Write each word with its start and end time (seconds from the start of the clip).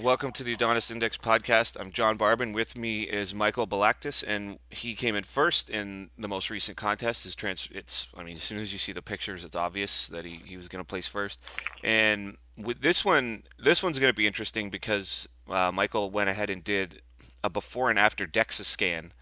Welcome 0.00 0.32
to 0.32 0.44
the 0.44 0.54
Adonis 0.54 0.90
Index 0.90 1.18
podcast. 1.18 1.78
I'm 1.78 1.92
John 1.92 2.16
Barban. 2.16 2.54
With 2.54 2.74
me 2.74 3.02
is 3.02 3.34
Michael 3.34 3.66
Balaktis, 3.66 4.24
and 4.26 4.58
he 4.70 4.94
came 4.94 5.14
in 5.14 5.24
first 5.24 5.68
in 5.68 6.08
the 6.16 6.26
most 6.26 6.48
recent 6.48 6.78
contest. 6.78 7.24
His 7.24 7.36
trans, 7.36 7.68
it's, 7.70 8.08
I 8.16 8.22
mean, 8.22 8.36
as 8.36 8.42
soon 8.42 8.60
as 8.60 8.72
you 8.72 8.78
see 8.78 8.92
the 8.92 9.02
pictures, 9.02 9.44
it's 9.44 9.56
obvious 9.56 10.06
that 10.06 10.24
he, 10.24 10.40
he 10.42 10.56
was 10.56 10.68
going 10.68 10.82
to 10.82 10.88
place 10.88 11.06
first. 11.06 11.42
And 11.84 12.38
with 12.56 12.80
this 12.80 13.04
one, 13.04 13.42
this 13.58 13.82
one's 13.82 13.98
going 13.98 14.10
to 14.10 14.16
be 14.16 14.26
interesting 14.26 14.70
because 14.70 15.28
uh, 15.50 15.70
Michael 15.70 16.10
went 16.10 16.30
ahead 16.30 16.48
and 16.48 16.64
did 16.64 17.02
a 17.44 17.50
before 17.50 17.90
and 17.90 17.98
after 17.98 18.26
DEXA 18.26 18.64
scan. 18.64 19.12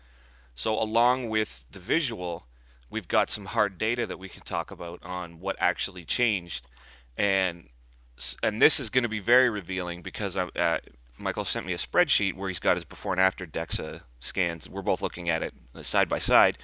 So 0.54 0.80
along 0.80 1.29
with 1.29 1.64
the 1.72 1.80
visual, 1.80 2.46
we've 2.88 3.08
got 3.08 3.30
some 3.30 3.46
hard 3.46 3.79
data 3.79 4.06
that 4.06 4.20
we 4.20 4.29
can 4.29 4.42
talk 4.42 4.70
about 4.70 5.02
on 5.02 5.40
what 5.40 5.56
actually 5.58 6.04
changed. 6.04 6.68
And 7.16 7.68
and 8.42 8.60
this 8.60 8.80
is 8.80 8.90
going 8.90 9.04
to 9.04 9.08
be 9.08 9.20
very 9.20 9.50
revealing 9.50 10.02
because 10.02 10.36
uh, 10.36 10.78
Michael 11.18 11.44
sent 11.44 11.66
me 11.66 11.72
a 11.72 11.78
spreadsheet 11.78 12.34
where 12.34 12.48
he's 12.48 12.59
got 12.59 12.76
his 12.76 12.84
before 12.84 13.12
and 13.12 13.20
after 13.20 13.46
DEXA 13.46 14.02
scans. 14.20 14.68
We're 14.68 14.82
both 14.82 15.02
looking 15.02 15.28
at 15.28 15.42
it 15.42 15.54
uh, 15.74 15.82
side 15.82 16.09
by 16.09 16.18
side. 16.18 16.59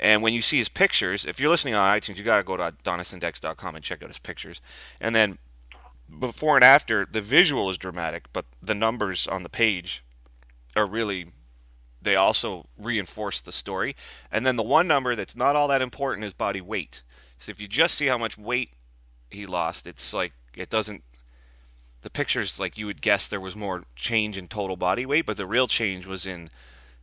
And 0.00 0.22
when 0.22 0.32
you 0.32 0.42
see 0.42 0.58
his 0.58 0.68
pictures, 0.68 1.24
if 1.24 1.38
you're 1.38 1.50
listening 1.50 1.74
on 1.74 1.98
iTunes, 1.98 2.18
you 2.18 2.24
got 2.24 2.38
to 2.38 2.42
go 2.42 2.56
to 2.56 2.72
adonisindex.com 2.72 3.76
and 3.76 3.84
check 3.84 4.02
out 4.02 4.08
his 4.08 4.18
pictures. 4.18 4.60
And 5.00 5.14
then 5.14 5.38
before 6.18 6.56
and 6.56 6.64
after, 6.64 7.06
the 7.10 7.20
visual 7.20 7.70
is 7.70 7.78
dramatic, 7.78 8.24
but 8.32 8.44
the 8.62 8.74
numbers 8.74 9.26
on 9.26 9.42
the 9.42 9.48
page 9.48 10.04
are 10.76 10.86
really 10.86 11.28
they 12.02 12.16
also 12.16 12.66
reinforce 12.76 13.40
the 13.40 13.52
story. 13.52 13.96
And 14.30 14.44
then 14.46 14.56
the 14.56 14.62
one 14.62 14.86
number 14.86 15.14
that's 15.14 15.34
not 15.34 15.56
all 15.56 15.68
that 15.68 15.80
important 15.80 16.24
is 16.26 16.34
body 16.34 16.60
weight. 16.60 17.02
So 17.38 17.50
if 17.50 17.60
you 17.60 17.66
just 17.66 17.94
see 17.94 18.06
how 18.06 18.18
much 18.18 18.36
weight 18.36 18.74
he 19.30 19.46
lost, 19.46 19.86
it's 19.86 20.12
like 20.12 20.32
it 20.56 20.70
doesn't 20.70 21.02
the 22.04 22.10
pictures 22.10 22.60
like 22.60 22.76
you 22.76 22.86
would 22.86 23.00
guess 23.00 23.26
there 23.26 23.40
was 23.40 23.56
more 23.56 23.84
change 23.96 24.36
in 24.36 24.46
total 24.46 24.76
body 24.76 25.06
weight, 25.06 25.24
but 25.24 25.38
the 25.38 25.46
real 25.46 25.66
change 25.66 26.06
was 26.06 26.26
in 26.26 26.50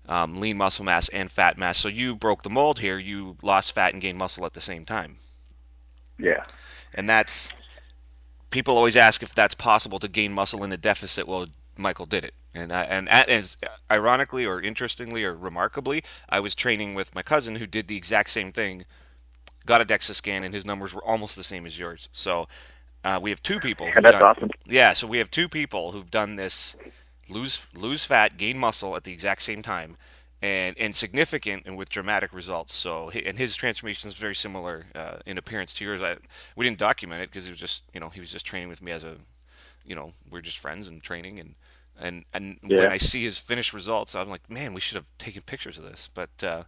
um, 0.07 0.39
lean 0.39 0.57
muscle 0.57 0.85
mass 0.85 1.09
and 1.09 1.31
fat 1.31 1.57
mass. 1.57 1.79
So 1.79 1.87
you 1.87 2.15
broke 2.15 2.43
the 2.43 2.49
mold 2.49 2.79
here. 2.79 2.99
You 2.99 3.35
lost 3.41 3.73
fat 3.73 3.93
and 3.93 4.01
gained 4.01 4.19
muscle 4.19 4.45
at 4.45 4.53
the 4.53 4.61
same 4.61 4.85
time. 4.85 5.15
Yeah. 6.19 6.43
And 6.93 7.09
that's 7.09 7.51
people 8.51 8.77
always 8.77 8.95
ask 8.95 9.23
if 9.23 9.33
that's 9.33 9.55
possible 9.55 9.97
to 9.99 10.07
gain 10.07 10.33
muscle 10.33 10.63
in 10.63 10.71
a 10.71 10.77
deficit. 10.77 11.27
Well, 11.27 11.47
Michael 11.77 12.05
did 12.05 12.23
it. 12.23 12.35
And 12.53 12.71
I, 12.71 12.83
and 12.83 13.09
as 13.09 13.57
ironically 13.89 14.45
or 14.45 14.61
interestingly 14.61 15.23
or 15.23 15.33
remarkably, 15.33 16.03
I 16.29 16.41
was 16.41 16.53
training 16.53 16.93
with 16.93 17.15
my 17.15 17.23
cousin 17.23 17.55
who 17.55 17.65
did 17.65 17.87
the 17.87 17.97
exact 17.97 18.29
same 18.29 18.51
thing, 18.51 18.85
got 19.65 19.81
a 19.81 19.85
DEXA 19.85 20.13
scan, 20.13 20.43
and 20.43 20.53
his 20.53 20.65
numbers 20.65 20.93
were 20.93 21.03
almost 21.03 21.35
the 21.37 21.43
same 21.43 21.65
as 21.65 21.79
yours. 21.79 22.09
So 22.11 22.47
uh, 23.03 23.19
we 23.21 23.29
have 23.29 23.41
two 23.41 23.59
people. 23.59 23.87
Yeah, 23.87 24.01
that's 24.01 24.13
done, 24.13 24.23
awesome. 24.23 24.49
Yeah, 24.65 24.93
so 24.93 25.07
we 25.07 25.17
have 25.17 25.31
two 25.31 25.49
people 25.49 25.91
who've 25.91 26.11
done 26.11 26.35
this 26.35 26.75
lose 27.29 27.65
lose 27.75 28.05
fat, 28.05 28.37
gain 28.37 28.57
muscle 28.57 28.95
at 28.95 29.03
the 29.03 29.11
exact 29.11 29.41
same 29.41 29.61
time, 29.61 29.97
and 30.41 30.77
and 30.77 30.95
significant 30.95 31.63
and 31.65 31.77
with 31.77 31.89
dramatic 31.89 32.33
results. 32.33 32.75
So 32.75 33.09
and 33.09 33.37
his 33.37 33.55
transformation 33.55 34.07
is 34.09 34.15
very 34.15 34.35
similar 34.35 34.85
uh, 34.93 35.17
in 35.25 35.37
appearance 35.37 35.73
to 35.75 35.85
yours. 35.85 36.01
I, 36.03 36.17
we 36.55 36.65
didn't 36.65 36.79
document 36.79 37.23
it 37.23 37.29
because 37.29 37.45
he 37.45 37.51
was 37.51 37.59
just 37.59 37.83
you 37.93 37.99
know 37.99 38.09
he 38.09 38.19
was 38.19 38.31
just 38.31 38.45
training 38.45 38.69
with 38.69 38.81
me 38.81 38.91
as 38.91 39.03
a 39.03 39.15
you 39.85 39.95
know 39.95 40.11
we're 40.29 40.41
just 40.41 40.59
friends 40.59 40.87
and 40.87 41.01
training 41.01 41.39
and 41.39 41.55
and 41.99 42.25
and 42.33 42.59
yeah. 42.63 42.77
when 42.79 42.91
I 42.91 42.97
see 42.97 43.23
his 43.23 43.37
finished 43.37 43.73
results, 43.73 44.15
I'm 44.15 44.29
like, 44.29 44.49
man, 44.49 44.73
we 44.73 44.81
should 44.81 44.95
have 44.95 45.05
taken 45.17 45.41
pictures 45.41 45.77
of 45.77 45.83
this. 45.83 46.07
But 46.13 46.43
uh, 46.43 46.63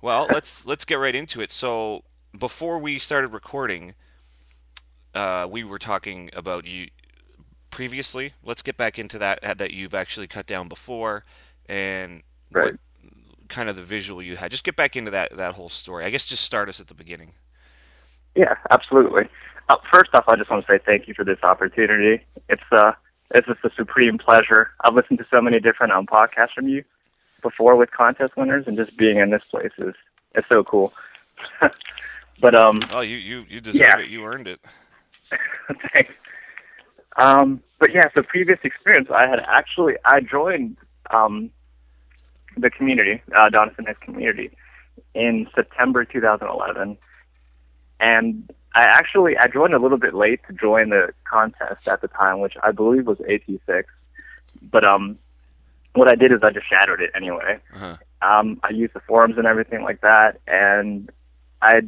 well, 0.00 0.26
let's 0.32 0.66
let's 0.66 0.84
get 0.84 0.96
right 0.96 1.14
into 1.14 1.40
it. 1.40 1.52
So 1.52 2.04
before 2.38 2.78
we 2.78 2.98
started 2.98 3.28
recording 3.28 3.94
uh, 5.14 5.46
we 5.50 5.64
were 5.64 5.78
talking 5.78 6.30
about 6.34 6.66
you 6.66 6.88
previously. 7.70 8.32
Let's 8.44 8.62
get 8.62 8.76
back 8.76 8.98
into 8.98 9.18
that 9.18 9.42
uh, 9.44 9.54
that 9.54 9.72
you've 9.72 9.94
actually 9.94 10.26
cut 10.26 10.46
down 10.46 10.68
before, 10.68 11.24
and 11.66 12.22
right. 12.52 12.72
what 12.72 12.80
kind 13.48 13.68
of 13.68 13.76
the 13.76 13.82
visual 13.82 14.22
you 14.22 14.36
had. 14.36 14.50
Just 14.50 14.64
get 14.64 14.76
back 14.76 14.96
into 14.96 15.10
that 15.10 15.36
that 15.36 15.54
whole 15.54 15.68
story. 15.68 16.04
I 16.04 16.10
guess 16.10 16.26
just 16.26 16.44
start 16.44 16.68
us 16.68 16.80
at 16.80 16.88
the 16.88 16.94
beginning. 16.94 17.32
Yeah, 18.34 18.54
absolutely. 18.70 19.28
Uh, 19.68 19.76
first 19.92 20.10
off, 20.14 20.24
I 20.28 20.36
just 20.36 20.50
want 20.50 20.66
to 20.66 20.72
say 20.72 20.78
thank 20.84 21.08
you 21.08 21.14
for 21.14 21.24
this 21.24 21.42
opportunity. 21.42 22.24
It's 22.48 22.62
uh, 22.70 22.92
it's 23.32 23.46
just 23.46 23.64
a 23.64 23.70
supreme 23.76 24.18
pleasure. 24.18 24.70
I've 24.80 24.94
listened 24.94 25.18
to 25.18 25.24
so 25.24 25.40
many 25.40 25.60
different 25.60 25.92
um, 25.92 26.06
podcasts 26.06 26.52
from 26.52 26.68
you 26.68 26.84
before 27.42 27.76
with 27.76 27.90
contest 27.90 28.36
winners, 28.36 28.66
and 28.66 28.76
just 28.76 28.96
being 28.96 29.18
in 29.18 29.30
this 29.30 29.46
place 29.46 29.72
is 29.78 29.94
it's 30.34 30.48
so 30.48 30.64
cool. 30.64 30.92
but 32.40 32.54
um, 32.54 32.80
oh, 32.94 33.00
you 33.00 33.16
you 33.16 33.44
you 33.48 33.60
deserve 33.60 33.80
yeah. 33.80 33.98
it. 33.98 34.08
You 34.08 34.24
earned 34.24 34.48
it. 34.48 34.60
Thanks. 35.92 36.12
Um, 37.16 37.62
but 37.78 37.92
yeah, 37.92 38.08
so 38.14 38.22
previous 38.22 38.58
experience, 38.62 39.08
I 39.10 39.26
had 39.26 39.40
actually 39.40 39.94
I 40.04 40.20
joined 40.20 40.76
um, 41.10 41.50
the 42.56 42.70
community, 42.70 43.22
uh, 43.34 43.50
Donison 43.50 43.86
community, 44.00 44.50
in 45.14 45.48
September 45.54 46.04
2011, 46.04 46.96
and 47.98 48.52
I 48.74 48.82
actually 48.82 49.36
I 49.36 49.48
joined 49.48 49.74
a 49.74 49.78
little 49.78 49.98
bit 49.98 50.14
late 50.14 50.40
to 50.46 50.52
join 50.52 50.90
the 50.90 51.12
contest 51.24 51.88
at 51.88 52.00
the 52.00 52.08
time, 52.08 52.40
which 52.40 52.54
I 52.62 52.70
believe 52.70 53.06
was 53.06 53.18
AT6. 53.18 53.84
But 54.70 54.84
um, 54.84 55.18
what 55.94 56.08
I 56.08 56.14
did 56.14 56.32
is 56.32 56.42
I 56.42 56.50
just 56.50 56.68
shadowed 56.68 57.00
it 57.00 57.10
anyway. 57.14 57.58
Uh-huh. 57.74 57.96
Um, 58.22 58.60
I 58.62 58.70
used 58.70 58.94
the 58.94 59.00
forums 59.00 59.38
and 59.38 59.46
everything 59.46 59.82
like 59.82 60.02
that, 60.02 60.40
and 60.46 61.10
I 61.62 61.82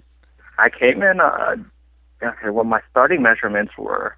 I 0.59 0.69
came 0.69 1.03
in 1.03 1.21
uh, 1.21 1.57
okay, 2.23 2.51
well, 2.51 2.65
my 2.65 2.81
starting 2.91 3.23
measurements 3.23 3.73
were 3.77 4.17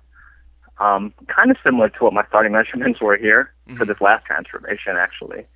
um, 0.79 1.13
kind 1.29 1.51
of 1.51 1.57
similar 1.63 1.89
to 1.89 2.05
what 2.05 2.13
my 2.13 2.27
starting 2.27 2.53
measurements 2.53 3.01
were 3.01 3.17
here 3.17 3.53
mm-hmm. 3.69 3.77
for 3.77 3.85
this 3.85 4.01
last 4.01 4.25
transformation, 4.25 4.97
actually. 4.97 5.47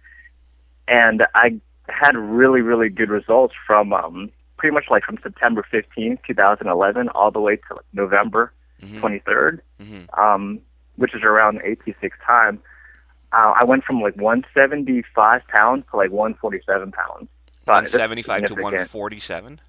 And 0.86 1.26
I 1.34 1.60
had 1.88 2.16
really, 2.16 2.60
really 2.60 2.88
good 2.88 3.10
results 3.10 3.54
from 3.66 3.92
um, 3.92 4.30
pretty 4.56 4.74
much 4.74 4.84
like 4.90 5.04
from 5.04 5.18
September 5.18 5.64
15th, 5.72 6.18
2011, 6.26 7.08
all 7.10 7.30
the 7.30 7.40
way 7.40 7.56
to 7.56 7.74
like 7.74 7.84
November 7.92 8.52
mm-hmm. 8.80 9.04
23rd, 9.04 9.60
mm-hmm. 9.80 10.20
um, 10.20 10.60
which 10.96 11.14
is 11.14 11.22
around 11.22 11.60
AT6 11.60 12.10
time. 12.24 12.60
Uh, 13.32 13.52
I 13.60 13.64
went 13.64 13.84
from 13.84 14.00
like 14.00 14.16
175 14.16 15.42
pounds 15.48 15.84
to 15.90 15.96
like 15.96 16.10
147 16.10 16.92
pounds. 16.92 17.28
175 17.64 18.44
to 18.46 18.54
147? 18.54 19.60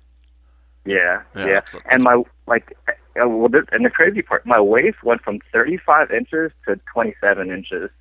Yeah, 0.89 1.21
yeah. 1.35 1.45
yeah. 1.45 1.61
And 1.91 2.03
my 2.03 2.21
like, 2.47 2.75
uh, 2.87 3.27
well, 3.27 3.47
this, 3.47 3.65
and 3.71 3.85
the 3.85 3.91
crazy 3.91 4.23
part, 4.23 4.45
my 4.45 4.59
waist 4.59 5.03
went 5.03 5.21
from 5.21 5.39
35 5.53 6.11
inches 6.11 6.51
to 6.67 6.79
27 6.91 7.51
inches. 7.51 7.91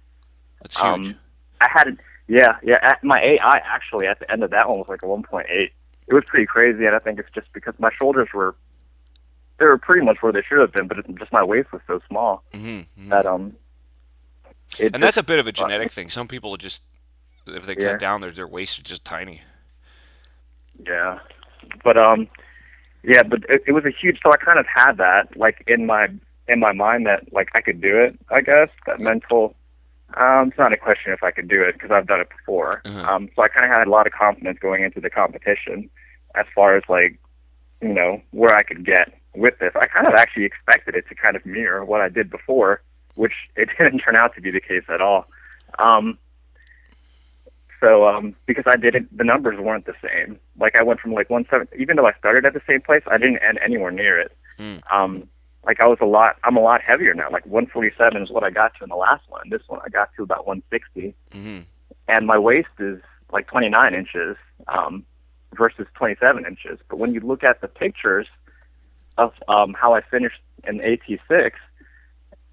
That's 0.63 0.81
huge. 0.81 1.09
Um, 1.09 1.15
I 1.61 1.69
had, 1.71 1.99
yeah, 2.29 2.57
yeah. 2.63 2.79
At 2.83 3.05
my 3.05 3.21
AI 3.21 3.61
actually 3.65 4.07
at 4.07 4.21
the 4.21 4.31
end 4.33 4.43
of 4.43 4.51
that 4.51 4.69
one 4.69 4.79
was 4.79 4.89
like 4.89 5.03
a 5.03 5.07
1.8. 5.07 5.45
It 5.51 5.73
was 6.15 6.25
pretty 6.27 6.47
crazy, 6.47 6.87
and 6.87 6.97
I 6.97 6.99
think 6.99 7.19
it's 7.19 7.31
just 7.35 7.53
because 7.53 7.75
my 7.79 7.91
shoulders 7.93 8.29
were, 8.33 8.55
they 9.59 9.67
were 9.67 9.77
pretty 9.77 10.05
much 10.05 10.23
where 10.23 10.33
they 10.33 10.43
should 10.43 10.59
have 10.59 10.73
been, 10.73 10.89
but 10.89 10.97
just 11.19 11.33
my 11.33 11.45
waist 11.45 11.71
was 11.73 11.83
so 11.87 12.01
small 12.09 12.43
mm-hmm, 12.55 12.67
mm-hmm. 12.69 13.09
that 13.11 13.27
um. 13.27 13.55
and 14.81 14.93
just, 14.93 15.01
that's 15.01 15.17
a 15.19 15.23
bit 15.23 15.39
of 15.39 15.47
a 15.47 15.53
genetic 15.53 15.89
uh, 15.89 15.91
thing. 15.91 16.09
Some 16.09 16.27
people 16.27 16.57
just, 16.57 16.83
if 17.47 17.67
they 17.67 17.75
cut 17.75 18.01
down, 18.01 18.23
their 18.23 18.31
their 18.31 18.49
waist 18.49 18.79
is 18.79 18.85
just 18.85 19.05
tiny. 19.05 19.43
Yeah, 20.87 21.19
but 21.85 21.99
um, 21.99 22.29
yeah, 23.03 23.23
but 23.23 23.45
it, 23.49 23.63
it 23.67 23.73
was 23.73 23.85
a 23.85 23.91
huge. 23.91 24.19
So 24.23 24.33
I 24.33 24.37
kind 24.37 24.59
of 24.59 24.67
had 24.67 24.93
that 24.99 25.37
like 25.37 25.65
in 25.67 25.87
my 25.87 26.09
in 26.49 26.61
my 26.61 26.73
mind 26.73 27.07
that 27.07 27.33
like 27.33 27.49
I 27.55 27.61
could 27.61 27.81
do 27.81 27.99
it. 27.99 28.19
I 28.31 28.41
guess 28.41 28.69
that 28.87 29.01
mental. 29.01 29.55
Um, 30.15 30.49
it's 30.49 30.59
not 30.59 30.73
a 30.73 30.77
question 30.79 31.13
if 31.13 31.23
I 31.23 31.31
could 31.31 31.49
do 31.49 31.63
it 31.63 31.75
because 31.75 31.91
I've 31.91 32.07
done 32.07 32.21
it 32.21 32.29
before. 32.31 32.81
Uh-huh. 32.87 33.15
Um, 33.15 33.29
so 33.37 33.43
I 33.43 33.49
kind 33.49 33.71
of 33.71 33.77
had 33.77 33.87
a 33.87 33.91
lot 33.91 34.07
of 34.07 34.15
confidence 34.15 34.59
going 34.59 34.83
into 34.83 35.01
the 35.01 35.11
competition 35.11 35.91
as 36.35 36.47
far 36.55 36.77
as 36.77 36.83
like 36.89 37.19
you 37.83 37.93
know 37.93 38.21
where 38.31 38.55
I 38.55 38.63
could 38.63 38.85
get 38.85 39.13
with 39.35 39.59
this. 39.59 39.73
I 39.77 39.87
kind 39.87 40.07
of 40.07 40.15
actually 40.15 40.45
expected 40.45 40.95
it 40.95 41.05
to 41.09 41.15
kind 41.15 41.37
of 41.37 41.45
mirror 41.45 41.85
what 41.85 42.01
I 42.01 42.09
did 42.09 42.31
before, 42.31 42.83
which 43.15 43.35
it 43.57 43.69
didn't 43.79 44.01
turn 44.01 44.17
out 44.17 44.35
to 44.35 44.41
be 44.41 44.51
the 44.51 44.61
case 44.61 44.85
at 44.89 45.01
all. 45.01 45.27
Um, 45.79 46.19
so 47.81 48.07
um, 48.09 48.35
because 48.47 48.65
I 48.67 48.77
didn't, 48.77 49.17
the 49.17 49.25
numbers 49.25 49.59
weren't 49.61 49.87
the 49.87 49.95
same. 50.03 50.39
Like 50.59 50.75
I 50.79 50.83
went 50.83 51.01
from 51.01 51.13
like 51.13 51.31
170, 51.31 51.81
even 51.81 51.97
though 51.97 52.07
I 52.07 52.13
started 52.19 52.45
at 52.45 52.55
the 52.55 52.63
same 52.67 52.81
place, 52.81 53.03
I 53.07 53.19
didn't 53.19 53.39
end 53.39 53.59
anywhere 53.63 53.91
near 53.91 54.19
it. 54.19 54.33
Mm. 54.59 54.93
Um, 54.93 55.29
like 55.65 55.81
I 55.81 55.87
was 55.87 55.99
a 56.01 56.07
lot, 56.07 56.37
I'm 56.45 56.57
a 56.57 56.61
lot 56.61 56.81
heavier 56.81 57.15
now. 57.15 57.31
Like 57.31 57.45
147 57.47 58.23
is 58.23 58.31
what 58.31 58.43
I 58.43 58.51
got 58.51 58.75
to 58.77 58.85
in 58.85 58.91
the 58.91 58.97
last 58.97 59.29
one. 59.29 59.49
This 59.51 59.63
one 59.67 59.81
I 59.85 59.89
got 59.89 60.11
to 60.17 60.23
about 60.23 60.47
160, 60.47 61.15
mm-hmm. 61.31 61.61
and 62.09 62.27
my 62.27 62.39
waist 62.39 62.69
is 62.79 63.01
like 63.31 63.47
29 63.47 63.95
inches 63.95 64.37
um, 64.69 65.05
versus 65.55 65.87
27 65.95 66.47
inches. 66.47 66.79
But 66.89 66.99
when 66.99 67.13
you 67.13 67.21
look 67.21 67.45
at 67.45 67.61
the 67.61 67.69
pictures 67.69 68.27
of 69.19 69.33
um, 69.49 69.75
how 69.75 69.95
I 69.95 70.01
finished 70.01 70.41
in 70.67 70.79
AT6, 70.79 71.53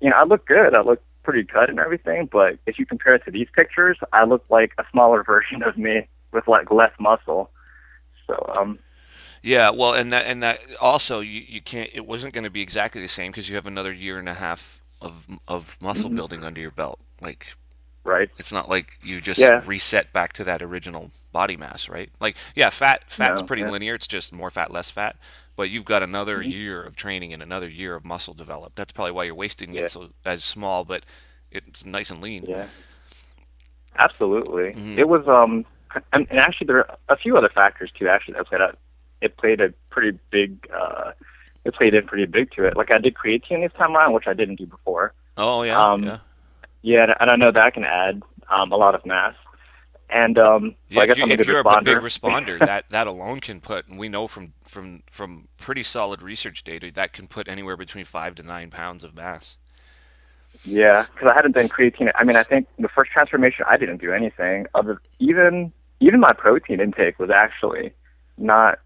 you 0.02 0.10
know, 0.10 0.16
I 0.18 0.26
look 0.26 0.46
good. 0.46 0.76
I 0.76 0.82
look 0.82 1.02
pretty 1.26 1.44
good 1.44 1.70
and 1.70 1.80
everything, 1.80 2.30
but 2.32 2.58
if 2.66 2.80
you 2.80 2.86
compare 2.86 3.16
it 3.16 3.26
to 3.26 3.32
these 3.32 3.48
pictures, 3.54 3.98
I 4.14 4.26
look 4.26 4.46
like 4.50 4.74
a 4.78 4.86
smaller 4.92 5.24
version 5.34 5.64
of 5.64 5.78
me 5.78 6.08
with 6.32 6.48
like 6.48 6.72
less 6.72 6.92
muscle. 7.00 7.52
So 8.28 8.54
um 8.58 8.80
yeah, 9.46 9.70
well, 9.70 9.94
and 9.94 10.12
that 10.12 10.26
and 10.26 10.42
that 10.42 10.60
also 10.82 11.20
you, 11.20 11.42
you 11.48 11.62
can't. 11.62 11.92
It 11.94 12.08
wasn't 12.08 12.34
going 12.34 12.46
to 12.46 12.50
be 12.50 12.62
exactly 12.64 13.00
the 13.00 13.08
same 13.08 13.32
because 13.32 13.48
you 13.48 13.56
have 13.58 13.68
another 13.68 13.94
year 13.94 14.18
and 14.18 14.28
a 14.28 14.34
half 14.34 14.82
of 15.02 15.28
of 15.48 15.78
muscle 15.82 16.10
mm-hmm. 16.10 16.16
building 16.16 16.44
under 16.44 16.60
your 16.60 16.72
belt. 16.72 17.00
Like 17.22 17.56
right? 18.04 18.30
it's 18.38 18.52
not 18.52 18.70
like 18.70 18.94
you 19.04 19.22
just 19.22 19.40
Yeah. 19.40 19.62
reset 19.66 20.12
back 20.14 20.34
to 20.34 20.44
that 20.46 20.64
original 20.64 21.12
body 21.32 21.58
mass, 21.58 21.88
right? 21.90 22.10
Like 22.20 22.38
yeah, 22.56 22.72
fat 22.72 23.12
fat's 23.12 23.42
No, 23.42 23.48
pretty 23.48 23.64
yeah. 23.64 23.70
linear. 23.70 23.96
It's 23.96 24.08
just 24.08 24.34
more 24.34 24.50
fat, 24.50 24.72
less 24.72 24.90
fat. 24.90 25.16
But 25.56 25.70
you've 25.70 25.86
got 25.86 26.04
another 26.04 26.40
Mm-hmm. 26.40 26.50
year 26.52 26.84
of 26.84 26.96
training 26.96 27.34
and 27.34 27.42
another 27.42 27.70
year 27.70 27.96
of 27.96 28.06
muscle 28.06 28.34
developed. 28.34 28.76
That's 28.76 28.92
probably 28.92 29.14
why 29.14 29.24
you're 29.24 29.36
didn't 29.36 29.76
Yeah. 29.76 29.82
get 29.82 29.92
so 29.92 30.10
as 30.26 30.44
small, 30.44 30.84
but 30.84 31.04
it's 31.52 31.86
nice 31.86 32.12
and 32.12 32.22
lean. 32.22 32.44
Yeah, 32.48 32.68
absolutely. 33.98 34.74
Mhm. 34.74 34.98
It 34.98 35.08
was 35.08 35.28
um, 35.28 35.66
and, 36.12 36.28
and 36.30 36.40
actually 36.40 36.68
there 36.68 36.80
are 36.80 36.98
a 37.10 37.16
few 37.16 37.38
other 37.38 37.50
factors 37.50 37.92
too. 37.98 38.08
Actually, 38.10 38.34
that 38.36 38.48
played 38.48 38.62
a, 38.62 38.74
it 39.22 39.38
played 39.38 39.62
a 39.62 39.70
pretty 39.90 40.18
big. 40.30 40.68
uh 40.74 41.12
It 41.64 41.74
played 41.74 41.94
in 41.96 42.06
pretty 42.06 42.26
big 42.26 42.52
to 42.52 42.66
it. 42.66 42.76
Like 42.78 42.94
I 42.94 43.00
did 43.00 43.14
creatine 43.16 43.62
this 43.64 43.74
time 43.78 43.96
around, 43.96 44.14
which 44.14 44.28
I 44.28 44.34
didn't 44.34 44.58
do 44.58 44.66
before. 44.68 45.14
Oh 45.38 45.64
yeah, 45.64 45.80
Um, 45.82 46.04
yeah. 46.04 46.18
Yeah, 46.82 47.04
and- 47.04 47.16
and 47.20 47.32
I 47.32 47.36
know 47.38 47.52
that 47.52 47.74
can 47.74 47.84
add 47.86 48.22
um, 48.50 48.72
a 48.72 48.78
lot 48.78 48.94
of 48.94 49.06
mass. 49.06 49.34
And 50.10 50.38
um, 50.38 50.76
Yeah, 50.90 50.96
so 50.98 51.02
I 51.02 51.04
if, 51.12 51.18
you, 51.18 51.26
if 51.28 51.48
you're 51.48 51.60
a 51.60 51.82
big 51.82 51.98
responder, 51.98 52.60
that, 52.66 52.86
that 52.90 53.08
alone 53.08 53.40
can 53.40 53.60
put, 53.60 53.88
and 53.88 53.98
we 53.98 54.08
know 54.08 54.28
from, 54.28 54.54
from, 54.66 55.04
from 55.10 55.48
pretty 55.58 55.84
solid 55.84 56.22
research 56.22 56.64
data, 56.64 56.92
that 56.94 57.12
can 57.14 57.28
put 57.28 57.48
anywhere 57.48 57.76
between 57.76 58.06
five 58.06 58.36
to 58.36 58.44
nine 58.44 58.70
pounds 58.70 59.04
of 59.04 59.16
mass. 59.16 59.58
Yeah, 60.64 61.06
because 61.14 61.30
I 61.32 61.34
hadn't 61.34 61.54
done 61.54 61.68
creatine. 61.68 62.12
I 62.16 62.24
mean, 62.24 62.36
I 62.36 62.44
think 62.44 62.68
the 62.80 62.88
first 62.88 63.12
transformation, 63.12 63.66
I 63.68 63.78
didn't 63.78 63.98
do 63.98 64.14
anything 64.14 64.68
other. 64.74 65.02
Even 65.20 65.74
even 66.00 66.20
my 66.20 66.34
protein 66.34 66.80
intake 66.80 67.20
was 67.20 67.30
actually 67.30 67.94
not 68.38 68.80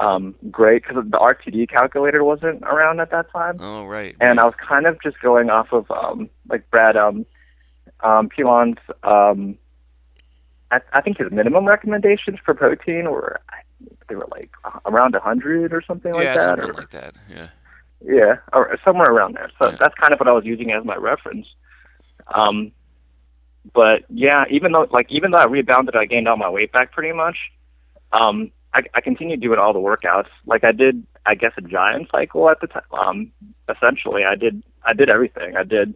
um, 0.00 0.34
great 0.50 0.82
because 0.84 1.04
the 1.04 1.18
RTD 1.18 1.68
calculator 1.68 2.24
wasn't 2.24 2.62
around 2.62 3.00
at 3.00 3.10
that 3.10 3.30
time, 3.30 3.56
Oh, 3.60 3.84
right. 3.86 4.16
and 4.20 4.40
I 4.40 4.44
was 4.44 4.54
kind 4.54 4.86
of 4.86 5.00
just 5.02 5.20
going 5.20 5.50
off 5.50 5.72
of 5.72 5.90
um, 5.90 6.30
like 6.48 6.68
Brad 6.70 6.96
um, 6.96 7.26
um, 8.00 8.28
Pilon's. 8.28 8.78
Um, 9.02 9.58
I, 10.72 10.80
I 10.94 11.00
think 11.02 11.18
his 11.18 11.30
minimum 11.30 11.66
recommendations 11.66 12.38
for 12.44 12.54
protein 12.54 13.10
were 13.10 13.40
they 14.08 14.14
were 14.16 14.26
like 14.32 14.50
around 14.86 15.14
a 15.14 15.20
hundred 15.20 15.72
or 15.72 15.82
something 15.82 16.12
like 16.12 16.24
yeah, 16.24 16.34
that, 16.36 16.58
something 16.58 16.70
or 16.70 16.72
like 16.72 16.90
that. 16.90 17.14
Yeah. 17.30 17.48
yeah, 18.04 18.36
or 18.52 18.76
somewhere 18.84 19.10
around 19.10 19.34
there. 19.34 19.50
So 19.58 19.70
Yeah. 19.70 19.76
that's 19.78 19.94
kind 19.94 20.12
of 20.12 20.18
what 20.18 20.28
I 20.28 20.32
was 20.32 20.44
using 20.44 20.72
as 20.72 20.84
my 20.84 20.96
reference. 20.96 21.46
Um, 22.34 22.72
but 23.74 24.04
yeah, 24.08 24.44
even 24.50 24.72
though 24.72 24.88
like 24.90 25.06
even 25.10 25.30
though 25.30 25.38
I 25.38 25.44
rebounded, 25.44 25.94
I 25.94 26.06
gained 26.06 26.26
all 26.26 26.36
my 26.36 26.48
weight 26.50 26.72
back 26.72 26.92
pretty 26.92 27.12
much. 27.12 27.38
Um, 28.12 28.50
I, 28.74 28.82
I 28.94 29.00
continued 29.02 29.40
doing 29.42 29.58
all 29.58 29.72
the 29.74 29.78
workouts. 29.78 30.28
Like 30.46 30.64
I 30.64 30.72
did, 30.72 31.06
I 31.26 31.34
guess 31.34 31.52
a 31.58 31.60
giant 31.60 32.08
cycle 32.10 32.48
at 32.48 32.60
the 32.60 32.66
time. 32.66 32.82
Um, 32.92 33.32
essentially, 33.68 34.24
I 34.24 34.36
did 34.36 34.64
I 34.84 34.94
did 34.94 35.10
everything. 35.10 35.56
I 35.56 35.64
did. 35.64 35.94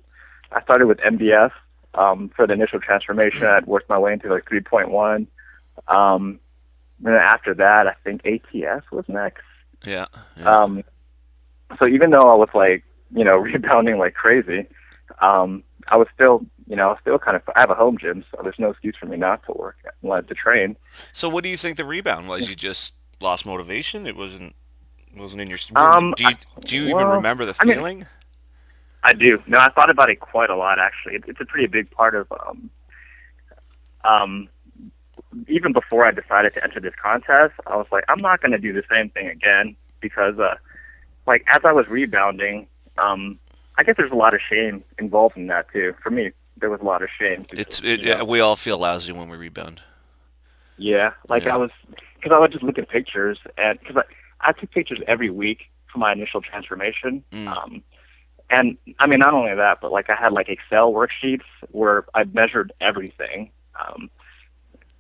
I 0.53 0.63
started 0.63 0.87
with 0.87 0.99
MDF 0.99 1.51
um, 1.97 2.31
for 2.37 2.47
the 2.47 2.53
initial 2.53 2.81
transformation. 2.81 3.47
I'd 3.47 3.67
worked 3.67 3.89
my 3.89 3.99
way 3.99 4.13
into 4.13 4.29
like 4.29 4.45
3.1. 4.45 5.27
Um, 5.89 6.41
and 7.05 7.15
then 7.15 7.15
after 7.15 7.55
that, 7.55 7.87
I 7.87 7.95
think 8.05 8.23
ATS 8.25 8.85
was 8.91 9.05
next. 9.09 9.43
Yeah. 9.85 10.07
yeah. 10.37 10.63
Um, 10.63 10.83
so 11.79 11.87
even 11.87 12.11
though 12.11 12.31
I 12.31 12.35
was 12.35 12.49
like, 12.55 12.85
you 13.15 13.25
know, 13.25 13.37
rebounding 13.51 13.99
like 13.99 14.15
crazy, 14.15 14.67
um, 15.21 15.63
I 15.89 15.97
was 15.97 16.09
still, 16.15 16.45
you 16.67 16.75
know, 16.77 16.89
I 16.89 16.91
was 16.93 16.99
still 17.01 17.19
kind 17.19 17.37
of. 17.37 17.43
I 17.55 17.61
have 17.61 17.71
a 17.71 17.75
home 17.75 17.97
gym, 17.99 18.25
so 18.31 18.41
there's 18.43 18.59
no 18.59 18.71
excuse 18.71 18.97
for 18.99 19.07
me 19.07 19.17
not 19.17 19.45
to 19.47 19.53
work, 19.53 19.77
not 20.03 20.27
to 20.29 20.35
train. 20.35 20.77
so 21.13 21.29
what 21.29 21.45
do 21.45 21.49
you 21.51 21.57
think 21.57 21.77
the 21.77 21.85
rebound 21.85 22.29
was? 22.29 22.49
You 22.49 22.57
just 22.57 22.95
lost 23.21 23.47
motivation? 23.47 24.07
It 24.07 24.17
wasn't, 24.17 24.55
wasn't 25.17 25.43
in 25.43 25.49
your, 25.49 25.59
Um, 25.77 26.13
do 26.17 26.25
you, 26.25 26.35
do 26.65 26.77
you 26.77 26.83
even 26.85 26.97
well, 26.97 27.15
remember 27.17 27.45
the 27.45 27.55
I 27.61 27.65
mean- 27.65 27.77
feeling? 27.77 28.07
I 29.07 29.13
do. 29.13 29.41
No, 29.47 29.61
I 29.61 29.69
thought 29.69 29.89
about 29.89 30.11
it 30.11 30.19
quite 30.19 30.51
a 30.51 30.57
lot 30.57 30.81
actually. 30.81 31.15
It, 31.15 31.25
it's 31.29 31.41
a 31.41 31.45
pretty 31.45 31.69
big 31.69 31.89
part 31.93 32.17
of. 32.17 32.27
Um, 32.33 32.71
um, 34.05 34.49
even 35.47 35.73
before 35.73 36.05
I 36.05 36.11
decided 36.11 36.53
to 36.55 36.65
enter 36.65 36.81
this 36.81 36.95
contest, 37.01 37.55
I 37.69 37.77
was 37.77 37.87
like, 37.93 38.05
I'm 38.09 38.21
not 38.21 38.41
going 38.41 38.51
to 38.51 38.59
do 38.59 38.73
the 38.73 38.83
same 38.91 39.09
thing 39.11 39.29
again 39.29 39.77
because, 40.01 40.39
uh, 40.41 40.57
like, 41.27 41.45
as 41.53 41.61
I 41.65 41.73
was 41.73 41.87
rebounding, 41.87 42.67
um, 42.99 43.39
I 43.79 43.85
guess 43.85 43.97
there's 43.97 44.11
a 44.11 44.17
lot 44.17 44.35
of 44.35 44.41
shame 44.41 44.83
involved 44.99 45.37
in 45.37 45.47
that 45.47 45.71
too. 45.73 45.95
For 46.03 46.11
me, 46.11 46.33
there 46.57 46.71
was 46.71 46.81
a 46.81 46.85
lot 46.85 47.03
of 47.03 47.09
shame. 47.17 47.45
it's, 47.53 47.81
you 47.83 47.93
it, 47.93 48.19
know. 48.19 48.25
we 48.25 48.41
all 48.41 48.57
feel 48.57 48.79
lousy 48.79 49.13
when 49.13 49.29
we 49.29 49.37
rebound. 49.37 49.83
Yeah, 50.79 51.13
like 51.29 51.45
Yeah. 51.45 51.55
I 51.55 51.57
was, 51.59 51.71
because 52.17 52.33
I 52.33 52.41
would 52.41 52.51
just 52.51 52.65
look 52.65 52.77
at 52.77 52.89
pictures, 52.89 53.39
and 53.57 53.79
because 53.79 53.99
I, 53.99 54.49
I 54.49 54.53
took 54.53 54.73
pictures 54.73 54.99
every 55.07 55.31
week 55.31 55.71
for 55.93 55.99
my 55.99 56.13
initial 56.13 56.41
transformation. 56.41 57.23
Mm. 57.31 57.47
Um, 57.47 57.83
and 58.51 58.77
I 58.99 59.07
mean, 59.07 59.19
not 59.19 59.35
only 59.35 59.55
that, 59.55 59.81
but 59.81 59.91
like 59.93 60.09
I 60.11 60.15
had 60.15 60.33
like 60.33 60.49
Excel 60.49 60.93
worksheets 60.93 61.45
where 61.73 62.05
I 62.15 62.25
measured 62.25 62.73
everything. 62.81 63.51
Um, 63.81 64.11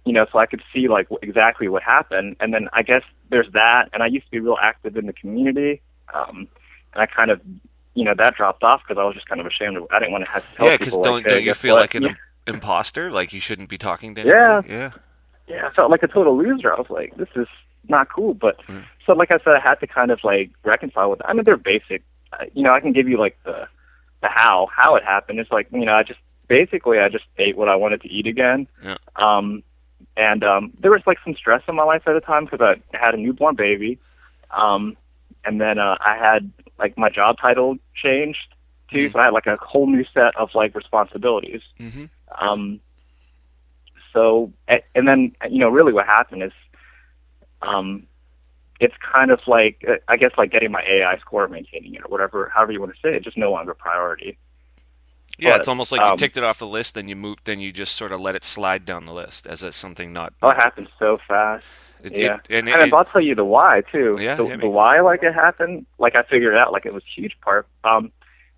you 0.04 0.12
know, 0.12 0.26
so 0.32 0.38
I 0.38 0.46
could 0.46 0.62
see 0.72 0.88
like 0.88 1.08
exactly 1.22 1.68
what 1.68 1.82
happened. 1.82 2.36
And 2.40 2.52
then 2.54 2.68
I 2.72 2.82
guess 2.82 3.02
there's 3.30 3.50
that. 3.52 3.88
And 3.92 4.02
I 4.02 4.06
used 4.06 4.26
to 4.26 4.30
be 4.30 4.40
real 4.40 4.56
active 4.60 4.96
in 4.96 5.06
the 5.06 5.12
community, 5.12 5.80
um, 6.14 6.48
and 6.94 7.02
I 7.02 7.06
kind 7.06 7.30
of, 7.30 7.40
you 7.94 8.04
know, 8.04 8.14
that 8.16 8.36
dropped 8.36 8.62
off 8.62 8.82
because 8.86 9.00
I 9.00 9.04
was 9.04 9.14
just 9.14 9.26
kind 9.28 9.40
of 9.40 9.46
ashamed. 9.46 9.76
Of, 9.76 9.86
I 9.90 9.98
didn't 9.98 10.12
want 10.12 10.24
to 10.24 10.30
have 10.30 10.48
to 10.48 10.56
tell 10.56 10.66
Yeah, 10.66 10.76
because 10.76 10.94
don't, 10.94 11.04
like, 11.14 11.24
don't 11.26 11.42
you 11.42 11.54
feel 11.54 11.74
what? 11.74 11.80
like 11.82 11.94
an 11.94 12.02
Yeah. 12.04 12.08
im- 12.46 12.54
imposter? 12.54 13.10
Like 13.10 13.32
you 13.32 13.40
shouldn't 13.40 13.68
be 13.68 13.78
talking 13.78 14.14
to 14.16 14.22
Yeah. 14.24 14.54
anybody? 14.62 14.74
Yeah. 14.74 14.90
yeah, 15.48 15.68
I 15.68 15.72
felt 15.74 15.90
like 15.90 16.02
a 16.02 16.08
total 16.08 16.36
loser. 16.36 16.72
I 16.72 16.78
was 16.78 16.90
like, 16.90 17.16
this 17.16 17.28
is 17.34 17.48
not 17.88 18.08
cool. 18.12 18.34
But 18.34 18.58
Mm. 18.68 18.84
so, 19.06 19.12
like 19.14 19.30
I 19.32 19.38
said, 19.44 19.54
I 19.54 19.60
had 19.60 19.76
to 19.76 19.86
kind 19.86 20.10
of 20.10 20.20
like 20.24 20.50
reconcile 20.64 21.10
with. 21.10 21.20
I 21.24 21.32
mean, 21.32 21.44
they're 21.44 21.56
basic. 21.56 22.02
Uh, 22.32 22.44
you 22.54 22.62
know, 22.62 22.70
I 22.72 22.80
can 22.80 22.92
give 22.92 23.08
you 23.08 23.18
like 23.18 23.36
the 23.44 23.68
the 24.22 24.28
how 24.28 24.68
how 24.74 24.96
it 24.96 25.04
happened. 25.04 25.38
It's 25.40 25.50
like 25.52 25.68
you 25.72 25.84
know, 25.84 25.94
I 25.94 26.02
just 26.02 26.20
basically 26.48 26.98
I 26.98 27.08
just 27.08 27.24
ate 27.38 27.56
what 27.56 27.68
I 27.68 27.76
wanted 27.76 28.00
to 28.02 28.08
eat 28.08 28.26
again. 28.26 28.66
Yeah. 28.82 28.96
Um, 29.16 29.62
and 30.16 30.44
um, 30.44 30.72
there 30.80 30.90
was 30.90 31.02
like 31.06 31.18
some 31.24 31.34
stress 31.34 31.62
in 31.68 31.74
my 31.74 31.82
life 31.84 32.02
at 32.06 32.12
the 32.14 32.20
time 32.20 32.44
because 32.46 32.60
I 32.60 32.96
had 32.96 33.14
a 33.14 33.18
newborn 33.18 33.54
baby. 33.54 33.98
Um, 34.50 34.96
and 35.44 35.60
then 35.60 35.78
uh, 35.78 35.96
I 36.00 36.16
had 36.16 36.50
like 36.78 36.96
my 36.98 37.08
job 37.08 37.38
title 37.38 37.76
changed 37.94 38.54
too, 38.90 39.08
Mhm. 39.08 39.12
so 39.12 39.18
I 39.20 39.24
had 39.24 39.32
like 39.32 39.46
a 39.46 39.56
whole 39.60 39.86
new 39.86 40.04
set 40.14 40.36
of 40.36 40.54
like 40.54 40.74
responsibilities. 40.74 41.62
hmm 41.78 42.04
Um, 42.40 42.80
so, 44.12 44.52
a- 44.68 44.82
and 44.94 45.06
then, 45.06 45.32
you 45.50 45.58
know, 45.58 45.68
really 45.68 45.92
what 45.92 46.06
happened 46.06 46.42
is, 46.42 46.52
um, 47.62 48.06
it's 48.80 48.94
kind 49.12 49.30
of 49.30 49.40
like, 49.46 49.84
uh, 49.88 49.94
I 50.08 50.16
guess, 50.16 50.32
like 50.36 50.50
getting 50.50 50.70
my 50.70 50.82
AI 50.82 51.18
score, 51.18 51.48
maintaining 51.48 51.94
it, 51.94 52.02
or 52.04 52.08
whatever, 52.08 52.50
however 52.54 52.72
you 52.72 52.80
want 52.80 52.92
to 52.94 53.00
say 53.00 53.16
it, 53.16 53.24
just 53.24 53.36
no 53.36 53.50
longer 53.50 53.72
a 53.72 53.74
priority. 53.74 54.38
Yeah, 55.38 55.52
But, 55.52 55.60
it's 55.60 55.68
almost 55.68 55.92
like 55.92 56.00
you 56.00 56.06
um, 56.08 56.16
ticked 56.16 56.36
it 56.36 56.44
off 56.44 56.58
the 56.58 56.66
list, 56.66 56.94
then 56.94 57.08
you 57.08 57.16
move, 57.16 57.36
then 57.44 57.60
you 57.60 57.72
just 57.72 57.94
sort 57.94 58.12
of 58.12 58.20
let 58.20 58.34
it 58.34 58.44
slide 58.44 58.84
down 58.84 59.04
the 59.06 59.12
list 59.12 59.46
as 59.46 59.62
a, 59.62 59.72
something 59.72 60.12
not. 60.12 60.32
Oh, 60.42 60.50
it 60.50 60.56
happened 60.56 60.88
so 60.98 61.18
fast. 61.28 61.64
It, 62.02 62.16
yeah. 62.16 62.36
it, 62.48 62.64
and 62.66 62.68
And, 62.68 62.94
I'll 62.94 63.04
tell 63.04 63.20
you 63.20 63.34
the 63.34 63.44
why 63.44 63.82
too. 63.92 64.16
Yeah, 64.20 64.36
the, 64.36 64.44
me. 64.44 64.56
the 64.56 64.68
why, 64.68 65.00
like 65.00 65.22
it 65.22 65.34
happened, 65.34 65.86
like 65.98 66.18
I 66.18 66.22
figured 66.22 66.54
it 66.54 66.60
out, 66.60 66.72
like 66.72 66.86
it 66.86 66.94
was 66.94 67.02
a 67.02 67.20
huge 67.20 67.36
part. 67.40 67.66
Um, 67.84 68.12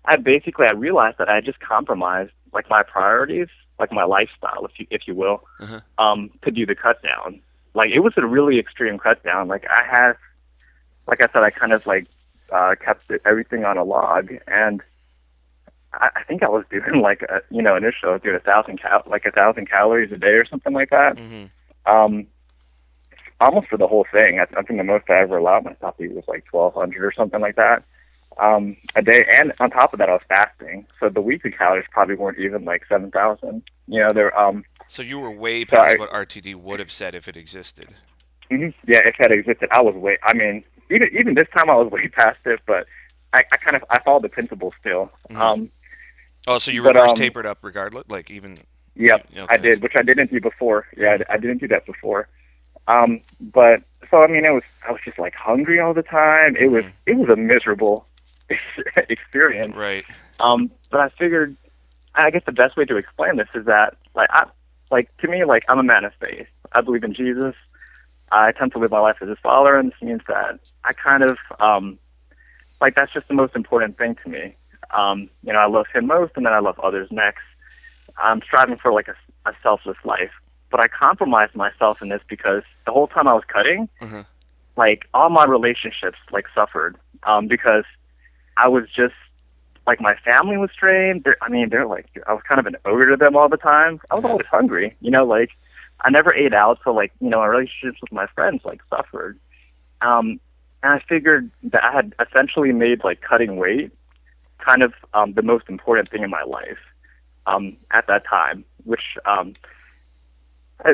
I 0.05 0.15
basically 0.17 0.67
I 0.67 0.71
realized 0.71 1.17
that 1.17 1.29
I 1.29 1.41
just 1.41 1.59
compromised 1.59 2.31
like 2.53 2.69
my 2.69 2.83
priorities, 2.83 3.47
like 3.79 3.91
my 3.91 4.03
lifestyle, 4.03 4.65
if 4.65 4.71
you 4.79 4.87
if 4.89 5.01
you 5.07 5.15
will, 5.15 5.43
Uh-huh. 5.59 5.79
um, 6.03 6.29
to 6.43 6.51
do 6.51 6.65
the 6.65 6.75
cut 6.75 7.01
down. 7.01 7.41
Like 7.73 7.89
it 7.93 7.99
was 7.99 8.13
a 8.17 8.25
really 8.25 8.59
extreme 8.59 8.97
cut 8.97 9.23
down. 9.23 9.47
Like 9.47 9.65
I 9.69 9.83
had, 9.83 10.13
like 11.07 11.21
I 11.21 11.27
said, 11.31 11.43
I 11.43 11.49
kind 11.49 11.73
of 11.73 11.85
like 11.85 12.07
uh, 12.51 12.75
kept 12.83 13.09
it, 13.11 13.21
everything 13.25 13.65
on 13.65 13.77
a 13.77 13.83
log, 13.83 14.31
and 14.47 14.81
I, 15.93 16.09
I 16.15 16.23
think 16.23 16.43
I 16.43 16.49
was 16.49 16.65
doing 16.71 17.01
like 17.01 17.21
a, 17.23 17.41
you 17.49 17.61
know 17.61 17.75
initially 17.75 18.09
I 18.09 18.13
was 18.13 18.21
doing 18.21 18.35
a 18.35 18.39
thousand 18.39 18.81
cal 18.81 19.03
like 19.05 19.25
a 19.25 19.31
thousand 19.31 19.69
calories 19.69 20.11
a 20.11 20.17
day 20.17 20.33
or 20.33 20.45
something 20.45 20.73
like 20.73 20.89
that 20.89 21.17
hmm 21.17 21.45
um, 21.85 22.27
almost 23.39 23.67
for 23.67 23.77
the 23.77 23.87
whole 23.87 24.05
thing. 24.11 24.39
I, 24.39 24.43
I 24.57 24.61
think 24.61 24.79
the 24.79 24.83
most 24.83 25.09
I 25.09 25.21
ever 25.21 25.37
allowed 25.37 25.63
myself 25.63 25.97
to 25.97 26.03
eat 26.03 26.13
was 26.13 26.25
like 26.27 26.45
twelve 26.45 26.73
hundred 26.73 27.03
or 27.03 27.13
something 27.13 27.39
like 27.39 27.55
that 27.55 27.83
um, 28.37 28.77
a 28.95 29.01
day. 29.01 29.25
And 29.29 29.53
on 29.59 29.69
top 29.71 29.93
of 29.93 29.99
that, 29.99 30.09
I 30.09 30.13
was 30.13 30.21
fasting, 30.27 30.85
so 30.99 31.09
the 31.09 31.21
weekly 31.21 31.51
calories 31.51 31.85
probably 31.91 32.15
weren't 32.15 32.39
even 32.39 32.65
like 32.65 32.85
seven 32.87 33.11
thousand. 33.11 33.63
You 33.87 33.99
know, 34.01 34.11
they're 34.13 34.37
um, 34.39 34.63
So 34.87 35.01
you 35.01 35.19
were 35.19 35.31
way 35.31 35.65
past 35.65 35.97
Sorry. 35.97 35.99
what 35.99 36.11
RTD 36.11 36.55
would 36.55 36.79
have 36.79 36.91
said 36.91 37.15
if 37.15 37.27
it 37.27 37.35
existed. 37.37 37.89
mhm. 38.51 38.73
yeah, 38.87 38.99
if 39.07 39.15
that 39.19 39.31
existed, 39.31 39.69
I 39.71 39.81
was 39.81 39.95
way. 39.95 40.17
I 40.23 40.33
mean, 40.33 40.63
even 40.89 41.09
even 41.17 41.33
this 41.35 41.47
time, 41.49 41.69
I 41.69 41.75
was 41.75 41.91
way 41.91 42.07
past 42.07 42.39
it, 42.45 42.59
but. 42.65 42.87
I, 43.31 43.43
I 43.51 43.57
kind 43.57 43.75
of 43.75 43.83
I 43.91 43.99
followed 43.99 44.23
the 44.23 44.29
principle 44.29 44.73
still. 44.79 45.11
Mhm. 45.29 45.37
Um, 45.39 45.69
Oh, 46.47 46.57
so 46.57 46.71
you 46.71 46.81
But, 46.81 46.95
reverse 46.95 47.11
um, 47.11 47.17
tapered 47.17 47.45
up 47.45 47.59
regardless, 47.61 48.05
like 48.09 48.31
even. 48.31 48.57
Yep, 48.95 49.27
Yeah, 49.31 49.45
I 49.49 49.57
did, 49.57 49.83
which 49.83 49.95
I 49.95 50.01
didn't 50.01 50.31
do 50.31 50.41
before. 50.41 50.87
Yeah, 50.97 51.19
I, 51.29 51.33
I 51.33 51.37
didn't 51.37 51.59
do 51.59 51.67
that 51.67 51.85
before. 51.85 52.27
Um, 52.87 53.21
but 53.53 53.81
so 54.09 54.23
I 54.23 54.27
mean, 54.27 54.45
it 54.45 54.49
was 54.49 54.63
I 54.87 54.91
was 54.91 55.01
just 55.05 55.19
like 55.19 55.35
hungry 55.35 55.79
all 55.79 55.93
the 55.93 56.01
time. 56.01 56.55
It 56.55 56.71
was 56.71 56.85
Mm-hmm. 56.85 56.89
it 57.05 57.17
was 57.17 57.29
a 57.29 57.35
miserable 57.35 58.07
experience. 59.09 59.75
Right. 59.75 60.05
Um, 60.39 60.71
but 60.89 60.99
I 60.99 61.09
figured, 61.09 61.55
I 62.15 62.29
guess 62.31 62.43
the 62.45 62.51
best 62.51 62.77
way 62.77 62.85
to 62.85 62.97
explain 62.97 63.37
this 63.37 63.47
is 63.53 63.65
that 63.65 63.95
like 64.15 64.29
I 64.31 64.45
like 64.91 65.15
to 65.17 65.27
me 65.27 65.45
like 65.45 65.63
I'm 65.69 65.79
a 65.79 65.83
man 65.83 66.05
of 66.05 66.13
faith. 66.19 66.47
I 66.71 66.81
believe 66.81 67.03
in 67.03 67.13
Jesus. 67.13 67.55
I 68.31 68.51
tend 68.51 68.71
to 68.73 68.77
live 68.79 68.91
my 68.91 68.99
life 68.99 69.17
as 69.21 69.29
his 69.29 69.37
follower, 69.41 69.77
and 69.77 69.91
this 69.91 70.01
means 70.01 70.21
that 70.27 70.59
I 70.83 70.93
kind 70.93 71.23
of 71.23 71.37
um, 71.59 71.97
like 72.79 72.95
that's 72.95 73.11
just 73.11 73.27
the 73.27 73.33
most 73.33 73.55
important 73.55 73.97
thing 73.97 74.15
to 74.23 74.29
me. 74.29 74.53
Um, 74.91 75.29
you 75.43 75.53
know, 75.53 75.59
I 75.59 75.67
love 75.67 75.87
him 75.93 76.07
most, 76.07 76.33
and 76.35 76.45
then 76.45 76.53
I 76.53 76.59
love 76.59 76.79
others 76.79 77.07
next. 77.11 77.43
I'm 78.17 78.41
striving 78.41 78.77
for 78.77 78.91
like 78.91 79.07
a, 79.07 79.15
a 79.49 79.53
selfless 79.63 79.97
life. 80.03 80.31
But 80.71 80.79
I 80.79 80.87
compromised 80.87 81.55
myself 81.55 82.01
in 82.01 82.09
this 82.09 82.21
because 82.29 82.61
the 82.85 82.91
whole 82.91 83.07
time 83.07 83.27
I 83.27 83.33
was 83.33 83.43
cutting, 83.47 83.89
Mhm. 84.01 84.25
like 84.77 85.05
all 85.13 85.29
my 85.31 85.45
relationships 85.45 86.17
like 86.31 86.45
suffered 86.53 86.95
um, 87.23 87.47
because 87.47 87.85
I 88.61 88.67
was 88.67 88.89
just 88.89 89.15
like 89.87 90.01
my 90.01 90.15
family 90.15 90.57
was 90.57 90.69
strained. 90.71 91.23
They're, 91.23 91.37
I 91.41 91.49
mean, 91.49 91.69
they're 91.69 91.87
like 91.87 92.07
I 92.27 92.33
was 92.33 92.43
kind 92.43 92.59
of 92.59 92.65
an 92.67 92.75
ogre 92.85 93.09
to 93.11 93.17
them 93.17 93.35
all 93.35 93.49
the 93.49 93.57
time. 93.57 94.01
I 94.11 94.15
was 94.15 94.25
always 94.25 94.47
hungry, 94.47 94.95
you 95.01 95.11
know, 95.11 95.25
like 95.25 95.51
I 96.01 96.09
never 96.09 96.33
ate 96.33 96.53
out, 96.53 96.79
so 96.83 96.91
like 96.93 97.13
you 97.21 97.29
know, 97.29 97.39
my 97.39 97.47
relationships 97.47 98.01
with 98.01 98.11
my 98.11 98.27
friends 98.27 98.63
like 98.65 98.81
suffered. 98.89 99.39
Um, 100.01 100.39
and 100.83 100.93
I 100.93 100.99
figured 100.99 101.49
that 101.63 101.85
I 101.85 101.91
had 101.91 102.15
essentially 102.25 102.71
made 102.71 103.03
like 103.03 103.21
cutting 103.21 103.57
weight 103.57 103.91
kind 104.57 104.83
of 104.83 104.93
um, 105.13 105.33
the 105.33 105.41
most 105.41 105.69
important 105.69 106.09
thing 106.09 106.23
in 106.23 106.29
my 106.29 106.43
life 106.43 106.79
um, 107.47 107.75
at 107.91 108.07
that 108.07 108.25
time, 108.25 108.65
which 108.83 109.17
um, 109.25 109.53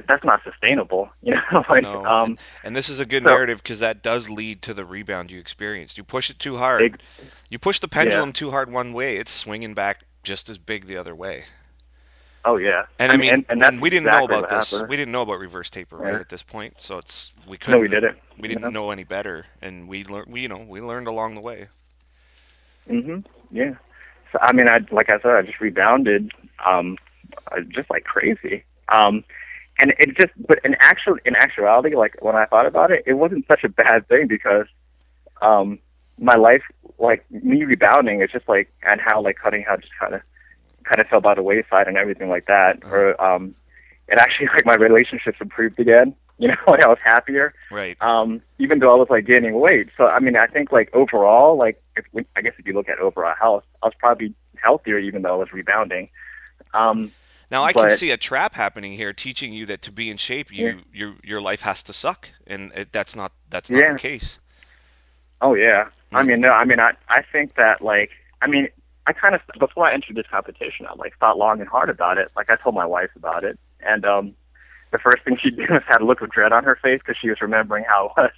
that's 0.08 0.24
not 0.24 0.44
sustainable, 0.44 1.10
you 1.22 1.36
know. 1.36 1.64
like, 1.70 1.84
No, 1.84 2.06
um, 2.06 2.30
and, 2.32 2.40
and 2.64 2.76
this 2.76 2.90
is 2.90 3.00
a 3.00 3.06
good 3.06 3.24
so- 3.24 3.30
narrative 3.30 3.62
because 3.62 3.80
that 3.82 4.02
does 4.02 4.30
lead 4.30 4.62
to 4.64 4.74
the 4.74 4.86
rebound 4.86 5.32
you 5.32 5.40
experienced. 5.40 5.98
You 5.98 6.04
push 6.04 6.30
it 6.30 6.40
too 6.40 6.58
hard. 6.58 6.82
Ex- 6.82 6.98
you 7.50 7.60
push 7.60 7.80
the 7.80 7.88
pendulum 7.88 8.32
too 8.34 8.52
hard 8.52 8.72
one 8.72 8.94
way, 8.94 9.18
it's 9.18 9.32
swinging 9.32 9.74
back 9.74 10.04
just 10.24 10.50
as 10.50 10.58
big 10.58 10.88
the 10.88 10.98
other 10.98 11.14
way. 11.16 11.46
oh 12.46 12.58
yeah, 12.58 12.86
And 13.00 13.12
I, 13.12 13.18
mean, 13.18 13.34
and, 13.34 13.46
and 13.50 13.62
that's 13.62 13.80
we 13.80 13.90
didn't 13.92 14.08
exactly 14.08 14.28
know 14.28 14.40
about 14.40 14.50
this. 14.50 14.72
happened. 14.72 14.90
We 14.90 14.96
didn't 14.96 15.12
know 15.12 15.22
about 15.22 15.40
reverse 15.40 15.70
taper 15.70 15.98
right 15.98 16.14
Yeah. 16.14 16.20
at 16.20 16.30
this 16.30 16.42
point, 16.44 16.82
so 16.82 16.98
it's 16.98 17.34
we 17.48 17.58
couldn't. 17.58 17.76
No, 17.80 17.82
we 17.82 17.88
didn't. 17.88 18.18
We 18.40 18.48
didn't 18.48 18.64
you 18.64 18.72
know 18.72 18.90
any 18.92 19.04
better, 19.04 19.46
and 19.62 19.88
we 19.88 20.04
learned. 20.04 20.28
We 20.32 20.42
you 20.42 20.48
know 20.48 20.66
we 20.68 20.82
learned 20.82 21.08
along 21.08 21.36
the 21.36 21.42
way. 21.42 21.68
hmm 22.88 23.20
Yeah. 23.52 23.76
So 24.32 24.40
I 24.42 24.52
mean, 24.54 24.68
I 24.68 24.80
like 24.92 25.10
I 25.10 25.20
said, 25.20 25.36
I 25.36 25.42
just 25.44 25.60
rebounded, 25.62 26.32
um, 26.66 26.98
just 27.70 27.90
like 27.90 28.04
crazy. 28.04 28.64
Um, 28.90 29.24
and 29.80 29.94
it 30.00 30.16
just, 30.18 30.32
but 30.48 30.60
in 30.64 30.76
actual, 30.80 31.18
in 31.26 31.36
actuality, 31.36 31.96
like 31.96 32.18
when 32.22 32.36
I 32.36 32.46
thought 32.46 32.66
about 32.66 32.92
it, 32.92 33.04
it 33.06 33.14
wasn't 33.14 33.46
such 33.48 33.64
a 33.64 33.70
bad 33.70 34.08
thing 34.08 34.28
because, 34.28 34.68
um, 35.42 35.80
my 36.18 36.36
life, 36.36 36.64
like 36.98 37.30
me 37.30 37.64
rebounding, 37.66 38.22
is 38.22 38.32
just 38.32 38.48
like, 38.48 38.70
and 38.84 39.02
how 39.02 39.22
like 39.22 39.38
cutting 39.38 39.64
how 39.68 39.76
just 39.76 39.92
kind 40.00 40.14
of, 40.14 40.22
kind 40.84 41.02
of 41.02 41.08
fell 41.08 41.20
by 41.20 41.34
the 41.34 41.44
wayside 41.44 41.88
and 41.88 41.98
everything 41.98 42.30
like 42.30 42.46
that. 42.46 42.80
Or, 42.86 43.22
um, 43.22 43.54
it 44.08 44.18
actually 44.18 44.48
like 44.54 44.66
my 44.66 44.76
relationships 44.76 45.38
improved 45.42 45.80
again. 45.80 46.16
You 46.38 46.50
know, 46.50 46.58
like 46.68 46.84
I 46.84 46.88
was 46.90 46.98
happier 47.02 47.54
Right. 47.72 47.96
um, 48.02 48.42
even 48.60 48.80
though 48.80 48.92
I 48.92 48.96
was 48.98 49.10
like 49.10 49.26
gaining 49.26 49.58
weight. 49.58 49.88
So 49.96 50.08
I 50.08 50.20
mean, 50.20 50.36
I 50.36 50.48
think 50.48 50.70
like 50.70 50.94
overall, 50.94 51.56
like 51.56 51.82
if 51.96 52.04
we, 52.12 52.26
I 52.36 52.42
guess 52.42 52.52
if 52.58 52.68
you 52.68 52.74
look 52.74 52.90
at 52.90 53.00
overall 53.00 53.34
health, 53.40 53.64
I 53.82 53.86
was 53.86 53.94
probably 53.98 54.34
healthier 54.58 55.00
even 55.00 55.22
though 55.22 55.36
I 55.36 55.38
was 55.38 55.54
rebounding. 55.54 56.10
Um, 56.74 57.12
Now 57.52 57.64
I 57.64 57.74
can 57.74 57.90
see 57.90 58.12
a 58.12 58.18
trap 58.18 58.56
happening 58.56 58.94
here, 58.94 59.14
teaching 59.14 59.54
you 59.54 59.66
that 59.68 59.82
to 59.84 59.92
be 59.92 60.10
in 60.10 60.18
shape, 60.18 60.52
you 60.52 60.66
Yeah. 60.66 60.74
your 60.94 61.14
your 61.24 61.42
life 61.42 61.62
has 61.62 61.84
to 61.84 61.94
suck, 61.94 62.32
and 62.48 62.72
it, 62.74 62.92
that's 62.92 63.16
not 63.16 63.32
that's 63.50 63.70
not 63.70 63.80
Yeah. 63.80 63.94
the 63.94 64.00
case. 64.00 64.40
oh 65.42 65.54
yeah, 65.54 65.90
I 66.14 66.24
Mm. 66.24 66.28
mean, 66.28 66.42
no, 66.42 66.50
I 66.50 66.66
mean, 66.66 66.80
I 66.80 66.92
I 67.10 67.22
think 67.32 67.56
that 67.56 67.82
like 67.82 68.10
I 68.42 68.48
mean, 68.48 68.68
I 69.08 69.14
kind 69.14 69.36
of 69.36 69.42
before 69.60 69.86
I 69.88 69.94
entered 69.94 70.16
this 70.16 70.28
competition, 70.30 70.88
I 70.88 70.94
like 70.96 71.18
thought 71.20 71.38
long 71.38 71.60
and 71.60 71.70
hard 71.70 71.90
about 71.90 72.18
it. 72.18 72.32
Like 72.36 72.50
I 72.50 72.56
told 72.56 72.76
my 72.76 72.86
wife 72.86 73.12
about 73.16 73.44
it, 73.44 73.60
and 73.82 74.06
um, 74.06 74.34
the 74.92 74.98
first 75.00 75.24
thing 75.24 75.38
she 75.42 75.50
did 75.60 75.70
was 75.70 75.84
had 75.88 76.02
a 76.02 76.06
look 76.06 76.22
of 76.22 76.32
dread 76.32 76.52
on 76.52 76.64
her 76.64 76.76
face 76.82 77.00
because 77.00 77.18
she 77.22 77.30
was 77.30 77.42
remembering 77.42 77.86
how 77.88 78.06
it 78.18 78.22
was. 78.22 78.32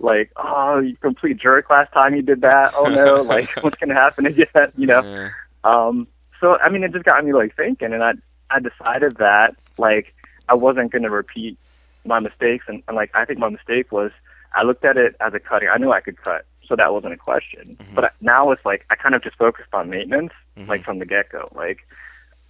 Like, 0.00 0.30
oh, 0.36 0.78
you 0.78 0.96
complete 0.96 1.38
jerk 1.38 1.68
last 1.70 1.92
time 1.92 2.14
you 2.14 2.22
did 2.22 2.42
that. 2.42 2.72
Oh 2.76 2.88
no, 2.88 3.22
like 3.28 3.50
what's 3.60 3.76
gonna 3.78 3.94
happen 3.94 4.26
again? 4.26 4.46
You 4.76 4.86
know. 4.86 5.02
Yeah. 5.02 5.30
Um, 5.64 6.06
so 6.40 6.56
I 6.58 6.70
mean, 6.70 6.84
it 6.84 6.92
just 6.92 7.04
got 7.04 7.24
me 7.24 7.32
like 7.32 7.56
thinking, 7.56 7.92
and 7.92 8.02
I 8.02 8.12
I 8.50 8.60
decided 8.60 9.16
that 9.16 9.56
like 9.78 10.14
I 10.48 10.54
wasn't 10.54 10.90
going 10.92 11.02
to 11.02 11.10
repeat 11.10 11.58
my 12.04 12.20
mistakes, 12.20 12.64
and, 12.68 12.82
and 12.88 12.96
like 12.96 13.10
I 13.14 13.24
think 13.24 13.38
my 13.38 13.48
mistake 13.48 13.92
was 13.92 14.10
I 14.54 14.62
looked 14.62 14.84
at 14.84 14.96
it 14.96 15.14
as 15.20 15.34
a 15.34 15.40
cutting. 15.40 15.68
I 15.68 15.76
knew 15.76 15.92
I 15.92 16.00
could 16.00 16.20
cut, 16.22 16.46
so 16.66 16.74
that 16.76 16.92
wasn't 16.92 17.12
a 17.12 17.16
question. 17.18 17.76
But 17.94 18.12
now 18.20 18.50
it's 18.50 18.64
like 18.64 18.86
I 18.90 18.94
kind 18.94 19.14
of 19.14 19.22
just 19.22 19.36
focused 19.36 19.72
on 19.74 19.90
maintenance, 19.90 20.32
like 20.68 20.82
from 20.82 20.98
the 20.98 21.06
get 21.06 21.28
go. 21.30 21.48
Like, 21.54 21.86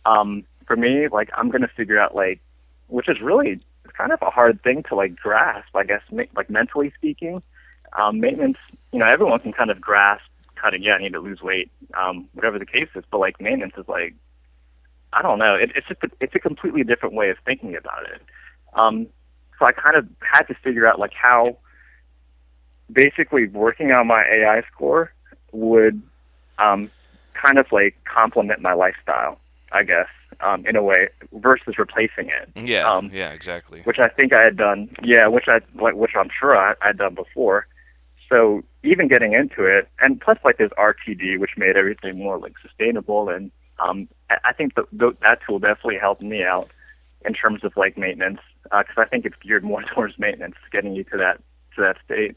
um, 0.07 0.45
for 0.67 0.77
me, 0.77 1.09
like 1.09 1.31
I'm 1.35 1.51
going 1.51 1.63
to 1.63 1.69
figure 1.69 1.99
out 1.99 2.15
like, 2.15 2.41
which 2.87 3.09
is 3.09 3.21
really 3.21 3.61
kind 3.95 4.13
of 4.13 4.23
a 4.23 4.31
hard 4.31 4.63
thing 4.63 4.83
to 4.85 4.95
like 4.95 5.17
grasp, 5.17 5.75
I 5.75 5.85
guess, 5.85 6.03
ma- 6.13 6.25
like 6.37 6.49
mentally 6.51 6.93
speaking. 6.97 7.43
Um, 7.95 8.21
maintenance, 8.21 8.59
you 8.93 8.99
know, 8.99 9.07
everyone 9.07 9.41
can 9.41 9.53
kind 9.53 9.71
of 9.71 9.81
grasp 9.81 10.25
cutting. 10.57 10.83
Yeah, 10.83 10.95
I 10.95 10.99
need 10.99 11.15
to 11.15 11.21
lose 11.21 11.41
weight, 11.43 11.71
um, 11.95 12.29
whatever 12.35 12.59
the 12.59 12.67
case 12.67 12.89
is. 12.95 13.05
But 13.11 13.19
like 13.19 13.41
maintenance 13.41 13.75
is 13.77 13.89
like, 13.89 14.15
I 15.13 15.23
don't 15.23 15.39
know. 15.39 15.55
It, 15.55 15.73
it's 15.75 15.89
just 15.89 16.03
a, 16.03 16.11
it's 16.21 16.35
a 16.35 16.39
completely 16.39 16.85
different 16.85 17.15
way 17.15 17.31
of 17.31 17.37
thinking 17.45 17.77
about 17.77 18.05
it. 18.13 18.23
Um, 18.75 19.07
so 19.59 19.67
I 19.67 19.73
kind 19.73 19.97
of 19.97 20.07
had 20.21 20.43
to 20.45 20.55
figure 20.55 20.87
out 20.87 20.99
like 20.99 21.13
how 21.15 21.59
basically 22.91 23.49
working 23.49 23.93
on 23.93 24.07
my 24.07 24.25
AI 24.25 24.63
score 24.73 25.13
would 25.53 26.03
um, 26.59 26.91
kind 27.35 27.59
of 27.59 27.67
like 27.73 27.97
complement 28.05 28.61
my 28.61 28.73
lifestyle, 28.73 29.39
I 29.73 29.83
guess, 29.85 30.09
um, 30.41 30.67
in 30.67 30.77
a 30.77 30.83
way, 30.83 31.09
versus 31.33 31.79
replacing 31.79 32.29
it 32.29 32.51
Yeah, 32.57 32.89
Um, 32.91 33.11
yeah, 33.13 33.33
exactly. 33.33 33.81
which 33.83 33.99
I 33.99 34.09
think 34.09 34.33
I 34.33 34.43
had 34.43 34.57
done. 34.57 34.95
Yeah, 35.03 35.29
which 35.29 35.49
I 35.49 35.61
like, 35.75 35.95
which 35.95 36.13
I'm 36.17 36.31
sure 36.39 36.57
I, 36.57 36.75
I'd 36.83 36.99
done 36.99 37.15
before. 37.15 37.67
So 38.29 38.63
even 38.85 39.09
getting 39.09 39.33
into 39.33 39.65
it, 39.65 39.89
and 40.01 40.21
plus 40.21 40.39
like 40.45 40.59
there's 40.59 40.71
RTD, 40.73 41.39
which 41.39 41.53
made 41.57 41.77
everything 41.77 42.19
more 42.19 42.39
like 42.39 42.53
sustainable, 42.61 43.29
and 43.31 43.51
um, 43.79 44.09
I, 44.31 44.39
I 44.45 44.53
think 44.53 44.75
that 44.75 44.87
that 45.23 45.41
tool 45.43 45.59
definitely 45.59 45.99
helped 45.99 46.23
me 46.23 46.45
out 46.45 46.71
in 47.25 47.33
terms 47.35 47.65
of 47.65 47.77
like 47.77 47.99
maintenance, 47.99 48.41
because 48.65 48.99
I 48.99 49.05
think 49.05 49.27
it's 49.27 49.37
geared 49.37 49.65
more 49.65 49.83
towards 49.95 50.19
maintenance, 50.19 50.57
getting 50.71 50.95
you 50.95 51.05
to 51.05 51.17
that 51.19 51.41
to 51.77 51.83
that 51.83 51.97
state. 52.05 52.37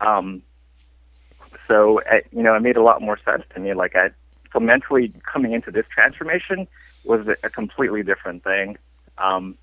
Um, 0.00 0.42
so 1.66 2.00
uh, 2.02 2.20
you 2.32 2.42
know, 2.42 2.54
it 2.54 2.60
made 2.60 2.76
a 2.76 2.82
lot 2.82 3.02
more 3.02 3.18
sense 3.24 3.44
to 3.54 3.60
me. 3.60 3.74
Like 3.74 3.96
I, 3.96 4.10
so 4.52 4.60
mentally 4.60 5.12
coming 5.24 5.52
into 5.52 5.70
this 5.70 5.86
transformation 5.88 6.66
was 7.04 7.26
a, 7.42 7.50
completely 7.50 8.02
different 8.02 8.42
thing. 8.42 8.76
Um, 9.18 9.56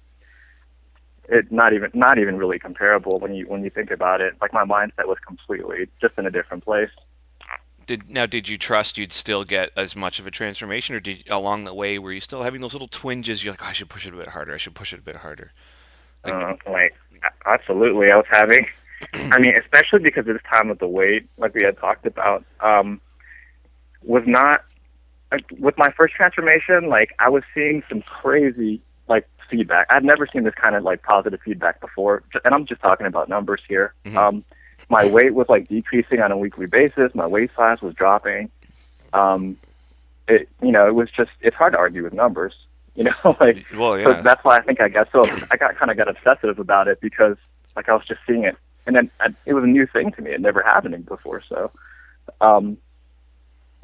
it 1.29 1.51
not 1.51 1.73
even 1.73 1.91
not 1.93 2.17
even 2.17 2.37
really 2.37 2.59
comparable 2.59 3.19
when 3.19 3.33
you 3.33 3.47
when 3.47 3.63
you 3.63 3.69
think 3.69 3.91
about 3.91 4.21
it. 4.21 4.35
Like 4.41 4.53
my 4.53 4.65
mindset 4.65 5.07
was 5.07 5.17
completely 5.25 5.87
just 6.01 6.17
in 6.17 6.25
a 6.25 6.31
different 6.31 6.63
place. 6.63 6.89
Did 7.85 8.09
now 8.09 8.25
did 8.25 8.47
you 8.49 8.57
trust 8.57 8.97
you'd 8.97 9.11
still 9.11 9.43
get 9.43 9.71
as 9.75 9.95
much 9.95 10.19
of 10.19 10.27
a 10.27 10.31
transformation, 10.31 10.95
or 10.95 10.99
did 10.99 11.23
along 11.29 11.65
the 11.65 11.73
way 11.73 11.99
were 11.99 12.11
you 12.11 12.21
still 12.21 12.43
having 12.43 12.61
those 12.61 12.73
little 12.73 12.87
twinges? 12.87 13.43
You're 13.43 13.53
like, 13.53 13.63
oh, 13.63 13.69
I 13.69 13.73
should 13.73 13.89
push 13.89 14.05
it 14.07 14.13
a 14.13 14.17
bit 14.17 14.27
harder. 14.27 14.53
I 14.53 14.57
should 14.57 14.75
push 14.75 14.93
it 14.93 14.99
a 14.99 15.03
bit 15.03 15.17
harder. 15.17 15.51
Uh, 16.23 16.53
like 16.69 16.95
absolutely, 17.45 18.11
I 18.11 18.17
was 18.17 18.25
having. 18.29 18.65
I 19.31 19.37
mean, 19.37 19.53
especially 19.55 19.99
because 19.99 20.27
of 20.27 20.33
this 20.33 20.43
time 20.49 20.69
with 20.69 20.79
the 20.79 20.87
weight, 20.87 21.27
like 21.37 21.53
we 21.53 21.63
had 21.63 21.77
talked 21.77 22.05
about, 22.05 22.45
um, 22.61 23.01
was 24.01 24.23
not 24.25 24.63
like, 25.31 25.43
with 25.59 25.77
my 25.77 25.91
first 25.97 26.13
transformation. 26.15 26.87
Like 26.87 27.13
I 27.19 27.29
was 27.29 27.43
seeing 27.53 27.83
some 27.89 28.01
crazy 28.03 28.81
like 29.09 29.27
feedback. 29.49 29.87
I'd 29.89 30.05
never 30.05 30.25
seen 30.27 30.43
this 30.43 30.53
kind 30.55 30.75
of 30.75 30.83
like 30.83 31.03
positive 31.03 31.41
feedback 31.43 31.81
before, 31.81 32.23
and 32.45 32.53
I'm 32.53 32.65
just 32.65 32.81
talking 32.81 33.05
about 33.05 33.27
numbers 33.27 33.61
here. 33.67 33.93
Mhm. 34.05 34.15
Um, 34.15 34.45
my 34.89 35.05
weight 35.05 35.33
was 35.33 35.47
like 35.49 35.67
decreasing 35.67 36.21
on 36.21 36.31
a 36.31 36.37
weekly 36.37 36.67
basis. 36.67 37.13
My 37.15 37.27
waist 37.27 37.55
size 37.55 37.81
was 37.81 37.93
dropping. 37.93 38.49
Um, 39.13 39.57
it 40.27 40.49
you 40.61 40.71
know 40.71 40.87
it 40.87 40.95
was 40.95 41.09
just 41.11 41.31
it's 41.41 41.55
hard 41.55 41.73
to 41.73 41.79
argue 41.79 42.03
with 42.03 42.13
numbers. 42.13 42.53
You 42.95 43.05
know, 43.05 43.35
like 43.39 43.65
Well, 44.05 44.17
so 44.17 44.21
that's 44.21 44.43
why 44.43 44.59
I 44.59 44.61
think 44.61 44.79
I 44.79 44.87
got 44.87 45.11
so 45.11 45.23
I 45.49 45.57
got 45.57 45.75
kind 45.77 45.89
of 45.89 45.97
got 45.97 46.07
obsessive 46.07 46.59
about 46.59 46.87
it 46.87 47.01
because 47.01 47.37
like 47.75 47.89
I 47.89 47.93
was 47.93 48.05
just 48.05 48.19
seeing 48.27 48.43
it, 48.43 48.55
and 48.85 48.95
then 48.95 49.09
I, 49.19 49.33
it 49.47 49.55
was 49.55 49.63
a 49.63 49.67
new 49.67 49.87
thing 49.87 50.11
to 50.11 50.21
me. 50.21 50.29
It 50.29 50.41
never 50.41 50.61
happened 50.61 51.03
before, 51.07 51.41
so 51.41 51.71
um, 52.39 52.77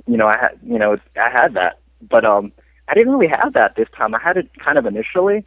you 0.06 0.16
know 0.16 0.28
I 0.28 0.38
had 0.38 0.60
you 0.62 0.78
know 0.78 1.00
I 1.20 1.30
had 1.32 1.56
that, 1.56 1.80
but 2.08 2.24
um, 2.24 2.52
I 2.88 2.94
didn't 2.94 3.12
really 3.12 3.34
have 3.36 3.54
that 3.54 3.76
this 3.76 3.88
time. 3.98 4.14
I 4.14 4.20
had 4.20 4.38
it 4.38 4.48
kind 4.60 4.78
of 4.78 4.86
initially, 4.86 5.44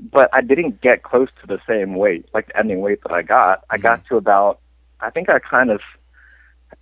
but 0.00 0.28
I 0.32 0.40
didn't 0.40 0.80
get 0.80 1.04
close 1.04 1.28
to 1.42 1.46
the 1.46 1.60
same 1.64 1.94
weight, 1.94 2.26
like 2.34 2.48
the 2.48 2.58
ending 2.58 2.80
weight 2.80 3.02
that 3.04 3.12
I 3.12 3.22
got. 3.22 3.62
I 3.70 3.78
got 3.78 4.04
to 4.06 4.16
about 4.16 4.58
I 5.00 5.10
think 5.10 5.28
I 5.28 5.38
kind 5.38 5.70
of 5.70 5.80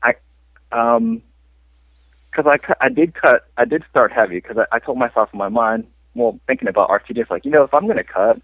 I 0.02 0.14
um 0.72 1.22
because 2.30 2.46
I 2.46 2.58
cut, 2.58 2.76
I 2.80 2.88
did 2.88 3.14
cut 3.14 3.46
I 3.56 3.64
did 3.64 3.84
start 3.90 4.12
heavy 4.12 4.36
because 4.36 4.58
I, 4.58 4.66
I 4.76 4.78
told 4.78 4.98
myself 4.98 5.30
in 5.32 5.38
my 5.38 5.48
mind 5.48 5.86
well, 6.16 6.38
thinking 6.46 6.68
about 6.68 6.90
RTD, 6.90 7.18
it's 7.18 7.30
like, 7.30 7.44
you 7.44 7.50
know, 7.50 7.64
if 7.64 7.74
I'm 7.74 7.86
going 7.86 7.96
to 7.96 8.04
cut, 8.04 8.40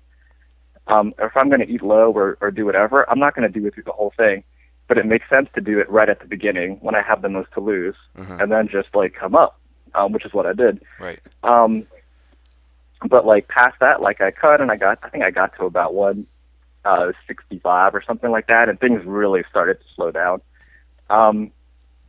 um, 0.88 1.14
or 1.18 1.26
if 1.28 1.36
I'm 1.36 1.48
going 1.48 1.60
to 1.60 1.68
eat 1.68 1.82
low 1.82 2.10
or, 2.12 2.36
or 2.40 2.50
do 2.50 2.66
whatever, 2.66 3.08
I'm 3.08 3.20
not 3.20 3.36
going 3.36 3.50
to 3.50 3.60
do 3.60 3.64
it 3.66 3.74
through 3.74 3.84
the 3.84 3.92
whole 3.92 4.12
thing. 4.16 4.42
But 4.88 4.98
it 4.98 5.06
makes 5.06 5.28
sense 5.28 5.48
to 5.54 5.60
do 5.60 5.78
it 5.78 5.88
right 5.88 6.08
at 6.08 6.18
the 6.18 6.26
beginning 6.26 6.78
when 6.80 6.96
I 6.96 7.02
have 7.02 7.22
the 7.22 7.28
most 7.28 7.52
to 7.52 7.60
lose, 7.60 7.94
Uh-huh. 8.18 8.38
and 8.40 8.50
then 8.50 8.66
just 8.66 8.92
like 8.92 9.14
come 9.14 9.36
up, 9.36 9.56
um, 9.94 10.10
which 10.10 10.24
is 10.24 10.32
what 10.34 10.46
I 10.46 10.52
did. 10.52 10.82
Right. 10.98 11.20
Um, 11.44 11.86
but 13.08 13.24
like 13.24 13.46
past 13.46 13.78
that, 13.78 14.02
like 14.02 14.20
I 14.20 14.32
cut 14.32 14.60
and 14.60 14.72
I 14.72 14.76
got, 14.76 14.98
I 15.04 15.08
think 15.10 15.22
I 15.22 15.30
got 15.30 15.54
to 15.58 15.64
about 15.64 15.94
one 15.94 16.26
uh, 16.84 17.12
65 17.26 17.94
or 17.94 18.02
something 18.02 18.30
like 18.30 18.46
that, 18.46 18.68
and 18.68 18.78
things 18.80 19.04
really 19.04 19.42
started 19.50 19.74
to 19.80 19.84
slow 19.94 20.10
down. 20.10 20.40
Um, 21.08 21.50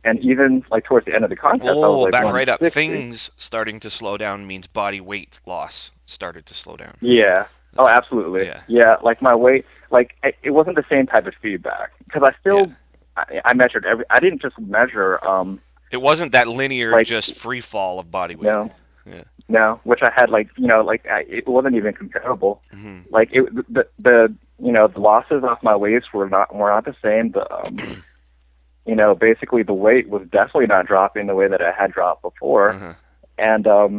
and 0.04 0.18
even 0.28 0.64
like 0.70 0.84
towards 0.84 1.06
the 1.06 1.14
end 1.14 1.24
of 1.24 1.30
the 1.30 1.36
contest, 1.36 1.62
I 1.64 1.72
was 1.74 1.84
Oh, 1.84 2.00
like 2.00 2.12
back 2.12 2.24
right 2.24 2.48
up. 2.48 2.60
Things 2.60 3.30
starting 3.36 3.78
to 3.80 3.90
slow 3.90 4.16
down 4.16 4.46
means 4.46 4.66
body 4.66 5.00
weight 5.00 5.40
loss 5.46 5.92
started 6.06 6.46
to 6.46 6.54
slow 6.54 6.76
down. 6.76 6.94
Yeah. 7.00 7.46
Oh, 7.78 7.88
absolutely. 7.88 8.50
Yeah. 8.68 8.96
Like 9.02 9.22
my 9.22 9.34
weight, 9.34 9.64
like 9.90 10.16
it, 10.42 10.50
wasn't 10.50 10.76
the 10.76 10.84
same 10.90 11.06
type 11.06 11.26
of 11.26 11.34
feedback 11.40 11.92
because 12.04 12.22
I 12.24 12.32
still, 12.40 12.72
I, 13.16 13.40
I 13.44 13.54
measured 13.54 13.86
every. 13.86 14.04
I 14.10 14.18
didn't 14.18 14.42
just 14.42 14.58
measure. 14.58 15.24
um 15.26 15.60
It 15.92 16.02
wasn't 16.02 16.32
that 16.32 16.48
linear, 16.48 16.90
Like- 16.92 17.06
just 17.06 17.36
free 17.36 17.60
fall 17.60 17.98
of 18.00 18.10
body 18.10 18.34
weight. 18.34 18.44
No. 18.46 18.72
Yeah. 19.06 19.22
No, 19.56 19.80
which 19.84 20.00
I 20.02 20.10
had 20.18 20.30
like 20.30 20.48
you 20.56 20.66
know 20.66 20.80
like 20.82 21.04
I, 21.06 21.20
it 21.28 21.46
wasn't 21.46 21.76
even 21.76 21.92
comparable. 21.92 22.62
Mhm. 22.74 23.04
Like 23.10 23.28
it 23.32 23.44
the 23.76 23.84
the 23.98 24.34
you 24.66 24.72
know 24.72 24.88
the 24.88 25.00
losses 25.00 25.44
off 25.44 25.62
my 25.62 25.76
waist 25.76 26.06
were 26.14 26.28
not 26.28 26.54
were 26.54 26.70
not 26.70 26.84
the 26.86 26.96
same. 27.04 27.32
The 27.32 27.44
um, 27.58 28.02
you 28.86 28.96
know 28.96 29.14
basically 29.14 29.62
the 29.62 29.74
weight 29.86 30.08
was 30.08 30.22
definitely 30.38 30.66
not 30.68 30.86
dropping 30.86 31.26
the 31.26 31.34
way 31.34 31.48
that 31.48 31.60
it 31.60 31.74
had 31.78 31.92
dropped 31.92 32.22
before. 32.22 32.70
Uh-huh. 32.74 32.94
and 33.38 33.66
um 33.66 33.92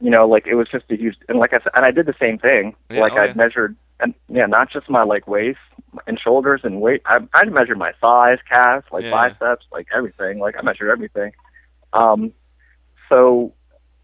you 0.00 0.10
know 0.14 0.24
like 0.34 0.46
it 0.46 0.54
was 0.54 0.68
just 0.70 0.84
a 0.90 0.96
huge 0.96 1.16
and 1.28 1.38
like 1.42 1.52
i 1.52 1.58
said 1.58 1.72
and 1.74 1.84
i 1.84 1.90
did 1.90 2.06
the 2.06 2.14
same 2.24 2.38
thing 2.38 2.64
Yeah, 2.90 3.00
like 3.00 3.12
oh, 3.16 3.20
i 3.22 3.26
yeah. 3.26 3.32
measured 3.42 3.72
and 3.98 4.14
yeah 4.28 4.46
not 4.46 4.70
just 4.70 4.88
my 4.88 5.02
like 5.02 5.26
waist 5.26 5.58
and 6.06 6.16
shoulders 6.18 6.60
and 6.62 6.80
weight 6.80 7.02
i 7.06 7.16
i 7.34 7.44
measured 7.46 7.78
my 7.78 7.92
thighs 8.00 8.38
calves 8.52 8.86
like 8.92 9.04
Yeah. 9.04 9.10
biceps 9.10 9.66
like 9.72 9.86
everything 9.98 10.38
like 10.38 10.54
i 10.58 10.62
measured 10.62 10.90
everything 10.90 11.32
um 11.92 12.32
so 13.08 13.52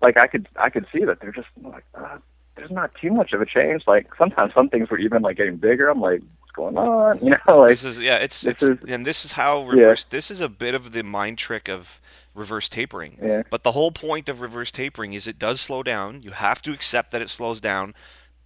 like 0.03 0.19
i 0.19 0.27
could 0.27 0.49
i 0.57 0.69
could 0.71 0.87
see 0.95 1.05
that 1.05 1.21
they're 1.21 1.33
just 1.33 1.49
like 1.63 1.85
uh, 1.95 2.19
there's 2.57 2.71
not 2.71 2.91
too 3.01 3.11
much 3.11 3.33
of 3.33 3.41
a 3.41 3.47
change 3.47 3.83
like 3.87 4.07
sometimes 4.17 4.53
some 4.55 4.69
things 4.69 4.89
were 4.91 4.99
even 4.99 5.23
like 5.23 5.37
getting 5.37 5.57
bigger 5.57 5.89
i'm 5.89 6.01
like 6.01 6.21
what's 6.41 6.53
going 6.55 6.77
on 6.79 7.19
you 7.25 7.31
know 7.31 7.59
like 7.61 7.69
this 7.71 7.85
is 7.85 8.01
yeah, 8.01 8.17
it's 8.17 8.47
it's 8.47 8.63
is- 8.63 8.79
and 8.89 9.05
this 9.07 9.25
is 9.25 9.33
how 9.33 9.67
reverse. 9.67 10.05
This 10.05 10.31
is 10.31 10.41
a 10.41 10.49
bit 10.49 10.75
of 10.75 10.93
the 10.93 11.03
mind 11.03 11.39
trick 11.39 11.69
of 11.69 12.01
reverse 12.35 12.69
tapering. 12.69 13.19
Yeah. 13.23 13.43
But 13.51 13.63
the 13.63 13.73
whole 13.73 13.91
point 13.93 14.29
of 14.29 14.41
reverse 14.43 14.71
tapering 14.71 15.15
is 15.15 15.27
it 15.27 15.39
does 15.39 15.59
slow 15.61 15.83
down. 15.83 16.23
You 16.23 16.33
have 16.33 16.61
to 16.63 16.73
accept 16.73 17.11
that 17.13 17.23
it 17.23 17.31
slows 17.31 17.61
down, 17.63 17.95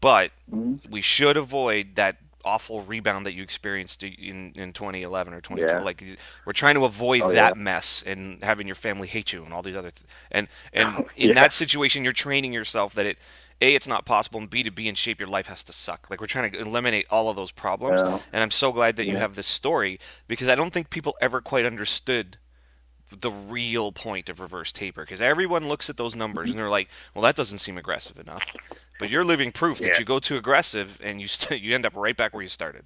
but 0.00 0.30
Mhm. 0.52 0.88
we 0.88 1.00
should 1.00 1.36
avoid 1.36 1.96
that 1.96 2.16
awful 2.44 2.82
rebound 2.82 3.26
that 3.26 3.32
you 3.34 3.42
experienced 3.42 4.02
in 4.02 4.52
in 4.56 4.72
2011 4.72 5.34
or 5.34 5.40
2012. 5.40 5.80
Yeah. 5.80 5.84
Like 5.84 6.02
we're 6.46 6.52
trying 6.52 6.74
to 6.74 6.84
avoid 6.84 7.22
Oh, 7.22 7.28
that 7.32 7.56
yeah. 7.56 7.62
mess 7.62 8.02
and 8.06 8.42
having 8.42 8.66
your 8.66 8.76
family 8.76 9.08
hate 9.08 9.32
you 9.32 9.44
and 9.44 9.52
all 9.52 9.62
these 9.62 9.76
other 9.76 9.90
th- 9.90 10.06
and 10.30 10.48
and 10.72 11.04
in 11.16 11.28
Yeah. 11.28 11.34
that 11.34 11.52
situation 11.52 12.04
you're 12.04 12.12
training 12.12 12.52
yourself 12.52 12.94
that 12.94 13.06
it 13.06 13.18
a 13.62 13.74
it's 13.74 13.86
not 13.86 14.06
possible 14.06 14.40
and 14.40 14.48
b 14.48 14.62
to 14.62 14.70
be 14.70 14.88
in 14.88 14.94
shape 14.94 15.20
your 15.20 15.28
life 15.28 15.46
has 15.48 15.62
to 15.64 15.72
suck 15.72 16.08
like 16.08 16.20
we're 16.20 16.26
trying 16.26 16.50
to 16.50 16.58
eliminate 16.58 17.06
all 17.10 17.28
of 17.28 17.36
those 17.36 17.50
problems 17.50 18.00
and 18.02 18.42
i'm 18.42 18.50
so 18.50 18.72
glad 18.72 18.96
that 18.96 19.06
you 19.06 19.18
have 19.18 19.34
this 19.34 19.46
story 19.46 19.98
because 20.28 20.48
i 20.48 20.54
don't 20.54 20.72
think 20.72 20.88
people 20.88 21.14
ever 21.20 21.40
quite 21.42 21.66
understood 21.66 22.38
the 23.18 23.30
real 23.30 23.90
point 23.92 24.28
of 24.28 24.38
reverse 24.40 24.72
taper 24.72 25.02
because 25.02 25.20
everyone 25.20 25.66
looks 25.68 25.90
at 25.90 25.96
those 25.96 26.14
numbers 26.14 26.50
and 26.50 26.58
they're 26.58 26.68
like 26.68 26.88
well 27.14 27.22
that 27.22 27.34
doesn't 27.36 27.58
seem 27.58 27.76
aggressive 27.76 28.18
enough 28.18 28.44
but 28.98 29.10
you're 29.10 29.24
living 29.24 29.50
proof 29.50 29.78
that 29.78 29.98
you 29.98 30.04
go 30.04 30.18
too 30.18 30.36
aggressive 30.36 31.00
and 31.02 31.20
you 31.20 31.26
st- 31.26 31.60
you 31.60 31.74
end 31.74 31.84
up 31.84 31.94
right 31.96 32.16
back 32.16 32.32
where 32.32 32.42
you 32.42 32.48
started 32.48 32.84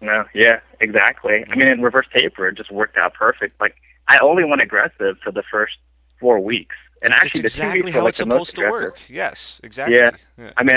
No, 0.00 0.24
yeah, 0.34 0.60
exactly. 0.80 1.44
I 1.50 1.54
mean, 1.54 1.68
in 1.68 1.82
reverse 1.82 2.06
taper, 2.14 2.48
it 2.48 2.56
just 2.56 2.70
worked 2.70 2.96
out 2.96 3.12
perfect. 3.12 3.60
Like, 3.60 3.76
I 4.08 4.16
only 4.18 4.44
went 4.44 4.62
aggressive 4.62 5.18
for 5.22 5.30
the 5.30 5.42
first 5.42 5.76
four 6.18 6.40
weeks, 6.40 6.74
and 7.02 7.12
That's 7.12 7.24
actually, 7.26 7.42
the 7.42 7.50
two 7.50 7.62
exactly 7.62 7.82
weeks 7.82 7.92
how 7.92 7.98
were 7.98 8.04
like 8.04 8.12
it's 8.12 8.18
the 8.18 8.24
most 8.26 8.54
supposed 8.54 8.56
to 8.56 8.62
aggressive. 8.62 8.82
work 8.82 8.98
yes 9.10 9.60
exactly 9.62 9.96
Yeah. 9.98 10.10
yeah. 10.38 10.52
I 10.56 10.62
mean, 10.64 10.76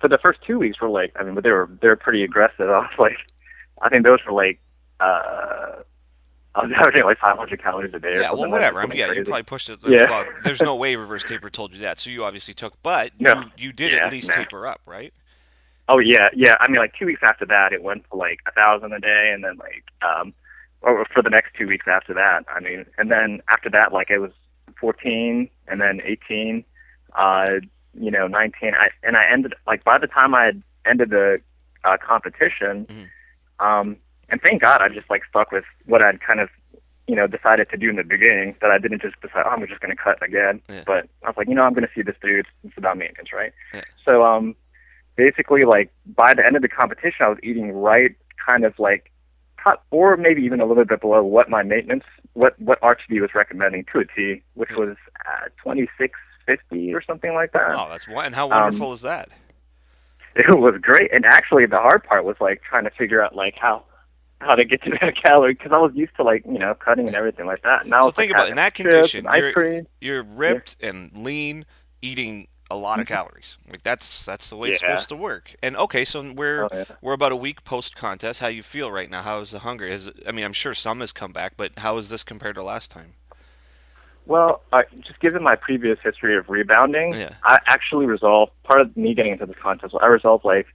for 0.00 0.08
the 0.08 0.18
first 0.18 0.40
two 0.46 0.58
weeks 0.58 0.80
were 0.80 0.88
like, 0.88 1.12
I 1.20 1.22
mean, 1.22 1.34
but 1.34 1.44
they 1.44 1.50
were 1.50 1.68
they 1.82 1.88
were 1.88 1.96
pretty 1.96 2.24
aggressive. 2.24 2.68
I 2.70 2.78
was 2.78 2.98
like, 2.98 3.18
I 3.82 3.90
think 3.90 4.06
those 4.06 4.20
were 4.26 4.32
like, 4.32 4.58
uh, 5.00 5.82
I 6.54 6.62
was 6.64 6.72
averaging 6.76 7.04
like 7.04 7.18
500 7.18 7.62
calories 7.62 7.94
a 7.94 7.98
day. 7.98 8.08
or 8.08 8.20
Yeah, 8.20 8.32
well, 8.32 8.50
whatever. 8.50 8.80
I 8.80 8.86
mean, 8.86 8.98
yeah, 8.98 9.12
you 9.12 9.24
probably 9.24 9.42
pushed 9.44 9.70
it. 9.70 9.78
Yeah. 9.86 10.08
Well, 10.08 10.26
there's 10.42 10.62
no 10.62 10.76
way 10.76 10.96
reverse 10.96 11.24
taper 11.24 11.50
told 11.50 11.74
you 11.74 11.80
that, 11.80 11.98
so 11.98 12.10
you 12.10 12.24
obviously 12.24 12.54
took. 12.54 12.74
But 12.82 13.12
No. 13.18 13.40
you, 13.40 13.66
you 13.68 13.72
did 13.72 13.92
Yeah, 13.92 14.06
at 14.06 14.12
least 14.12 14.28
nah. 14.28 14.42
taper 14.44 14.66
up, 14.66 14.80
right? 14.86 15.12
Oh 15.88 15.98
yeah, 15.98 16.28
yeah. 16.34 16.56
I 16.60 16.70
mean, 16.70 16.78
like 16.78 16.94
two 16.98 17.06
weeks 17.06 17.22
after 17.24 17.44
that, 17.46 17.72
it 17.72 17.82
went 17.82 18.04
to 18.10 18.16
like 18.16 18.38
a 18.46 18.52
thousand 18.52 18.92
a 18.92 19.00
day, 19.00 19.30
and 19.34 19.42
then 19.42 19.56
like, 19.56 19.84
um, 20.02 20.32
or 20.80 21.04
for 21.12 21.22
the 21.22 21.30
next 21.30 21.54
two 21.58 21.66
weeks 21.66 21.86
after 21.88 22.14
that. 22.14 22.44
I 22.48 22.60
mean, 22.60 22.86
and 22.98 23.10
then 23.10 23.42
after 23.48 23.68
that, 23.70 23.92
like 23.92 24.08
it 24.10 24.18
was 24.18 24.30
14, 24.80 25.48
and 25.68 25.80
then 25.80 26.00
18, 26.04 26.64
uh, 27.16 27.48
you 27.98 28.10
know, 28.10 28.26
19. 28.28 28.74
I 28.74 28.90
and 29.02 29.16
I 29.16 29.24
ended 29.30 29.54
like 29.66 29.82
by 29.84 29.98
the 29.98 30.06
time 30.06 30.34
I 30.34 30.44
had 30.44 30.62
ended 30.86 31.10
the 31.10 31.40
uh, 31.84 31.96
competition, 31.98 32.86
Mhm. 32.86 33.64
um, 33.64 33.96
and 34.32 34.40
thank 34.42 34.60
God 34.62 34.80
I 34.82 34.88
just 34.88 35.08
like 35.08 35.22
stuck 35.28 35.52
with 35.52 35.64
what 35.86 36.02
I'd 36.02 36.20
kind 36.20 36.40
of, 36.40 36.48
you 37.06 37.14
know, 37.14 37.28
decided 37.28 37.68
to 37.70 37.76
do 37.76 37.88
in 37.90 37.96
the 37.96 38.02
beginning. 38.02 38.56
That 38.60 38.72
I 38.72 38.78
didn't 38.78 39.00
just 39.02 39.20
decide, 39.20 39.44
oh, 39.46 39.50
I'm 39.50 39.64
just 39.68 39.80
going 39.80 39.94
to 39.96 40.02
cut 40.02 40.20
again. 40.22 40.60
Yeah. 40.68 40.82
But 40.84 41.08
I 41.22 41.28
was 41.28 41.36
like, 41.36 41.48
you 41.48 41.54
know, 41.54 41.62
I'm 41.62 41.72
going 41.74 41.86
to 41.86 41.90
see 41.94 42.02
this 42.02 42.16
dude. 42.20 42.46
It's 42.64 42.76
about 42.76 42.98
maintenance, 42.98 43.32
right? 43.32 43.52
Yeah. 43.72 43.82
So, 44.04 44.24
um, 44.24 44.56
basically 45.16 45.64
like 45.64 45.92
by 46.16 46.34
the 46.34 46.44
end 46.44 46.56
of 46.56 46.62
the 46.62 46.68
competition 46.68 47.26
I 47.26 47.28
was 47.28 47.38
eating 47.42 47.70
right 47.72 48.16
kind 48.48 48.64
of 48.64 48.72
like 48.78 49.12
cut 49.62 49.82
or 49.90 50.16
maybe 50.16 50.42
even 50.42 50.60
a 50.60 50.64
little 50.64 50.84
bit 50.86 51.00
below 51.02 51.22
what 51.22 51.48
my 51.50 51.62
maintenance 51.62 52.04
what 52.32 52.58
what 52.58 52.80
RTD 52.80 53.20
was 53.20 53.34
recommending 53.34 53.84
to 53.92 54.00
a 54.00 54.04
T, 54.06 54.42
which 54.54 54.72
was 54.72 54.96
uh, 55.26 55.48
twenty 55.62 55.86
six 55.98 56.18
fifty 56.46 56.94
or 56.94 57.02
something 57.02 57.34
like 57.34 57.52
that. 57.52 57.74
Oh, 57.74 57.88
that's 57.90 58.08
one. 58.08 58.24
And 58.26 58.34
how 58.34 58.44
Um, 58.50 58.62
wonderful 58.62 58.92
is 58.92 59.02
that? 59.02 59.28
It 60.34 60.58
was 60.58 60.80
great, 60.80 61.12
and 61.12 61.26
actually 61.26 61.66
the 61.66 61.76
hard 61.78 62.04
part 62.04 62.24
was 62.24 62.36
like 62.40 62.62
trying 62.62 62.84
to 62.84 62.90
figure 62.90 63.22
out 63.22 63.36
like 63.36 63.54
how 63.60 63.84
how 64.42 64.54
to 64.54 64.64
get 64.64 64.82
to 64.84 64.90
that 65.00 65.14
calorie 65.22 65.54
because 65.54 65.72
I 65.72 65.78
was 65.78 65.92
used 65.94 66.14
to 66.16 66.22
like 66.22 66.44
you 66.46 66.58
know 66.58 66.74
cutting 66.74 67.06
and 67.06 67.16
everything 67.16 67.46
like 67.46 67.62
that. 67.62 67.86
Now 67.86 68.02
So 68.02 68.10
think 68.10 68.30
like 68.32 68.38
about 68.38 68.46
it, 68.48 68.50
in 68.50 68.56
that 68.56 68.74
condition, 68.74 69.26
you're- 69.34 69.84
You're 70.00 70.22
ripped 70.22 70.76
and 70.82 71.10
lean, 71.16 71.64
eating 72.00 72.48
a 72.70 72.76
lot 72.76 73.00
of 73.00 73.06
calories. 73.06 73.58
Like 73.70 73.82
that's 73.82 74.24
that's 74.24 74.48
the 74.48 74.56
way 74.56 74.70
it's 74.70 74.82
Mm-hmm. 74.82 74.92
Supposed 74.92 75.08
to 75.10 75.16
work. 75.16 75.54
And 75.62 75.76
okay, 75.76 76.04
so 76.06 76.32
we're 76.32 76.64
Oh, 76.64 76.68
yeah. 76.72 76.84
we're 77.02 77.12
about 77.12 77.32
a 77.32 77.36
week 77.36 77.64
post 77.64 77.94
contest. 77.96 78.40
How 78.40 78.48
you 78.48 78.62
feel 78.62 78.90
right 78.90 79.10
now? 79.10 79.22
How 79.22 79.40
is 79.40 79.50
the 79.50 79.58
hunger? 79.60 79.86
Is 79.86 80.10
I 80.26 80.32
mean, 80.32 80.44
I'm 80.44 80.54
sure 80.54 80.72
some 80.74 81.00
has 81.00 81.12
come 81.12 81.32
back, 81.32 81.54
but 81.56 81.72
how 81.78 81.98
is 81.98 82.08
this 82.08 82.24
compared 82.24 82.54
to 82.56 82.62
last 82.62 82.90
time? 82.90 83.14
Well, 84.24 84.62
I, 84.72 84.84
just 85.00 85.18
given 85.20 85.42
my 85.42 85.56
previous 85.56 85.98
history 86.02 86.36
of 86.36 86.48
rebounding, 86.48 87.12
Yeah. 87.12 87.34
I 87.44 87.58
actually 87.66 88.06
resolved 88.06 88.52
part 88.62 88.80
of 88.80 88.96
me 88.96 89.14
getting 89.14 89.32
into 89.32 89.46
this 89.46 89.56
contest. 89.60 89.94
I 90.00 90.06
resolved 90.08 90.44
like 90.44 90.66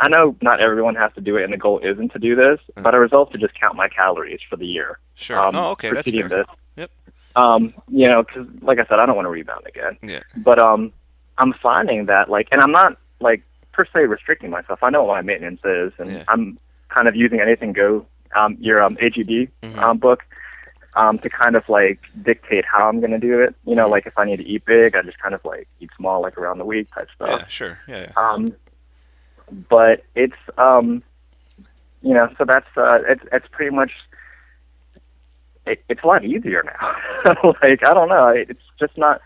I 0.00 0.08
know 0.08 0.36
not 0.42 0.60
everyone 0.60 0.96
has 0.96 1.12
to 1.14 1.20
do 1.20 1.36
it, 1.36 1.44
and 1.44 1.52
the 1.52 1.56
goal 1.56 1.78
isn't 1.80 2.10
to 2.12 2.18
do 2.18 2.34
this, 2.34 2.58
Uh-huh. 2.76 2.82
but 2.82 2.94
I 2.94 2.98
resolved 2.98 3.32
to 3.32 3.38
just 3.38 3.54
count 3.60 3.76
my 3.76 3.88
calories 3.88 4.40
for 4.48 4.56
the 4.56 4.66
year. 4.66 4.98
Sure. 5.14 5.38
Um, 5.38 5.54
oh, 5.54 5.70
okay, 5.72 5.90
that's 5.90 6.10
fair. 6.10 6.28
this. 6.28 6.46
Yep. 6.76 6.90
Um, 7.36 7.74
you 7.88 8.08
know, 8.08 8.22
because 8.22 8.46
like 8.62 8.78
I 8.80 8.84
said, 8.86 8.98
I 8.98 9.06
don't 9.06 9.16
want 9.16 9.26
to 9.26 9.30
rebound 9.30 9.66
again. 9.66 9.96
Yeah. 10.02 10.22
But 10.36 10.58
um, 10.58 10.92
I'm 11.38 11.52
finding 11.52 12.06
that 12.06 12.28
like, 12.28 12.48
and 12.52 12.60
I'm 12.60 12.72
not 12.72 12.96
like 13.20 13.42
per 13.72 13.84
se 13.84 14.06
restricting 14.06 14.50
myself. 14.50 14.82
I 14.82 14.90
know 14.90 15.04
what 15.04 15.14
my 15.14 15.22
maintenance 15.22 15.60
is, 15.64 15.92
and 15.98 16.10
Yeah. 16.10 16.24
I'm 16.28 16.58
kind 16.88 17.08
of 17.08 17.14
using 17.16 17.40
anything 17.40 17.72
go 17.72 18.06
um, 18.36 18.56
your 18.60 18.82
um, 18.82 18.96
AGD 18.96 19.48
Mhm. 19.62 19.78
um, 19.78 19.98
book 19.98 20.24
um, 20.96 21.18
to 21.20 21.28
kind 21.30 21.54
of 21.56 21.68
like 21.68 21.98
dictate 22.22 22.64
how 22.64 22.88
I'm 22.88 22.98
going 23.00 23.10
to 23.12 23.18
do 23.18 23.40
it. 23.40 23.54
You 23.64 23.74
know, 23.76 23.86
Mhm. 23.88 23.90
like 23.92 24.06
if 24.06 24.18
I 24.18 24.24
need 24.24 24.36
to 24.38 24.44
eat 24.44 24.64
big, 24.64 24.94
I 24.96 25.02
just 25.02 25.18
kind 25.20 25.34
of 25.34 25.44
like 25.44 25.66
eat 25.80 25.90
small, 25.96 26.20
like 26.20 26.36
around 26.38 26.58
the 26.58 26.64
week 26.64 26.92
type 26.94 27.08
stuff. 27.14 27.28
Yeah. 27.30 27.46
Sure. 27.46 27.78
Yeah. 27.88 28.06
yeah. 28.08 28.12
Um, 28.16 28.48
but 29.50 30.04
it's 30.14 30.36
um, 30.58 31.02
you 32.02 32.14
know, 32.14 32.28
so 32.38 32.44
that's 32.44 32.66
uh, 32.76 32.98
it's 33.08 33.22
it's 33.32 33.46
pretty 33.50 33.74
much. 33.74 33.92
It, 35.66 35.82
it's 35.88 36.02
a 36.02 36.06
lot 36.06 36.24
easier 36.24 36.62
now. 36.62 37.42
like 37.62 37.86
I 37.86 37.94
don't 37.94 38.08
know, 38.08 38.28
it's 38.28 38.60
just 38.78 38.96
not. 38.98 39.20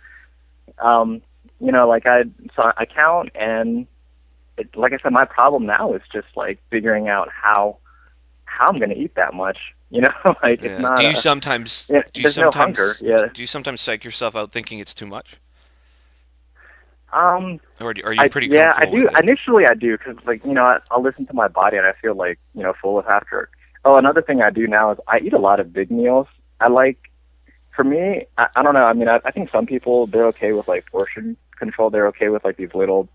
Um, 0.79 1.21
you 1.61 1.73
know, 1.73 1.89
like 1.89 2.07
I 2.07 2.25
so 2.55 2.73
I 2.77 2.85
count 2.87 3.31
and. 3.35 3.87
It, 4.57 4.77
like 4.77 4.93
I 4.93 4.99
said, 4.99 5.13
my 5.13 5.25
problem 5.25 5.67
now 5.67 5.93
is 5.93 6.03
just 6.13 6.27
like 6.35 6.59
figuring 6.69 7.07
out 7.09 7.29
how 7.31 7.77
how 8.45 8.67
I'm 8.67 8.79
going 8.79 8.91
to 8.91 8.99
eat 8.99 9.15
that 9.15 9.33
much. 9.33 9.57
You 9.91 10.01
know, 10.03 10.35
like 10.43 10.61
Yeah. 10.63 10.71
it's 10.71 10.81
not. 10.81 10.97
do 10.99 11.05
you 11.05 11.11
a- 11.11 11.15
sometimes 11.15 11.87
yeah, 11.89 12.03
do 12.13 12.21
you 12.21 12.25
there's 12.25 12.37
no 12.39 12.51
sometimes 12.51 12.79
hunger, 12.79 12.93
yeah. 13.23 13.29
do 13.33 13.41
you 13.41 13.47
sometimes 13.47 13.81
psych 13.81 14.03
yourself 14.03 14.35
out 14.35 14.51
thinking 14.51 14.81
it's 14.81 14.95
too 14.95 15.07
much, 15.07 15.37
um, 17.13 17.61
or 17.81 17.95
are 18.05 18.13
you 18.13 18.21
I, 18.23 18.29
pretty 18.29 18.49
yeah, 18.49 18.75
I 18.77 18.87
do. 18.87 19.09
Initially, 19.19 19.67
I 19.67 19.75
do 19.75 19.97
because, 19.97 20.17
like, 20.27 20.45
you 20.45 20.53
know, 20.53 20.65
I, 20.65 20.79
I'll 20.91 21.03
listen 21.03 21.27
to 21.27 21.35
my 21.35 21.49
body 21.49 21.77
and 21.77 21.87
I 21.87 21.93
feel 22.01 22.15
like, 22.15 22.39
you 22.55 22.63
know, 22.63 22.75
full 22.81 22.99
of 22.99 23.07
after. 23.07 23.49
Oh, 23.85 23.97
another 23.97 24.21
thing 24.23 24.43
I 24.43 24.51
do 24.51 24.67
now 24.67 24.91
is 24.93 24.99
I 25.09 25.19
eat 25.21 25.33
a 25.33 25.39
lot 25.39 25.61
of 25.61 25.73
big 25.73 25.91
meals. 25.91 26.27
I 26.61 26.69
like, 26.69 26.99
for 27.75 27.85
me, 27.85 28.27
I, 28.37 28.49
I 28.57 28.63
don't 28.63 28.75
know. 28.75 28.85
I 28.85 28.93
mean, 28.93 29.09
I, 29.09 29.21
I 29.25 29.31
think 29.31 29.51
some 29.51 29.67
people 29.67 30.07
they're 30.07 30.27
okay 30.29 30.53
with 30.53 30.69
like 30.69 30.87
portion 30.91 31.37
control. 31.59 31.89
They're 31.91 32.09
okay 32.09 32.29
with 32.29 32.45
like 32.45 32.57
these 32.57 32.75
little, 32.75 33.09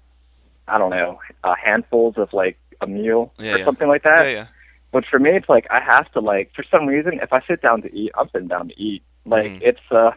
I 0.67 0.77
don't 0.77 0.89
know, 0.91 1.19
uh, 1.43 1.55
handfuls 1.61 2.17
of 2.17 2.31
like 2.33 2.57
a 2.81 2.87
meal 2.87 3.31
Yeah, 3.37 3.55
or 3.55 3.57
yeah. 3.59 3.65
something 3.65 3.87
like 3.87 4.03
that. 4.03 4.23
yeah. 4.25 4.31
Yeah. 4.31 4.47
But 4.91 5.05
for 5.05 5.17
me, 5.19 5.31
it's 5.31 5.49
like 5.49 5.65
I 5.71 5.81
have 5.81 6.11
to 6.13 6.19
like 6.19 6.51
for 6.55 6.63
some 6.69 6.85
reason 6.85 7.19
if 7.21 7.33
I 7.33 7.41
sit 7.47 7.61
down 7.61 7.81
to 7.81 7.93
eat, 7.95 8.11
I'm 8.15 8.29
sitting 8.29 8.47
down 8.47 8.69
to 8.69 8.79
eat. 8.79 9.01
Like 9.25 9.53
Mhm. 9.53 9.61
it's 9.63 9.91
uh 9.91 10.11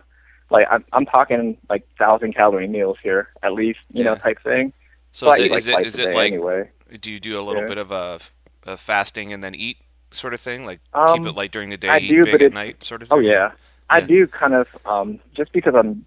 like 0.50 0.66
I'm 0.70 0.84
I'm 0.92 1.06
talking 1.06 1.58
like 1.68 1.86
thousand 1.98 2.34
calorie 2.34 2.68
meals 2.68 2.98
here 3.02 3.28
at 3.42 3.52
least, 3.52 3.80
you 3.92 4.04
know, 4.04 4.14
type 4.14 4.38
thing. 4.42 4.72
So 5.12 5.28
I 5.28 5.34
is 5.34 5.38
it 5.38 5.50
like 5.50 5.62
is 5.62 5.68
it 5.68 5.72
twice 5.72 5.94
it 5.98 6.10
like 6.10 6.32
anyway? 6.32 6.70
do 7.00 7.12
you 7.12 7.20
do 7.20 7.38
a 7.40 7.42
little 7.42 7.62
Yeah. 7.62 7.66
bit 7.68 7.78
of 7.78 7.90
a, 7.90 8.20
a 8.64 8.76
fasting 8.76 9.32
and 9.32 9.42
then 9.42 9.54
eat 9.54 9.78
sort 10.10 10.34
of 10.34 10.40
thing? 10.40 10.64
Like 10.64 10.80
Um, 10.94 11.06
keep 11.06 11.26
it 11.26 11.32
light 11.32 11.52
during 11.52 11.70
the 11.70 11.76
day, 11.76 11.88
I 11.88 11.98
eat 11.98 12.08
do, 12.08 12.24
big 12.24 12.32
but 12.32 12.42
at 12.42 12.52
night, 12.52 12.84
sort 12.84 13.02
of. 13.02 13.08
Oh 13.10 13.20
thing? 13.20 13.30
yeah. 13.30 13.52
I 13.88 14.00
do 14.00 14.26
kind 14.26 14.54
of 14.54 14.68
um 14.84 15.20
just 15.34 15.52
because 15.52 15.74
I'm 15.74 16.04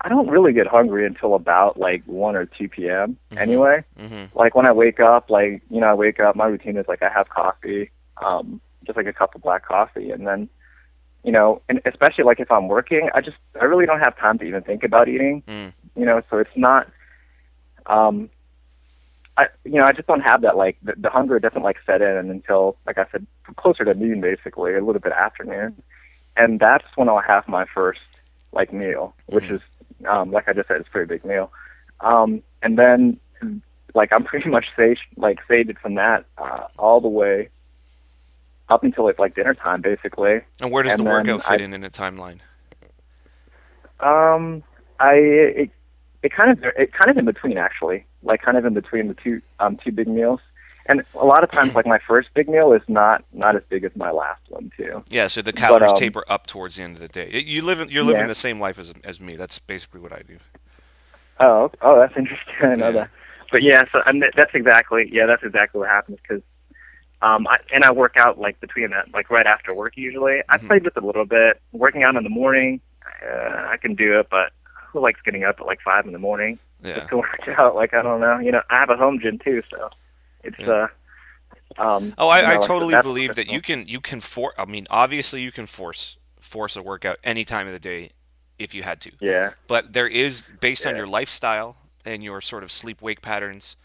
I 0.00 0.08
don't 0.08 0.28
really 0.28 0.52
get 0.52 0.66
hungry 0.66 1.06
until 1.06 1.34
about 1.34 1.78
like 1.78 2.04
one 2.06 2.36
or 2.36 2.46
two 2.46 2.68
p.m. 2.68 3.18
Mhm. 3.32 3.40
Anyway, 3.40 3.82
Mm-hmm. 3.98 4.38
like 4.38 4.54
when 4.54 4.66
I 4.66 4.72
wake 4.72 5.00
up, 5.00 5.30
like 5.30 5.62
you 5.70 5.80
know 5.80 5.88
I 5.88 5.94
wake 5.94 6.20
up, 6.20 6.36
my 6.36 6.46
routine 6.46 6.76
is 6.76 6.86
like 6.88 7.02
I 7.02 7.08
have 7.08 7.28
coffee, 7.28 7.90
um, 8.22 8.60
just 8.84 8.96
like 8.96 9.06
a 9.06 9.12
cup 9.12 9.34
of 9.34 9.42
black 9.42 9.64
coffee, 9.66 10.10
and 10.10 10.26
then 10.26 10.48
you 11.26 11.32
know, 11.32 11.60
and 11.68 11.80
especially 11.84 12.22
like 12.22 12.38
if 12.38 12.52
I'm 12.52 12.68
working, 12.68 13.10
I 13.12 13.20
just 13.20 13.36
I 13.60 13.64
really 13.64 13.84
don't 13.84 13.98
have 13.98 14.16
time 14.16 14.38
to 14.38 14.44
even 14.44 14.62
think 14.62 14.84
about 14.84 15.08
eating. 15.08 15.42
Mm. 15.48 15.72
You 15.96 16.06
know, 16.06 16.22
so 16.30 16.38
it's 16.38 16.56
not. 16.56 16.88
Um, 17.86 18.30
I 19.36 19.48
you 19.64 19.72
know 19.72 19.84
I 19.84 19.92
just 19.92 20.06
don't 20.06 20.20
have 20.20 20.42
that 20.42 20.56
like 20.56 20.76
the, 20.82 20.94
the 20.96 21.10
hunger 21.10 21.38
doesn't 21.40 21.62
like 21.62 21.78
set 21.84 22.00
in 22.00 22.30
until 22.30 22.76
like 22.86 22.96
I 22.96 23.06
said 23.10 23.26
closer 23.56 23.84
to 23.84 23.92
noon 23.92 24.20
basically 24.20 24.74
a 24.74 24.84
little 24.84 25.00
bit 25.00 25.12
afternoon, 25.12 25.82
and 26.36 26.60
that's 26.60 26.86
when 26.94 27.08
I'll 27.08 27.18
have 27.20 27.48
my 27.48 27.64
first 27.74 28.00
like 28.52 28.72
meal, 28.72 29.12
which 29.26 29.44
Mhm. 29.46 29.56
is 29.56 29.60
um, 30.08 30.30
like 30.30 30.48
I 30.48 30.52
just 30.52 30.68
said, 30.68 30.76
it's 30.78 30.88
a 30.88 30.92
pretty 30.92 31.08
big 31.08 31.24
meal. 31.24 31.50
Um, 32.02 32.40
and 32.62 32.78
then 32.78 33.18
like 33.94 34.12
I'm 34.12 34.22
pretty 34.22 34.48
much 34.48 34.66
sati 34.76 34.98
like 35.16 35.40
sated 35.48 35.76
from 35.80 35.94
that 35.96 36.24
uh, 36.38 36.68
all 36.78 37.00
the 37.00 37.08
way 37.08 37.48
up 38.68 38.82
until 38.84 39.04
like 39.04 39.18
like 39.18 39.34
dinner 39.34 39.54
time 39.54 39.80
basically. 39.80 40.40
And 40.60 40.70
where 40.70 40.82
does 40.82 40.94
And 40.94 41.06
the 41.06 41.10
workout 41.10 41.42
fit 41.44 41.60
I- 41.60 41.64
in 41.64 41.72
in 41.74 41.84
a 41.84 41.90
timeline? 41.90 42.40
Um, 44.00 44.62
I 45.00 45.14
it, 45.14 45.70
it 46.22 46.32
kind 46.32 46.50
of 46.50 46.62
it 46.76 46.92
kind 46.92 47.10
of 47.10 47.16
in 47.16 47.24
between 47.24 47.56
actually, 47.58 48.04
like 48.22 48.42
kind 48.42 48.56
of 48.56 48.64
in 48.64 48.74
between 48.74 49.08
the 49.08 49.14
two 49.14 49.40
um 49.58 49.76
two 49.76 49.92
big 49.92 50.08
meals. 50.08 50.40
And 50.88 51.02
a 51.16 51.24
lot 51.26 51.42
of 51.42 51.50
times, 51.50 51.74
like 51.74 51.86
my 51.86 51.98
first 51.98 52.28
big 52.34 52.48
meal 52.48 52.72
is 52.72 52.82
not 52.86 53.24
not 53.32 53.56
as 53.56 53.64
big 53.64 53.82
as 53.84 53.96
my 53.96 54.10
last 54.12 54.40
one 54.50 54.70
too. 54.76 55.02
Yeah, 55.08 55.26
so 55.26 55.42
the 55.42 55.52
calories 55.52 55.90
um, 55.92 55.98
taper 55.98 56.24
up 56.28 56.46
towards 56.46 56.76
the 56.76 56.82
end 56.84 56.94
of 56.94 57.00
the 57.00 57.08
day. 57.08 57.42
You 57.44 57.62
live 57.62 57.80
in, 57.80 57.88
you're 57.88 58.04
living 58.04 58.20
Yeah. 58.20 58.26
the 58.28 58.34
same 58.36 58.60
life 58.60 58.78
as 58.78 58.94
as 59.02 59.20
me. 59.20 59.34
That's 59.36 59.58
basically 59.58 60.00
what 60.00 60.12
I 60.12 60.22
do. 60.22 60.36
Oh, 61.40 61.72
oh, 61.82 61.98
that's 61.98 62.16
interesting. 62.16 62.54
I 62.62 62.74
know 62.76 62.86
Yeah. 62.86 62.90
that. 62.92 63.10
But 63.50 63.62
yeah, 63.62 63.84
so 63.90 64.00
and 64.06 64.22
that's 64.36 64.54
exactly 64.54 65.08
yeah, 65.10 65.26
that's 65.26 65.42
exactly 65.42 65.78
what 65.80 65.88
happens 65.88 66.18
because. 66.22 66.42
Um, 67.22 67.46
I, 67.46 67.58
and 67.72 67.82
I 67.82 67.92
work 67.92 68.16
out 68.16 68.38
like 68.38 68.60
between 68.60 68.90
that, 68.90 69.12
like 69.14 69.30
right 69.30 69.46
after 69.46 69.74
work 69.74 69.96
usually. 69.96 70.42
I 70.48 70.58
Mhm. 70.58 70.66
play 70.66 70.80
just 70.80 70.96
a 70.96 71.00
little 71.00 71.24
bit. 71.24 71.60
Working 71.72 72.02
out 72.02 72.14
in 72.16 72.22
the 72.24 72.30
morning, 72.30 72.80
uh, 73.26 73.66
I 73.70 73.76
can 73.78 73.94
do 73.94 74.18
it, 74.20 74.28
but 74.30 74.52
who 74.88 75.00
likes 75.00 75.20
getting 75.22 75.44
up 75.44 75.56
at 75.60 75.66
like 75.66 75.80
five 75.80 76.06
in 76.06 76.12
the 76.12 76.18
morning? 76.18 76.58
Yeah. 76.82 77.06
to 77.06 77.16
work 77.24 77.48
out. 77.58 77.74
Like 77.74 77.94
I 77.94 78.02
don't 78.02 78.20
know, 78.20 78.38
you 78.38 78.52
know, 78.52 78.62
I 78.70 78.78
have 78.78 78.90
a 78.90 78.96
home 78.96 79.18
gym 79.20 79.38
too, 79.38 79.62
so 79.70 79.88
it's 80.44 80.58
Yeah. 80.58 80.88
uh, 81.78 81.82
um. 81.82 82.14
Oh, 82.18 82.28
I, 82.28 82.40
you 82.42 82.46
know, 82.48 82.52
I 82.52 82.56
like, 82.58 82.66
totally 82.68 82.92
that's 82.92 83.06
believe 83.06 83.34
that 83.36 83.48
you 83.48 83.62
can 83.62 83.88
you 83.88 84.00
can 84.00 84.20
for 84.20 84.52
I 84.58 84.66
mean 84.66 84.86
obviously 84.90 85.40
you 85.40 85.50
can 85.52 85.66
force 85.66 86.18
force 86.38 86.76
a 86.76 86.82
workout 86.82 87.18
any 87.24 87.44
time 87.44 87.66
of 87.66 87.72
the 87.72 87.78
day 87.78 88.10
if 88.58 88.74
you 88.74 88.82
had 88.82 89.00
to. 89.02 89.12
Yeah, 89.20 89.52
But 89.66 89.92
there 89.94 90.06
is 90.06 90.50
based 90.60 90.86
on 90.86 90.96
your 90.96 91.06
lifestyle 91.06 91.76
and 92.04 92.22
your 92.22 92.40
sort 92.40 92.62
of 92.62 92.70
sleep 92.70 93.02
wake 93.02 93.20
patterns 93.20 93.76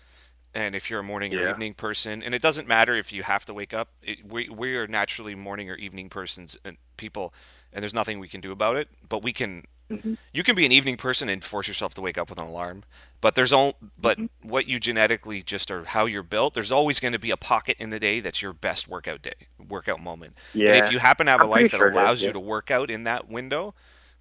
and 0.53 0.75
if 0.75 0.89
you're 0.89 0.99
a 0.99 1.03
morning 1.03 1.33
or 1.35 1.49
evening 1.49 1.73
person 1.73 2.21
and 2.23 2.35
it 2.35 2.41
doesn't 2.41 2.67
matter 2.67 2.93
if 2.95 3.11
you 3.13 3.23
have 3.23 3.45
to 3.45 3.53
wake 3.53 3.73
up 3.73 3.89
it, 4.03 4.25
we 4.27 4.49
we 4.49 4.75
are 4.75 4.87
naturally 4.87 5.35
morning 5.35 5.69
or 5.69 5.75
evening 5.75 6.09
persons 6.09 6.57
and 6.65 6.77
people 6.97 7.33
and 7.73 7.81
there's 7.81 7.93
nothing 7.93 8.19
we 8.19 8.27
can 8.27 8.41
do 8.41 8.51
about 8.51 8.75
it 8.75 8.87
but 9.07 9.23
we 9.23 9.31
can 9.33 9.63
Mhm. 9.89 10.17
you 10.33 10.41
can 10.41 10.55
be 10.55 10.65
an 10.65 10.71
evening 10.71 10.95
person 10.95 11.27
and 11.27 11.43
force 11.43 11.67
yourself 11.67 11.93
to 11.95 12.01
wake 12.01 12.17
up 12.17 12.29
with 12.29 12.39
an 12.39 12.45
alarm 12.45 12.83
but 13.19 13.35
there's 13.35 13.51
all 13.51 13.75
but 13.97 14.17
Mhm. 14.17 14.29
what 14.41 14.65
you 14.65 14.79
genetically 14.79 15.41
just 15.41 15.69
or 15.69 15.83
how 15.83 16.05
you're 16.05 16.23
built 16.23 16.53
there's 16.53 16.71
always 16.71 17.01
going 17.01 17.11
to 17.11 17.19
be 17.19 17.29
a 17.29 17.35
pocket 17.35 17.75
in 17.77 17.89
the 17.89 17.99
day 17.99 18.21
that's 18.21 18.41
your 18.41 18.53
best 18.53 18.87
workout 18.87 19.21
day 19.21 19.33
workout 19.59 19.99
moment 20.01 20.37
yeah. 20.53 20.69
and 20.73 20.85
if 20.85 20.91
you 20.93 20.99
happen 20.99 21.25
to 21.25 21.31
have 21.33 21.41
a 21.41 21.43
I'm 21.43 21.49
pretty 21.49 21.63
life 21.65 21.71
that 21.71 21.77
sure 21.79 21.87
it 21.87 21.91
is, 21.91 21.95
allows 21.99 22.21
you 22.21 22.27
yeah. 22.27 22.33
to 22.33 22.39
work 22.39 22.71
out 22.71 22.89
in 22.89 23.03
that 23.03 23.27
window, 23.27 23.73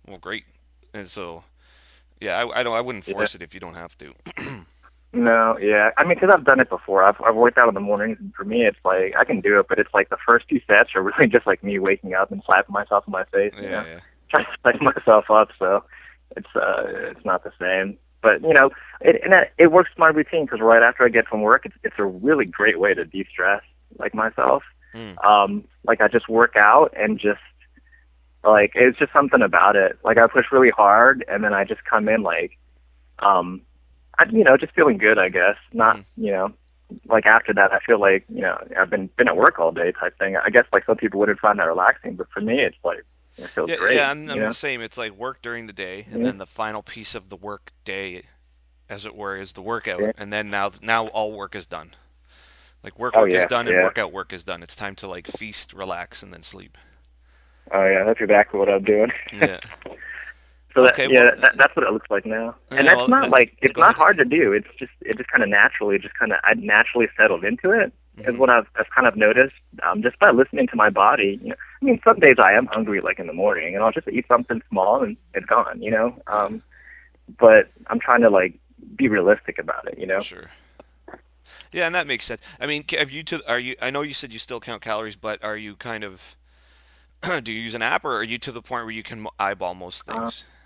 well, 0.07 0.19
great. 0.19 0.45
And 0.93 1.09
so, 1.09 1.45
yeah, 2.21 2.37
I, 2.43 2.61
I 2.61 2.63
don't. 2.65 2.75
I 2.75 2.81
wouldn't 2.81 3.07
Yeah. 3.07 3.15
force 3.15 3.37
it 3.37 3.43
if 3.43 3.55
you 3.55 3.61
don't 3.61 3.75
have 3.75 3.97
to. 3.99 4.13
No, 5.13 5.59
yeah. 5.61 5.91
I 5.97 6.05
mean, 6.05 6.15
because 6.15 6.31
I've 6.33 6.45
done 6.45 6.61
it 6.61 6.69
before. 6.69 7.03
I've 7.03 7.21
I've 7.21 7.35
worked 7.35 7.59
out 7.59 7.69
in 7.69 7.75
the 7.75 7.81
mornings, 7.81 8.19
and 8.21 8.33
for 8.35 8.45
me, 8.45 8.65
it's 8.65 8.79
like 8.85 9.15
I 9.19 9.25
can 9.25 9.41
do 9.41 9.59
it, 9.59 9.67
but 9.69 9.79
it's 9.79 9.93
like 9.93 10.09
the 10.09 10.17
first 10.27 10.49
two 10.49 10.61
sets 10.67 10.91
are 10.95 11.03
really 11.19 11.27
just 11.27 11.47
like 11.47 11.65
me 11.65 11.79
waking 11.79 12.15
up 12.15 12.31
and 12.31 12.43
slapping 12.47 12.73
myself 12.73 13.05
in 13.07 13.13
my 13.13 13.25
face, 13.25 13.53
you 13.57 13.63
know, 13.63 13.83
yeah, 13.83 13.87
yeah. 13.87 14.01
trying 14.31 14.45
to 14.45 14.51
psych 14.63 14.81
myself 14.81 15.31
up. 15.31 15.51
So 15.59 15.85
it's 16.37 16.55
uh, 16.55 16.85
it's 16.87 17.25
not 17.25 17.43
the 17.43 17.53
same. 17.61 17.99
But 18.23 18.43
you 18.43 18.53
know, 18.53 18.71
it 19.01 19.21
and 19.25 19.35
it, 19.35 19.53
it 19.59 19.73
works 19.73 19.91
my 19.97 20.09
routine 20.09 20.45
because 20.45 20.61
right 20.61 20.83
after 20.83 21.05
I 21.05 21.09
get 21.09 21.27
from 21.27 21.43
work, 21.43 21.67
it's 21.67 21.77
it's 21.83 21.99
a 21.99 22.05
really 22.05 22.47
great 22.47 22.79
way 22.79 22.95
to 22.95 23.05
de-stress 23.05 23.63
like 23.99 24.15
myself. 24.15 24.63
Mm. 24.95 25.25
Um, 25.25 25.65
like 25.85 26.01
I 26.01 26.09
just 26.09 26.29
work 26.29 26.55
out 26.57 26.93
and 26.97 27.19
just 27.19 27.41
like 28.45 28.73
it's 28.75 28.99
just 28.99 29.13
something 29.13 29.43
about 29.43 29.77
it. 29.77 29.99
Like 30.05 30.19
I 30.19 30.27
push 30.27 30.47
really 30.53 30.71
hard 30.71 31.25
and 31.29 31.43
then 31.43 31.55
I 31.55 31.65
just 31.65 31.85
come 31.85 32.09
in 32.09 32.23
like, 32.23 32.59
um, 33.21 33.63
I, 34.21 34.27
you 34.33 34.45
know, 34.45 34.59
just 34.59 34.75
feeling 34.75 34.99
good. 34.99 35.19
I 35.19 35.31
guess 35.31 35.57
not, 35.75 35.99
Mhm. 35.99 36.05
you 36.17 36.33
know, 36.33 36.55
like 37.09 37.27
after 37.27 37.55
that, 37.55 37.73
I 37.73 37.81
feel 37.81 38.01
like 38.01 38.27
you 38.31 38.43
know 38.43 38.59
I've 38.79 38.91
been 38.91 39.11
been 39.19 39.29
at 39.29 39.37
work 39.39 39.61
all 39.61 39.73
day 39.73 39.93
type 39.93 40.19
thing. 40.19 40.37
I 40.37 40.51
guess 40.51 40.67
like 40.75 40.87
some 40.87 40.99
people 40.99 41.21
wouldn't 41.21 41.41
find 41.41 41.59
that 41.61 41.65
relaxing, 41.65 42.17
but 42.17 42.29
for 42.33 42.43
me, 42.43 42.61
it's 42.61 42.79
like 42.85 43.05
it 43.39 43.51
feels 43.57 43.71
Yeah, 43.71 43.77
great. 43.77 44.05
yeah, 44.05 44.11
I'm, 44.11 44.29
I'm 44.31 44.45
the 44.45 44.53
same. 44.53 44.81
It's 44.81 44.99
like 44.99 45.13
work 45.13 45.43
during 45.43 45.67
the 45.67 45.73
day, 45.73 46.07
and 46.13 46.25
Yeah. 46.25 46.25
then 46.25 46.39
the 46.39 46.47
final 46.47 46.83
piece 46.83 47.15
of 47.15 47.29
the 47.29 47.37
work 47.37 47.73
day, 47.85 48.23
as 48.89 49.07
it 49.07 49.17
were, 49.17 49.37
is 49.39 49.53
the 49.55 49.63
workout, 49.63 50.07
Yeah. 50.07 50.13
and 50.19 50.33
then 50.33 50.51
now 50.51 50.73
now 50.83 51.09
all 51.09 51.33
work 51.33 51.55
is 51.57 51.67
done. 51.67 51.93
Like 52.85 52.99
work 52.99 53.17
Oh, 53.17 53.25
work 53.25 53.35
is 53.35 53.47
yeah, 53.47 53.49
done 53.49 53.69
and 53.69 53.81
workout 53.81 54.13
work 54.13 54.33
is 54.33 54.45
done. 54.45 54.63
It's 54.63 54.77
time 54.77 54.97
to 54.97 55.09
like 55.09 55.29
feast, 55.29 55.73
relax, 55.75 56.23
and 56.23 56.33
then 56.33 56.43
sleep. 56.45 56.79
Oh 57.73 57.85
yeah, 57.87 58.05
that's 58.05 58.21
exactly 58.21 58.59
what 58.59 58.69
I'm 58.69 58.83
doing. 58.85 59.11
Yeah. 59.33 59.61
So 60.75 60.83
that, 60.83 60.95
Okay, 60.95 61.13
yeah, 61.13 61.25
well- 61.25 61.37
that, 61.41 61.57
that's 61.57 61.75
what 61.75 61.85
it 61.87 61.93
looks 61.93 62.11
like 62.11 62.25
now, 62.25 62.55
and 62.71 62.87
Yeah, 62.87 62.95
that's 62.95 62.97
well, 62.99 63.09
not 63.09 63.31
like 63.31 63.57
it's 63.61 63.77
not 63.77 63.87
ahead. 63.87 63.97
hard 63.97 64.19
to 64.19 64.25
do. 64.25 64.53
It's 64.53 64.69
just 64.79 64.93
it 65.01 65.17
just 65.17 65.29
kind 65.31 65.43
of 65.43 65.49
naturally, 65.49 65.99
just 65.99 66.15
kind 66.15 66.33
of 66.33 66.39
I 66.45 66.55
naturally 66.55 67.09
settled 67.17 67.45
into 67.45 67.71
it. 67.73 67.93
Is 68.27 68.35
Mhm. 68.35 68.39
what 68.39 68.51
I've, 68.51 68.67
I've 68.79 68.91
kind 68.95 69.07
of 69.07 69.17
noticed 69.17 69.55
um, 69.83 70.03
just 70.03 70.19
by 70.19 70.31
listening 70.31 70.67
to 70.69 70.77
my 70.77 70.91
body. 70.91 71.39
You 71.43 71.49
know, 71.51 71.55
I 71.81 71.85
mean, 71.85 72.01
some 72.05 72.21
days 72.21 72.37
I 72.39 72.53
am 72.53 72.67
hungry, 72.67 73.01
like 73.01 73.19
in 73.19 73.27
the 73.27 73.33
morning, 73.33 73.75
and 73.75 73.83
I'll 73.83 73.93
just 73.93 74.09
eat 74.09 74.27
something 74.29 74.63
small 74.69 75.03
and 75.03 75.17
it's 75.35 75.47
gone. 75.47 75.83
You 75.83 75.91
know, 75.91 76.23
um, 76.27 76.63
but 77.39 77.71
I'm 77.89 77.99
trying 77.99 78.21
to 78.23 78.31
like 78.31 78.55
be 78.95 79.09
realistic 79.09 79.59
about 79.59 79.89
it. 79.89 79.99
You 79.99 80.07
know, 80.07 80.21
Sure. 80.23 80.51
Yeah, 81.73 81.87
and 81.87 81.95
that 81.95 82.07
makes 82.07 82.25
sense. 82.27 82.41
I 82.61 82.67
mean, 82.67 82.85
have 82.97 83.11
you 83.11 83.23
to 83.25 83.43
are 83.51 83.59
you? 83.59 83.75
I 83.83 83.91
know 83.91 84.03
you 84.03 84.15
said 84.15 84.33
you 84.33 84.39
still 84.39 84.61
count 84.61 84.83
calories, 84.83 85.17
but 85.17 85.43
are 85.43 85.57
you 85.57 85.75
kind 85.77 86.05
of 86.05 86.37
do 87.43 87.53
you 87.53 87.61
use 87.61 87.75
an 87.75 87.83
app, 87.83 88.05
or 88.05 88.17
are 88.17 88.25
you 88.25 88.39
to 88.39 88.53
the 88.53 88.63
point 88.63 88.85
where 88.85 88.93
you 88.95 89.03
can 89.03 89.27
eyeball 89.39 89.75
most 89.75 90.09
Uh, 90.09 90.13
things? 90.13 90.45
I 90.45 90.60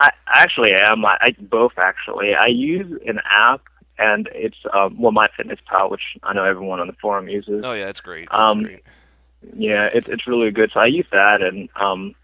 I 0.00 0.12
actually 0.26 0.72
am. 0.72 1.04
I, 1.04 1.18
I 1.20 1.36
both 1.38 1.72
actually. 1.76 2.34
I 2.34 2.46
use 2.46 3.00
an 3.06 3.20
app, 3.24 3.60
and 3.98 4.28
it's 4.34 4.56
um, 4.72 4.98
well, 4.98 5.12
MyFitnessPal, 5.12 5.90
which 5.90 6.02
I 6.22 6.32
know 6.32 6.44
everyone 6.44 6.80
on 6.80 6.86
the 6.86 6.94
forum 6.94 7.28
uses. 7.28 7.62
Oh 7.64 7.74
yeah, 7.74 7.84
that's 7.84 8.00
great. 8.00 8.28
That's 8.30 8.42
um, 8.42 8.62
great. 8.62 8.82
Yeah, 9.56 9.88
it's 9.92 10.08
it's 10.08 10.26
really 10.26 10.50
good. 10.50 10.70
So 10.72 10.80
I 10.80 10.86
use 10.86 11.06
that, 11.12 11.42
and 11.42 11.68
um, 11.76 12.14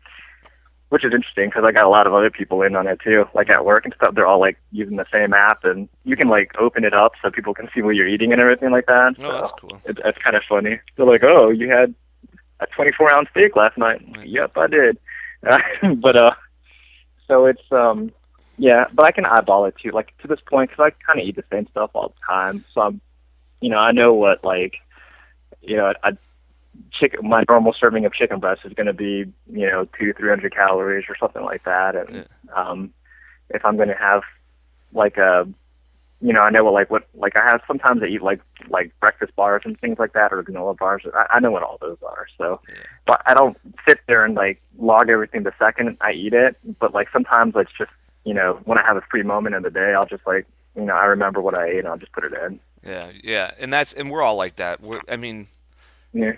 which 0.88 1.04
is 1.04 1.12
interesting 1.12 1.50
because 1.50 1.64
I 1.64 1.72
got 1.72 1.84
a 1.84 1.90
lot 1.90 2.06
of 2.06 2.14
other 2.14 2.30
people 2.30 2.62
in 2.62 2.74
on 2.76 2.86
it 2.86 3.00
too, 3.00 3.28
like 3.34 3.50
at 3.50 3.66
work 3.66 3.84
and 3.84 3.92
stuff. 3.94 4.14
They're 4.14 4.26
all 4.26 4.40
like 4.40 4.56
using 4.72 4.96
the 4.96 5.06
same 5.12 5.34
app, 5.34 5.64
and 5.64 5.86
you 6.04 6.16
can 6.16 6.28
like 6.28 6.52
open 6.58 6.82
it 6.82 6.94
up 6.94 7.12
so 7.20 7.30
people 7.30 7.52
can 7.52 7.68
see 7.74 7.82
what 7.82 7.94
you're 7.94 8.08
eating 8.08 8.32
and 8.32 8.40
everything 8.40 8.70
like 8.70 8.86
that. 8.86 9.16
Oh, 9.18 9.22
so 9.22 9.32
that's 9.32 9.52
cool. 9.60 9.80
it, 9.84 9.98
it's 10.02 10.18
kind 10.18 10.34
of 10.34 10.42
funny. 10.48 10.80
They're 10.96 11.04
like, 11.04 11.24
"Oh, 11.24 11.50
you 11.50 11.68
had 11.68 11.94
a 12.60 12.66
24 12.68 13.12
ounce 13.12 13.28
steak 13.32 13.54
last 13.54 13.76
night." 13.76 14.02
Right. 14.16 14.26
Yep, 14.26 14.56
I 14.56 14.66
did. 14.66 14.98
but 16.00 16.16
uh, 16.16 16.30
so 17.28 17.46
it's 17.46 17.72
um, 17.72 18.12
yeah, 18.58 18.86
but 18.92 19.04
I 19.04 19.12
can 19.12 19.24
eyeball 19.24 19.66
it 19.66 19.74
too. 19.82 19.90
Like 19.90 20.16
to 20.18 20.28
this 20.28 20.40
point, 20.40 20.70
because 20.70 20.92
I 20.92 21.04
kind 21.06 21.20
of 21.20 21.26
eat 21.26 21.36
the 21.36 21.44
same 21.50 21.66
stuff 21.68 21.90
all 21.94 22.08
the 22.08 22.26
time, 22.26 22.64
so 22.72 22.80
I'm, 22.82 23.00
you 23.60 23.68
know, 23.68 23.78
I 23.78 23.92
know 23.92 24.14
what 24.14 24.44
like, 24.44 24.76
you 25.62 25.76
know, 25.76 25.92
I 26.02 26.12
chicken 26.92 27.28
my 27.28 27.44
normal 27.48 27.74
serving 27.78 28.04
of 28.04 28.12
chicken 28.12 28.40
breast 28.40 28.62
is 28.64 28.72
going 28.72 28.86
to 28.86 28.92
be 28.92 29.24
you 29.50 29.66
know 29.66 29.86
two 29.98 30.12
three 30.12 30.28
hundred 30.28 30.54
calories 30.54 31.04
or 31.08 31.16
something 31.16 31.42
like 31.42 31.64
that 31.64 31.96
and 31.96 32.26
um 32.54 32.92
if 33.50 33.64
i'm 33.64 33.76
going 33.76 33.88
to 33.88 33.94
have 33.94 34.22
like 34.92 35.16
a 35.16 35.48
you 36.20 36.32
know 36.32 36.40
i 36.40 36.50
know 36.50 36.64
what 36.64 36.72
like 36.74 36.90
what 36.90 37.06
like 37.14 37.38
i 37.38 37.44
have 37.44 37.60
sometimes 37.66 38.02
i 38.02 38.06
eat 38.06 38.22
like 38.22 38.40
like 38.68 38.90
breakfast 39.00 39.34
bars 39.36 39.62
and 39.64 39.78
things 39.80 39.98
like 39.98 40.12
that 40.14 40.32
or 40.32 40.42
granola 40.42 40.76
bars 40.76 41.02
i, 41.14 41.26
I 41.30 41.40
know 41.40 41.50
what 41.50 41.62
all 41.62 41.78
those 41.80 41.98
are 42.02 42.26
so 42.38 42.54
Yeah. 42.68 42.74
but 43.06 43.22
i 43.26 43.34
don't 43.34 43.56
sit 43.86 44.00
there 44.06 44.24
and 44.24 44.34
like 44.34 44.60
log 44.78 45.10
everything 45.10 45.42
the 45.42 45.52
second 45.58 45.96
i 46.00 46.12
eat 46.12 46.32
it 46.32 46.56
but 46.80 46.94
like 46.94 47.10
sometimes 47.10 47.54
it's 47.56 47.72
just 47.72 47.90
you 48.24 48.32
know 48.34 48.58
when 48.64 48.78
i 48.78 48.82
have 48.82 48.96
a 48.96 49.02
free 49.02 49.22
moment 49.22 49.54
in 49.54 49.62
the 49.62 49.70
day 49.70 49.94
i'll 49.94 50.06
just 50.06 50.26
like 50.26 50.46
you 50.74 50.82
know 50.82 50.94
i 50.94 51.04
remember 51.04 51.40
what 51.40 51.54
i 51.54 51.66
ate 51.66 51.78
and 51.80 51.88
i'll 51.88 51.98
just 51.98 52.12
put 52.12 52.24
it 52.24 52.32
in 52.32 52.58
Yeah, 52.82 53.10
yeah, 53.22 53.50
and 53.58 53.72
that's 53.72 53.92
and 53.92 54.10
we're 54.10 54.22
all 54.22 54.36
like 54.36 54.56
that. 54.56 54.80
We're, 54.80 55.00
I 55.08 55.16
mean, 55.16 55.48
yeah 56.12 56.32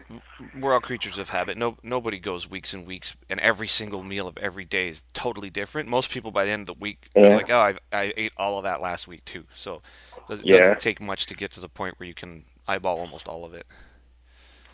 we're 0.59 0.73
all 0.73 0.81
creatures 0.81 1.19
of 1.19 1.29
habit. 1.31 1.57
No, 1.57 1.77
nobody 1.83 2.19
goes 2.19 2.49
weeks 2.51 2.73
and 2.75 2.87
weeks, 2.87 3.17
and 3.29 3.39
every 3.41 3.69
single 3.69 4.03
meal 4.03 4.27
of 4.27 4.37
every 4.39 4.65
day 4.65 4.89
is 4.89 5.03
totally 5.13 5.51
different. 5.51 5.89
Most 5.89 6.11
people 6.11 6.31
by 6.31 6.45
the 6.45 6.51
end 6.51 6.69
of 6.69 6.77
the 6.77 6.81
week 6.81 7.09
are 7.17 7.23
Yeah. 7.23 7.37
like, 7.37 7.51
"Oh, 7.51 7.59
I, 7.59 7.75
I 7.93 8.13
ate 8.17 8.33
all 8.37 8.59
of 8.59 8.65
that 8.65 8.81
last 8.81 9.07
week 9.09 9.25
too." 9.25 9.45
So 9.55 9.83
it 10.29 10.41
Yeah. 10.45 10.59
doesn't 10.59 10.81
take 10.81 11.01
much 11.01 11.27
to 11.27 11.35
get 11.35 11.51
to 11.53 11.61
the 11.61 11.69
point 11.69 11.99
where 11.99 12.07
you 12.07 12.15
can 12.15 12.45
eyeball 12.67 12.99
almost 12.99 13.29
all 13.29 13.45
of 13.45 13.55
it. 13.55 13.67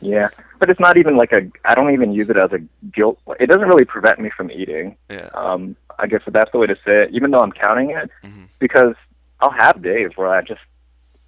Yeah, 0.00 0.28
but 0.59 0.68
it's 0.70 0.80
not 0.80 0.96
even 0.96 1.16
like 1.16 1.33
a. 1.33 1.50
I 1.64 1.74
don't 1.74 1.92
even 1.92 2.12
use 2.12 2.28
it 2.28 2.37
as 2.37 2.52
a 2.52 2.59
guilt. 2.92 3.18
It 3.40 3.46
doesn't 3.46 3.68
really 3.68 3.85
prevent 3.87 4.18
me 4.20 4.30
from 4.37 4.50
eating. 4.50 4.96
Yeah. 5.11 5.28
Um, 5.35 5.76
I 5.98 6.07
guess 6.07 6.22
that's 6.26 6.50
the 6.52 6.59
way 6.59 6.66
to 6.66 6.76
say 6.76 7.04
it. 7.04 7.11
Even 7.12 7.30
though 7.30 7.40
I'm 7.40 7.52
counting 7.52 7.90
it, 7.90 8.11
Mhm. 8.22 8.48
because 8.59 8.94
I'll 9.40 9.50
have 9.50 9.83
days 9.83 10.11
where 10.16 10.28
I 10.28 10.42
just 10.42 10.61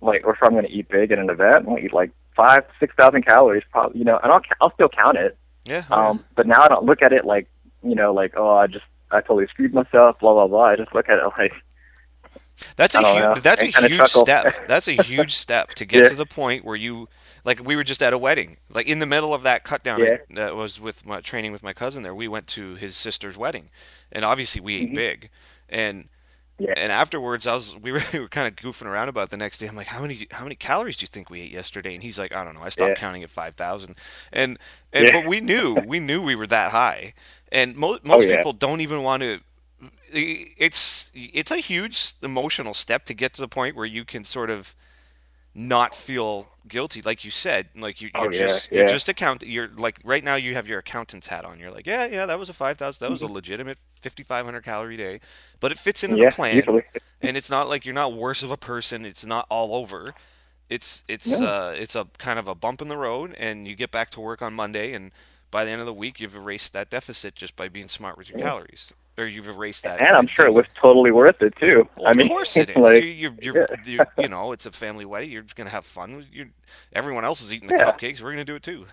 like, 0.03 0.27
or 0.27 0.35
if 0.35 0.43
I'm 0.43 0.51
going 0.53 0.67
to 0.67 0.71
eat 0.71 0.89
big 0.89 1.11
at 1.13 1.19
an 1.19 1.31
event, 1.31 1.67
I'll 1.69 1.79
eat 1.79 1.93
like 1.95 2.11
five, 2.37 2.65
six 2.79 2.95
thousand 2.97 3.25
calories, 3.27 3.65
probably. 3.71 3.99
You 3.99 4.05
know, 4.05 4.19
and 4.23 4.31
I'll 4.31 4.43
I'll 4.61 4.73
still 4.75 4.89
count 4.89 5.17
it. 5.17 5.37
Yeah. 5.65 5.85
Um, 5.91 6.25
but 6.37 6.47
now 6.47 6.63
I 6.63 6.69
don't 6.69 6.85
look 6.85 7.03
at 7.03 7.13
it 7.13 7.25
like, 7.25 7.49
you 7.83 7.95
know, 7.97 8.13
like 8.15 8.35
oh, 8.37 8.51
I 8.57 8.67
just 8.69 8.85
I 9.11 9.21
totally 9.21 9.47
screwed 9.49 9.75
myself, 9.75 10.19
blah 10.21 10.33
blah 10.35 10.47
blah. 10.47 10.65
I 10.67 10.77
just 10.77 10.95
look 10.95 11.09
at 11.09 11.19
it 11.19 11.25
like, 11.39 11.53
That's 12.77 12.95
a 12.95 13.01
huge, 13.03 13.43
that's 13.43 13.63
a 13.63 13.67
huge 13.89 14.07
step. 14.09 14.69
That's 14.69 14.89
a 14.89 14.93
huge 15.03 15.35
step 15.35 15.71
to 15.71 15.85
get 15.85 16.03
Yeah. 16.05 16.09
to 16.11 16.15
the 16.15 16.27
point 16.27 16.65
where 16.65 16.77
you 16.77 17.09
like 17.45 17.65
we 17.65 17.77
were 17.77 17.85
just 17.85 18.03
at 18.03 18.13
a 18.13 18.19
wedding. 18.19 18.57
Like 18.73 18.87
in 18.87 18.99
the 18.99 19.07
middle 19.07 19.35
of 19.35 19.43
that 19.43 19.65
cut 19.65 19.83
down 19.83 20.01
Yeah. 20.01 20.17
that 20.31 20.57
was 20.57 20.81
with 20.81 21.07
my 21.07 21.21
training 21.21 21.53
with 21.53 21.63
my 21.63 21.73
cousin 21.73 22.03
there. 22.03 22.15
We 22.15 22.29
went 22.29 22.47
to 22.49 22.75
his 22.75 22.97
sister's 22.97 23.37
wedding. 23.37 23.71
And 24.13 24.25
obviously 24.25 24.61
we 24.61 24.77
ate 24.77 24.95
big. 24.95 25.31
And 25.69 26.05
Mm-hmm. 26.05 26.09
Yeah. 26.59 26.73
and 26.77 26.91
afterwards 26.91 27.47
I 27.47 27.55
was 27.55 27.77
we 27.77 27.93
were, 27.93 28.03
we 28.13 28.21
were 28.21 28.29
kind 28.29 28.49
of 28.49 28.57
goofing 28.57 28.87
around 28.87 29.09
about 29.09 29.31
the 29.31 29.37
next 29.37 29.59
day. 29.59 29.67
I'm 29.67 29.77
like, 29.77 29.89
"How 29.89 30.01
many 30.01 30.27
how 30.31 30.45
many 30.45 30.55
calories 30.55 30.97
do 30.97 31.05
you 31.05 31.09
think 31.09 31.29
we 31.31 31.43
ate 31.43 31.51
yesterday?" 31.53 31.95
And 31.95 32.03
he's 32.03 32.19
like, 32.19 32.35
"I 32.35 32.45
don't 32.45 32.55
know. 32.55 32.63
I 32.63 32.71
stopped 32.71 32.91
Yeah. 32.91 32.95
counting 32.95 33.23
at 33.23 33.31
5,000." 33.31 33.97
And 34.33 34.59
and 34.93 35.07
Yeah. 35.07 35.13
but 35.13 35.27
we 35.27 35.41
knew, 35.41 35.75
we 35.87 36.01
knew 36.01 36.23
we 36.23 36.35
were 36.35 36.47
that 36.49 36.71
high. 36.71 37.15
And 37.53 37.77
mo- 37.77 37.99
oh, 38.09 38.09
most 38.09 38.25
Oh, 38.25 38.29
yeah. 38.29 38.37
people 38.37 38.53
don't 38.53 38.81
even 38.81 39.03
want 39.03 39.23
to 39.23 39.41
it's 40.13 41.11
it's 41.15 41.51
a 41.51 41.57
huge 41.59 42.13
emotional 42.23 42.75
step 42.75 43.05
to 43.05 43.15
get 43.15 43.35
to 43.35 43.41
the 43.41 43.49
point 43.49 43.77
where 43.77 43.85
you 43.87 44.05
can 44.05 44.25
sort 44.25 44.51
of 44.51 44.75
not 45.59 45.95
feel 45.95 46.49
guilty 46.69 47.03
like 47.03 47.25
you 47.25 47.31
said 47.33 47.69
like 47.77 48.03
you, 48.03 48.11
you're 48.15 48.29
Oh, 48.29 48.31
yeah, 48.31 48.59
just 48.59 48.73
you're 48.73 48.85
just 48.85 49.09
account 49.09 49.43
you're 49.47 49.71
like 49.77 49.99
right 50.05 50.25
now 50.25 50.37
you 50.37 50.55
have 50.55 50.69
your 50.69 50.81
accountant's 50.81 51.29
hat 51.29 51.45
on 51.47 51.59
you're 51.59 51.73
like 51.73 51.87
yeah 51.87 52.07
yeah 52.07 52.27
that 52.27 52.39
was 52.39 52.51
a 52.51 52.55
5000 52.55 53.05
that 53.05 53.11
was 53.11 53.23
Mm-hmm. 53.23 53.25
a 53.25 53.29
legitimate 53.29 53.79
5500 54.03 54.63
calorie 54.65 54.99
day 54.99 55.21
but 55.61 55.73
it 55.73 55.79
fits 55.79 56.05
into 56.05 56.17
yeah, 56.17 56.19
the 56.19 56.27
plan 56.27 56.77
and 57.23 57.37
it's 57.37 57.51
not 57.51 57.69
like 57.69 57.87
you're 57.87 57.95
not 57.95 58.15
worse 58.15 58.43
of 58.45 58.51
a 58.53 58.59
person 58.59 59.07
it's 59.07 59.27
not 59.27 59.47
all 59.51 59.75
over 59.75 60.15
it's 60.71 61.05
it's 61.09 61.41
No. 61.41 61.41
uh 61.41 61.75
it's 61.77 61.95
a 61.97 62.07
kind 62.19 62.39
of 62.39 62.49
a 62.49 62.55
bump 62.55 62.83
in 62.83 62.89
the 62.89 62.97
road 62.99 63.35
and 63.39 63.69
you 63.69 63.77
get 63.77 63.91
back 63.93 64.11
to 64.11 64.21
work 64.21 64.43
on 64.43 64.55
monday 64.55 64.93
and 64.95 65.13
by 65.51 65.65
the 65.65 65.73
end 65.73 65.81
of 65.81 65.87
the 65.87 65.95
week 65.95 66.21
you've 66.21 66.37
erased 66.37 66.73
that 66.73 66.91
deficit 66.91 67.35
just 67.35 67.57
by 67.57 67.69
being 67.69 67.89
smart 67.89 68.19
with 68.19 68.29
your 68.29 68.35
Yeah. 68.35 68.51
calories 68.51 68.93
or 69.19 69.27
you've 69.27 69.49
erased 69.49 69.85
that 69.85 70.01
And 70.01 70.15
I'm 70.15 70.27
sure 70.27 70.47
it 70.47 70.53
was 70.53 70.67
totally 70.81 71.11
worth 71.11 71.41
it 71.41 71.55
too. 71.59 71.89
Well, 71.97 72.09
I 72.09 72.11
of 72.11 72.17
mean, 72.17 72.29
course 72.29 72.57
it 72.57 72.71
is. 72.71 72.77
like, 72.77 73.03
you, 73.03 73.11
you're, 73.11 73.35
you're, 73.41 73.57
yeah. 73.71 73.77
you're, 73.87 74.07
you 74.19 74.29
know, 74.29 74.53
it's 74.53 74.67
a 74.67 74.73
family 74.73 75.05
wedding. 75.05 75.31
You're 75.31 75.45
gonna 75.55 75.71
have 75.71 75.85
fun. 75.87 76.27
You're, 76.33 76.49
everyone 76.93 77.25
else 77.25 77.41
is 77.43 77.53
eating 77.55 77.69
the 77.69 77.77
Yeah. 77.79 77.91
cupcakes. 77.91 78.21
We're 78.23 78.33
gonna 78.33 78.45
do 78.45 78.57
it 78.57 78.63
too. 78.63 78.87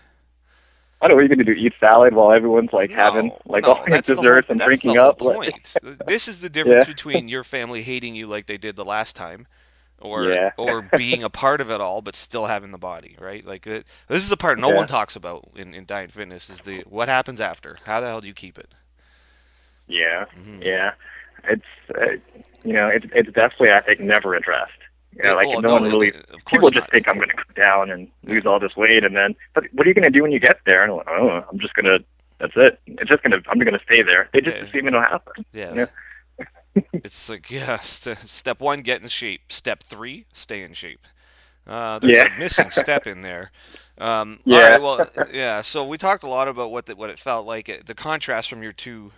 I 1.02 1.08
don't 1.08 1.18
know 1.18 1.22
what 1.24 1.28
you're 1.28 1.36
gonna 1.36 1.44
do. 1.44 1.52
Eat 1.52 1.74
salad 1.82 2.14
while 2.14 2.32
everyone's 2.32 2.72
like 2.72 2.90
No, 2.92 2.96
having 2.96 3.32
like 3.46 3.64
no, 3.64 3.74
all 3.74 3.84
these 3.86 4.02
desserts 4.04 4.48
whole- 4.48 4.54
and 4.54 4.60
drinking 4.62 4.98
up. 4.98 5.20
Point. 5.20 5.76
this 6.08 6.30
is 6.30 6.40
the 6.40 6.50
difference 6.50 6.86
Yeah. 6.88 6.94
between 6.94 7.28
your 7.28 7.44
family 7.44 7.82
hating 7.84 8.16
you 8.16 8.26
like 8.28 8.46
they 8.46 8.58
did 8.58 8.78
the 8.78 8.86
last 8.86 9.18
time, 9.18 9.46
or 10.00 10.52
or 10.58 10.90
being 10.96 11.22
a 11.22 11.30
part 11.30 11.60
of 11.60 11.70
it 11.70 11.82
all 11.82 12.02
but 12.02 12.16
still 12.16 12.46
having 12.46 12.72
the 12.72 12.78
body, 12.78 13.18
right? 13.20 13.46
Like 13.46 13.68
uh, 13.68 13.82
this 14.08 14.24
is 14.24 14.30
the 14.30 14.38
part 14.38 14.58
no 14.60 14.70
one 14.70 14.88
talks 14.88 15.18
about 15.18 15.50
in, 15.58 15.74
in 15.74 15.84
diet 15.86 16.10
fitness 16.12 16.50
is 16.50 16.62
the 16.62 16.84
what 16.88 17.10
happens 17.10 17.42
after. 17.42 17.80
How 17.86 18.00
the 18.00 18.08
hell 18.08 18.22
do 18.22 18.28
you 18.28 18.34
keep 18.34 18.58
it? 18.58 18.70
Yeah, 19.88 20.26
Mhm. 20.38 20.64
yeah. 20.64 20.94
It's 21.46 21.64
uh, 21.98 22.12
you 22.64 22.74
know, 22.74 22.88
it's 22.88 23.06
it's 23.14 23.32
definitely 23.34 23.72
I 23.72 23.82
think 23.82 24.00
never 24.00 24.34
addressed. 24.36 24.72
You 25.16 25.24
know, 25.24 25.36
like 25.36 25.48
Well, 25.48 25.62
no, 25.62 25.68
no, 25.68 25.74
one 25.76 25.84
really. 25.84 26.14
of 26.14 26.24
course 26.46 26.52
People 26.52 26.70
just 26.72 26.84
not. 26.86 26.92
think 26.92 27.08
I'm 27.08 27.18
going 27.18 27.30
to 27.30 27.36
come 27.36 27.54
down 27.56 27.92
and 27.92 28.08
lose 28.24 28.46
all 28.46 28.60
this 28.60 28.76
weight, 28.76 29.04
and 29.04 29.16
then, 29.16 29.36
but 29.54 29.66
what 29.74 29.86
are 29.86 29.90
you 29.90 29.94
going 29.94 30.06
to 30.06 30.10
do 30.10 30.24
when 30.24 30.32
you 30.32 30.40
get 30.40 30.60
there? 30.66 30.82
And 30.82 30.92
I'm 30.92 30.98
like, 30.98 31.08
oh, 31.10 31.46
I'm 31.52 31.60
just 31.60 31.74
going 31.76 31.86
to. 31.86 32.04
That's 32.40 32.54
it. 32.56 32.80
It's 32.88 33.10
just 33.10 33.22
going 33.24 33.32
to. 33.32 33.48
I'm 33.50 33.60
going 33.60 33.74
to 33.78 33.84
stay 33.86 34.02
there. 34.02 34.28
They 34.34 34.40
just 34.40 34.58
Yeah. 34.58 34.64
assume 34.64 34.88
it'll 34.88 35.02
happen. 35.02 35.46
Yeah. 35.54 35.74
Yeah. 35.76 36.46
it's 36.94 37.30
like 37.30 37.52
yeah. 37.52 37.78
St- 37.82 38.18
step 38.18 38.60
one, 38.62 38.82
get 38.82 39.02
in 39.04 39.08
shape. 39.10 39.42
Step 39.52 39.84
three, 39.84 40.26
stay 40.34 40.64
in 40.64 40.74
shape. 40.74 41.06
Uh, 41.68 42.00
there's 42.00 42.14
Yeah. 42.14 42.36
a 42.36 42.40
missing 42.40 42.72
step 42.72 43.06
in 43.06 43.22
there. 43.22 43.52
Um, 44.00 44.40
Yeah. 44.46 44.58
All 44.58 44.98
right. 44.98 45.16
Well, 45.18 45.28
yeah. 45.32 45.62
So 45.62 45.86
we 45.86 45.98
talked 46.00 46.24
a 46.24 46.28
lot 46.28 46.48
about 46.48 46.72
what 46.72 46.88
the, 46.88 46.96
what 46.96 47.10
it 47.12 47.20
felt 47.20 47.46
like. 47.46 47.86
The 47.86 47.94
contrast 47.96 48.50
from 48.50 48.64
your 48.64 48.74
two 48.74 49.12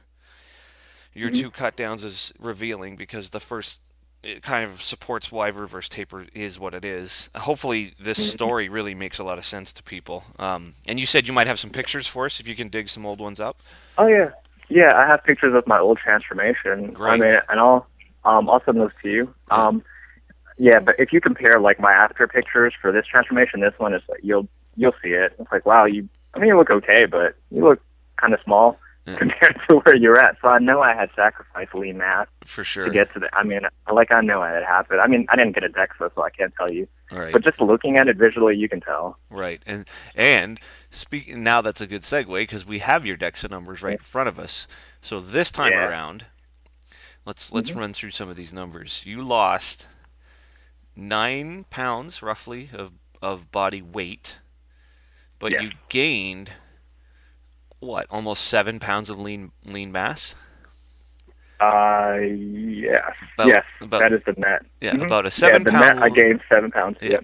your 1.16 1.32
Mhm. 1.32 1.40
two 1.42 1.50
cut 1.50 1.76
downs 1.76 2.04
is 2.04 2.34
revealing 2.40 2.96
because 2.96 3.32
the 3.32 3.40
first 3.40 3.82
it 4.22 4.42
kind 4.42 4.66
of 4.66 4.82
supports 4.82 5.32
why 5.32 5.50
reverse 5.50 5.88
taper 5.88 6.26
is 6.34 6.60
what 6.60 6.74
it 6.74 6.84
is. 6.84 7.30
Hopefully, 7.36 7.94
this 8.00 8.18
Mhm. 8.18 8.32
story 8.32 8.68
really 8.70 8.96
makes 8.96 9.20
a 9.20 9.24
lot 9.24 9.38
of 9.38 9.46
sense 9.46 9.72
to 9.74 9.84
people. 9.84 10.24
Um, 10.40 10.74
and 10.88 11.00
you 11.00 11.06
said 11.06 11.28
you 11.28 11.34
might 11.34 11.46
have 11.46 11.60
some 11.60 11.70
pictures 11.70 12.08
for 12.08 12.26
us 12.26 12.40
if 12.40 12.48
you 12.48 12.56
can 12.56 12.70
dig 12.70 12.90
some 12.90 13.06
old 13.06 13.20
ones 13.20 13.40
up. 13.40 13.58
Oh 14.00 14.08
yeah, 14.08 14.32
yeah. 14.68 14.96
I 14.96 15.06
have 15.06 15.24
pictures 15.24 15.54
of 15.54 15.68
my 15.68 15.80
old 15.80 16.00
transformation. 16.00 16.86
I 16.86 16.94
Great. 16.94 17.20
mean, 17.20 17.40
and 17.50 17.60
I'll 17.60 17.88
um 18.26 18.50
I'll 18.50 18.64
send 18.66 18.82
those 18.82 18.92
to 19.04 19.10
you. 19.10 19.34
Yeah. 19.52 19.68
Um, 19.68 19.84
yeah, 20.58 20.80
but 20.80 20.96
if 21.00 21.14
you 21.14 21.22
compare 21.22 21.60
like 21.60 21.80
my 21.80 21.94
after 21.94 22.28
pictures 22.28 22.74
for 22.82 22.92
this 22.92 23.06
transformation, 23.06 23.60
this 23.60 23.74
one 23.78 23.94
is 23.94 24.02
like 24.10 24.22
you'll 24.24 24.48
you'll 24.76 24.96
see 25.04 25.10
it. 25.10 25.36
It's 25.38 25.52
like 25.52 25.68
wow, 25.68 25.86
you. 25.86 26.10
I 26.34 26.40
mean, 26.40 26.48
you 26.48 26.58
look 26.58 26.72
okay, 26.72 27.06
but 27.06 27.36
you 27.52 27.64
look 27.64 27.80
kind 28.18 28.34
of 28.34 28.40
small 28.44 28.80
Yeah. 29.06 29.16
compared 29.20 29.60
to 29.68 29.76
where 29.78 29.96
you're 29.96 30.20
at. 30.20 30.38
So 30.42 30.48
I 30.48 30.58
know 30.60 30.82
I 30.82 30.96
had 30.96 31.10
sacrificed 31.16 31.76
lean 31.76 31.98
mass 32.00 32.28
For 32.44 32.64
sure. 32.64 32.86
to 32.86 32.92
get 32.92 33.14
to 33.14 33.20
the. 33.20 33.30
I 33.36 33.44
mean, 33.44 33.62
like 33.92 34.12
I 34.12 34.22
know 34.22 34.42
it 34.42 34.64
happened. 34.66 35.00
I 35.00 35.08
mean, 35.08 35.28
I 35.30 35.36
didn't 35.36 35.54
get 35.54 35.64
a 35.64 35.70
DEXA, 35.70 36.10
so 36.16 36.24
I 36.24 36.32
can't 36.32 36.54
tell 36.58 36.72
you. 36.72 36.88
Right. 37.12 37.32
But 37.32 37.44
just 37.44 37.62
looking 37.62 37.98
at 37.98 38.08
it 38.08 38.18
visually, 38.18 38.56
you 38.56 38.68
can 38.68 38.82
tell. 38.82 39.18
Right, 39.30 39.62
and 39.68 39.86
and 40.16 40.60
speaking 40.90 41.44
now, 41.44 41.62
that's 41.62 41.82
a 41.82 41.88
good 41.88 42.02
segue 42.02 42.34
because 42.34 42.66
we 42.66 42.80
have 42.80 43.06
your 43.06 43.16
DEXA 43.16 43.50
numbers 43.52 43.84
right 43.84 43.94
in 43.94 44.00
front 44.00 44.28
of 44.28 44.40
us. 44.40 44.68
So 45.02 45.20
this 45.20 45.52
time 45.52 45.72
Yeah. 45.74 45.88
around, 45.88 46.26
let's 47.26 47.54
let's 47.54 47.70
Mhm. 47.72 47.76
run 47.78 47.94
through 47.94 48.10
some 48.12 48.28
of 48.30 48.36
these 48.36 48.54
numbers. 48.56 49.06
You 49.06 49.22
lost 49.22 49.88
nine 50.96 51.66
pounds 51.70 52.24
roughly 52.24 52.70
of 52.74 52.92
of 53.22 53.52
body 53.52 53.84
weight, 53.84 54.40
but 55.38 55.52
you 55.52 55.72
gained 55.90 56.52
what? 57.86 58.08
Almost 58.10 58.46
seven 58.46 58.80
pounds 58.80 59.10
of 59.10 59.20
lean 59.20 59.52
lean 59.64 59.92
mass. 59.92 60.36
Uh, 61.60 62.18
yes, 62.20 63.14
About- 63.36 63.48
yes, 63.48 63.64
about- 63.82 64.00
that 64.02 64.12
is 64.12 64.24
the 64.24 64.34
net. 64.38 64.66
Yeah, 64.82 64.92
Mhm. 64.94 65.06
about 65.06 65.26
a 65.26 65.32
seven 65.32 65.62
yeah, 65.62 65.66
the 65.66 65.72
pound. 65.72 66.00
net, 66.00 66.04
I 66.04 66.10
gained 66.10 66.42
seven 66.50 66.72
pounds. 66.72 66.98
Yeah. 67.02 67.20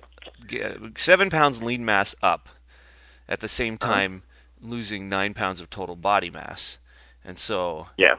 Yep. 0.50 0.98
seven 0.98 1.30
pounds 1.30 1.62
lean 1.64 1.84
mass 1.86 2.14
up, 2.22 2.50
at 3.30 3.40
the 3.42 3.48
same 3.48 3.78
Uh-huh. 3.82 3.94
time 3.94 4.24
losing 4.62 5.08
nine 5.10 5.34
pounds 5.34 5.60
of 5.62 5.70
total 5.70 5.96
body 5.96 6.30
mass, 6.30 6.78
and 7.26 7.38
so. 7.38 7.88
Yeah. 7.98 8.16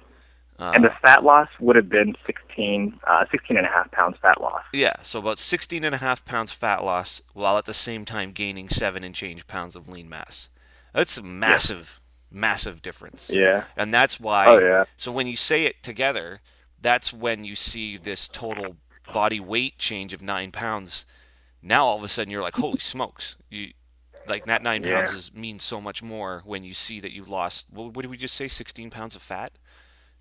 Uh, 0.59 0.72
and 0.74 0.85
the 0.85 0.90
fat 1.02 1.24
loss 1.24 1.48
would 1.61 1.76
have 1.76 1.88
been 1.88 2.14
16, 2.26 2.98
uh, 3.07 3.24
16 3.31 3.57
and 3.57 3.66
a 3.66 3.70
half 3.70 3.90
pounds 3.90 4.16
fat 4.22 4.40
loss. 4.40 4.62
Yeah, 4.72 4.94
so 5.02 5.18
about 5.18 5.38
16 5.38 5.83
and 5.85 5.94
a 5.94 5.98
half 5.98 6.24
pounds 6.24 6.52
fat 6.52 6.85
loss 6.85 7.20
while 7.33 7.57
at 7.59 7.64
the 7.64 7.74
same 7.74 8.05
time 8.05 8.33
gaining 8.33 8.68
7 8.68 9.02
and 9.02 9.14
change 9.14 9.46
pounds 9.46 9.74
of 9.76 9.88
lean 9.88 10.09
mass. 10.09 10.48
That's 10.92 11.20
massive, 11.22 12.00
massive 12.33 12.83
difference. 12.83 13.31
Yeah. 13.33 13.64
And 13.77 13.92
that's 13.92 14.18
why, 14.21 14.47
Oh 14.47 14.59
yeah. 14.59 14.85
so 14.97 15.12
when 15.12 15.27
you 15.27 15.37
say 15.37 15.64
it 15.64 15.83
together, 15.83 16.40
that's 16.81 17.12
when 17.12 17.45
you 17.45 17.55
see 17.55 17.97
this 17.97 18.29
total 18.29 18.77
body 19.12 19.40
weight 19.40 19.79
change 19.79 20.12
of 20.14 20.23
9 20.23 20.51
pounds. 20.53 21.05
Now 21.62 21.85
all 21.87 21.97
of 21.99 22.03
a 22.05 22.09
sudden 22.09 22.31
you're 22.31 22.42
like, 22.42 22.55
holy 22.57 22.79
smokes. 22.79 23.37
You, 23.51 23.73
like 24.27 24.45
that 24.47 24.62
9 24.62 24.83
Yeah. 24.83 24.99
pounds 25.01 25.12
is, 25.12 25.35
means 25.35 25.64
so 25.64 25.81
much 25.81 26.03
more 26.03 26.42
when 26.45 26.64
you 26.64 26.75
see 26.75 27.01
that 27.01 27.12
you've 27.12 27.29
lost, 27.29 27.66
what, 27.71 27.95
what 27.95 28.03
did 28.03 28.11
we 28.11 28.16
just 28.16 28.35
say, 28.35 28.49
16 28.49 28.90
pounds 28.90 29.14
of 29.16 29.23
fat? 29.23 29.53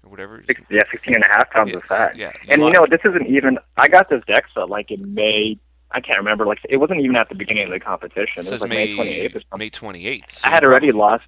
Or 0.03 0.09
whatever? 0.09 0.43
Six, 0.47 0.59
yeah, 0.71 0.81
16 0.89 1.13
and 1.13 1.23
a 1.23 1.27
half 1.27 1.51
pounds 1.51 1.75
of 1.75 1.83
fat. 1.83 2.15
Yeah. 2.15 2.31
And 2.49 2.59
lo- 2.61 2.67
you 2.69 2.73
know, 2.73 2.87
this 2.89 3.01
isn't 3.05 3.27
even. 3.27 3.59
I 3.77 3.87
got 3.87 4.09
this 4.09 4.23
DEXA 4.23 4.67
like 4.67 4.89
in 4.89 5.13
May. 5.13 5.59
I 5.91 6.01
can't 6.01 6.17
remember. 6.17 6.43
Like 6.47 6.57
it 6.67 6.77
wasn't 6.77 7.01
even 7.01 7.15
at 7.17 7.29
the 7.29 7.35
beginning 7.35 7.65
of 7.65 7.69
the 7.71 7.79
competition. 7.79 8.39
it 8.43 8.49
was 8.51 8.61
like 8.61 8.69
May, 8.69 8.95
May 8.97 9.27
28th 9.27 9.35
or 9.35 9.41
something. 9.41 9.59
May 9.59 9.69
28th. 9.69 10.31
so 10.31 10.47
I 10.47 10.51
had 10.51 10.63
already 10.63 10.91
lost. 10.91 11.25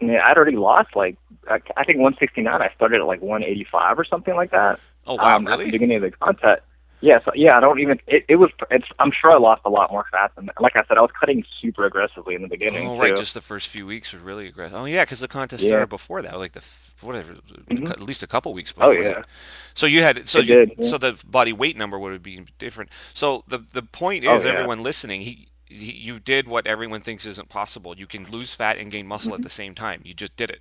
Yeah, 0.00 0.24
I'd 0.26 0.36
already 0.36 0.56
lost 0.56 0.94
like 0.96 1.16
I 1.48 1.58
think 1.84 1.98
169. 1.98 2.60
I 2.60 2.70
started 2.74 3.00
at 3.00 3.06
like 3.06 3.22
185 3.22 3.98
or 3.98 4.04
something 4.04 4.34
like 4.34 4.50
that. 4.50 4.80
Oh, 5.06 5.14
wow, 5.14 5.36
um, 5.36 5.46
At 5.46 5.50
the 5.52 5.58
really? 5.58 5.70
beginning 5.70 5.96
of 5.96 6.02
the 6.02 6.10
contest. 6.10 6.62
Yeah, 7.02 7.20
so 7.24 7.30
yeah, 7.34 7.56
I 7.56 7.60
don't 7.60 7.78
even. 7.78 8.00
It, 8.06 8.24
it 8.26 8.36
was. 8.36 8.50
It's. 8.70 8.86
I'm 8.98 9.12
sure 9.12 9.30
I 9.30 9.36
lost 9.36 9.60
a 9.66 9.68
lot 9.70 9.92
more 9.92 10.06
fat 10.10 10.32
than. 10.34 10.46
that. 10.46 10.60
Like 10.60 10.72
I 10.76 10.82
said, 10.88 10.96
I 10.96 11.02
was 11.02 11.10
cutting 11.18 11.44
super 11.60 11.84
aggressively 11.84 12.34
in 12.34 12.40
the 12.42 12.48
beginning. 12.48 12.88
Oh, 12.88 12.98
right. 12.98 13.10
too. 13.10 13.16
Just 13.16 13.34
the 13.34 13.42
first 13.42 13.68
few 13.68 13.86
weeks 13.86 14.14
were 14.14 14.18
really 14.18 14.46
aggressive. 14.48 14.78
Oh, 14.78 14.86
yeah, 14.86 15.04
because 15.04 15.20
the 15.20 15.28
contest 15.28 15.62
Yeah. 15.62 15.68
started 15.68 15.88
before 15.90 16.22
that, 16.22 16.38
like 16.38 16.52
the 16.52 16.64
whatever, 17.02 17.34
Mhm. 17.70 17.90
at 17.90 18.02
least 18.02 18.22
a 18.22 18.26
couple 18.26 18.54
weeks 18.54 18.72
before. 18.72 18.88
Oh 18.88 18.92
yeah. 18.92 19.12
that. 19.12 19.26
So 19.74 19.86
you 19.86 20.00
had 20.02 20.26
so 20.26 20.38
you, 20.38 20.56
did, 20.56 20.72
yeah. 20.78 20.86
so 20.88 20.96
the 20.96 21.22
body 21.26 21.52
weight 21.52 21.76
number 21.76 21.98
would 21.98 22.12
have 22.12 22.22
been 22.22 22.48
different. 22.58 22.90
So 23.12 23.44
the 23.46 23.58
the 23.58 23.82
point 23.82 24.24
Oh, 24.26 24.34
is, 24.34 24.44
yeah. 24.46 24.52
everyone 24.52 24.82
listening, 24.82 25.20
he 25.20 25.48
you 25.68 26.18
did 26.20 26.48
what 26.48 26.66
everyone 26.66 27.00
thinks 27.00 27.26
isn't 27.26 27.48
possible. 27.48 27.96
You 27.96 28.06
can 28.06 28.24
lose 28.24 28.54
fat 28.54 28.78
and 28.78 28.90
gain 28.90 29.06
muscle 29.06 29.34
at 29.34 29.42
the 29.42 29.48
same 29.50 29.74
time. 29.74 30.02
You 30.04 30.14
just 30.14 30.36
did 30.36 30.50
it, 30.50 30.60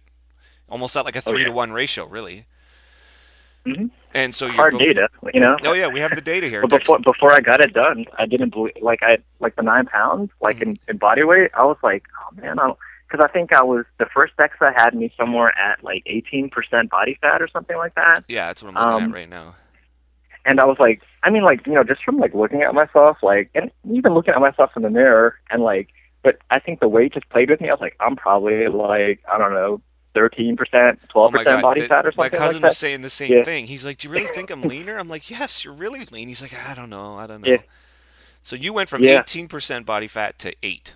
almost 0.70 0.96
at 0.96 1.06
like 1.06 1.15
a 1.15 1.20
Mm-hmm. 1.20 1.30
Oh, 1.30 1.32
three 1.32 1.41
yeah. 1.41 1.48
to 1.48 1.54
one 1.54 1.72
ratio, 1.72 2.06
really. 2.06 2.46
Mhm. 3.65 3.89
And 4.13 4.36
so 4.36 4.46
you're 4.46 4.56
hard 4.56 4.78
data, 4.78 5.10
you 5.34 5.39
know. 5.39 5.58
Oh 5.63 5.74
yeah, 5.74 5.88
we 5.88 6.00
have 6.00 6.13
the 6.13 6.22
data 6.22 6.48
here. 6.48 6.62
But 6.62 6.82
before 6.82 7.00
before 7.00 7.34
I 7.34 7.39
got 7.39 7.62
it 7.62 7.74
done, 7.74 8.06
I 8.18 8.26
didn't 8.28 8.52
believe 8.52 8.76
like 8.82 9.00
I 9.02 9.18
like 9.39 9.56
the 9.56 9.63
nine 9.63 9.88
pounds 9.88 10.30
like 10.39 10.62
in, 10.62 10.78
in 10.88 10.98
body 10.98 11.24
weight. 11.24 11.50
I 11.56 11.65
was 11.65 11.78
like, 11.82 12.04
oh 12.22 12.39
man, 12.39 12.60
I 12.60 12.72
because 13.10 13.26
I 13.28 13.32
think 13.32 13.54
I 13.54 13.63
was 13.63 13.86
the 13.98 14.06
first 14.13 14.34
DEXA 14.38 14.74
had 14.76 14.94
me 14.94 15.12
somewhere 15.18 15.58
at 15.58 15.84
like 15.84 16.04
18% 16.06 16.89
body 16.89 17.18
fat 17.22 17.41
or 17.41 17.48
something 17.48 17.78
like 17.78 17.96
that. 17.96 18.24
yeah, 18.28 18.48
that's 18.48 18.62
what 18.63 18.76
I'm 18.76 18.84
looking 18.91 19.06
um, 19.06 19.12
at 19.12 19.15
right 19.15 19.30
now. 19.30 19.56
And 20.46 20.60
I 20.60 20.66
was 20.66 20.78
like, 20.80 21.02
I 21.24 21.30
mean, 21.32 21.44
like 21.44 21.66
you 21.66 21.74
know, 21.74 21.84
just 21.84 22.04
from 22.04 22.18
like 22.18 22.34
looking 22.34 22.62
at 22.62 22.74
myself, 22.74 23.18
like 23.24 23.50
and 23.56 23.72
even 23.92 24.14
looking 24.14 24.34
at 24.34 24.40
myself 24.40 24.72
in 24.76 24.84
the 24.84 24.90
mirror, 24.90 25.40
and 25.50 25.64
like, 25.64 25.90
but 26.24 26.38
I 26.52 26.60
think 26.60 26.80
the 26.80 26.88
weight 26.88 27.14
just 27.14 27.28
played 27.30 27.50
with 27.50 27.60
me. 27.62 27.70
I 27.70 27.74
was 27.74 27.82
like, 27.82 27.96
I'm 28.00 28.16
probably 28.16 28.68
like 28.68 29.22
I 29.32 29.38
don't 29.38 29.54
know. 29.54 29.82
13%, 30.16 30.56
12% 30.56 31.08
Oh 31.10 31.62
body 31.62 31.82
fat 31.90 32.06
or 32.06 32.14
my 32.16 32.16
something 32.16 32.16
cousin 32.16 32.16
like 32.18 32.32
that. 32.32 32.40
My 32.40 32.46
cousin 32.48 32.62
was 32.62 32.78
saying 32.78 33.02
the 33.02 33.10
same 33.10 33.34
Yeah. 33.34 33.44
thing. 33.44 33.66
He's 33.66 33.84
like, 33.84 33.98
"Do 33.98 34.08
you 34.08 34.14
really 34.14 34.28
think 34.28 34.50
I'm 34.50 34.62
leaner?" 34.62 34.98
I'm 34.98 35.10
like, 35.10 35.30
"Yes, 35.30 35.66
you're 35.66 35.74
really 35.74 36.06
lean." 36.06 36.30
He's 36.30 36.42
like, 36.42 36.54
"I 36.58 36.74
don't 36.74 36.90
know, 36.90 37.16
I 37.18 37.28
don't 37.28 37.42
know." 37.42 37.52
Yeah. 37.52 37.58
So 38.42 38.56
you 38.56 38.72
went 38.72 38.88
from 38.88 39.04
Yeah. 39.04 39.20
18% 39.24 39.86
body 39.86 40.08
fat 40.08 40.40
to 40.40 40.56
eight. 40.64 40.96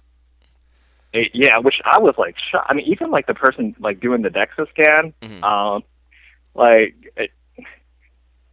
It- 1.12 1.32
yeah, 1.34 1.58
which 1.58 1.82
I 1.84 2.00
was 2.00 2.16
like 2.18 2.38
shocked. 2.40 2.68
I 2.70 2.74
mean, 2.74 2.86
even 2.86 3.12
like 3.12 3.28
the 3.28 3.34
person 3.34 3.76
like 3.78 4.00
doing 4.00 4.22
the 4.22 4.30
DEXA 4.30 4.70
scan, 4.70 5.14
Mhm. 5.22 5.44
um, 5.44 5.84
like 6.56 6.96
it, 7.18 7.32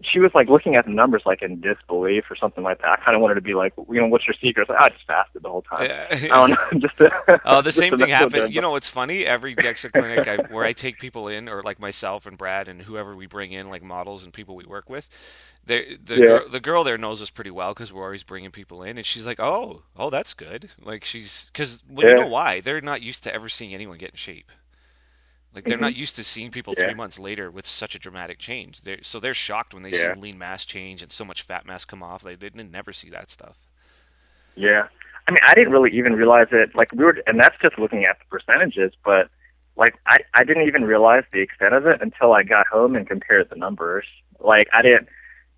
she 0.02 0.18
was 0.18 0.30
like 0.34 0.48
looking 0.48 0.74
at 0.76 0.84
the 0.84 0.90
numbers 0.92 1.22
like 1.24 1.42
in 1.42 1.60
disbelief 1.60 2.24
or 2.30 2.36
something 2.36 2.62
like 2.62 2.78
that. 2.82 2.88
I 2.88 2.96
kind 2.96 3.14
of 3.16 3.22
wanted 3.22 3.36
to 3.36 3.40
be 3.40 3.54
like, 3.54 3.72
you 3.90 4.00
know, 4.00 4.06
what's 4.08 4.26
your 4.26 4.34
secret? 4.40 4.68
I 4.68 4.74
like, 4.74 4.82
I 4.82 4.88
just 4.90 5.06
fasted 5.06 5.42
the 5.42 5.48
whole 5.48 5.62
time. 5.62 5.88
Yeah. 5.88 6.06
I 6.10 6.46
don't 6.46 6.50
know, 6.50 6.56
just 6.80 6.98
to, 6.98 7.40
Oh, 7.44 7.62
the 7.62 7.72
same 7.72 7.96
thing 7.96 8.08
happened. 8.08 8.52
You 8.54 8.60
know 8.60 8.76
it's 8.76 8.88
funny? 8.90 9.24
Every 9.24 9.54
DEXA 9.56 9.92
clinic 9.92 10.26
I, 10.28 10.36
where 10.52 10.64
I 10.64 10.72
take 10.72 10.98
people 10.98 11.28
in, 11.28 11.48
or 11.48 11.62
like 11.62 11.80
myself 11.80 12.26
and 12.26 12.36
Brad 12.36 12.68
and 12.68 12.82
whoever 12.82 13.16
we 13.16 13.26
bring 13.26 13.52
in, 13.52 13.70
like 13.70 13.82
models 13.82 14.24
and 14.24 14.32
people 14.32 14.54
we 14.54 14.64
work 14.64 14.90
with, 14.90 15.08
the 15.64 15.98
Yeah. 16.08 16.26
girl, 16.26 16.48
the 16.48 16.60
girl 16.60 16.84
there 16.84 16.98
knows 16.98 17.20
us 17.22 17.30
pretty 17.30 17.50
well 17.50 17.74
because 17.74 17.92
we're 17.92 18.04
always 18.04 18.22
bringing 18.22 18.50
people 18.50 18.82
in, 18.82 18.96
and 18.98 19.06
she's 19.06 19.26
like, 19.26 19.40
"Oh, 19.40 19.82
oh, 19.96 20.10
that's 20.10 20.34
good." 20.34 20.70
Like 20.80 21.04
she's 21.04 21.46
because 21.52 21.82
well, 21.88 22.06
you 22.06 22.14
know 22.14 22.28
why? 22.28 22.60
They're 22.60 22.80
not 22.80 23.02
used 23.02 23.24
to 23.24 23.34
ever 23.34 23.48
seeing 23.48 23.74
anyone 23.74 23.98
get 23.98 24.10
in 24.10 24.16
shape. 24.16 24.50
Like 25.56 25.64
they're 25.64 25.78
not 25.78 25.96
used 25.96 26.14
to 26.16 26.22
seeing 26.24 26.50
people 26.52 26.74
Mm-hmm. 26.74 26.82
Yeah. 26.82 26.88
three 26.88 26.94
months 26.96 27.18
later 27.18 27.50
with 27.50 27.66
such 27.66 27.94
a 27.94 27.98
dramatic 27.98 28.38
change. 28.38 28.82
They're, 28.82 28.98
so 29.02 29.18
they're 29.18 29.34
shocked 29.34 29.74
when 29.74 29.82
they 29.82 29.90
Yeah. 29.90 30.14
see 30.14 30.20
lean 30.20 30.38
mass 30.38 30.64
change 30.64 31.02
and 31.02 31.10
so 31.10 31.24
much 31.24 31.42
fat 31.42 31.66
mass 31.66 31.84
come 31.84 32.02
off. 32.02 32.22
They 32.22 32.34
they 32.36 32.50
didn't 32.50 32.70
never 32.70 32.92
see 32.92 33.10
that 33.10 33.30
stuff. 33.30 33.56
Yeah. 34.54 34.86
I 35.28 35.30
mean, 35.32 35.40
I 35.44 35.54
didn't 35.54 35.72
really 35.72 35.90
even 35.96 36.12
realize 36.14 36.48
it. 36.52 36.74
Like 36.76 36.92
we 36.92 37.04
were, 37.04 37.18
and 37.26 37.38
that's 37.38 37.56
just 37.60 37.78
looking 37.78 38.04
at 38.04 38.18
the 38.20 38.24
percentages. 38.30 38.92
But 39.04 39.28
like, 39.76 39.94
I 40.06 40.18
I 40.34 40.44
didn't 40.44 40.68
even 40.68 40.84
realize 40.84 41.24
the 41.32 41.40
extent 41.40 41.74
of 41.74 41.86
it 41.86 42.00
until 42.00 42.32
I 42.32 42.42
got 42.42 42.66
home 42.68 42.94
and 42.94 43.06
compared 43.08 43.48
the 43.50 43.56
numbers. 43.56 44.04
Like 44.38 44.68
I 44.72 44.82
didn't, 44.82 45.08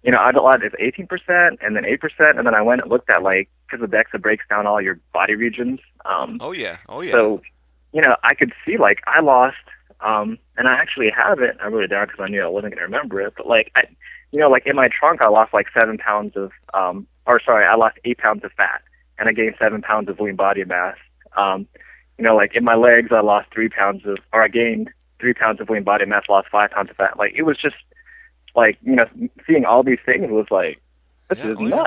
you 0.03 0.11
know, 0.13 0.19
I 0.21 0.33
thought 0.33 0.63
it's 0.63 0.75
eighteen 0.79 1.07
percent 1.07 1.59
and 1.61 1.77
then 1.77 1.85
eight 1.85 2.01
percent, 2.01 2.39
and 2.39 2.47
then 2.47 2.55
I 2.55 2.63
went 2.63 2.81
and 2.83 2.91
looked 2.91 3.11
at 3.11 3.23
like 3.23 3.51
because 3.67 3.81
the 3.87 3.95
DEXA 3.95 4.23
breaks 4.23 4.45
down 4.49 4.67
all 4.67 4.81
your 4.81 4.99
body 5.13 5.35
regions. 5.35 5.81
Um, 6.07 6.39
Oh 6.41 6.53
yeah, 6.53 6.79
oh 6.89 7.03
yeah. 7.03 7.13
so, 7.13 7.43
you 7.93 8.01
know, 8.01 8.17
I 8.23 8.33
could 8.35 8.53
see 8.65 8.79
like 8.79 9.03
I 9.07 9.21
lost, 9.21 9.57
um, 10.01 10.39
and 10.57 10.69
I 10.69 10.75
actually 10.75 11.11
have 11.11 11.41
it. 11.41 11.57
I 11.63 11.69
wrote 11.69 11.85
it 11.85 11.89
down 11.89 12.07
because 12.07 12.21
I 12.23 12.29
knew 12.29 12.43
I 12.43 12.49
wasn't 12.49 12.75
going 12.75 12.79
to 12.79 12.85
remember 12.85 13.21
it. 13.21 13.35
But 13.37 13.47
like, 13.47 13.73
I, 13.77 13.83
you 14.33 14.41
know, 14.41 14.49
like 14.49 14.67
in 14.67 14.77
my 14.77 14.89
trunk, 14.89 15.23
I 15.23 15.29
lost 15.29 15.53
like 15.53 15.67
seven 15.79 15.99
pounds 15.99 16.37
of, 16.37 16.53
um, 16.75 17.07
or 17.27 17.41
sorry, 17.45 17.67
I 17.67 17.75
lost 17.75 17.99
eight 18.05 18.19
pounds 18.19 18.45
of 18.45 18.53
fat, 18.53 18.83
and 19.19 19.29
I 19.29 19.33
gained 19.33 19.57
seven 19.59 19.83
pounds 19.83 20.09
of 20.09 20.21
lean 20.21 20.37
body 20.37 20.65
mass. 20.65 20.97
Um, 21.37 21.67
you 22.17 22.25
know, 22.25 22.37
like 22.37 22.55
in 22.55 22.65
my 22.65 22.75
legs, 22.75 23.09
I 23.11 23.21
lost 23.21 23.49
three 23.53 23.69
pounds 23.69 24.05
of, 24.07 24.19
or 24.33 24.43
I 24.43 24.49
gained 24.49 24.91
three 25.21 25.35
pounds 25.35 25.61
of 25.61 25.69
lean 25.71 25.83
body 25.85 26.07
mass, 26.07 26.25
lost 26.29 26.49
five 26.51 26.71
pounds 26.71 26.91
of 26.91 26.97
fat. 26.97 27.19
Like 27.19 27.33
it 27.37 27.43
was 27.43 27.57
just 27.61 27.77
like 28.55 28.79
you 28.83 28.97
know, 28.97 29.07
seeing 29.47 29.65
all 29.65 29.83
these 29.83 29.99
things 30.05 30.31
was 30.31 30.47
like, 30.51 30.81
this 31.29 31.39
Yeah, 31.39 31.53
is 31.53 31.59
oh, 31.59 31.67
yeah. 31.67 31.87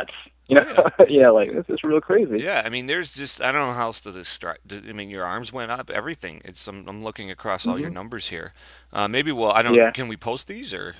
You 0.52 0.56
know, 0.56 0.86
yeah. 1.08 1.30
like 1.30 1.54
this 1.54 1.66
is 1.70 1.82
real 1.82 2.02
crazy. 2.02 2.44
Yeah, 2.44 2.62
I 2.66 2.70
mean, 2.70 2.88
there's 2.88 3.16
just 3.16 3.42
I 3.42 3.54
don't 3.54 3.62
know 3.70 3.74
how 3.74 3.86
else 3.88 4.02
to 4.02 4.12
describe. 4.12 4.58
I 4.70 4.92
mean, 4.92 5.10
your 5.10 5.26
arms 5.26 5.54
went 5.54 5.72
up, 5.72 5.90
everything. 5.90 6.42
It's 6.44 6.68
I'm, 6.68 6.86
I'm 6.90 7.02
looking 7.04 7.32
across 7.32 7.66
all 7.66 7.80
your 7.80 7.90
numbers 7.90 8.28
here. 8.28 8.52
Uh, 8.92 9.08
maybe 9.08 9.32
well, 9.32 9.52
I 9.54 9.62
don't. 9.62 9.72
Mm-hmm. 9.72 9.80
Yeah. 9.82 9.92
Can 9.92 10.10
we 10.10 10.18
post 10.18 10.48
these 10.48 10.74
or? 10.74 10.96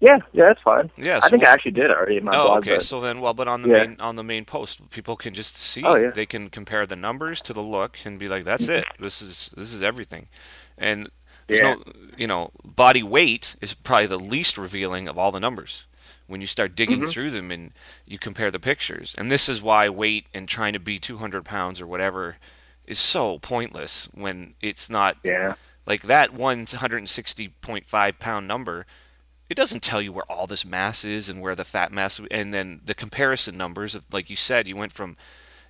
Yeah, 0.00 0.18
yeah, 0.32 0.46
that's 0.48 0.60
fine. 0.60 0.90
Yeah, 0.96 1.18
I 1.18 1.20
so 1.20 1.28
think 1.30 1.42
we'll- 1.42 1.50
I 1.50 1.54
actually 1.54 1.70
did 1.70 1.90
already 1.90 2.16
in 2.18 2.24
my 2.24 2.32
Oh, 2.36 2.46
blog. 2.46 2.58
okay. 2.58 2.74
but- 2.74 2.82
So 2.82 3.00
then, 3.00 3.20
well, 3.20 3.32
but 3.32 3.46
on 3.48 3.62
the 3.62 3.68
Yeah. 3.68 3.86
main 3.86 3.96
on 4.00 4.16
the 4.16 4.24
main 4.24 4.44
post, 4.44 4.90
people 4.90 5.16
can 5.16 5.32
just 5.32 5.56
see. 5.56 5.82
Oh, 5.84 5.94
yeah. 5.94 6.10
They 6.10 6.26
can 6.26 6.50
compare 6.50 6.84
the 6.86 6.96
numbers 6.96 7.40
to 7.42 7.52
the 7.52 7.62
look 7.62 7.98
and 8.04 8.18
be 8.18 8.26
like, 8.28 8.44
"That's 8.44 8.68
it. 8.68 8.84
This 8.98 9.22
is 9.22 9.50
this 9.56 9.72
is 9.72 9.82
everything." 9.82 10.26
And 10.76 11.08
there's 11.46 11.60
Yeah. 11.60 11.74
no, 11.74 11.84
you 12.18 12.26
know, 12.26 12.50
body 12.64 13.02
weight 13.04 13.54
is 13.60 13.74
probably 13.74 14.06
the 14.06 14.18
least 14.18 14.58
revealing 14.58 15.06
of 15.08 15.16
all 15.16 15.30
the 15.30 15.40
numbers 15.40 15.86
when 16.26 16.40
you 16.40 16.46
start 16.46 16.74
digging 16.74 17.00
Mm-hmm. 17.00 17.10
through 17.10 17.30
them 17.30 17.50
and 17.50 17.72
you 18.06 18.18
compare 18.18 18.50
the 18.50 18.58
pictures. 18.60 19.14
And 19.18 19.30
this 19.30 19.48
is 19.48 19.62
why 19.62 19.88
weight 19.88 20.26
and 20.34 20.48
trying 20.48 20.72
to 20.72 20.78
be 20.80 20.98
200 20.98 21.44
pounds 21.44 21.80
or 21.80 21.86
whatever 21.86 22.36
is 22.86 22.98
so 22.98 23.38
pointless 23.38 24.08
when 24.14 24.54
it's 24.60 24.88
not 24.90 25.16
yeah. 25.22 25.54
like 25.86 26.02
that 26.02 26.32
160.5 26.34 28.18
pound 28.18 28.48
number 28.48 28.86
it 29.50 29.54
doesn't 29.56 29.82
tell 29.82 30.00
you 30.00 30.12
where 30.12 30.24
all 30.30 30.46
this 30.46 30.64
mass 30.64 31.04
is 31.04 31.28
and 31.28 31.40
where 31.40 31.54
the 31.54 31.64
fat 31.64 31.92
mass 31.92 32.20
and 32.30 32.52
then 32.52 32.80
the 32.84 32.94
comparison 32.94 33.56
numbers 33.56 33.94
of 33.94 34.04
like 34.12 34.30
you 34.30 34.36
said 34.36 34.66
you 34.66 34.76
went 34.76 34.92
from 34.92 35.16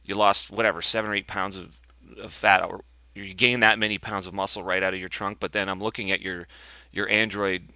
you 0.04 0.14
lost 0.14 0.50
whatever 0.50 0.80
seven 0.82 1.10
or 1.10 1.14
eight 1.14 1.26
pounds 1.26 1.56
of, 1.56 1.76
of 2.20 2.32
fat 2.32 2.62
or 2.64 2.82
you 3.14 3.34
gained 3.34 3.62
that 3.62 3.78
many 3.78 3.98
pounds 3.98 4.26
of 4.26 4.34
muscle 4.34 4.62
right 4.62 4.82
out 4.82 4.94
of 4.94 5.00
your 5.00 5.08
trunk 5.08 5.38
but 5.40 5.52
then 5.52 5.68
i'm 5.68 5.80
looking 5.80 6.10
at 6.10 6.20
your 6.20 6.46
your 6.92 7.08
android 7.08 7.68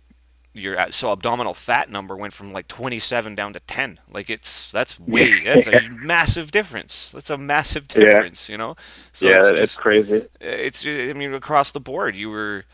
your 0.55 0.77
so 0.91 1.13
abdominal 1.13 1.55
fat 1.55 1.91
number 1.91 2.17
went 2.17 2.33
from 2.33 2.53
like 2.53 2.67
27 2.69 3.35
down 3.35 3.53
to 3.53 3.61
10 3.61 4.01
like 4.11 4.29
it's 4.31 4.73
that's 4.73 4.99
way 4.99 5.45
that's 5.45 5.67
a 5.69 5.77
massive 5.91 6.51
difference 6.51 7.13
that's 7.13 7.31
a 7.31 7.39
massive 7.39 7.87
Yeah. 7.95 8.23
difference 8.23 8.49
you 8.49 8.57
know 8.57 8.75
so 9.13 9.29
yeah, 9.29 9.37
it's 9.37 9.51
it's, 9.51 9.77
just, 9.77 9.77
crazy. 9.77 10.27
it's 10.41 10.85
I 10.87 11.13
mean 11.13 11.35
across 11.35 11.71
the 11.73 11.81
board 11.81 12.17
you 12.17 12.31
were 12.31 12.65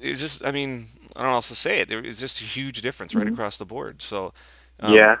it's 0.00 0.20
just 0.20 0.44
I 0.44 0.50
mean 0.52 0.86
I 1.14 1.20
don't 1.20 1.24
know 1.24 1.28
how 1.30 1.34
else 1.36 1.48
to 1.48 1.54
say 1.54 1.80
it 1.80 1.88
there 1.88 2.00
it's 2.00 2.20
just 2.20 2.40
a 2.40 2.44
huge 2.44 2.82
difference 2.82 3.14
right 3.14 3.28
across 3.28 3.58
the 3.58 3.66
board 3.66 4.02
so 4.02 4.32
um, 4.80 4.92
Mm-hmm. 4.92 4.94
yeah, 4.94 5.16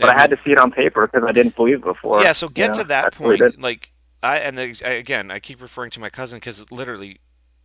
but 0.00 0.10
I 0.10 0.14
mean- 0.14 0.20
had 0.20 0.30
to 0.30 0.36
see 0.44 0.52
it 0.52 0.58
on 0.58 0.70
paper 0.70 1.06
because 1.06 1.26
I 1.26 1.32
didn't 1.32 1.56
believe 1.56 1.82
before. 1.82 2.22
yeah 2.22 2.32
so 2.32 2.48
get 2.48 2.76
you 2.76 2.82
know, 2.82 2.82
to 2.82 2.88
that 2.88 3.04
I 3.04 3.10
point 3.10 3.40
like 3.60 3.92
I 4.22 4.38
and 4.38 4.58
the, 4.58 4.82
I, 4.84 4.90
again 4.92 5.30
I 5.30 5.38
keep 5.40 5.62
referring 5.62 5.90
to 5.92 6.00
my 6.00 6.10
cousin 6.10 6.38
because 6.38 6.70
literally 6.70 7.18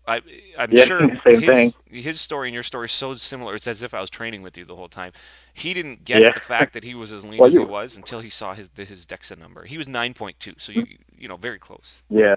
I 0.08 0.22
I'm 0.58 0.72
Yeah, 0.72 0.86
sure 0.86 1.10
same 1.26 1.44
his, 1.44 1.44
thing. 1.44 1.74
his 1.86 2.20
story 2.20 2.50
and 2.50 2.54
your 2.54 2.64
story 2.64 2.86
is 2.86 2.92
so 2.92 3.16
similar 3.16 3.56
it's 3.56 3.68
as 3.68 3.84
if 3.84 3.94
I 3.94 4.02
was 4.02 4.10
training 4.10 4.42
with 4.42 4.58
you 4.58 4.66
the 4.66 4.76
whole 4.76 4.90
time 4.90 5.12
he 5.54 5.74
didn't 5.74 6.04
get 6.06 6.24
Yeah. 6.24 6.34
the 6.34 6.40
fact 6.42 6.74
that 6.74 6.84
he 6.84 6.96
was 6.96 7.12
as 7.12 7.26
lean 7.26 7.46
Well, 7.46 7.48
as 7.48 7.58
he 7.58 7.66
was 7.66 7.96
until 7.98 8.20
he 8.20 8.30
saw 8.30 8.54
his 8.54 8.70
his 8.76 9.06
DEXA 9.06 9.38
number 9.38 9.66
he 9.66 9.78
was 9.78 9.88
9.2 9.88 10.56
so 10.60 10.72
you 10.72 10.98
you 11.18 11.28
know 11.28 11.38
very 11.38 11.60
close 11.60 12.04
Yeah. 12.10 12.36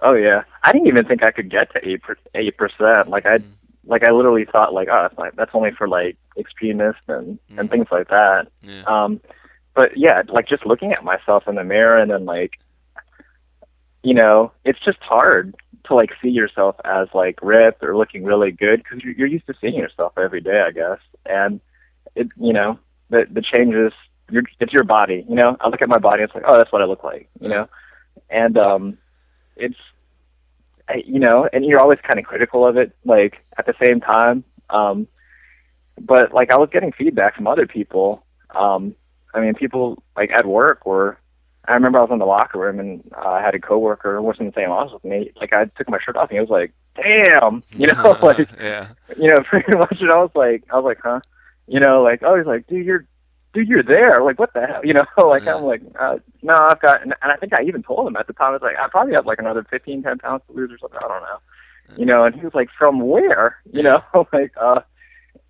Oh 0.00 0.14
yeah. 0.14 0.44
I 0.62 0.72
didn't 0.72 0.88
even 0.88 1.06
think 1.06 1.22
I 1.22 1.32
could 1.32 1.50
get 1.50 1.72
to 1.74 1.88
eight 1.88 2.02
eight 2.34 2.56
percent. 2.56 3.08
Like 3.08 3.26
I, 3.26 3.40
like 3.86 4.04
I 4.04 4.12
literally 4.12 4.46
thought 4.46 4.74
like, 4.74 4.88
oh, 4.90 5.02
that's 5.02 5.18
like 5.18 5.36
that's 5.36 5.52
only 5.54 5.72
for 5.72 5.88
like 5.88 6.18
extremists 6.38 7.02
and 7.08 7.38
and 7.58 7.70
Mhm. 7.70 7.70
things 7.70 7.88
like 7.90 8.08
that. 8.08 8.48
yeah 8.62 8.86
Um, 8.86 9.20
but 9.74 9.96
yeah, 9.96 10.22
like 10.28 10.48
just 10.48 10.66
looking 10.66 10.92
at 10.92 11.04
myself 11.04 11.44
in 11.48 11.54
the 11.56 11.64
mirror 11.64 11.98
and 11.98 12.10
then 12.10 12.24
like, 12.24 12.52
you 14.02 14.14
know, 14.14 14.52
it's 14.64 14.78
just 14.84 14.98
hard 15.02 15.54
to 15.86 15.94
like 15.94 16.12
see 16.22 16.30
yourself 16.30 16.76
as 16.84 17.08
like 17.14 17.38
ripped 17.42 17.82
or 17.82 17.96
looking 17.96 18.24
really 18.24 18.52
good 18.52 18.82
because 18.82 19.02
you're, 19.02 19.14
you're 19.14 19.26
used 19.26 19.46
to 19.46 19.54
seeing 19.60 19.74
yourself 19.74 20.12
every 20.16 20.40
day, 20.40 20.62
I 20.66 20.70
guess. 20.70 20.98
And 21.24 21.60
it, 22.14 22.28
you 22.36 22.52
know, 22.52 22.78
the 23.10 23.26
the 23.30 23.42
changes. 23.42 23.92
Your, 24.28 24.42
it's 24.58 24.72
your 24.72 24.82
body, 24.82 25.24
you 25.28 25.36
know. 25.36 25.56
I 25.60 25.68
look 25.68 25.82
at 25.82 25.88
my 25.88 25.98
body, 25.98 26.24
it's 26.24 26.34
like, 26.34 26.42
oh, 26.44 26.56
that's 26.56 26.72
what 26.72 26.82
I 26.82 26.86
look 26.86 27.04
like, 27.04 27.28
you 27.40 27.48
know. 27.48 27.68
And 28.28 28.58
um, 28.58 28.98
it's, 29.54 29.76
I, 30.88 31.04
you 31.06 31.20
know, 31.20 31.48
and 31.52 31.64
you're 31.64 31.78
always 31.78 32.00
kind 32.02 32.18
of 32.18 32.24
critical 32.24 32.66
of 32.66 32.76
it, 32.76 32.90
like 33.04 33.40
at 33.56 33.66
the 33.66 33.74
same 33.80 34.00
time. 34.00 34.42
Um, 34.68 35.06
but 36.00 36.34
like 36.34 36.50
I 36.50 36.56
was 36.56 36.70
getting 36.72 36.90
feedback 36.90 37.36
from 37.36 37.46
other 37.46 37.68
people. 37.68 38.26
Um, 38.52 38.96
I 39.32 39.38
mean, 39.40 39.54
people 39.54 40.02
like 40.16 40.32
at 40.32 40.44
work 40.44 40.80
or 40.86 41.20
I 41.68 41.74
remember 41.74 41.98
I 41.98 42.02
was 42.02 42.10
in 42.10 42.18
the 42.18 42.26
locker 42.26 42.58
room 42.58 42.78
and 42.78 43.02
uh, 43.16 43.28
I 43.28 43.42
had 43.42 43.54
a 43.54 43.58
coworker 43.58 44.16
who 44.16 44.22
was 44.22 44.36
in 44.38 44.46
the 44.46 44.52
same 44.52 44.70
office 44.70 44.92
with 44.92 45.04
me. 45.04 45.32
Like 45.40 45.52
I 45.52 45.66
took 45.76 45.88
my 45.88 45.98
shirt 45.98 46.16
off 46.16 46.30
and 46.30 46.36
he 46.36 46.40
was 46.40 46.50
like, 46.50 46.72
"Damn," 46.94 47.62
you 47.76 47.88
know, 47.88 48.18
like 48.22 48.48
yeah 48.58 48.88
you 49.16 49.28
know, 49.28 49.42
pretty 49.44 49.74
much. 49.74 50.00
And 50.00 50.10
I 50.10 50.16
was 50.16 50.30
like, 50.34 50.64
I 50.70 50.76
was 50.76 50.84
like, 50.84 51.00
huh, 51.02 51.20
you 51.66 51.80
know, 51.80 52.02
like 52.02 52.22
oh, 52.22 52.36
he's 52.36 52.46
like, 52.46 52.66
dude, 52.66 52.86
you're, 52.86 53.06
dude, 53.52 53.68
you're 53.68 53.82
there. 53.82 54.22
Like 54.22 54.38
what 54.38 54.52
the 54.54 54.66
hell, 54.66 54.84
you 54.84 54.94
know? 54.94 55.04
like 55.18 55.44
Yeah. 55.44 55.56
I'm 55.56 55.64
like, 55.64 55.82
uh, 55.98 56.18
no, 56.42 56.54
I've 56.54 56.80
got, 56.80 57.02
and 57.02 57.14
and 57.22 57.32
I 57.32 57.36
think 57.36 57.52
I 57.52 57.62
even 57.62 57.82
told 57.82 58.06
him 58.06 58.16
at 58.16 58.26
the 58.26 58.32
time, 58.32 58.50
I 58.50 58.52
was 58.52 58.62
like, 58.62 58.78
I 58.78 58.88
probably 58.88 59.14
have 59.14 59.26
like 59.26 59.38
another 59.38 59.64
15, 59.70 60.02
10 60.02 60.18
pounds 60.18 60.42
to 60.46 60.52
lose 60.52 60.70
or 60.70 60.78
something. 60.78 60.98
I 61.02 61.08
don't 61.08 61.22
know, 61.22 61.96
you 61.96 62.06
know. 62.06 62.24
And 62.24 62.34
he 62.34 62.42
was 62.42 62.54
like, 62.54 62.68
from 62.78 63.00
where, 63.00 63.56
you 63.72 63.82
know, 63.82 64.02
like, 64.32 64.52
uh, 64.60 64.80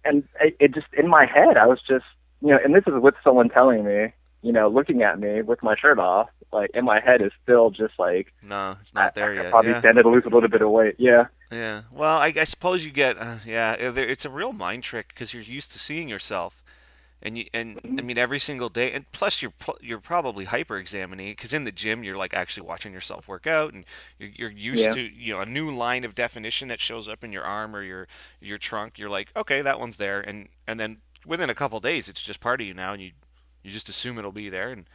and 0.05 0.25
it, 0.41 0.57
it 0.61 0.75
just 0.75 0.87
in 0.97 1.09
my 1.09 1.27
head, 1.27 1.57
I 1.57 1.67
was 1.67 1.81
just, 1.87 2.05
you 2.41 2.49
know, 2.49 2.59
and 2.63 2.75
this 2.75 2.85
is 2.87 2.95
with 2.95 3.15
someone 3.25 3.49
telling 3.49 3.85
me, 3.85 4.13
you 4.43 4.53
know, 4.53 4.69
looking 4.69 5.03
at 5.03 5.19
me 5.19 5.43
with 5.43 5.63
my 5.63 5.77
shirt 5.77 5.99
off, 5.99 6.29
like, 6.53 6.71
in 6.75 6.85
my 6.85 7.01
head 7.01 7.21
is 7.23 7.33
still 7.43 7.71
just 7.71 7.99
like, 7.99 8.33
No, 8.43 8.77
it's 8.81 8.95
not 8.95 9.15
there 9.15 9.33
I, 9.33 9.35
yet. 9.35 9.47
I 9.47 9.51
probably 9.51 9.73
yeah. 9.73 9.81
tended 9.83 10.05
to 10.05 10.11
lose 10.11 10.25
a 10.27 10.29
little 10.31 10.49
bit 10.49 10.63
of 10.63 10.71
weight. 10.71 10.95
Yeah. 10.99 11.27
Yeah. 11.51 11.83
Well, 11.93 12.19
I, 12.19 12.33
I 12.37 12.45
suppose 12.45 12.85
you 12.85 12.91
get 12.91 13.19
uh, 13.19 13.37
yeah. 13.45 13.73
uh, 13.81 13.93
It's 13.97 14.25
a 14.25 14.31
real 14.31 14.53
mind 14.53 14.83
trick 14.83 15.09
because 15.09 15.33
you're 15.33 15.43
used 15.43 15.73
to 15.73 15.79
seeing 15.79 16.09
yourself, 16.09 16.63
and 17.23 17.39
you 17.39 17.47
and 17.55 17.81
I 17.99 18.03
Mhm. 18.03 18.03
mean 18.03 18.19
every 18.19 18.39
single 18.41 18.69
day, 18.69 18.93
and 18.93 19.11
plus 19.13 19.43
you're 19.43 19.53
you're 19.81 20.01
probably 20.01 20.45
hyper 20.47 20.77
examining 20.77 21.33
because 21.33 21.55
in 21.55 21.65
the 21.65 21.73
gym 21.73 22.05
you're 22.05 22.17
like 22.17 22.35
actually 22.35 22.67
watching 22.67 22.93
yourself 22.93 23.29
work 23.29 23.47
out, 23.47 23.73
and 23.75 23.85
you're 24.19 24.31
you're 24.31 24.51
used 24.51 24.87
Yeah. 24.87 24.93
to 24.93 25.01
you 25.01 25.35
know 25.35 25.41
a 25.41 25.47
new 25.47 25.71
line 25.71 26.05
of 26.05 26.15
definition 26.15 26.69
that 26.69 26.81
shows 26.81 27.09
up 27.09 27.25
in 27.25 27.33
your 27.33 27.45
arm 27.45 27.75
or 27.77 27.83
your 27.83 28.09
your 28.41 28.59
trunk. 28.59 28.99
You're 28.99 29.11
like, 29.11 29.31
okay, 29.37 29.63
that 29.63 29.79
one's 29.81 29.99
there, 29.99 30.21
and 30.21 30.49
and 30.67 30.81
then 30.81 30.99
within 31.25 31.51
a 31.51 31.55
couple 31.55 31.81
days 31.81 32.09
it's 32.09 32.23
just 32.23 32.41
part 32.41 32.61
of 32.61 32.67
you 32.67 32.75
now, 32.75 32.93
and 32.93 33.03
you 33.03 33.13
you 33.67 33.73
just 33.73 33.91
assume 33.91 34.19
it'll 34.19 34.33
be 34.33 34.51
there, 34.51 34.71
and 34.71 34.87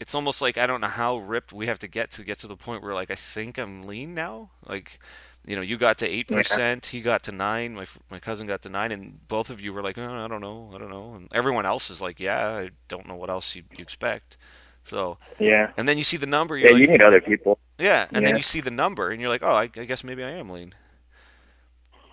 it's 0.00 0.14
almost 0.14 0.42
like 0.42 0.58
I 0.58 0.66
don't 0.66 0.80
know 0.80 0.88
how 0.88 1.18
ripped 1.18 1.52
we 1.52 1.66
have 1.66 1.78
to 1.80 1.88
get 1.88 2.10
to 2.12 2.24
get 2.24 2.38
to 2.40 2.46
the 2.46 2.56
point 2.56 2.82
where 2.82 2.94
like 2.94 3.10
I 3.10 3.14
think 3.14 3.58
I'm 3.58 3.86
lean 3.86 4.14
now. 4.14 4.50
Like, 4.68 5.00
you 5.46 5.56
know, 5.56 5.62
you 5.62 5.78
got 5.78 5.98
to 5.98 6.08
eight 6.08 6.30
Yeah. 6.30 6.42
percent, 6.42 6.86
he 6.86 7.00
got 7.00 7.22
to 7.24 7.32
nine, 7.32 7.74
my 7.74 7.86
my 8.10 8.18
cousin 8.20 8.46
got 8.46 8.62
to 8.62 8.68
nine, 8.68 8.92
and 8.92 9.26
both 9.28 9.50
of 9.50 9.60
you 9.60 9.72
were 9.74 9.82
like, 9.82 9.98
oh, 9.98 10.24
I 10.24 10.28
don't 10.28 10.40
know, 10.42 10.72
I 10.74 10.78
don't 10.78 10.90
know, 10.90 11.14
and 11.14 11.28
everyone 11.32 11.66
else 11.66 11.90
is 11.90 12.00
like, 12.02 12.20
yeah, 12.20 12.48
I 12.48 12.70
don't 12.88 13.06
know 13.08 13.16
what 13.16 13.30
else 13.30 13.54
you, 13.56 13.62
you 13.76 13.82
expect. 13.82 14.36
So, 14.84 15.18
Yeah. 15.38 15.72
and 15.76 15.88
then 15.88 15.98
you 15.98 16.04
see 16.04 16.18
the 16.18 16.26
number, 16.26 16.56
Yeah. 16.60 16.70
you're 16.70 16.70
You 16.70 16.86
like, 16.86 16.88
need 16.88 17.04
other 17.04 17.20
people. 17.20 17.58
yeah, 17.78 18.08
and 18.14 18.26
then 18.26 18.36
you 18.36 18.42
see 18.42 18.60
the 18.60 18.70
number, 18.70 19.10
and 19.10 19.20
you're 19.20 19.30
like, 19.30 19.42
oh, 19.44 19.54
I, 19.54 19.64
I 19.64 19.84
guess 19.86 20.04
maybe 20.04 20.24
I 20.24 20.30
am 20.32 20.50
lean. 20.50 20.74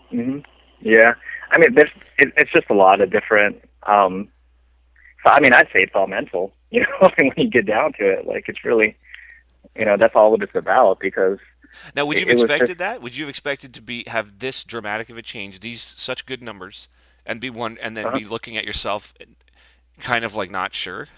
hmm 0.09 0.39
Yeah, 0.81 1.13
I 1.51 1.57
mean, 1.57 1.73
there's 1.75 1.91
it, 2.17 2.33
it's 2.37 2.51
just 2.51 2.69
a 2.69 2.73
lot 2.73 3.01
of 3.01 3.11
different. 3.11 3.61
Um, 3.83 4.29
I 5.25 5.39
mean, 5.39 5.53
I'd 5.53 5.67
say 5.67 5.83
it's 5.83 5.95
all 5.95 6.07
mental. 6.07 6.53
You 6.73 6.85
know, 7.01 7.09
when 7.17 7.33
you 7.35 7.49
get 7.49 7.65
down 7.65 7.91
to 7.99 8.09
it, 8.09 8.25
like 8.25 8.45
it's 8.47 8.63
really, 8.63 8.95
you 9.75 9.83
know, 9.83 9.97
that's 9.97 10.15
all 10.15 10.31
that 10.31 10.41
it's 10.41 10.55
about. 10.55 11.01
Because 11.01 11.37
Now, 11.93 12.05
would 12.05 12.17
you 12.17 12.25
have 12.27 12.39
expected 12.39 12.67
just 12.67 12.77
that? 12.77 13.01
Would 13.01 13.17
you 13.17 13.25
have 13.25 13.29
expected 13.29 13.73
to 13.73 13.81
be 13.81 14.05
have 14.07 14.39
this 14.39 14.63
dramatic 14.63 15.09
of 15.09 15.17
a 15.17 15.21
change, 15.21 15.59
these 15.59 15.81
such 15.81 16.25
good 16.25 16.41
numbers, 16.41 16.87
and 17.25 17.41
be 17.41 17.49
one, 17.49 17.77
and 17.81 17.97
then 17.97 18.05
uh, 18.05 18.11
be 18.11 18.23
looking 18.23 18.55
at 18.55 18.63
yourself, 18.63 19.13
kind 19.99 20.23
of 20.23 20.33
like 20.33 20.49
not 20.49 20.73
sure? 20.73 21.09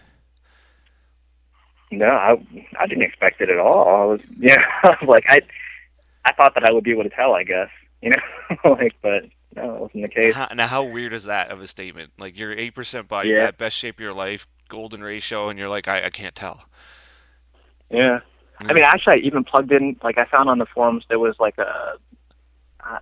no, 2.00 2.08
I 2.08 2.32
I 2.80 2.88
didn't 2.88 3.04
expect 3.04 3.42
it 3.42 3.50
at 3.50 3.60
all. 3.60 3.88
I 3.88 4.06
was, 4.06 4.22
yeah, 4.40 4.64
like 5.08 5.26
I 5.28 5.42
I 6.26 6.34
thought 6.34 6.56
that 6.56 6.64
I 6.64 6.72
would 6.72 6.84
be 6.84 6.92
able 6.92 7.04
to 7.04 7.10
tell. 7.10 7.34
I 7.34 7.44
guess 7.44 7.70
you 8.02 8.12
know, 8.12 8.72
like, 8.72 8.96
but 9.02 9.24
no, 9.56 9.76
it 9.76 9.82
wasn't 9.82 10.04
the 10.04 10.10
case. 10.10 10.36
How, 10.36 10.48
now, 10.54 10.68
how 10.68 10.84
weird 10.84 11.14
is 11.14 11.26
that 11.26 11.52
of 11.52 11.62
a 11.62 11.68
statement? 11.68 12.14
Like 12.18 12.38
you're 12.38 12.54
eight 12.54 12.72
percent 12.76 13.08
body 13.08 13.30
Yeah, 13.30 13.32
fat, 13.32 13.58
best 13.58 13.78
shape 13.78 13.96
of 13.96 14.00
your 14.00 14.14
life, 14.14 14.48
golden 14.70 15.04
ratio, 15.04 15.50
and 15.50 15.60
you're 15.60 15.70
like, 15.70 15.88
I, 15.88 16.06
I 16.06 16.10
can't 16.10 16.36
tell. 16.36 16.66
yeah. 17.90 18.20
I 18.70 18.74
mean, 18.74 18.84
actually, 18.84 19.16
I 19.16 19.26
even 19.26 19.44
plugged 19.44 19.72
in. 19.72 19.98
Like, 20.04 20.18
I 20.18 20.26
found 20.26 20.50
on 20.50 20.58
the 20.58 20.66
forums 20.74 21.06
there 21.10 21.20
was 21.20 21.36
like 21.40 21.58
a 21.58 21.94
I 22.82 23.00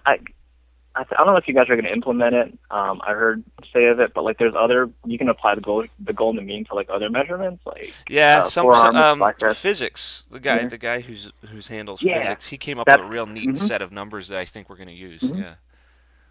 I, 0.96 1.02
I 1.02 1.04
don't 1.24 1.28
know 1.28 1.38
if 1.38 1.48
you 1.48 1.54
guys 1.56 1.70
are 1.70 1.76
going 1.76 1.86
to 1.86 1.94
implement 1.94 2.36
it. 2.36 2.48
Um, 2.72 3.02
I 3.06 3.14
heard 3.14 3.44
say 3.74 3.88
of 3.88 4.00
it, 4.00 4.14
but 4.16 4.24
like 4.24 4.38
there's 4.40 4.56
other 4.58 4.90
you 5.06 5.18
can 5.18 5.30
apply 5.30 5.56
the 5.56 5.62
gold 5.62 5.88
the 6.00 6.14
golden 6.14 6.46
mean 6.46 6.66
to 6.66 6.76
like 6.76 6.90
other 6.94 7.10
measurements 7.10 7.64
like 7.66 7.98
Yeah, 8.10 8.44
uh, 8.44 8.44
some, 8.44 8.74
some 8.74 8.94
um, 8.94 9.32
physics. 9.38 10.28
The 10.30 10.40
guy, 10.40 10.66
Yeah, 10.66 10.66
the 10.66 10.78
guy 10.78 11.02
who's 11.02 11.32
who's 11.50 11.68
handles 11.70 12.02
yeah. 12.02 12.02
physics, 12.04 12.48
he 12.48 12.58
came 12.58 12.80
up 12.80 12.92
with 12.92 13.00
a 13.00 13.04
real 13.06 13.26
neat 13.26 13.56
hmm 13.56 13.58
set 13.58 13.82
of 13.82 13.92
numbers 13.92 14.28
that 14.30 14.40
I 14.40 14.46
think 14.46 14.70
we're 14.70 14.76
going 14.76 14.88
to 14.90 14.94
use. 14.94 15.32
hmm 15.32 15.36
Yeah. 15.36 15.56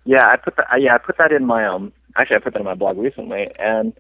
Yeah. 0.05 0.27
I 0.29 0.37
put 0.37 0.57
that 0.57 0.67
yeah 0.81 0.95
I 0.95 0.99
put 0.99 1.19
that 1.19 1.33
in 1.33 1.47
my 1.47 1.67
um 1.67 1.93
actually 2.17 2.37
I 2.37 2.41
put 2.41 2.53
that 2.55 2.61
in 2.61 2.65
my 2.67 2.75
blog 2.75 2.99
recently 2.99 3.49
and 3.59 3.93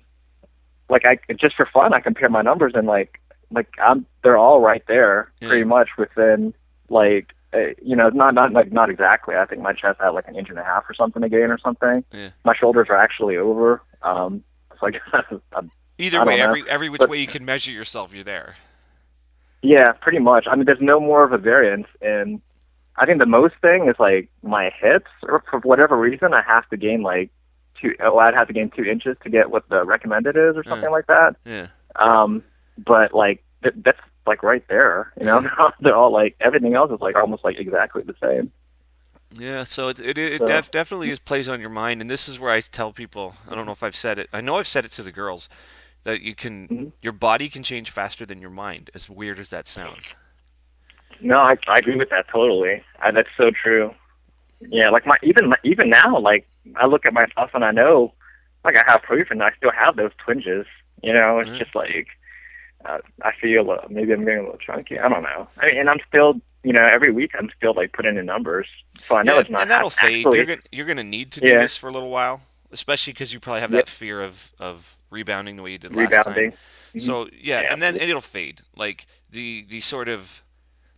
like 0.88 1.02
I 1.06 1.18
just 1.34 1.56
for 1.56 1.66
fun 1.72 1.94
I 1.94 2.00
compare 2.00 2.28
my 2.28 2.42
numbers 2.42 2.72
and 2.74 2.86
like 2.86 3.20
like 3.50 3.68
I'm 3.82 4.06
they're 4.22 4.38
all 4.38 4.60
right 4.60 4.82
there 4.88 5.30
Yeah. 5.40 5.48
pretty 5.48 5.64
much 5.64 5.90
within 5.98 6.54
like 6.88 7.28
uh, 7.52 7.74
you 7.82 7.96
know 7.96 8.08
not 8.10 8.34
not 8.34 8.52
like 8.52 8.72
not 8.72 8.90
exactly 8.90 9.34
I 9.36 9.44
think 9.46 9.62
my 9.62 9.72
chest 9.72 9.98
had 10.00 10.10
like 10.10 10.28
an 10.28 10.36
inch 10.36 10.48
and 10.50 10.58
a 10.58 10.64
half 10.64 10.84
or 10.88 10.94
something 10.94 11.22
to 11.22 11.28
gain 11.28 11.50
or 11.50 11.58
something 11.58 12.04
Yeah. 12.12 12.30
my 12.44 12.54
shoulders 12.54 12.86
are 12.90 12.96
actually 12.96 13.36
over 13.36 13.82
um 14.02 14.42
so 14.78 14.86
I 14.86 14.90
guess 14.92 15.00
that's 15.12 15.32
I 15.52 15.60
Either 15.98 16.20
I 16.20 16.24
way, 16.24 16.38
know 16.38 16.44
every 16.44 16.64
every 16.70 16.88
which 16.88 17.00
but 17.00 17.10
way 17.10 17.18
you 17.18 17.26
can 17.26 17.44
measure 17.44 17.72
yourself, 17.72 18.14
you're 18.14 18.24
there. 18.24 18.54
Yeah, 19.62 19.92
pretty 19.92 20.18
much. 20.18 20.46
I 20.50 20.56
mean, 20.56 20.64
there's 20.64 20.80
no 20.80 20.98
more 20.98 21.22
of 21.24 21.34
a 21.34 21.36
variance, 21.36 21.86
and 22.00 22.40
I 23.00 23.06
think 23.06 23.18
the 23.20 23.26
most 23.26 23.56
thing 23.62 23.88
is 23.88 23.96
like 24.00 24.30
my 24.42 24.70
hips, 24.80 25.10
or 25.24 25.42
for 25.50 25.60
whatever 25.60 25.96
reason, 25.98 26.34
I 26.34 26.42
have 26.46 26.68
to 26.70 26.78
gain 26.78 27.02
like 27.02 27.30
two. 27.80 27.94
Oh, 28.00 28.18
I'd 28.18 28.34
have 28.34 28.48
to 28.48 28.54
gain 28.54 28.70
two 28.70 28.84
inches 28.84 29.16
to 29.24 29.30
get 29.30 29.50
what 29.50 29.68
the 29.70 29.84
recommended 29.84 30.36
is, 30.36 30.56
or 30.56 30.64
Uh, 30.66 30.70
something 30.70 30.90
like 30.92 31.06
that. 31.08 31.36
yeah. 31.44 31.68
Um, 31.96 32.44
but 32.78 33.14
like 33.14 33.44
th- 33.62 33.74
that's 33.84 34.00
like 34.26 34.42
right 34.42 34.64
there. 34.68 35.12
You 35.18 35.26
know, 35.26 35.40
Yeah. 35.40 35.70
they're 35.80 35.96
all 35.96 36.12
like 36.12 36.36
everything 36.40 36.74
else 36.74 36.92
is 36.92 37.00
like 37.00 37.16
almost 37.16 37.44
like 37.44 37.58
exactly 37.58 38.02
the 38.04 38.14
same. 38.22 38.52
Yeah, 39.32 39.62
so 39.64 39.88
it 39.88 40.00
it, 40.00 40.18
it 40.18 40.40
So 40.40 40.46
def, 40.46 40.70
definitely 40.70 41.10
is 41.10 41.20
plays 41.20 41.48
on 41.48 41.60
your 41.60 41.70
mind, 41.70 42.00
and 42.00 42.10
this 42.10 42.28
is 42.28 42.40
where 42.40 42.50
I 42.50 42.60
tell 42.60 42.92
people. 42.92 43.34
I 43.48 43.54
don't 43.54 43.66
know 43.66 43.72
if 43.72 43.82
I've 43.82 43.94
said 43.96 44.18
it. 44.18 44.28
I 44.32 44.40
know 44.40 44.56
I've 44.56 44.66
said 44.66 44.84
it 44.84 44.90
to 44.92 45.02
the 45.02 45.12
girls 45.12 45.48
that 46.04 46.20
you 46.22 46.34
can 46.34 46.70
mhm. 46.70 46.92
your 47.02 47.12
body 47.12 47.48
can 47.48 47.62
change 47.62 47.90
faster 47.90 48.26
than 48.26 48.40
your 48.40 48.50
mind. 48.50 48.90
As 48.94 49.08
weird 49.08 49.38
as 49.38 49.50
that 49.50 49.66
sounds. 49.68 50.14
No, 51.22 51.38
I 51.38 51.56
I 51.68 51.78
agree 51.78 51.96
with 51.96 52.10
that 52.10 52.28
totally. 52.28 52.82
I, 53.00 53.10
that's 53.10 53.28
so 53.36 53.50
true. 53.50 53.92
Yeah, 54.60 54.90
like 54.90 55.06
my 55.06 55.16
even 55.22 55.52
even 55.64 55.90
now, 55.90 56.18
like 56.18 56.46
I 56.76 56.86
look 56.86 57.06
at 57.06 57.12
myself 57.14 57.50
and 57.54 57.64
I 57.64 57.70
know, 57.70 58.14
like 58.64 58.76
I 58.76 58.84
have 58.86 59.02
proof, 59.02 59.28
and 59.30 59.42
I 59.42 59.52
still 59.56 59.72
have 59.72 59.96
those 59.96 60.12
twinges. 60.24 60.66
You 61.02 61.12
know, 61.14 61.38
it's 61.40 61.50
Right. 61.50 61.58
just 61.58 61.74
like 61.74 62.08
uh, 62.84 62.98
I 63.22 63.32
feel 63.40 63.70
uh, 63.70 63.86
maybe 63.88 64.12
I'm 64.12 64.24
getting 64.24 64.40
a 64.40 64.42
little 64.42 64.58
chunky. 64.58 64.98
I 64.98 65.08
don't 65.08 65.22
know. 65.22 65.48
I 65.58 65.66
mean, 65.66 65.78
and 65.78 65.90
I'm 65.90 66.00
still, 66.08 66.34
you 66.62 66.72
know, 66.72 66.84
every 66.90 67.12
week 67.12 67.32
I'm 67.38 67.50
still 67.56 67.74
like 67.74 67.92
putting 67.92 68.16
in 68.16 68.26
numbers, 68.26 68.68
so 69.08 69.16
I 69.16 69.22
know 69.22 69.36
Yeah, 69.36 69.40
it's 69.40 69.50
not 69.50 69.62
and 69.62 69.70
that'll 69.70 69.88
act- 69.88 69.96
fade. 70.00 70.32
You're 70.32 70.46
gonna 70.46 70.62
you're 70.72 70.86
gonna 70.86 71.04
need 71.04 71.32
to 71.32 71.40
do 71.40 71.46
Yeah, 71.46 71.58
this 71.58 71.76
for 71.76 71.88
a 71.88 71.92
little 71.92 72.10
while, 72.10 72.42
especially 72.70 73.12
because 73.12 73.32
you 73.32 73.40
probably 73.40 73.60
have 73.60 73.70
yep, 73.70 73.86
that 73.86 73.88
fear 73.88 74.20
of 74.20 74.52
of 74.58 74.96
rebounding 75.10 75.56
the 75.56 75.62
way 75.62 75.72
you 75.72 75.78
did 75.78 75.92
last 75.94 76.20
time. 76.20 76.46
rebounding. 76.46 76.52
hmm 76.92 76.98
So 77.00 77.28
yeah, 77.32 77.60
Yeah, 77.60 77.68
and 77.68 77.80
then 77.82 77.96
and 77.96 78.10
it'll 78.10 78.20
fade. 78.20 78.62
Like 78.76 79.06
the 79.30 79.64
the 79.68 79.80
sort 79.80 80.08
of 80.08 80.42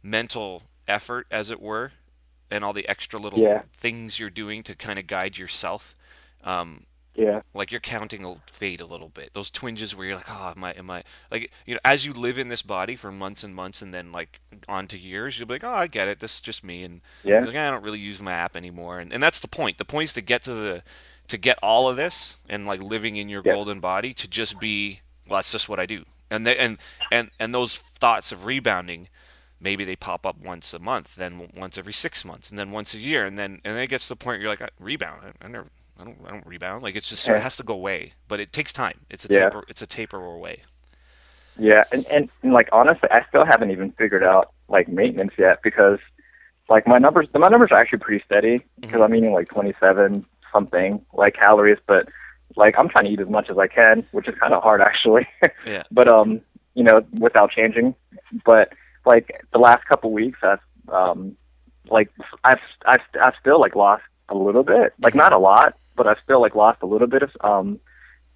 mental 0.03 0.65
effort, 0.89 1.27
as 1.31 1.51
it 1.51 1.61
were, 1.61 1.93
and 2.51 2.65
all 2.65 2.73
the 2.73 2.89
extra 2.89 3.19
little 3.19 3.39
yeah, 3.39 3.63
things 3.73 4.19
you're 4.19 4.31
doing 4.31 4.63
to 4.65 4.75
kind 4.75 4.99
of 4.99 5.07
guide 5.07 5.39
yourself. 5.39 5.95
Um, 6.45 6.85
yeah, 7.15 7.43
like 7.53 7.71
your 7.71 7.81
counting 7.81 8.41
fade 8.47 8.81
a 8.81 8.87
little 8.87 9.11
bit. 9.11 9.35
Those 9.35 9.51
twinges 9.51 9.95
where 9.95 10.07
you're 10.07 10.17
like, 10.17 10.31
oh, 10.31 10.55
am 10.57 10.65
I, 10.65 10.71
am 10.73 10.91
I, 10.91 11.03
like, 11.31 11.53
you 11.67 11.75
know, 11.75 11.81
as 11.85 12.07
you 12.07 12.15
live 12.15 12.39
in 12.39 12.49
this 12.49 12.63
body 12.63 12.97
for 12.97 13.13
months 13.13 13.45
and 13.45 13.55
months 13.55 13.83
and 13.83 13.93
then 13.93 14.13
like 14.13 14.41
on 14.67 14.87
to 14.89 14.99
years, 14.99 15.39
you'll 15.39 15.47
be 15.47 15.55
like, 15.55 15.65
oh, 15.65 15.75
I 15.75 15.89
get 15.89 16.09
it. 16.09 16.21
This 16.21 16.37
is 16.37 16.41
just 16.41 16.65
me. 16.65 16.85
And 16.85 17.03
yeah, 17.23 17.41
like, 17.41 17.55
I 17.55 17.71
don't 17.71 17.85
really 17.85 17.99
use 17.99 18.21
my 18.21 18.33
app 18.33 18.57
anymore. 18.57 18.99
And, 18.99 19.13
and 19.13 19.23
that's 19.23 19.41
the 19.41 19.49
point. 19.49 19.77
The 19.77 19.85
point 19.85 20.05
is 20.05 20.13
to 20.15 20.23
get 20.23 20.43
to 20.45 20.55
the, 20.55 20.83
to 21.29 21.37
get 21.37 21.59
all 21.63 21.87
of 21.87 21.97
this 21.97 22.39
and 22.49 22.67
like 22.67 22.83
living 22.83 23.17
in 23.17 23.29
your 23.29 23.43
yeah, 23.45 23.53
golden 23.53 23.81
body 23.81 24.15
to 24.15 24.27
just 24.27 24.59
be, 24.59 25.01
well, 25.29 25.37
that's 25.37 25.53
just 25.53 25.69
what 25.69 25.79
I 25.79 25.85
do. 25.85 26.05
And 26.31 26.47
they, 26.47 26.57
and, 26.57 26.79
and, 27.11 27.31
and 27.39 27.55
those 27.55 27.77
thoughts 27.77 28.33
of 28.33 28.47
rebounding, 28.47 29.09
maybe 29.63 29.85
they 29.85 29.97
pop 29.97 30.27
up 30.27 30.39
once 30.39 30.75
a 30.75 30.79
month, 30.79 31.15
then 31.15 31.49
once 31.55 31.79
every 31.79 31.93
six 31.93 32.25
months, 32.25 32.51
and 32.51 32.59
then 32.59 32.71
once 32.71 32.95
a 32.95 32.99
year, 32.99 33.25
and 33.25 33.39
then 33.39 33.61
and 33.65 33.77
then 33.77 33.83
it 33.83 33.89
gets 33.89 34.09
to 34.09 34.15
the 34.15 34.17
point 34.17 34.37
where 34.37 34.41
you're 34.43 34.51
like, 34.51 34.63
I, 34.63 34.69
rebound. 34.79 35.23
I, 35.25 35.45
I 35.45 35.49
never, 35.49 35.69
I 35.99 36.05
don't, 36.05 36.19
I 36.27 36.31
don't 36.31 36.47
rebound. 36.47 36.83
Like 36.83 36.97
it's 36.97 37.09
just 37.09 37.29
of 37.29 37.41
has 37.41 37.57
to 37.59 37.63
go 37.63 37.75
away, 37.75 38.13
but 38.29 38.41
it 38.41 38.53
takes 38.53 38.73
time. 38.73 39.01
It's 39.09 39.25
a 39.25 39.29
yeah. 39.31 39.45
taper. 39.45 39.65
It's 39.69 39.83
a 39.83 39.87
taper 39.87 40.19
away. 40.19 40.63
Yeah, 41.59 41.85
and, 41.93 42.07
and 42.09 42.29
and 42.43 42.53
like 42.53 42.69
honestly, 42.73 43.09
I 43.11 43.25
still 43.29 43.45
haven't 43.45 43.71
even 43.71 43.93
figured 43.93 44.25
out 44.25 44.53
like 44.69 44.89
maintenance 44.89 45.35
yet 45.39 45.63
because 45.63 45.99
like 46.69 46.87
my 46.87 46.99
numbers, 46.99 47.29
my 47.35 47.49
numbers 47.49 47.71
are 47.71 47.79
actually 47.79 47.99
pretty 47.99 48.25
steady 48.25 48.65
because 48.81 49.01
hmm 49.01 49.03
I'm 49.03 49.15
eating 49.15 49.33
like 49.33 49.49
27 49.49 50.25
something 50.53 51.05
like 51.13 51.35
calories, 51.35 51.79
but 51.87 52.09
like 52.57 52.75
I'm 52.79 52.89
trying 52.89 53.05
to 53.07 53.11
eat 53.11 53.21
as 53.21 53.29
much 53.29 53.51
as 53.51 53.59
I 53.59 53.67
can, 53.67 54.07
which 54.13 54.29
is 54.29 54.35
kind 54.39 54.55
of 54.55 54.63
hard 54.63 54.81
actually. 54.81 55.27
Yeah. 55.67 55.85
but 55.91 56.09
um, 56.09 56.41
you 56.75 56.85
know, 56.85 57.05
without 57.19 57.51
changing. 57.51 57.95
But 58.45 58.73
like 59.05 59.45
the 59.53 59.59
last 59.59 59.85
couple 59.87 60.13
weeks, 60.13 60.39
I've 60.43 60.61
um, 60.89 61.37
like 61.89 62.11
I've 62.45 62.61
I've 62.87 63.01
I've 63.21 63.35
still 63.41 63.61
like 63.61 63.75
lost 63.75 64.03
a 64.29 64.35
little 64.35 64.63
bit, 64.63 64.95
like 65.01 65.15
not 65.15 65.33
a 65.33 65.39
lot, 65.39 65.75
but 65.97 66.07
I've 66.07 66.19
still 66.23 66.41
like 66.41 66.55
lost 66.55 66.83
a 66.83 66.87
little 66.87 67.09
bit 67.09 67.23
of 67.23 67.31
um 67.41 67.81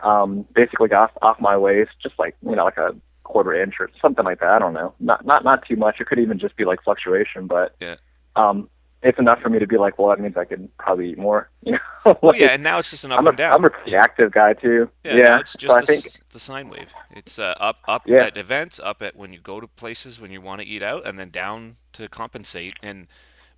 um 0.01 0.47
basically 0.55 0.89
got 0.89 1.13
off 1.23 1.41
my 1.41 1.57
waist, 1.57 1.91
just 2.03 2.19
like 2.19 2.37
you 2.43 2.57
know 2.57 2.65
like 2.65 2.77
a 2.77 2.95
quarter 3.25 3.55
inch 3.61 3.75
or 3.81 3.91
something 4.01 4.25
like 4.25 4.41
that. 4.41 4.51
I 4.51 4.59
don't 4.59 4.75
know, 4.75 4.95
not 5.01 5.25
not 5.25 5.45
not 5.45 5.67
too 5.67 5.77
much. 5.77 6.01
It 6.01 6.07
could 6.07 6.19
even 6.19 6.39
just 6.39 6.57
be 6.57 6.65
like 6.65 6.83
fluctuation, 6.83 7.47
but 7.47 7.75
Yeah. 7.81 7.97
um, 8.37 8.69
it's 9.03 9.19
enough 9.19 9.41
for 9.41 9.49
me 9.51 9.59
to 9.59 9.67
be 9.67 9.77
like, 9.79 9.99
well, 9.99 10.09
that 10.09 10.21
means 10.21 10.37
I 10.37 10.45
could 10.45 10.69
probably 10.79 11.11
eat 11.11 11.19
more. 11.19 11.49
You 11.63 11.73
know, 11.73 12.17
Well, 12.23 12.37
yeah, 12.37 12.49
and 12.53 12.63
now 12.63 12.79
it's 12.79 12.91
just 12.91 13.05
an 13.05 13.11
up 13.13 13.19
I'm 13.19 13.27
a 13.27 13.31
and 13.31 13.39
down. 13.39 13.53
I'm 13.55 13.65
a 13.65 13.71
pretty 13.71 13.97
active 13.97 14.31
guy 14.31 14.53
too. 14.53 14.89
Yeah, 15.05 15.15
Yeah, 15.17 15.41
it's 15.41 15.53
so 15.53 15.59
just 15.59 15.77
I 15.77 15.81
the 15.81 15.87
think 15.87 16.05
the 16.31 16.39
sine 16.39 16.69
wave. 16.69 16.93
It's 17.11 17.39
uh, 17.41 17.55
up 17.59 17.79
up 17.89 18.03
yeah, 18.07 18.27
at 18.27 18.37
events, 18.37 18.79
up 18.79 19.03
at 19.03 19.17
when 19.17 19.33
you 19.33 19.41
go 19.41 19.59
to 19.61 19.67
places 19.67 20.21
when 20.21 20.31
you 20.31 20.41
want 20.41 20.61
to 20.61 20.67
eat 20.67 20.83
out, 20.83 21.05
and 21.07 21.19
then 21.19 21.31
down 21.31 21.77
to 21.95 22.09
compensate. 22.09 22.75
And 22.85 23.09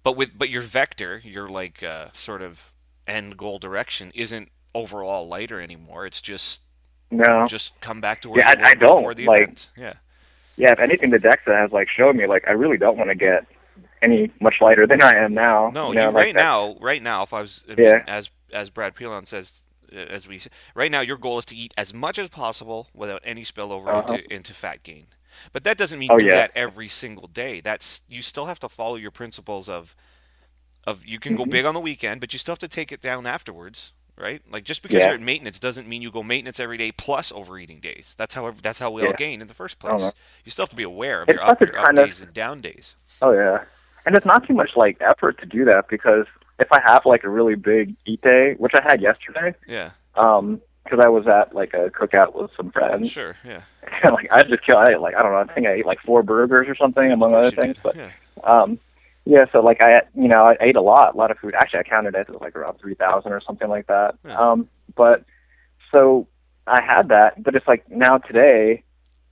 but 0.03 0.17
with 0.17 0.31
but 0.39 0.49
your 0.49 0.63
vector, 0.63 1.21
your 1.23 1.49
like 1.51 1.83
uh, 1.83 2.07
sort 2.15 2.41
of 2.41 2.73
end 3.07 3.37
goal 3.37 3.59
direction 3.59 4.11
isn't 4.15 4.49
overall 4.75 5.29
lighter 5.29 5.61
anymore. 5.61 6.07
It's 6.07 6.23
just 6.23 6.63
No. 7.11 7.47
Just 7.47 7.79
come 7.83 8.01
back 8.01 8.23
to 8.23 8.31
where 8.31 8.39
Yeah, 8.41 8.53
you 8.53 8.59
were 8.59 8.65
I- 8.65 8.71
I 8.71 8.75
don't, 8.75 9.01
before 9.01 9.15
the 9.15 9.27
like- 9.27 9.43
event. 9.43 9.71
Yeah. 9.77 9.95
Yeah, 10.57 10.73
if 10.73 10.81
anything, 10.81 11.11
the 11.11 11.19
DEXA 11.19 11.57
has 11.57 11.73
like 11.73 11.89
showed 11.91 12.17
me 12.17 12.27
like 12.27 12.49
I 12.49 12.53
really 12.53 12.79
don't 12.79 12.97
want 12.97 13.11
to 13.11 13.15
get 13.15 13.45
any 14.03 14.31
much 14.41 14.57
lighter 14.61 14.87
than 14.87 15.03
I 15.03 15.15
am 15.15 15.35
now. 15.35 15.71
No, 15.73 15.89
you 15.89 15.97
know, 15.97 16.11
you, 16.11 16.17
right 16.17 16.35
now, 16.35 16.77
right 16.81 17.03
now, 17.03 17.23
if 17.23 17.33
I 17.33 17.41
was, 17.41 17.65
I 17.69 17.75
mean, 17.75 17.87
Yeah. 17.87 18.05
as 18.07 18.31
as 18.53 18.71
Brad 18.71 18.95
Pilon 18.95 19.27
says, 19.27 19.61
uh, 19.93 19.97
as 19.99 20.27
we 20.29 20.41
right 20.75 20.91
now, 20.91 21.01
your 21.01 21.17
goal 21.19 21.39
is 21.39 21.45
to 21.47 21.57
eat 21.57 21.75
as 21.77 21.93
much 21.93 22.19
as 22.19 22.29
possible 22.29 22.89
without 22.95 23.21
any 23.25 23.43
spillover 23.45 23.89
Uh-huh. 23.89 24.13
into 24.15 24.35
into 24.35 24.55
fat 24.55 24.83
gain. 24.83 25.07
But 25.53 25.65
that 25.65 25.77
doesn't 25.79 25.99
mean 25.99 26.11
Oh, 26.13 26.19
do 26.19 26.27
yeah. 26.27 26.35
that 26.37 26.53
every 26.55 26.89
single 26.89 27.29
day. 27.29 27.61
That's 27.61 28.03
you 28.09 28.23
still 28.23 28.47
have 28.47 28.59
to 28.61 28.69
follow 28.69 28.97
your 28.97 29.11
principles 29.11 29.69
of 29.69 29.95
of 30.87 31.05
you 31.05 31.19
can 31.19 31.37
go 31.37 31.43
Mm-hmm. 31.43 31.51
big 31.51 31.65
on 31.65 31.75
the 31.75 31.81
weekend, 31.81 32.21
but 32.21 32.33
you 32.33 32.39
still 32.39 32.53
have 32.53 32.59
to 32.61 32.69
take 32.69 32.91
it 32.93 33.01
down 33.03 33.27
afterwards, 33.27 33.93
right? 34.17 34.41
Like 34.51 34.65
just 34.65 34.83
because 34.83 34.99
Yeah. 35.01 35.07
you're 35.07 35.15
at 35.17 35.21
maintenance 35.21 35.61
doesn't 35.61 35.87
mean 35.87 36.01
you 36.03 36.11
go 36.11 36.23
maintenance 36.23 36.59
every 36.59 36.79
day 36.79 36.91
plus 36.93 37.31
overeating 37.31 37.81
days. 37.81 38.15
That's 38.17 38.35
how 38.35 38.51
that's 38.63 38.79
how 38.79 38.91
we 38.91 39.03
all 39.07 39.13
gain 39.13 39.43
in 39.43 39.49
the 39.49 39.55
first 39.55 39.79
place. 39.79 40.13
You 40.45 40.51
still 40.51 40.63
have 40.65 40.71
to 40.71 40.77
be 40.77 40.83
aware 40.83 41.23
of 41.23 41.29
It's 41.29 41.37
your 41.37 41.45
up, 41.45 41.61
your 41.61 41.79
up 41.79 41.85
kind 41.87 41.99
of- 41.99 42.07
days 42.07 42.21
and 42.23 42.33
down 42.33 42.61
days. 42.63 42.97
Oh 43.21 43.33
yeah, 43.33 43.65
and 44.09 44.17
it's 44.17 44.25
not 44.25 44.47
too 44.47 44.55
much 44.55 44.71
like 44.75 44.97
effort 45.03 45.39
to 45.39 45.45
do 45.45 45.67
that 45.67 45.87
because 45.89 46.25
if 46.59 46.73
I 46.73 46.81
have 46.81 47.05
like 47.05 47.25
a 47.25 47.29
really 47.29 47.57
big 47.57 47.95
eat 48.07 48.23
day, 48.23 48.55
which 48.55 48.73
I 48.75 48.83
had 48.83 49.03
yesterday, 49.03 49.55
Yeah, 49.69 49.91
um, 50.15 50.63
because 50.83 50.99
I 50.99 51.09
was 51.09 51.27
at 51.27 51.55
like 51.55 51.75
a 51.75 51.91
cookout 51.91 52.35
with 52.35 52.51
some 52.57 52.71
friends, 52.71 53.11
sure, 53.11 53.37
yeah. 53.45 53.61
and 54.03 54.15
like 54.15 54.27
I 54.33 54.43
just 54.45 54.65
killed. 54.65 54.79
I 54.79 54.93
ate, 54.93 55.01
like 55.01 55.15
I 55.15 55.23
don't 55.23 55.33
know. 55.33 55.39
I 55.39 55.55
think 55.55 55.67
I 55.67 55.75
ate 55.75 55.85
like 55.85 56.01
four 56.01 56.23
burgers 56.23 56.67
or 56.69 56.75
something 56.75 57.13
among 57.13 57.35
other 57.35 57.51
things. 57.51 57.77
did. 57.77 57.83
But 57.83 57.97
yeah. 57.97 58.11
um, 58.45 58.81
yeah, 59.27 59.45
so 59.53 59.61
like 59.61 59.83
I, 59.83 60.01
you 60.15 60.27
know, 60.27 60.47
I 60.47 60.57
ate 60.59 60.77
a 60.77 60.81
lot, 60.81 61.15
a 61.15 61.19
lot 61.19 61.31
of 61.31 61.37
food. 61.37 61.55
Actually, 61.55 61.81
I 61.81 61.83
counted 61.83 62.15
it. 62.15 62.21
It 62.21 62.31
was 62.31 62.41
like 62.41 62.57
around 62.57 62.79
three 62.81 62.95
thousand 62.95 63.33
or 63.33 63.43
something 63.43 63.69
like 63.69 63.89
that. 63.89 64.15
Yeah. 64.25 64.39
Um, 64.39 64.71
but 64.97 65.23
so 65.93 66.27
I 66.67 66.81
had 66.81 67.09
that, 67.09 67.43
but 67.43 67.55
it's 67.55 67.69
like 67.69 67.91
now 67.91 68.17
today, 68.17 68.85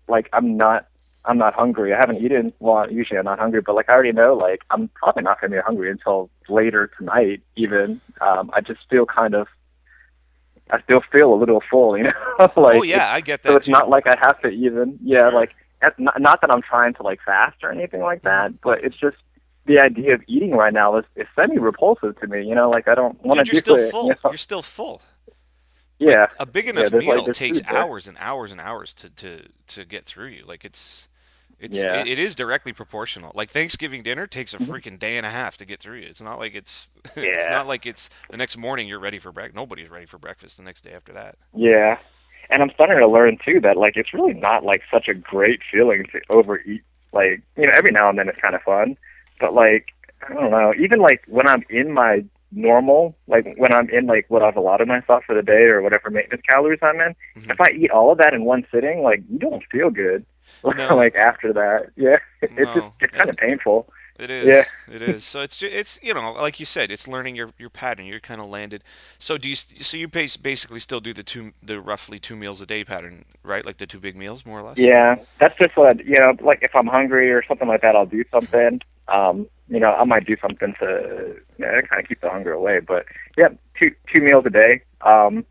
like 0.07 0.29
I'm 0.35 0.59
not, 0.59 0.87
I'm 1.27 1.39
not 1.39 1.55
hungry. 1.55 1.93
I 1.93 1.97
haven't 1.99 2.23
eaten. 2.23 2.53
Well, 2.61 2.91
usually 2.91 3.19
I'm 3.19 3.25
not 3.25 3.39
hungry, 3.39 3.61
but 3.61 3.75
like 3.75 3.89
I 3.89 3.95
already 3.95 4.13
know, 4.13 4.35
like 4.35 4.63
I'm 4.71 4.89
probably 4.89 5.23
not 5.25 5.41
going 5.41 5.51
to 5.51 5.57
be 5.57 5.63
hungry 5.63 5.91
until 5.91 6.31
later 6.49 6.91
tonight. 6.99 7.43
Even 7.57 8.01
um, 8.21 8.51
I 8.53 8.61
just 8.61 8.81
feel 8.89 9.07
kind 9.07 9.35
of, 9.35 9.49
I 10.71 10.81
still 10.83 11.01
feel 11.13 11.33
a 11.33 11.37
little 11.37 11.63
full, 11.71 11.97
you 11.99 12.05
know. 12.05 12.13
like 12.39 12.77
oh 12.77 12.83
yeah, 12.83 13.13
I 13.13 13.21
get 13.21 13.43
that. 13.43 13.51
so 13.51 13.57
it's 13.57 13.67
too. 13.67 13.73
not 13.73 13.89
like 13.89 14.07
I 14.07 14.17
have 14.21 14.41
to 14.43 14.49
even. 14.49 14.99
Yeah, 15.03 15.23
Sure. 15.31 15.33
like 15.33 15.55
that's 15.83 15.99
not, 15.99 16.21
not 16.21 16.41
that 16.41 16.51
I'm 16.51 16.63
trying 16.63 16.95
to 16.95 17.03
like 17.03 17.21
fast 17.25 17.63
or 17.63 17.71
anything 17.73 18.01
like 18.03 18.23
that, 18.23 18.61
but 18.61 18.83
it's 18.85 18.97
just 18.97 19.17
the 19.67 19.81
idea 19.81 20.15
of 20.15 20.23
eating 20.29 20.53
right 20.53 20.73
now 20.73 20.97
is, 20.97 21.05
is 21.17 21.27
semi 21.35 21.59
repulsive 21.59 22.19
to 22.21 22.27
me. 22.29 22.47
You 22.47 22.55
know, 22.55 22.71
like 22.71 22.87
I 22.89 22.95
don't 22.95 23.21
want 23.25 23.39
to 23.41 23.45
do 23.45 23.53
you're 23.53 23.61
still 23.61 23.77
it. 23.77 23.91
full. 23.91 24.07
you 24.07 24.15
know? 24.25 24.31
You're 24.31 24.39
still 24.39 24.63
full. 24.63 25.03
Yeah, 25.99 26.27
A 26.39 26.45
big 26.45 26.69
enough 26.69 26.93
like, 26.93 27.07
meal 27.07 27.25
there's 27.25 27.39
takes 27.39 27.59
food 27.61 27.69
hours 27.75 28.07
and 28.07 28.19
hours 28.21 28.53
and 28.53 28.61
hours 28.61 28.93
to, 28.95 29.09
to, 29.09 29.45
to 29.69 29.85
get 29.87 30.05
through 30.05 30.29
you. 30.29 30.45
Like 30.45 30.63
it's 30.63 31.09
it's 31.59 31.83
Yeah. 31.83 32.01
it, 32.01 32.09
it 32.09 32.19
is 32.19 32.35
directly 32.37 32.73
proportional. 32.73 33.33
Like 33.35 33.51
Thanksgiving 33.51 34.03
dinner 34.03 34.27
takes 34.27 34.53
a 34.55 34.59
Mhm. 34.59 34.67
freaking 34.67 34.99
day 34.99 35.17
and 35.17 35.25
a 35.27 35.31
half 35.31 35.57
to 35.59 35.65
get 35.65 35.81
through. 35.81 36.01
It's 36.01 36.21
not 36.21 36.39
like 36.39 36.55
it's 36.55 36.89
yeah. 37.17 37.23
it's 37.25 37.49
not 37.51 37.67
like 37.67 37.87
it's 37.87 38.11
the 38.31 38.37
next 38.37 38.57
morning 38.57 38.87
you're 38.89 39.01
ready 39.01 39.19
for 39.19 39.33
breakfast. 39.33 39.57
Nobody's 39.57 39.91
ready 39.91 40.07
for 40.07 40.19
breakfast 40.19 40.57
the 40.59 40.63
next 40.65 40.83
day 40.83 40.93
after 40.93 41.13
that. 41.13 41.37
yeah. 41.55 41.99
And 42.49 42.63
I'm 42.63 42.71
starting 42.71 42.99
to 42.99 43.09
learn 43.09 43.39
too 43.45 43.59
that 43.63 43.77
like 43.77 43.97
it's 43.97 44.15
really 44.15 44.35
not 44.35 44.65
like 44.65 44.83
such 44.91 45.09
a 45.09 45.15
great 45.15 45.61
feeling 45.71 46.05
to 46.13 46.21
overeat. 46.31 46.83
Like 47.13 47.43
you 47.57 47.67
know, 47.67 47.73
every 47.73 47.91
now 47.91 48.09
and 48.09 48.17
then 48.19 48.29
it's 48.29 48.41
kind 48.41 48.55
of 48.55 48.63
fun, 48.63 48.97
but 49.41 49.53
like 49.53 49.89
I 50.29 50.33
don't 50.33 50.51
know. 50.53 50.73
Even 50.79 51.01
like 51.01 51.23
when 51.27 51.49
I'm 51.49 51.65
in 51.71 51.91
my 51.93 52.25
normal, 52.57 53.17
like 53.29 53.55
when 53.59 53.73
I'm 53.73 53.89
in 53.91 54.07
like 54.07 54.25
what 54.29 54.43
I've 54.43 54.57
allotted 54.57 54.89
myself 54.89 55.25
for 55.25 55.35
the 55.35 55.43
day 55.43 55.65
or 55.65 55.83
whatever 55.83 56.11
maintenance 56.11 56.43
calories 56.49 56.81
I'm 56.83 56.99
in, 57.01 57.15
Mhm. 57.37 57.51
if 57.53 57.61
I 57.61 57.71
eat 57.71 57.91
all 57.91 58.11
of 58.11 58.19
that 58.19 58.35
in 58.35 58.45
one 58.45 58.67
sitting, 58.73 59.03
like 59.03 59.23
you 59.31 59.39
don't 59.39 59.63
feel 59.71 59.91
good. 59.91 60.25
No. 60.65 60.97
like 60.97 61.15
after 61.17 61.53
that, 61.53 61.91
yeah, 61.97 62.17
it's 62.43 62.53
No. 62.55 62.65
just 62.75 62.97
it's 63.03 63.15
kind 63.15 63.29
of 63.31 63.37
painful. 63.37 63.89
It 64.19 64.31
is. 64.31 64.47
Yeah. 64.47 64.95
It 64.95 65.03
is. 65.03 65.25
So 65.25 65.43
it's 65.43 65.63
it's 65.63 65.99
you 66.03 66.15
know 66.15 66.33
like 66.33 66.59
you 66.59 66.65
said, 66.65 66.91
it's 66.91 67.07
learning 67.07 67.37
your, 67.37 67.51
your 67.59 67.69
pattern. 67.69 68.07
You're 68.07 68.21
kind 68.21 68.41
of 68.41 68.47
landed. 68.47 68.83
So 69.19 69.37
do 69.37 69.47
you 69.49 69.55
so 69.55 69.99
you 69.99 70.09
basically 70.09 70.81
still 70.81 71.01
do 71.01 71.13
the 71.13 71.23
two 71.23 71.53
the 71.63 71.81
roughly 71.81 72.19
two 72.19 72.35
meals 72.37 72.63
a 72.63 72.67
day 72.67 72.83
pattern, 72.85 73.27
right? 73.43 73.67
Like 73.67 73.77
the 73.77 73.87
two 73.87 74.01
big 74.01 74.17
meals, 74.17 74.47
more 74.47 74.61
or 74.61 74.63
less. 74.63 74.79
Yeah, 74.79 75.17
that's 75.39 75.57
just 75.59 75.77
what 75.77 76.03
you 76.07 76.19
know. 76.19 76.35
Like 76.41 76.61
if 76.63 76.75
I'm 76.75 76.87
hungry 76.87 77.31
or 77.31 77.45
something 77.47 77.69
like 77.69 77.83
that, 77.83 77.95
I'll 77.95 78.07
do 78.07 78.25
something. 78.31 78.81
Um, 79.09 79.49
you 79.69 79.81
know, 79.81 79.93
I 79.93 80.05
might 80.05 80.27
do 80.27 80.37
something 80.37 80.75
to 80.81 81.37
you 81.59 81.65
know, 81.65 81.81
kind 81.89 82.03
of 82.03 82.09
keep 82.09 82.21
the 82.21 82.31
hunger 82.31 82.53
away. 82.53 82.81
But 82.81 83.07
yeah, 83.37 83.49
two 83.79 83.91
two 84.13 84.23
meals 84.23 84.45
a 84.47 84.51
day. 84.51 84.83
Um, 85.03 85.45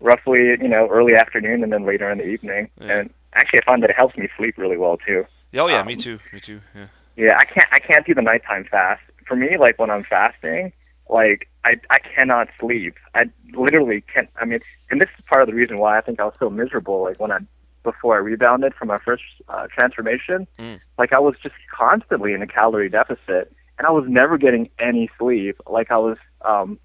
roughly, 0.00 0.40
you 0.60 0.68
know, 0.68 0.88
early 0.88 1.14
afternoon 1.14 1.62
and 1.62 1.72
then 1.72 1.84
later 1.86 2.10
in 2.10 2.18
the 2.18 2.26
evening. 2.26 2.68
Yeah. 2.80 2.98
And 2.98 3.10
actually, 3.34 3.60
I 3.62 3.64
find 3.64 3.82
that 3.82 3.90
it 3.90 3.96
helps 3.96 4.16
me 4.16 4.28
sleep 4.36 4.58
really 4.58 4.76
well 4.76 4.98
too. 4.98 5.24
Oh 5.54 5.68
yeah, 5.68 5.80
Um, 5.80 5.86
me 5.86 5.96
too. 5.96 6.18
Me 6.32 6.40
too. 6.40 6.60
Yeah. 6.74 6.86
Yeah, 7.16 7.36
I 7.38 7.44
can't 7.44 7.68
I 7.72 7.78
can't 7.78 8.06
do 8.06 8.14
the 8.14 8.22
nighttime 8.22 8.64
fast. 8.64 9.02
For 9.26 9.36
me, 9.36 9.56
like 9.58 9.78
when 9.78 9.90
I'm 9.90 10.04
fasting, 10.04 10.72
like 11.08 11.48
I 11.64 11.76
I 11.88 11.98
cannot 11.98 12.48
sleep. 12.60 12.94
I 13.14 13.24
literally 13.54 14.02
can't. 14.02 14.28
I 14.40 14.44
mean, 14.44 14.60
and 14.90 15.00
this 15.00 15.08
is 15.18 15.24
part 15.24 15.42
of 15.42 15.48
the 15.48 15.54
reason 15.54 15.78
why 15.78 15.96
I 15.96 16.02
think 16.02 16.20
I 16.20 16.24
was 16.24 16.34
so 16.38 16.50
miserable. 16.50 17.02
Like 17.04 17.18
when 17.18 17.32
I 17.32 17.38
before 17.86 18.14
I 18.16 18.18
rebounded 18.18 18.74
from 18.74 18.88
my 18.88 18.98
first 18.98 19.22
uh, 19.48 19.66
transformation, 19.76 20.46
Mm. 20.58 20.78
like 20.98 21.12
I 21.14 21.18
was 21.18 21.34
just 21.42 21.54
constantly 21.72 22.34
in 22.34 22.42
a 22.42 22.46
calorie 22.46 22.90
deficit, 22.90 23.50
and 23.78 23.86
I 23.86 23.90
was 23.90 24.04
never 24.08 24.36
getting 24.36 24.68
any 24.78 25.08
sleep. 25.18 25.56
Like 25.66 25.90
I 25.90 25.96
was, 25.96 26.18
um, 26.44 26.78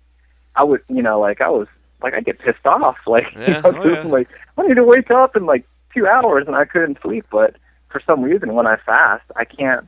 I 0.56 0.64
would, 0.64 0.82
you 0.88 1.02
know, 1.02 1.20
like 1.20 1.41
I 1.41 1.49
was, 1.49 1.68
like 2.02 2.14
I 2.14 2.22
get 2.22 2.39
pissed 2.39 2.66
off. 2.66 2.97
Like 3.08 3.28
Yeah, 3.34 3.58
you 3.58 3.72
know, 3.74 3.82
oh, 3.84 3.89
yeah. 3.93 4.02
like 4.18 4.30
I 4.58 4.68
need 4.68 4.76
to 4.76 4.84
wake 4.84 5.12
up 5.12 5.36
in 5.36 5.45
like 5.45 5.64
two 5.93 6.08
hours, 6.08 6.45
and 6.47 6.56
I 6.56 6.66
couldn't 6.66 6.99
sleep. 7.02 7.26
But 7.32 7.56
for 7.89 7.99
some 8.08 8.22
reason, 8.22 8.54
when 8.54 8.68
I 8.68 8.78
fast, 8.78 9.26
I 9.36 9.43
can't 9.45 9.86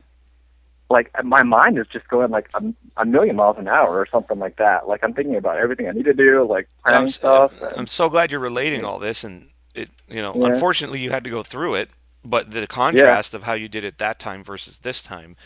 like 0.90 1.10
my 1.24 1.42
mind 1.42 1.78
is 1.78 1.86
just 1.86 2.06
going 2.08 2.30
like 2.30 2.48
a, 2.54 2.62
a 2.98 3.04
million 3.06 3.36
miles 3.36 3.56
an 3.58 3.66
hour 3.68 3.98
or 3.98 4.06
something 4.06 4.38
like 4.38 4.56
that. 4.56 4.86
Like 4.86 5.02
I'm 5.02 5.14
thinking 5.14 5.36
about 5.36 5.56
everything 5.58 5.88
I 5.88 5.92
need 5.92 6.04
to 6.04 6.12
do, 6.14 6.44
like 6.48 6.68
planning 6.82 7.02
I'm, 7.04 7.08
stuff. 7.08 7.52
I'm 7.62 7.78
and- 7.80 7.88
so 7.88 8.08
glad 8.10 8.30
you're 8.30 8.40
relating 8.40 8.84
all 8.84 8.98
this, 8.98 9.24
and 9.24 9.48
it 9.74 9.90
you 10.08 10.22
know 10.22 10.34
Yeah. 10.34 10.42
unfortunately 10.42 11.00
you 11.00 11.10
had 11.10 11.24
to 11.24 11.30
go 11.30 11.42
through 11.42 11.74
it, 11.76 11.90
but 12.24 12.50
the 12.50 12.66
contrast 12.66 13.34
of 13.34 13.44
how 13.44 13.54
you 13.54 13.68
did 13.68 13.84
it 13.84 13.98
that 13.98 14.18
time 14.18 14.42
versus 14.44 14.78
this 14.78 15.02
time 15.02 15.36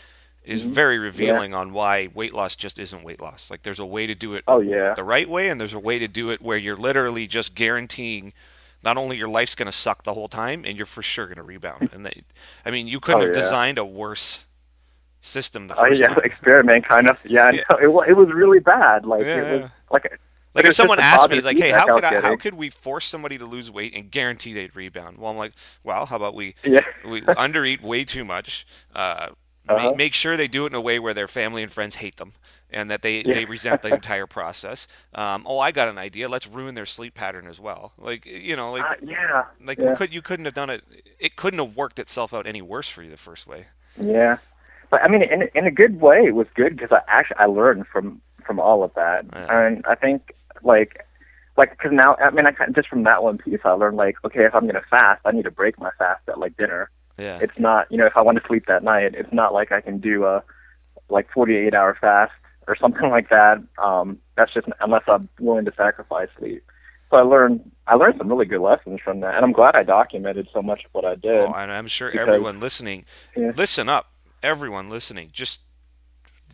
is 0.45 0.63
Mhm. 0.63 0.73
very 0.75 0.99
revealing 0.99 1.55
on 1.55 1.73
why 1.73 2.09
weight 2.15 2.33
loss 2.35 2.57
just 2.57 2.79
isn't 2.79 3.03
weight 3.05 3.21
loss. 3.21 3.51
Like 3.51 3.63
there's 3.63 3.79
a 3.81 3.87
way 3.87 4.07
to 4.07 4.15
do 4.15 4.35
it 4.35 4.45
oh 4.47 4.61
yeah, 4.61 4.97
the 4.97 5.05
right 5.05 5.29
way, 5.29 5.49
and 5.49 5.61
there's 5.61 5.75
a 5.75 5.79
way 5.79 5.99
to 5.99 6.09
do 6.09 6.31
it 6.31 6.43
where 6.43 6.57
you're 6.59 6.77
literally 6.77 7.27
just 7.27 7.55
guaranteeing 7.55 8.33
not 8.85 8.97
only 8.97 9.17
your 9.17 9.29
life's 9.29 9.55
going 9.55 9.67
to 9.67 9.73
suck 9.73 10.05
the 10.05 10.15
whole 10.15 10.29
time, 10.29 10.65
and 10.65 10.77
you're 10.77 10.87
for 10.87 11.03
sure 11.03 11.27
going 11.27 11.37
to 11.37 11.43
rebound. 11.43 11.91
And 11.93 12.07
they, 12.07 12.23
I 12.65 12.71
mean, 12.71 12.87
you 12.89 13.01
couldn't 13.01 13.21
Oh, 13.21 13.23
have 13.23 13.33
yeah. 13.33 13.33
designed 13.33 13.79
a 13.79 13.85
worse 13.85 14.47
system 15.21 15.69
the 15.69 15.75
oh 15.77 15.87
first 15.87 16.01
yeah, 16.01 16.09
time. 16.15 16.23
experiment 16.25 16.87
kind 16.87 17.09
of. 17.09 17.19
Yeah, 17.25 17.51
Yeah. 17.51 17.65
no, 17.71 17.77
it 18.05 18.11
it 18.11 18.15
was 18.17 18.29
really 18.33 18.61
bad. 18.61 19.05
Like 19.05 19.29
Yeah, 19.29 19.35
it 19.35 19.47
was 19.49 19.63
yeah. 19.63 19.69
like 19.91 20.19
Like 20.59 20.67
if 20.67 20.75
someone 20.75 21.01
asked 21.01 21.31
me, 21.31 21.41
like, 21.41 21.59
"Hey, 21.59 21.71
how 21.71 21.87
could 21.87 22.05
I, 22.05 22.21
how 22.21 22.37
could 22.37 22.55
we 22.55 22.71
force 22.71 23.07
somebody 23.07 23.39
to 23.39 23.47
lose 23.47 23.71
weight 23.71 23.95
and 23.95 24.11
guarantee 24.11 24.53
they'd 24.53 24.75
rebound?" 24.77 25.19
Well, 25.19 25.31
I'm 25.31 25.37
like, 25.37 25.53
"Well, 25.83 26.07
how 26.07 26.17
about 26.17 26.35
we 26.35 26.55
yeah, 26.65 26.85
we 27.05 27.21
undereat 27.47 27.81
way 27.81 28.05
too 28.05 28.25
much, 28.25 28.67
uh, 28.95 29.31
Uh-huh. 29.69 29.89
make, 29.91 29.97
make 29.97 30.15
sure 30.15 30.37
they 30.37 30.49
do 30.49 30.65
it 30.65 30.69
in 30.73 30.75
a 30.75 30.81
way 30.81 30.99
where 30.99 31.13
their 31.13 31.29
family 31.29 31.63
and 31.63 31.71
friends 31.71 31.97
hate 31.97 32.17
them 32.17 32.31
and 32.71 32.91
that 32.91 33.03
they, 33.03 33.17
Yeah. 33.21 33.35
they 33.35 33.45
resent 33.45 33.83
the 33.83 33.93
entire 34.01 34.27
process. 34.27 34.89
Um, 35.15 35.45
oh, 35.47 35.59
I 35.59 35.73
got 35.73 35.89
an 35.89 35.99
idea. 35.99 36.27
Let's 36.29 36.47
ruin 36.47 36.75
their 36.75 36.87
sleep 36.87 37.13
pattern 37.15 37.47
as 37.47 37.61
well. 37.61 37.93
Like 37.99 38.25
you 38.25 38.57
know, 38.57 38.73
like 38.73 38.85
Uh, 38.85 38.95
yeah, 39.03 39.45
like 39.63 39.79
yeah. 39.79 39.91
you 39.91 39.97
could 39.97 40.13
you 40.15 40.23
couldn't 40.23 40.47
have 40.47 40.55
done 40.55 40.71
it. 40.71 40.83
It 41.19 41.37
couldn't 41.37 41.59
have 41.61 41.77
worked 41.77 41.99
itself 41.99 42.33
out 42.33 42.47
any 42.47 42.63
worse 42.63 42.89
for 42.89 43.03
you 43.03 43.11
the 43.11 43.17
first 43.19 43.47
way. 43.47 43.67
yeah. 44.01 44.39
But 44.91 45.03
I 45.03 45.09
mean, 45.09 45.23
in 45.23 45.43
in 45.55 45.67
a 45.67 45.71
good 45.71 46.01
way, 46.01 46.25
it 46.25 46.35
was 46.35 46.47
good 46.55 46.75
because 46.75 46.91
I 46.91 47.03
actually 47.07 47.37
I 47.39 47.45
learned 47.45 47.87
from 47.89 48.23
from 48.47 48.59
all 48.59 48.83
of 48.83 48.95
that, 48.95 49.27
Yeah. 49.31 49.67
and 49.67 49.85
I 49.87 49.95
think 49.97 50.33
like 50.63 51.05
like 51.57 51.71
because 51.71 51.93
now 51.93 52.17
I 52.17 52.31
mean 52.31 52.47
I 52.47 52.53
kind 52.53 52.75
just 52.75 52.89
from 52.89 53.03
that 53.05 53.23
one 53.23 53.39
piece 53.39 53.61
I 53.65 53.71
learned 53.73 53.97
like 53.97 54.17
okay 54.25 54.45
if 54.45 54.55
I'm 54.55 54.67
gonna 54.67 54.83
fast 54.91 55.21
I 55.25 55.33
need 55.33 55.45
to 55.45 55.51
break 55.51 55.79
my 55.79 55.91
fast 55.99 56.23
at 56.29 56.39
like 56.39 56.57
dinner. 56.57 56.91
Yeah. 57.19 57.39
It's 57.41 57.59
not 57.59 57.91
you 57.91 57.99
know 57.99 58.07
if 58.07 58.17
I 58.17 58.23
want 58.23 58.39
to 58.41 58.47
sleep 58.47 58.67
that 58.67 58.83
night 58.85 59.15
it's 59.15 59.33
not 59.33 59.53
like 59.53 59.73
I 59.73 59.81
can 59.81 59.99
do 59.99 60.25
a 60.25 60.43
like 61.09 61.31
48 61.33 61.75
hour 61.75 61.97
fast 62.01 62.33
or 62.67 62.77
something 62.81 63.11
like 63.11 63.31
that. 63.31 63.63
Um, 63.83 64.19
that's 64.37 64.53
just 64.55 64.69
unless 64.81 65.03
I'm 65.09 65.29
willing 65.41 65.65
to 65.65 65.73
sacrifice 65.77 66.29
sleep. 66.39 66.63
So 67.11 67.17
I 67.17 67.23
learned 67.23 67.71
I 67.87 67.95
learned 67.95 68.17
some 68.19 68.29
really 68.29 68.45
good 68.45 68.61
lessons 68.61 69.01
from 69.03 69.21
that, 69.21 69.35
and 69.35 69.43
I'm 69.45 69.53
glad 69.53 69.75
I 69.75 69.83
documented 69.83 70.47
so 70.53 70.61
much 70.61 70.85
of 70.85 70.91
what 70.93 71.07
I 71.07 71.15
did. 71.15 71.39
Oh, 71.41 71.53
and 71.55 71.73
I'm 71.73 71.87
sure 71.87 72.11
because- 72.11 72.29
everyone 72.29 72.61
listening, 72.61 73.07
Yeah. 73.35 73.53
listen 73.57 73.89
up. 73.89 74.13
Everyone 74.43 74.91
listening, 74.91 75.31
just 75.33 75.63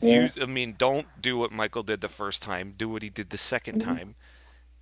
Yeah. 0.05 0.29
I 0.41 0.47
mean, 0.47 0.75
don't 0.77 1.07
do 1.21 1.37
what 1.39 1.53
Michael 1.53 1.83
did 1.83 2.01
the 2.01 2.09
first 2.09 2.43
time. 2.43 2.75
Do 2.77 2.89
what 2.89 3.03
he 3.03 3.11
did 3.11 3.31
the 3.31 3.39
2nd 3.39 3.81
Mhm. 3.81 3.85
time, 3.85 4.15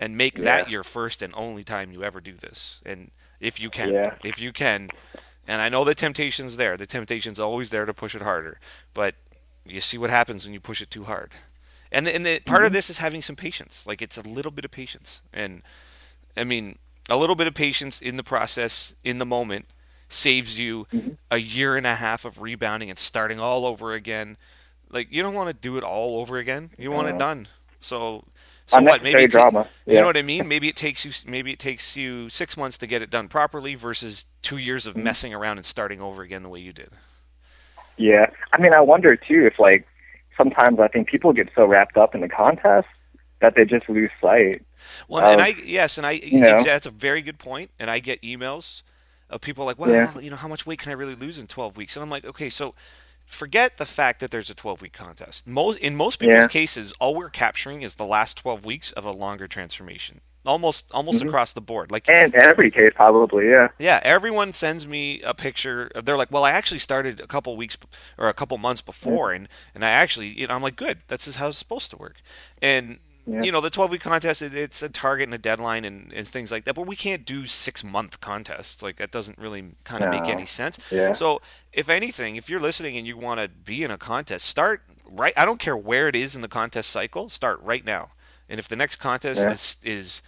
and 0.00 0.16
make 0.16 0.38
Yeah. 0.38 0.44
that 0.44 0.70
your 0.70 0.82
first 0.84 1.22
and 1.22 1.32
only 1.36 1.64
time 1.64 1.92
you 1.92 2.02
ever 2.04 2.20
do 2.20 2.34
this. 2.34 2.80
And 2.84 3.10
if 3.40 3.60
you 3.60 3.70
can, 3.70 3.92
Yeah. 3.92 4.14
if 4.24 4.40
you 4.40 4.52
can, 4.52 4.90
and 5.46 5.60
I 5.62 5.68
know 5.68 5.84
the 5.84 5.94
temptation's 5.94 6.56
there. 6.56 6.76
The 6.76 6.86
temptation's 6.86 7.40
always 7.40 7.70
there 7.70 7.84
to 7.84 7.94
push 7.94 8.14
it 8.14 8.22
harder, 8.22 8.58
but 8.94 9.14
you 9.64 9.80
see 9.80 9.98
what 9.98 10.10
happens 10.10 10.44
when 10.44 10.54
you 10.54 10.60
push 10.60 10.80
it 10.82 10.90
too 10.90 11.04
hard. 11.04 11.32
And 11.90 12.06
the, 12.06 12.14
and 12.14 12.24
the 12.26 12.40
part 12.40 12.62
of 12.62 12.68
Mm-hmm. 12.68 12.74
this 12.74 12.90
is 12.90 12.98
having 12.98 13.22
some 13.22 13.36
patience. 13.36 13.86
Like 13.86 14.00
it's 14.02 14.16
a 14.16 14.22
little 14.22 14.50
bit 14.52 14.64
of 14.64 14.70
patience. 14.70 15.20
And 15.32 15.62
I 16.36 16.44
mean, 16.44 16.78
a 17.08 17.16
little 17.16 17.34
bit 17.36 17.46
of 17.46 17.54
patience 17.54 18.00
in 18.00 18.16
the 18.16 18.22
process 18.24 18.94
in 19.04 19.18
the 19.18 19.26
moment 19.26 19.68
saves 20.08 20.58
you 20.58 20.86
Mm-hmm. 20.92 21.10
a 21.30 21.38
year 21.38 21.76
and 21.76 21.86
a 21.86 21.96
half 21.96 22.24
of 22.24 22.40
rebounding 22.40 22.88
and 22.90 22.98
starting 22.98 23.38
all 23.38 23.66
over 23.66 23.92
again. 23.92 24.36
Like 24.92 25.08
you 25.10 25.22
don't 25.22 25.34
want 25.34 25.48
to 25.48 25.54
do 25.54 25.76
it 25.78 25.84
all 25.84 26.20
over 26.20 26.36
again. 26.38 26.70
You 26.78 26.90
want 26.90 27.08
it 27.08 27.18
done. 27.18 27.48
So, 27.80 28.24
so 28.66 28.80
what? 28.82 29.02
Maybe 29.02 29.26
ta- 29.26 29.50
drama. 29.50 29.66
You 29.86 29.94
Yeah. 29.94 30.00
know 30.02 30.06
what 30.06 30.16
I 30.16 30.22
mean? 30.22 30.46
Maybe 30.46 30.68
it 30.68 30.76
takes 30.76 31.04
you 31.04 31.12
maybe 31.30 31.52
it 31.52 31.58
takes 31.58 31.96
you 31.96 32.28
six 32.28 32.56
months 32.56 32.78
to 32.78 32.86
get 32.86 33.02
it 33.02 33.10
done 33.10 33.28
properly 33.28 33.74
versus 33.74 34.26
two 34.42 34.58
years 34.58 34.86
Mm-hmm. 34.86 34.98
of 34.98 35.04
messing 35.04 35.34
around 35.34 35.56
and 35.58 35.66
starting 35.66 36.00
over 36.00 36.22
again 36.22 36.42
the 36.42 36.48
way 36.48 36.60
you 36.60 36.72
did. 36.72 36.90
Yeah, 37.96 38.26
I 38.52 38.60
mean, 38.60 38.72
I 38.74 38.80
wonder 38.80 39.16
too 39.16 39.46
if 39.46 39.58
like 39.58 39.86
sometimes 40.36 40.78
I 40.80 40.88
think 40.88 41.08
people 41.08 41.32
get 41.32 41.48
so 41.54 41.66
wrapped 41.66 41.96
up 41.96 42.14
in 42.14 42.20
the 42.20 42.28
contest 42.28 42.88
that 43.40 43.54
they 43.56 43.64
just 43.64 43.88
lose 43.88 44.10
sight. 44.20 44.62
Well, 45.08 45.24
and 45.24 45.40
Um, 45.40 45.46
I 45.46 45.54
yes, 45.64 45.98
and 45.98 46.06
I 46.06 46.12
you 46.12 46.40
know. 46.40 46.62
that's 46.62 46.86
a 46.86 46.90
very 46.90 47.22
good 47.22 47.38
point. 47.38 47.70
And 47.78 47.90
I 47.90 47.98
get 47.98 48.20
emails 48.22 48.82
of 49.28 49.40
people 49.40 49.64
like, 49.64 49.78
well, 49.78 49.90
Yeah. 49.90 50.18
you 50.18 50.30
know, 50.30 50.36
how 50.36 50.48
much 50.48 50.66
weight 50.66 50.78
can 50.78 50.90
I 50.90 50.94
really 50.94 51.14
lose 51.14 51.38
in 51.38 51.46
12 51.46 51.76
weeks? 51.76 51.96
And 51.96 52.02
I'm 52.02 52.10
like, 52.10 52.24
okay, 52.24 52.48
so 52.48 52.74
forget 53.24 53.76
the 53.76 53.86
fact 53.86 54.20
that 54.20 54.30
there's 54.30 54.50
a 54.50 54.54
12 54.54 54.82
week 54.82 54.92
contest. 54.92 55.46
Most 55.48 55.78
in 55.78 55.96
most 55.96 56.18
people's 56.18 56.42
Yeah. 56.42 56.46
cases, 56.48 56.92
all 57.00 57.14
we're 57.14 57.30
capturing 57.30 57.82
is 57.82 57.94
the 57.96 58.04
last 58.06 58.36
12 58.38 58.64
weeks 58.64 58.92
of 58.92 59.04
a 59.04 59.10
longer 59.10 59.48
transformation. 59.48 60.20
Almost 60.44 60.90
almost 60.92 61.20
Mm-hmm. 61.20 61.28
across 61.28 61.52
the 61.52 61.60
board. 61.60 61.92
Like 61.92 62.08
And 62.08 62.34
every 62.34 62.70
case, 62.70 62.90
probably, 62.96 63.48
yeah. 63.48 63.68
yeah, 63.78 64.00
everyone 64.02 64.52
sends 64.52 64.88
me 64.88 65.20
a 65.22 65.34
picture. 65.34 65.88
They're 65.94 66.16
like, 66.16 66.32
"Well, 66.32 66.44
I 66.44 66.50
actually 66.50 66.80
started 66.80 67.20
a 67.20 67.28
couple 67.28 67.56
weeks 67.56 67.78
or 68.18 68.28
a 68.28 68.34
couple 68.34 68.58
months 68.58 68.82
before, 68.82 69.30
and 69.30 69.48
and 69.72 69.84
I 69.84 69.90
actually, 69.90 70.38
you 70.40 70.48
know, 70.48 70.54
I'm 70.54 70.62
like, 70.62 70.74
good. 70.74 70.98
That's 71.06 71.26
just 71.26 71.38
how 71.38 71.46
it's 71.46 71.58
supposed 71.58 71.90
to 71.92 71.96
work." 71.96 72.16
And 72.60 72.98
Yeah. 73.26 73.42
you 73.42 73.52
know, 73.52 73.60
the 73.60 73.70
12 73.70 73.92
week 73.92 74.00
contest, 74.00 74.42
it, 74.42 74.52
it's 74.54 74.82
a 74.82 74.88
target 74.88 75.28
and 75.28 75.34
a 75.34 75.38
deadline 75.38 75.84
and, 75.84 76.12
and 76.12 76.26
things 76.26 76.50
like 76.50 76.64
that. 76.64 76.74
But 76.74 76.86
we 76.88 76.96
can't 76.96 77.24
do 77.24 77.46
six 77.46 77.84
month 77.84 78.20
contests. 78.20 78.82
Like 78.82 78.96
that 78.96 79.12
doesn't 79.12 79.38
really 79.38 79.72
kind 79.84 80.02
of 80.02 80.10
make 80.10 80.24
any 80.24 80.44
sense. 80.44 80.78
Yeah. 80.90 81.12
So 81.12 81.40
if 81.72 81.88
anything, 81.88 82.34
if 82.36 82.50
you're 82.50 82.60
listening 82.60 82.96
and 82.96 83.06
you 83.06 83.16
want 83.16 83.40
to 83.40 83.48
be 83.48 83.84
in 83.84 83.90
a 83.92 83.98
contest, 83.98 84.46
start 84.46 84.82
right. 85.08 85.32
I 85.36 85.44
don't 85.44 85.60
care 85.60 85.76
where 85.76 86.08
it 86.08 86.16
is 86.16 86.34
in 86.34 86.42
the 86.42 86.48
contest 86.48 86.90
cycle. 86.90 87.28
Start 87.30 87.60
right 87.62 87.84
now. 87.84 88.08
And 88.48 88.58
if 88.58 88.66
the 88.68 88.76
next 88.76 88.96
contest 88.96 89.40
Yeah. 89.40 89.52
is 89.52 89.76
is 89.84 90.22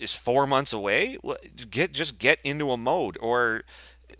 is 0.00 0.14
four 0.14 0.46
months 0.46 0.72
away, 0.72 1.18
well, 1.22 1.36
get 1.68 1.92
just 1.92 2.18
get 2.18 2.38
into 2.42 2.70
a 2.70 2.76
mode, 2.78 3.18
or 3.20 3.64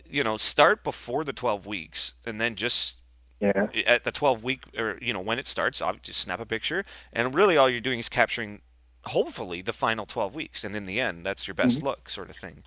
you 0.07 0.23
know, 0.23 0.37
start 0.37 0.83
before 0.83 1.23
the 1.23 1.33
twelve 1.33 1.65
weeks, 1.65 2.13
and 2.25 2.39
then 2.39 2.55
just 2.55 2.97
Yeah. 3.39 3.67
at 3.87 4.03
the 4.03 4.11
twelve 4.11 4.43
week, 4.43 4.63
or 4.77 4.97
you 5.01 5.13
know, 5.13 5.21
when 5.21 5.39
it 5.39 5.47
starts, 5.47 5.81
ob- 5.81 6.01
just 6.03 6.19
snap 6.19 6.39
a 6.39 6.45
picture, 6.45 6.83
and 7.13 7.33
really 7.33 7.55
all 7.57 7.69
you're 7.69 7.79
doing 7.79 7.99
is 7.99 8.09
capturing, 8.09 8.61
hopefully, 9.05 9.61
the 9.61 9.71
final 9.73 10.05
twelve 10.05 10.35
weeks, 10.35 10.63
and 10.63 10.75
in 10.75 10.85
the 10.85 10.99
end, 10.99 11.25
that's 11.25 11.47
your 11.47 11.55
best 11.55 11.81
look, 11.81 12.09
sort 12.09 12.29
of 12.29 12.35
thing. 12.35 12.63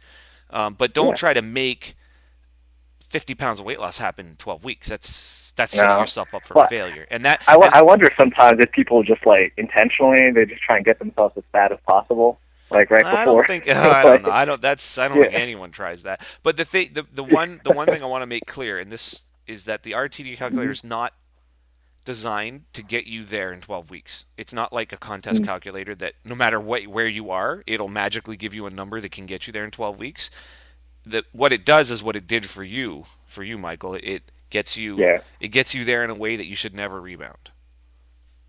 Um, 0.50 0.74
but 0.74 0.94
don't 0.94 1.04
Mm-hmm. 1.06 1.10
Yeah. 1.12 1.16
try 1.16 1.34
to 1.34 1.42
make 1.42 1.94
fifty 3.10 3.34
pounds 3.34 3.60
of 3.60 3.66
weight 3.66 3.78
loss 3.80 3.98
happen 3.98 4.26
in 4.26 4.34
twelve 4.36 4.64
weeks. 4.64 4.88
That's 4.88 5.52
that's 5.56 5.72
setting 5.72 5.98
yourself 5.98 6.34
up 6.34 6.46
for 6.46 6.54
Well, 6.54 6.66
failure, 6.68 7.06
and 7.10 7.24
that 7.26 7.42
I, 7.46 7.52
w- 7.52 7.66
and- 7.66 7.74
I 7.74 7.82
wonder 7.82 8.10
sometimes 8.16 8.58
if 8.60 8.72
people 8.72 9.02
just 9.02 9.26
like 9.26 9.52
intentionally 9.58 10.30
they 10.30 10.46
just 10.46 10.62
try 10.62 10.76
and 10.76 10.84
get 10.84 10.98
themselves 10.98 11.36
as 11.36 11.44
fat 11.52 11.72
as 11.72 11.78
possible, 11.86 12.40
like 12.70 12.90
right 12.90 13.04
I 13.04 13.24
before. 13.26 13.42
don't 13.42 13.46
think 13.46 13.68
I 13.68 14.02
don't 14.02 14.22
know. 14.22 14.30
I 14.30 14.44
don't. 14.46 14.62
That's 14.62 14.96
I 14.96 15.08
don't 15.08 15.18
think 15.18 15.34
anyone 15.34 15.70
tries 15.70 16.04
that. 16.04 16.26
But 16.42 16.56
the 16.56 16.64
thing, 16.64 16.90
the, 16.94 17.04
the 17.12 17.24
one 17.24 17.60
the 17.64 17.72
one 17.72 17.86
thing 17.86 18.02
I 18.02 18.06
want 18.06 18.22
to 18.22 18.26
make 18.26 18.46
clear, 18.46 18.78
and 18.78 18.90
this 18.90 19.24
is 19.46 19.64
that 19.64 19.82
the 19.82 19.92
RTD 19.92 20.36
calculator 20.36 20.70
mm-hmm. 20.70 20.72
is 20.72 20.84
not 20.84 21.14
designed 22.04 22.64
to 22.72 22.82
get 22.82 23.06
you 23.06 23.24
there 23.24 23.52
in 23.52 23.60
12 23.60 23.90
weeks. 23.90 24.26
It's 24.36 24.52
not 24.52 24.72
like 24.72 24.92
a 24.92 24.96
contest 24.96 25.42
mm-hmm. 25.42 25.48
calculator 25.48 25.94
that 25.96 26.14
no 26.24 26.34
matter 26.34 26.58
what 26.58 26.86
where 26.88 27.06
you 27.06 27.30
are, 27.30 27.62
it'll 27.66 27.88
magically 27.88 28.36
give 28.36 28.54
you 28.54 28.66
a 28.66 28.70
number 28.70 29.00
that 29.00 29.12
can 29.12 29.26
get 29.26 29.46
you 29.46 29.52
there 29.52 29.64
in 29.64 29.70
12 29.70 29.98
weeks. 29.98 30.30
That 31.04 31.24
what 31.32 31.52
it 31.52 31.64
does 31.64 31.90
is 31.90 32.02
what 32.02 32.16
it 32.16 32.26
did 32.26 32.46
for 32.46 32.64
you, 32.64 33.04
for 33.24 33.42
you, 33.42 33.58
Michael. 33.58 33.94
It 33.94 34.30
gets 34.50 34.76
you 34.76 34.98
Yeah. 34.98 35.20
it 35.40 35.48
gets 35.48 35.74
you 35.74 35.84
there 35.84 36.04
in 36.04 36.10
a 36.10 36.14
way 36.14 36.36
that 36.36 36.46
you 36.46 36.56
should 36.56 36.74
never 36.74 37.00
rebound. 37.00 37.50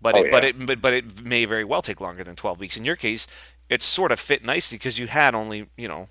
But 0.00 0.16
Oh, 0.16 0.24
it, 0.24 0.30
but 0.30 0.44
it 0.44 0.66
but, 0.66 0.80
but 0.80 0.92
it 0.92 1.24
may 1.24 1.44
very 1.44 1.64
well 1.64 1.82
take 1.82 2.00
longer 2.00 2.24
than 2.24 2.36
12 2.36 2.60
weeks. 2.60 2.76
In 2.76 2.84
your 2.84 2.96
case, 2.96 3.26
it 3.68 3.82
sort 3.82 4.12
of 4.12 4.20
fit 4.20 4.44
nicely 4.44 4.78
because 4.78 4.98
you 4.98 5.06
had 5.06 5.34
only 5.34 5.68
you 5.76 5.88
know 5.88 6.08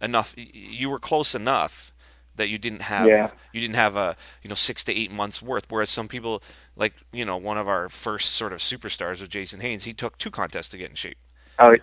enough. 0.00 0.34
You 0.36 0.90
were 0.90 1.00
close 1.00 1.34
enough 1.34 1.92
that 2.36 2.48
you 2.48 2.58
didn't 2.58 2.82
have 2.82 3.06
Yeah. 3.06 3.30
you 3.52 3.60
didn't 3.60 3.76
have 3.76 3.96
a 3.96 4.16
you 4.42 4.48
know 4.48 4.54
six 4.54 4.84
to 4.84 4.94
eight 4.94 5.10
months 5.12 5.42
worth. 5.42 5.66
Whereas 5.68 5.90
some 5.90 6.08
people 6.08 6.42
like 6.76 6.94
you 7.12 7.24
know 7.24 7.36
one 7.36 7.58
of 7.58 7.68
our 7.68 7.88
first 7.88 8.34
sort 8.34 8.52
of 8.52 8.60
superstars 8.60 9.20
with 9.20 9.30
Jason 9.30 9.60
Haynes, 9.60 9.84
he 9.84 9.92
took 9.92 10.18
two 10.18 10.30
contests 10.30 10.68
to 10.70 10.78
get 10.78 10.90
in 10.90 10.96
shape. 10.96 11.18
Oh, 11.58 11.74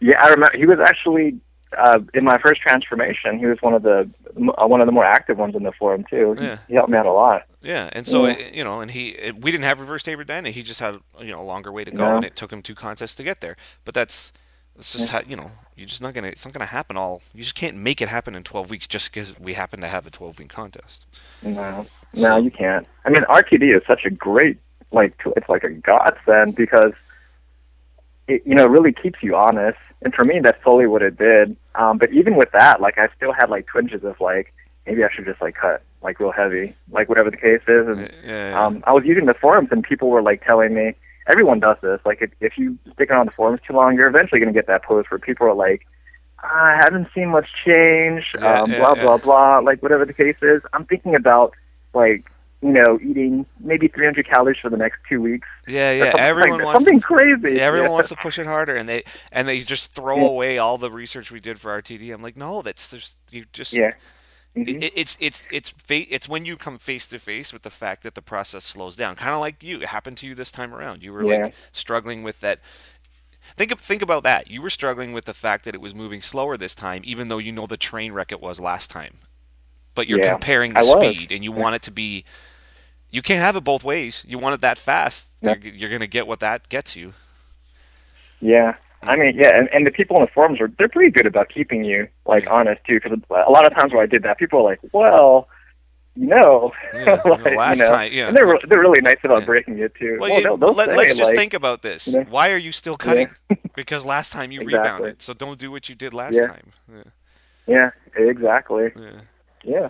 yeah, 0.00 0.22
I 0.22 0.28
remember. 0.28 0.56
He 0.56 0.66
was 0.66 0.78
actually 0.78 1.38
uh, 1.76 1.98
in 2.14 2.24
my 2.24 2.38
first 2.38 2.60
transformation. 2.60 3.38
He 3.38 3.46
was 3.46 3.58
one 3.60 3.74
of 3.74 3.82
the 3.82 4.08
uh, 4.36 4.66
one 4.66 4.80
of 4.80 4.86
the 4.86 4.92
more 4.92 5.04
active 5.04 5.36
ones 5.38 5.54
in 5.56 5.64
the 5.64 5.72
forum 5.72 6.04
too. 6.08 6.34
He, 6.38 6.44
Yeah. 6.44 6.58
he 6.68 6.74
helped 6.74 6.90
me 6.90 6.96
out 6.96 7.06
a 7.06 7.12
lot. 7.12 7.42
Yeah, 7.60 7.90
and 7.92 8.06
so 8.06 8.24
Yeah. 8.26 8.34
it- 8.34 8.54
you 8.54 8.62
know, 8.62 8.80
and 8.80 8.90
he 8.92 9.08
it, 9.08 9.42
we 9.42 9.50
didn't 9.50 9.64
have 9.64 9.80
reverse 9.80 10.04
taper 10.04 10.24
then, 10.24 10.46
and 10.46 10.54
he 10.54 10.62
just 10.62 10.78
had 10.80 10.98
you 11.20 11.32
know 11.32 11.40
a 11.40 11.44
longer 11.44 11.72
way 11.72 11.84
to 11.84 11.90
go, 11.90 12.16
and 12.16 12.24
it 12.24 12.36
took 12.36 12.52
him 12.52 12.62
two 12.62 12.74
contests 12.76 13.16
to 13.16 13.24
get 13.24 13.40
there. 13.40 13.56
But 13.84 13.94
that's 13.94 14.32
it's 14.78 14.92
just 14.92 15.10
how 15.10 15.20
you 15.26 15.36
know 15.36 15.50
you're 15.76 15.86
just 15.86 16.02
not 16.02 16.14
gonna 16.14 16.28
it's 16.28 16.44
not 16.44 16.52
gonna 16.54 16.66
happen 16.66 16.96
all. 16.96 17.22
You 17.34 17.42
just 17.42 17.54
can't 17.54 17.76
make 17.76 18.00
it 18.00 18.08
happen 18.08 18.34
in 18.34 18.42
12 18.42 18.70
weeks 18.70 18.86
just 18.86 19.12
because 19.12 19.38
we 19.38 19.54
happen 19.54 19.80
to 19.80 19.88
have 19.88 20.06
a 20.06 20.10
12 20.10 20.38
week 20.38 20.48
contest. 20.48 21.06
No, 21.42 21.86
no, 22.14 22.36
you 22.36 22.50
can't. 22.50 22.86
I 23.04 23.10
mean, 23.10 23.22
RTD 23.22 23.76
is 23.76 23.82
such 23.86 24.04
a 24.04 24.10
great 24.10 24.58
like 24.92 25.14
it's 25.36 25.48
like 25.48 25.64
a 25.64 25.70
godsend 25.70 26.54
because 26.56 26.92
it 28.28 28.42
you 28.46 28.54
know 28.54 28.66
really 28.66 28.92
keeps 28.92 29.22
you 29.22 29.36
honest. 29.36 29.78
And 30.02 30.14
for 30.14 30.24
me, 30.24 30.40
that's 30.40 30.62
totally 30.62 30.86
what 30.86 31.02
it 31.02 31.16
did. 31.16 31.56
Um, 31.74 31.98
but 31.98 32.12
even 32.12 32.36
with 32.36 32.50
that, 32.52 32.80
like 32.80 32.98
I 32.98 33.08
still 33.16 33.32
had 33.32 33.50
like 33.50 33.66
twinges 33.66 34.04
of 34.04 34.20
like 34.20 34.52
maybe 34.86 35.04
I 35.04 35.08
should 35.12 35.24
just 35.24 35.40
like 35.40 35.54
cut 35.56 35.82
like 36.02 36.20
real 36.20 36.32
heavy, 36.32 36.74
like 36.90 37.08
whatever 37.08 37.30
the 37.30 37.36
case 37.36 37.62
is. 37.66 37.86
And 37.88 38.10
Yeah, 38.24 38.50
yeah. 38.50 38.64
um, 38.64 38.84
I 38.86 38.92
was 38.92 39.04
using 39.04 39.26
the 39.26 39.34
forums, 39.34 39.68
and 39.72 39.82
people 39.82 40.08
were 40.10 40.22
like 40.22 40.44
telling 40.46 40.74
me, 40.74 40.94
everyone 41.26 41.60
does 41.60 41.76
this. 41.82 42.00
Like, 42.04 42.22
if, 42.22 42.30
if 42.40 42.56
you 42.58 42.78
stick 42.94 43.10
around 43.10 43.26
the 43.26 43.32
forums 43.32 43.60
too 43.66 43.72
long, 43.74 43.94
you're 43.94 44.08
eventually 44.08 44.40
going 44.40 44.52
to 44.52 44.58
get 44.58 44.66
that 44.68 44.84
post 44.84 45.10
where 45.10 45.18
people 45.18 45.46
are 45.46 45.54
like, 45.54 45.86
I 46.42 46.76
haven't 46.78 47.08
seen 47.14 47.30
much 47.30 47.48
change, 47.64 48.24
Yeah, 48.38 48.60
um, 48.62 48.70
yeah, 48.70 48.78
blah 48.78 48.94
yeah. 48.94 49.02
blah 49.02 49.16
blah. 49.18 49.58
Like, 49.58 49.82
whatever 49.82 50.04
the 50.04 50.12
case 50.12 50.36
is, 50.42 50.62
I'm 50.72 50.84
thinking 50.84 51.14
about 51.14 51.54
like, 51.94 52.30
you 52.62 52.70
know, 52.72 52.98
eating 53.02 53.46
maybe 53.60 53.88
300 53.88 54.26
calories 54.28 54.58
for 54.60 54.70
the 54.70 54.76
next 54.76 54.98
two 55.08 55.20
weeks. 55.20 55.48
yeah, 55.66 55.92
yeah. 55.92 56.04
something 56.10 56.20
Everyone 56.20 56.58
like, 56.58 56.66
wants 56.66 56.84
something 56.84 57.00
crazy. 57.00 57.52
Yeah, 57.56 57.62
everyone 57.62 57.90
wants 57.92 58.08
to 58.10 58.16
push 58.16 58.38
it 58.38 58.46
harder, 58.46 58.76
and 58.76 58.88
they 58.88 59.04
and 59.32 59.48
they 59.48 59.60
just 59.60 59.94
throw 59.94 60.26
away 60.26 60.58
all 60.58 60.78
the 60.78 60.90
research 60.90 61.30
we 61.32 61.40
did 61.40 61.58
for 61.58 61.80
RTD. 61.82 62.12
I'm 62.14 62.22
like, 62.22 62.36
no, 62.36 62.62
that's 62.62 62.90
just 62.90 63.18
you 63.30 63.46
just 63.52 63.72
Yeah. 63.72 63.92
It, 64.64 64.78
Mhm. 64.78 64.82
it- 64.82 64.92
it's 64.96 65.16
it's 65.20 65.46
it's 65.50 65.70
fa- 65.70 66.12
it's 66.14 66.28
when 66.28 66.44
you 66.44 66.56
come 66.56 66.78
face 66.78 67.06
to 67.08 67.18
face 67.18 67.52
with 67.52 67.62
the 67.62 67.70
fact 67.70 68.02
that 68.04 68.14
the 68.14 68.22
process 68.22 68.64
slows 68.64 68.96
down, 68.96 69.16
kind 69.16 69.32
of 69.34 69.40
like 69.40 69.62
you. 69.62 69.80
It 69.82 69.88
happened 69.88 70.18
to 70.18 70.26
you 70.26 70.34
this 70.34 70.50
time 70.50 70.74
around. 70.74 71.02
You 71.02 71.12
were 71.12 71.22
Yeah. 71.22 71.36
like 71.44 71.54
struggling 71.72 72.22
with 72.22 72.40
that. 72.40 72.60
Think 73.56 73.78
think 73.80 74.02
about 74.02 74.22
that. 74.24 74.50
You 74.50 74.62
were 74.62 74.70
struggling 74.70 75.12
with 75.12 75.24
the 75.26 75.34
fact 75.34 75.64
that 75.64 75.74
it 75.74 75.80
was 75.80 75.94
moving 75.94 76.22
slower 76.22 76.56
this 76.56 76.74
time, 76.74 77.02
even 77.04 77.28
though 77.28 77.38
you 77.38 77.52
know 77.52 77.66
the 77.66 77.76
train 77.76 78.12
wreck 78.12 78.32
it 78.32 78.40
was 78.40 78.60
last 78.60 78.90
time. 78.90 79.14
But 79.94 80.08
you're 80.08 80.18
Yeah, 80.18 80.32
comparing 80.32 80.74
the 80.74 80.82
speed, 80.82 81.32
and 81.32 81.44
you 81.44 81.52
want 81.52 81.76
it 81.76 81.82
to 81.82 81.90
be. 81.90 82.24
You 83.10 83.22
can't 83.22 83.40
have 83.40 83.56
it 83.56 83.64
both 83.64 83.84
ways. 83.84 84.24
You 84.26 84.38
want 84.38 84.54
it 84.54 84.60
that 84.62 84.78
fast. 84.78 85.28
Yeah. 85.40 85.54
You're, 85.62 85.74
you're 85.74 85.88
going 85.90 86.00
to 86.00 86.06
get 86.08 86.26
what 86.26 86.40
that 86.40 86.68
gets 86.68 86.96
you. 86.96 87.14
Yeah. 88.40 88.74
I 89.02 89.16
mean, 89.16 89.36
yeah, 89.36 89.56
and, 89.56 89.68
and 89.72 89.86
the 89.86 89.90
people 89.90 90.16
in 90.16 90.22
the 90.22 90.28
forums 90.32 90.60
are 90.60 90.68
they're 90.78 90.88
pretty 90.88 91.10
good 91.10 91.26
about 91.26 91.48
keeping 91.48 91.84
you 91.84 92.08
like 92.26 92.48
honest 92.50 92.82
too. 92.84 92.98
Because 93.00 93.18
a 93.30 93.50
lot 93.50 93.66
of 93.66 93.74
times 93.74 93.92
when 93.92 94.02
I 94.02 94.06
did 94.06 94.22
that, 94.24 94.38
people 94.38 94.60
are 94.60 94.62
like, 94.64 94.80
"Well, 94.92 95.48
you 96.16 96.26
know, 96.26 96.72
Yeah, 96.94 97.20
like, 97.24 97.44
the 97.44 97.50
last 97.50 97.76
you 97.76 97.82
know. 97.84 97.88
time, 97.90 98.12
yeah. 98.12 98.28
And 98.28 98.36
they're 98.36 98.46
re- 98.46 98.60
they're 98.68 98.80
really 98.80 99.00
nice 99.02 99.18
about 99.22 99.40
Yeah. 99.40 99.46
breaking 99.46 99.78
it 99.78 99.94
too. 99.94 100.16
Well, 100.18 100.30
Well, 100.30 100.40
you- 100.40 100.56
they'll, 100.58 100.72
let, 100.72 100.88
us 100.88 101.14
just 101.14 101.30
like, 101.30 101.36
think 101.38 101.54
about 101.54 101.82
this. 101.82 102.08
you 102.08 102.20
know. 102.20 102.26
Why 102.30 102.50
are 102.52 102.56
you 102.56 102.72
still 102.72 102.96
cutting? 102.96 103.28
because 103.76 104.04
last 104.06 104.32
time 104.32 104.50
you 104.50 104.60
Exactly. 104.62 104.90
rebounded. 104.90 105.22
So 105.22 105.34
don't 105.34 105.58
do 105.58 105.70
what 105.70 105.88
you 105.88 105.94
did 105.94 106.14
last 106.14 106.34
Yeah. 106.34 106.46
time. 106.46 106.70
Yeah. 106.92 107.02
Yeah, 107.68 107.90
exactly. 108.16 108.92
yeah. 108.96 109.20
Yeah. 109.62 109.88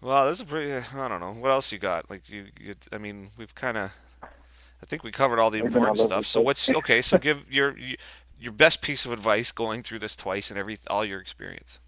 Well, 0.00 0.28
this 0.28 0.38
is 0.40 0.44
pretty. 0.44 0.72
I 0.72 1.08
don't 1.08 1.20
know. 1.20 1.32
What 1.32 1.50
else 1.50 1.70
you 1.72 1.78
got? 1.78 2.10
Like 2.10 2.28
you, 2.28 2.46
you 2.60 2.74
I 2.92 2.98
mean, 2.98 3.28
we've 3.38 3.54
kind 3.54 3.78
of. 3.78 3.92
I 4.22 4.86
think 4.86 5.02
we 5.02 5.10
covered 5.12 5.38
all 5.38 5.50
the 5.50 5.60
important 5.60 5.98
stuff. 5.98 6.26
So 6.26 6.42
what's 6.42 6.68
okay? 6.68 7.00
So 7.00 7.16
give 7.16 7.50
your 7.50 7.78
you- 7.78 7.96
your 8.44 8.52
best 8.52 8.82
piece 8.82 9.06
of 9.06 9.12
advice 9.12 9.50
going 9.50 9.82
through 9.82 9.98
this 9.98 10.14
twice 10.14 10.50
and 10.50 10.58
every 10.58 10.76
all 10.88 11.04
your 11.04 11.18
experience. 11.18 11.78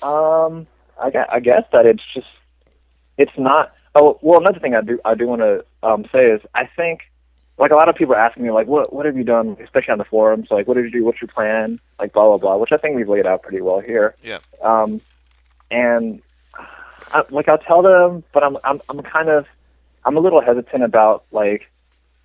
Um, 0.00 0.68
I 1.02 1.10
guess, 1.10 1.26
I 1.30 1.40
guess 1.40 1.64
that 1.72 1.84
it's 1.84 2.02
just 2.14 2.28
it's 3.18 3.36
not. 3.36 3.74
Oh, 3.94 4.18
well, 4.22 4.38
another 4.38 4.60
thing 4.60 4.74
I 4.74 4.82
do 4.82 5.00
I 5.04 5.14
do 5.14 5.26
want 5.26 5.42
to 5.42 5.64
um, 5.82 6.06
say 6.12 6.30
is 6.30 6.40
I 6.54 6.66
think 6.66 7.00
like 7.58 7.72
a 7.72 7.74
lot 7.74 7.88
of 7.88 7.96
people 7.96 8.14
are 8.14 8.18
asking 8.18 8.44
me 8.44 8.52
like 8.52 8.68
what 8.68 8.92
what 8.92 9.04
have 9.04 9.16
you 9.16 9.24
done, 9.24 9.56
especially 9.62 9.92
on 9.92 9.98
the 9.98 10.04
forums, 10.04 10.48
like 10.50 10.68
what 10.68 10.74
did 10.74 10.84
you 10.84 10.90
do, 10.92 11.04
what's 11.04 11.20
your 11.20 11.28
plan, 11.28 11.80
like 11.98 12.12
blah 12.12 12.26
blah 12.26 12.38
blah, 12.38 12.56
which 12.56 12.72
I 12.72 12.76
think 12.76 12.94
we've 12.94 13.08
laid 13.08 13.26
out 13.26 13.42
pretty 13.42 13.60
well 13.60 13.80
here. 13.80 14.14
Yeah. 14.22 14.38
Um, 14.62 15.00
and 15.72 16.22
I, 17.12 17.24
like 17.30 17.48
I'll 17.48 17.58
tell 17.58 17.82
them, 17.82 18.22
but 18.32 18.44
I'm 18.44 18.56
I'm 18.62 18.80
I'm 18.88 19.00
kind 19.02 19.28
of 19.28 19.46
I'm 20.04 20.16
a 20.16 20.20
little 20.20 20.40
hesitant 20.40 20.84
about 20.84 21.24
like 21.32 21.68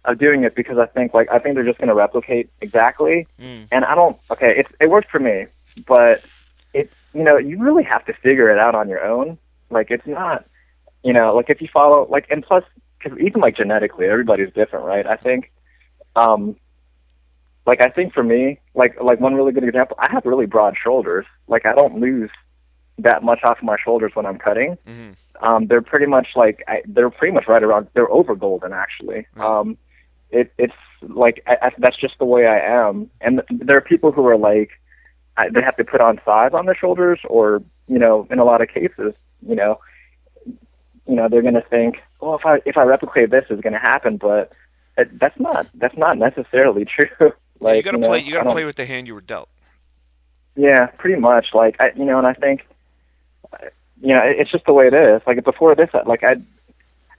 of 0.05 0.17
doing 0.17 0.43
it 0.43 0.55
because 0.55 0.77
I 0.77 0.85
think 0.87 1.13
like 1.13 1.31
I 1.31 1.39
think 1.39 1.55
they're 1.55 1.65
just 1.65 1.77
going 1.77 1.89
to 1.89 1.95
replicate 1.95 2.49
exactly. 2.61 3.27
Mm. 3.39 3.67
And 3.71 3.85
I 3.85 3.95
don't. 3.95 4.17
Okay, 4.29 4.59
it 4.59 4.67
it 4.79 4.89
worked 4.89 5.09
for 5.09 5.19
me, 5.19 5.47
but 5.87 6.25
it 6.73 6.91
you 7.13 7.23
know 7.23 7.37
you 7.37 7.59
really 7.59 7.83
have 7.83 8.05
to 8.05 8.13
figure 8.13 8.49
it 8.49 8.59
out 8.59 8.75
on 8.75 8.89
your 8.89 9.03
own. 9.03 9.37
Like 9.69 9.91
it's 9.91 10.07
not 10.07 10.45
you 11.03 11.13
know 11.13 11.35
like 11.35 11.49
if 11.49 11.61
you 11.61 11.67
follow 11.71 12.07
like 12.09 12.27
and 12.29 12.43
plus 12.43 12.63
because 12.97 13.17
even 13.19 13.41
like 13.41 13.55
genetically 13.55 14.07
everybody's 14.07 14.53
different, 14.53 14.85
right? 14.85 15.05
I 15.05 15.17
think. 15.17 15.51
um 16.15 16.55
like 17.65 17.81
I 17.81 17.89
think 17.89 18.13
for 18.13 18.23
me, 18.23 18.59
like 18.73 18.99
like 19.01 19.19
one 19.19 19.35
really 19.35 19.51
good 19.51 19.63
example, 19.63 19.95
I 19.99 20.09
have 20.11 20.25
really 20.25 20.47
broad 20.47 20.75
shoulders. 20.81 21.25
Like 21.47 21.65
I 21.65 21.73
don't 21.73 21.99
lose 21.99 22.31
that 22.97 23.23
much 23.23 23.43
off 23.43 23.61
my 23.61 23.77
shoulders 23.83 24.11
when 24.15 24.25
I'm 24.25 24.37
cutting. 24.37 24.77
Mm-hmm. 24.87 25.45
Um, 25.45 25.67
they're 25.67 25.81
pretty 25.81 26.07
much 26.07 26.29
like 26.35 26.63
I, 26.67 26.81
they're 26.85 27.09
pretty 27.09 27.33
much 27.33 27.47
right 27.47 27.63
around. 27.63 27.87
They're 27.93 28.11
over 28.11 28.35
golden 28.35 28.73
actually. 28.73 29.27
Right. 29.35 29.45
Um, 29.45 29.77
it 30.31 30.53
it's 30.57 30.73
like 31.01 31.43
I, 31.47 31.57
I, 31.61 31.71
that's 31.77 31.97
just 31.97 32.17
the 32.19 32.25
way 32.25 32.47
I 32.47 32.59
am. 32.59 33.09
And 33.21 33.41
there 33.49 33.77
are 33.77 33.81
people 33.81 34.11
who 34.11 34.25
are 34.27 34.37
like 34.37 34.69
I, 35.37 35.49
they 35.49 35.61
have 35.61 35.75
to 35.77 35.83
put 35.83 36.01
on 36.01 36.19
size 36.25 36.51
on 36.53 36.65
their 36.65 36.75
shoulders, 36.75 37.19
or 37.25 37.63
you 37.87 37.99
know, 37.99 38.27
in 38.29 38.39
a 38.39 38.43
lot 38.45 38.61
of 38.61 38.69
cases, 38.69 39.15
you 39.47 39.55
know, 39.55 39.79
you 41.07 41.15
know, 41.15 41.27
they're 41.29 41.41
gonna 41.41 41.61
think, 41.69 42.01
well, 42.19 42.35
if 42.35 42.45
I 42.45 42.61
if 42.65 42.77
I 42.77 42.83
replicate 42.83 43.29
this, 43.31 43.45
is 43.49 43.61
gonna 43.61 43.79
happen, 43.79 44.17
but 44.17 44.53
it, 44.97 45.17
that's 45.19 45.39
not 45.39 45.69
that's 45.75 45.97
not 45.97 46.17
necessarily 46.17 46.85
true. 46.95 47.31
like 47.59 47.77
you 47.77 47.81
got 47.83 47.91
to 47.91 47.97
know, 47.97 48.07
play. 48.07 48.19
You 48.19 48.33
got 48.33 48.43
to 48.43 48.49
play 48.49 48.65
with 48.65 48.75
the 48.75 48.85
hand 48.85 49.07
you 49.07 49.13
were 49.15 49.21
dealt. 49.21 49.49
yeah, 50.55 50.87
pretty 50.97 51.19
much. 51.19 51.47
Like 51.53 51.75
I, 51.79 51.91
you 51.95 52.05
know, 52.05 52.17
and 52.17 52.27
I 52.27 52.33
think, 52.33 52.65
you 54.01 54.09
know, 54.15 54.21
it- 54.21 54.37
it's 54.39 54.51
just 54.51 54.65
the 54.65 54.73
way 54.73 54.87
it 54.87 54.93
is. 54.93 55.21
Like 55.25 55.43
before 55.43 55.75
this, 55.75 55.89
like 56.05 56.23
I, 56.23 56.35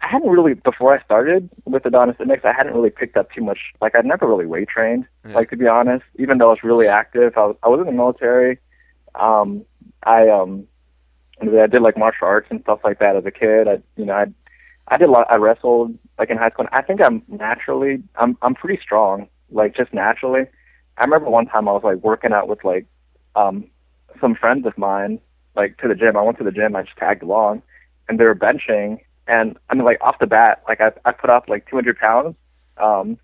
I 0.03 0.09
hadn't 0.09 0.31
really 0.31 0.55
before 0.55 0.93
I 0.93 1.03
started 1.05 1.49
with 1.65 1.87
Adonis 1.87 2.17
Index, 2.19 2.45
I 2.45 2.53
hadn't 2.53 2.75
really 2.75 2.91
picked 2.91 3.17
up 3.17 3.31
too 3.31 3.43
much. 3.43 3.59
Like 3.81 3.95
I'd 3.95 4.05
never 4.05 4.27
really 4.27 4.47
weight 4.47 4.69
trained. 4.69 5.07
Yeah. 5.25 5.35
Like 5.35 5.51
to 5.51 5.57
be 5.57 5.69
honest, 5.69 6.05
even 6.19 6.39
though 6.39 6.49
I 6.49 6.51
was 6.51 6.65
really 6.65 6.89
active, 6.89 7.37
I 7.37 7.47
was, 7.47 7.57
I 7.63 7.69
was 7.69 7.81
in 7.81 7.87
the 7.87 7.93
military. 7.93 8.59
Um, 9.15 9.65
I 10.03 10.29
um, 10.29 10.67
I 11.41 11.67
did 11.67 11.83
like 11.83 11.97
martial 11.97 12.27
arts 12.27 12.49
and 12.51 12.61
stuff 12.63 12.81
like 12.83 12.99
that 12.99 13.17
as 13.17 13.25
a 13.27 13.31
kid. 13.31 13.69
I, 13.69 13.79
you 13.97 14.05
know, 14.05 14.15
I, 14.15 14.27
I 14.89 14.97
did 14.97 15.09
a 15.09 15.13
lot. 15.13 15.31
I 15.31 15.37
wrestled 15.37 15.97
like 16.19 16.31
in 16.31 16.37
high 16.37 16.51
school. 16.51 16.67
And 16.67 16.75
I 16.75 16.83
think 16.83 17.01
I'm 17.01 17.23
naturally, 17.29 18.03
I'm, 18.17 18.37
I'm 18.43 18.55
pretty 18.55 18.81
strong. 18.83 19.29
Like 19.51 19.77
just 19.77 19.93
naturally. 19.93 20.47
I 20.99 21.05
remember 21.05 21.31
one 21.31 21.47
time 21.47 21.69
I 21.69 21.73
was 21.73 21.85
like 21.85 21.99
working 21.99 22.33
out 22.33 22.49
with 22.49 22.65
like 22.65 22.87
um 23.37 23.67
some 24.21 24.35
friends 24.35 24.67
of 24.67 24.77
mine 24.77 25.21
like 25.55 25.77
to 25.79 25.89
the 25.89 25.95
gym. 25.95 26.17
I 26.17 26.23
went 26.23 26.39
to 26.39 26.45
the 26.45 26.51
gym, 26.51 26.75
I 26.75 26.83
just 26.83 26.97
tagged 26.97 27.23
along 27.23 27.63
and 28.09 28.19
they 28.19 28.25
were 28.25 28.35
benching 28.35 28.99
and 29.27 29.59
I 29.69 29.75
mean 29.75 29.85
like 29.85 30.01
off 30.01 30.19
the 30.19 30.27
bat, 30.27 30.63
like 30.69 30.81
I 30.81 30.93
I 31.05 31.13
put 31.13 31.31
up 31.31 31.49
like 31.49 31.69
two 31.69 31.77
hundred 31.77 31.99
pounds. 31.99 32.37
Um 32.77 33.19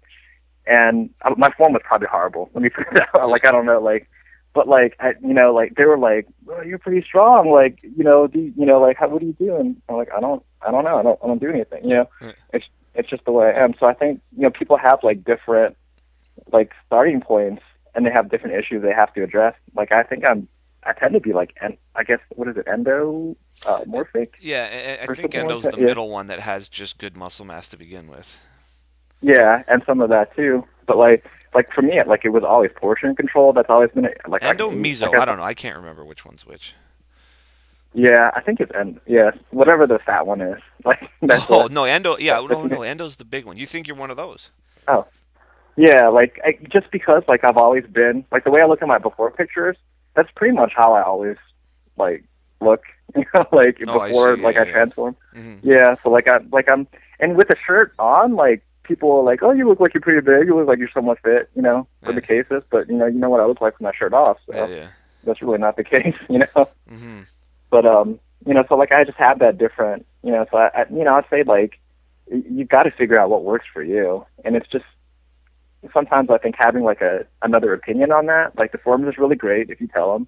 and 0.67 1.11
uh, 1.23 1.35
my 1.37 1.51
form 1.57 1.73
was 1.73 1.83
probably 1.85 2.09
horrible. 2.11 2.51
Let 2.55 2.63
me 2.63 2.69
put 2.75 2.87
it 2.93 3.03
out. 3.15 3.29
Like 3.29 3.47
I 3.47 3.53
don't 3.53 3.67
know, 3.67 3.81
like 3.81 4.09
but 4.55 4.69
like 4.69 4.97
I 5.01 5.13
you 5.23 5.35
know, 5.35 5.55
like 5.55 5.75
they 5.77 5.85
were 5.85 5.99
like, 5.99 6.27
well, 6.45 6.65
you're 6.65 6.79
pretty 6.79 7.07
strong, 7.07 7.51
like, 7.51 7.79
you 7.83 8.05
know, 8.05 8.27
do 8.27 8.39
you, 8.39 8.53
you 8.57 8.67
know, 8.67 8.81
like 8.81 8.97
how 8.97 9.09
what 9.09 9.23
are 9.23 9.27
you 9.27 9.35
doing? 9.35 9.81
I'm 9.89 9.97
like, 9.97 10.11
I 10.17 10.21
don't 10.21 10.43
I 10.67 10.71
don't 10.71 10.85
know, 10.85 10.99
I 10.99 11.03
don't 11.03 11.19
I 11.23 11.27
don't 11.27 11.41
do 11.41 11.51
anything, 11.51 11.85
you 11.85 11.95
know. 11.95 12.09
Right. 12.21 12.35
It's 12.53 12.67
it's 12.95 13.09
just 13.09 13.25
the 13.25 13.33
way 13.33 13.47
I 13.47 13.63
am. 13.63 13.75
So 13.79 13.87
I 13.87 13.95
think, 13.95 14.21
you 14.37 14.43
know, 14.43 14.51
people 14.51 14.77
have 14.77 15.01
like 15.03 15.25
different 15.25 15.77
like 16.53 16.73
starting 16.87 17.21
points 17.21 17.63
and 17.95 18.05
they 18.07 18.11
have 18.11 18.31
different 18.31 18.57
issues 18.57 18.83
they 18.83 18.93
have 18.93 19.13
to 19.15 19.23
address. 19.23 19.55
Like 19.75 19.93
I 19.93 20.03
think 20.03 20.25
I'm 20.25 20.49
I 20.85 20.93
tend 20.93 21.15
to 21.15 21.21
be 21.21 21.33
like 21.33 21.55
en- 21.61 21.77
I 21.95 22.05
guess 22.05 22.21
what 22.31 22.49
is 22.49 22.57
it 22.57 22.67
endo 22.69 23.37
uh, 23.67 23.81
morphic? 23.81 24.29
Yeah, 24.41 24.99
I, 25.01 25.05
I 25.05 25.07
think 25.15 25.33
something 25.35 25.49
like 25.49 25.73
the 25.75 25.81
yeah. 25.81 25.87
middle 25.87 26.09
one 26.09 26.29
that 26.29 26.41
has 26.41 26.69
just 26.69 26.99
good 26.99 27.17
muscle 27.17 27.45
mass 27.45 27.69
to 27.71 27.77
begin 27.77 28.09
with. 28.09 28.37
Yeah, 29.21 29.65
and 29.69 29.83
some 29.85 30.01
of 30.01 30.09
that 30.11 30.35
too. 30.37 30.65
But 30.87 30.97
like 30.97 31.25
like 31.55 31.73
for 31.73 31.83
me, 31.83 32.01
like 32.07 32.25
it 32.25 32.31
was 32.31 32.45
always 32.45 32.71
portion 32.77 33.17
control. 33.17 33.53
That's 33.53 33.71
always 33.71 33.91
been 33.91 34.09
like 34.27 34.43
Endo, 34.43 34.71
I, 34.71 34.75
meso. 34.75 35.11
like, 35.11 35.21
I 35.21 35.25
don't 35.25 35.39
know. 35.39 35.45
I 35.45 35.55
can't 35.55 35.77
remember 35.77 36.05
which 36.05 36.25
one's 36.25 36.47
which. 36.47 36.75
Yeah, 37.95 38.31
I 38.37 38.43
think 38.43 38.61
it's 38.61 38.71
end. 38.75 39.01
Yeah, 39.07 39.33
whatever 39.51 39.87
the 39.87 39.99
fat 39.99 40.27
one 40.27 40.41
is. 40.41 40.61
Like 40.85 41.11
that's 41.21 41.45
oh 41.51 41.65
what- 41.65 41.73
no, 41.73 41.85
Endo. 41.85 42.17
Yeah, 42.19 42.41
no, 42.49 42.65
no. 42.65 42.83
Endo's 42.83 43.17
the 43.17 43.25
big 43.25 43.45
one. 43.45 43.57
You 43.57 43.67
think 43.67 43.89
you're 43.89 43.97
one 43.97 44.11
of 44.13 44.17
those? 44.17 44.53
Oh, 44.87 45.05
yeah, 45.77 46.09
like 46.09 46.41
I, 46.45 46.57
just 46.71 46.91
because 46.93 47.25
like 47.29 47.45
I've 47.45 47.57
always 47.57 47.85
been 47.85 48.25
like 48.31 48.45
the 48.45 48.51
way 48.51 48.63
I 48.63 48.67
look 48.67 48.81
at 48.81 48.89
my 48.89 48.99
before 48.99 49.31
pictures, 49.33 49.77
that's 50.15 50.31
pretty 50.37 50.55
much 50.57 50.73
how 50.77 50.93
I 50.95 51.03
always 51.03 51.37
like 51.97 52.25
look. 52.61 52.83
You 53.17 53.25
know, 53.33 53.47
like 53.53 53.79
Oh, 53.87 54.01
I 54.01 54.09
before 54.09 54.37
see, 54.37 54.43
like 54.43 54.57
yeah, 54.57 54.63
I 54.63 54.65
yeah. 54.67 54.73
transform. 54.73 55.17
hmm 55.35 55.57
Yeah, 55.63 55.95
so 56.03 56.11
like 56.11 56.29
I 56.29 56.39
like 56.53 56.69
I'm 56.71 56.87
and 57.21 57.37
with 57.37 57.49
a 57.49 57.57
shirt 57.67 57.95
on, 57.99 58.35
like 58.37 58.63
people 58.83 59.11
are 59.13 59.23
like, 59.23 59.43
"Oh, 59.43 59.51
you 59.53 59.67
look 59.67 59.81
like 59.81 59.95
you're 59.95 60.03
pretty 60.03 60.21
big. 60.21 60.47
You 60.47 60.55
look 60.57 60.69
like 60.69 60.79
you're 60.79 60.91
somewhat 60.93 61.19
fit." 61.25 61.49
You 61.57 61.63
know, 61.63 61.87
for 62.05 62.13
the 62.13 62.21
cases, 62.21 62.63
but 62.71 62.87
you 62.91 62.97
know, 62.97 63.07
you 63.07 63.19
know 63.19 63.31
what 63.31 63.41
I 63.41 63.47
look 63.47 63.63
like 63.63 63.73
with 63.75 63.81
my 63.83 63.93
shirt 63.99 64.13
off. 64.13 64.37
So 64.47 64.55
Yeah, 64.55 64.67
yeah. 64.77 64.89
that's 65.25 65.41
really 65.41 65.57
not 65.59 65.77
the 65.77 65.85
case. 65.95 66.15
You 66.29 66.41
know. 66.41 66.69
hmm 66.89 67.21
but 67.71 67.85
um 67.87 68.19
you 68.47 68.55
know 68.55 68.65
so 68.69 68.75
like 68.77 68.93
i 68.93 69.05
just 69.05 69.19
have 69.19 69.41
that 69.41 69.59
different 69.59 70.07
you 70.23 70.31
know 70.33 70.47
so 70.51 70.57
i, 70.57 70.69
I 70.75 70.85
you 70.91 71.05
know 71.05 71.15
i'd 71.17 71.25
say 71.29 71.43
like 71.43 71.79
you've 72.31 72.69
got 72.69 72.85
to 72.85 72.91
figure 72.91 73.19
out 73.21 73.29
what 73.31 73.45
works 73.45 73.67
for 73.73 73.83
you 73.83 74.25
and 74.45 74.57
it's 74.57 74.69
just 74.69 74.85
sometimes 75.93 76.29
i 76.31 76.39
think 76.39 76.55
having 76.59 76.83
like 76.83 77.01
a 77.01 77.25
another 77.43 77.73
opinion 77.73 78.11
on 78.13 78.27
that 78.27 78.57
like 78.59 78.73
the 78.73 78.79
forums 78.79 79.07
is 79.09 79.19
really 79.19 79.37
great 79.37 79.71
if 79.71 79.81
you 79.81 79.87
tell 79.89 80.13
them 80.13 80.27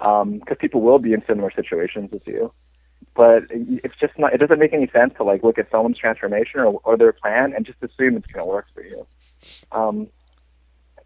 um 0.00 0.38
because 0.38 0.56
people 0.60 0.80
will 0.80 0.98
be 0.98 1.12
in 1.12 1.22
similar 1.26 1.50
situations 1.50 2.10
as 2.12 2.26
you 2.26 2.52
but 3.14 3.42
it- 3.50 3.80
it's 3.84 3.96
just 4.00 4.18
not 4.18 4.32
it 4.32 4.38
doesn't 4.38 4.58
make 4.58 4.72
any 4.72 4.88
sense 4.88 5.12
to 5.16 5.24
like 5.24 5.42
look 5.42 5.58
at 5.58 5.70
someone's 5.70 5.98
transformation 5.98 6.60
or, 6.60 6.80
or 6.84 6.96
their 6.96 7.12
plan 7.12 7.52
and 7.54 7.66
just 7.66 7.82
assume 7.82 8.16
it's 8.16 8.26
going 8.28 8.44
to 8.44 8.48
work 8.48 8.66
for 8.74 8.82
you 8.82 9.06
um 9.72 10.08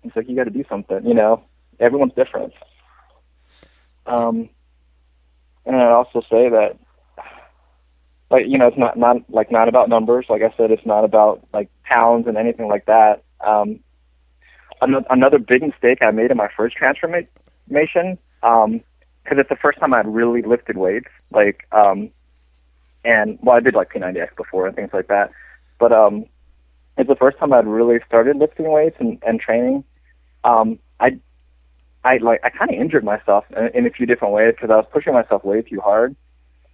it's 0.04 0.14
like 0.16 0.28
you 0.28 0.36
got 0.36 0.44
to 0.44 0.50
do 0.50 0.64
something 0.68 1.04
you 1.06 1.14
know 1.14 1.42
everyone's 1.80 2.14
different 2.14 2.52
um 4.06 4.48
and 5.64 5.76
I'd 5.76 5.92
also 5.92 6.20
say 6.22 6.48
that, 6.48 6.76
like 8.30 8.46
you 8.48 8.58
know, 8.58 8.66
it's 8.66 8.76
not 8.78 8.96
not 8.98 9.18
like 9.28 9.50
not 9.52 9.68
about 9.68 9.88
numbers. 9.88 10.26
Like 10.28 10.42
I 10.42 10.50
said, 10.56 10.70
it's 10.70 10.84
not 10.86 11.04
about 11.04 11.46
like 11.52 11.68
pounds 11.84 12.26
and 12.26 12.36
anything 12.36 12.66
like 12.68 12.86
that. 12.86 13.22
Um, 13.42 13.80
another, 14.80 15.38
big 15.38 15.62
mistake 15.62 15.98
I 16.02 16.10
made 16.10 16.30
in 16.30 16.36
my 16.36 16.48
first 16.56 16.76
transformation, 16.76 18.18
um, 18.42 18.80
because 19.22 19.38
it's 19.38 19.48
the 19.48 19.56
first 19.56 19.78
time 19.78 19.94
I'd 19.94 20.06
really 20.06 20.42
lifted 20.42 20.76
weights. 20.76 21.08
Like, 21.30 21.66
um, 21.72 22.10
and 23.04 23.38
well, 23.42 23.56
I 23.56 23.60
did 23.60 23.74
like 23.74 23.92
P90X 23.92 24.36
before 24.36 24.66
and 24.66 24.74
things 24.74 24.90
like 24.92 25.08
that, 25.08 25.30
but 25.78 25.92
um, 25.92 26.26
it's 26.96 27.08
the 27.08 27.16
first 27.16 27.38
time 27.38 27.52
I'd 27.52 27.66
really 27.66 27.98
started 28.06 28.36
lifting 28.36 28.70
weights 28.70 28.96
and, 28.98 29.22
and 29.26 29.40
training. 29.40 29.84
Um, 30.44 30.78
I 31.00 31.18
I 32.04 32.16
like 32.18 32.40
I 32.44 32.50
kind 32.50 32.70
of 32.70 32.80
injured 32.80 33.04
myself 33.04 33.44
in, 33.56 33.68
in 33.74 33.86
a 33.86 33.90
few 33.90 34.06
different 34.06 34.34
ways 34.34 34.54
because 34.54 34.70
I 34.70 34.76
was 34.76 34.86
pushing 34.92 35.12
myself 35.12 35.44
way 35.44 35.62
too 35.62 35.80
hard, 35.80 36.16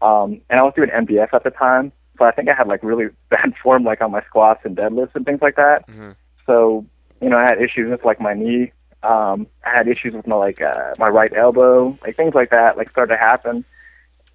um, 0.00 0.40
and 0.48 0.58
I 0.60 0.62
was 0.62 0.72
doing 0.74 0.88
MBF 0.90 1.34
at 1.34 1.44
the 1.44 1.50
time, 1.50 1.92
so 2.18 2.24
I 2.24 2.30
think 2.30 2.48
I 2.48 2.54
had 2.54 2.66
like 2.66 2.82
really 2.82 3.08
bad 3.30 3.54
form 3.62 3.84
like 3.84 4.00
on 4.00 4.10
my 4.10 4.22
squats 4.22 4.60
and 4.64 4.76
deadlifts 4.76 5.14
and 5.14 5.26
things 5.26 5.40
like 5.42 5.56
that. 5.56 5.86
Mhm. 5.88 6.16
So 6.48 6.84
you 7.20 7.28
know 7.28 7.36
I 7.36 7.44
had 7.44 7.62
issues 7.62 7.90
with 7.90 8.04
like 8.04 8.20
my 8.20 8.34
knee, 8.34 8.72
um, 9.04 9.46
I 9.64 9.70
had 9.70 9.86
issues 9.86 10.14
with 10.14 10.26
my 10.26 10.36
like 10.36 10.60
uh, 10.60 10.94
my 10.98 11.06
right 11.08 11.32
elbow, 11.36 11.96
like 12.02 12.16
things 12.16 12.34
like 12.34 12.50
that, 12.50 12.76
like 12.76 12.90
started 12.90 13.14
to 13.14 13.20
happen, 13.20 13.64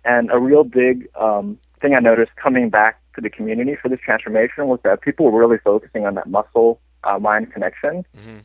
and 0.05 0.31
a 0.31 0.39
real 0.39 0.63
big 0.63 1.09
um, 1.15 1.57
thing 1.81 1.95
I 1.95 1.99
noticed 1.99 2.35
coming 2.37 2.69
back 2.69 3.01
to 3.15 3.21
the 3.21 3.29
community 3.29 3.75
for 3.75 3.89
this 3.89 3.99
transformation 3.99 4.67
was 4.67 4.79
that 4.83 5.01
people 5.01 5.29
were 5.29 5.39
really 5.39 5.57
focusing 5.57 6.05
on 6.05 6.15
that 6.15 6.27
muscle 6.27 6.79
uh, 7.03 7.19
mind 7.19 7.51
connection 7.51 8.05
mm-hmm. 8.17 8.37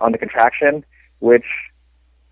on 0.00 0.12
the 0.12 0.18
contraction, 0.18 0.84
which, 1.18 1.46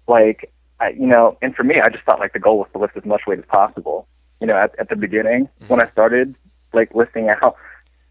like, 0.07 0.53
I, 0.81 0.91
you 0.91 1.07
know, 1.07 1.37
and 1.43 1.55
for 1.55 1.65
me, 1.65 1.81
I 1.81 1.89
just 1.89 2.05
thought 2.05 2.21
like 2.21 2.33
the 2.33 2.39
goal 2.39 2.59
was 2.59 2.69
to 2.73 2.79
lift 2.79 2.97
as 2.97 3.05
much 3.05 3.23
weight 3.27 3.39
as 3.39 3.45
possible. 3.47 4.07
You 4.41 4.47
know, 4.47 4.57
at, 4.57 4.77
at 4.79 4.89
the 4.89 4.97
beginning 4.97 5.49
when 5.69 5.81
I 5.81 5.89
started 5.89 6.35
like 6.73 6.95
lifting 6.95 7.29
out, 7.29 7.57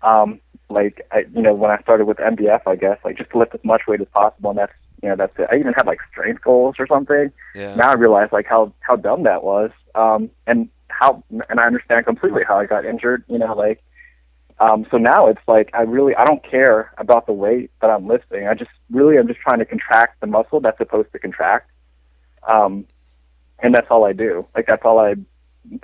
um, 0.01 0.39
like 0.71 1.05
I, 1.11 1.25
you 1.33 1.41
know, 1.41 1.53
when 1.53 1.71
I 1.71 1.81
started 1.81 2.05
with 2.05 2.17
MBF, 2.17 2.61
I 2.65 2.75
guess 2.75 2.99
like 3.03 3.17
just 3.17 3.31
to 3.31 3.37
lift 3.37 3.53
as 3.53 3.63
much 3.63 3.83
weight 3.87 4.01
as 4.01 4.07
possible, 4.13 4.51
and 4.51 4.59
that's 4.59 4.73
you 5.01 5.09
know 5.09 5.15
that's 5.15 5.37
it. 5.37 5.47
I 5.51 5.57
even 5.57 5.73
had 5.73 5.85
like 5.85 5.99
strength 6.11 6.41
goals 6.43 6.75
or 6.79 6.87
something. 6.87 7.31
Yeah. 7.55 7.75
Now 7.75 7.89
I 7.89 7.93
realize 7.93 8.29
like 8.31 8.45
how 8.45 8.73
how 8.79 8.95
dumb 8.95 9.23
that 9.23 9.43
was, 9.43 9.71
um, 9.95 10.29
and 10.47 10.69
how 10.87 11.23
and 11.29 11.59
I 11.59 11.63
understand 11.63 12.05
completely 12.05 12.43
how 12.47 12.57
I 12.57 12.65
got 12.65 12.85
injured. 12.85 13.23
You 13.27 13.39
know, 13.39 13.53
like 13.55 13.83
um, 14.61 14.85
so 14.91 14.97
now 14.97 15.27
it's 15.27 15.41
like 15.47 15.71
I 15.73 15.81
really 15.81 16.15
I 16.15 16.23
don't 16.23 16.43
care 16.43 16.93
about 16.99 17.25
the 17.25 17.33
weight 17.33 17.71
that 17.81 17.89
I'm 17.89 18.07
lifting. 18.07 18.47
I 18.47 18.53
just 18.53 18.69
really 18.91 19.17
I'm 19.17 19.27
just 19.27 19.39
trying 19.39 19.59
to 19.59 19.65
contract 19.65 20.21
the 20.21 20.27
muscle 20.27 20.59
that's 20.59 20.77
supposed 20.77 21.11
to 21.13 21.19
contract, 21.19 21.71
um, 22.47 22.85
and 23.59 23.73
that's 23.73 23.87
all 23.89 24.05
I 24.05 24.13
do. 24.13 24.45
Like 24.55 24.67
that's 24.67 24.83
all 24.85 24.99
I 24.99 25.15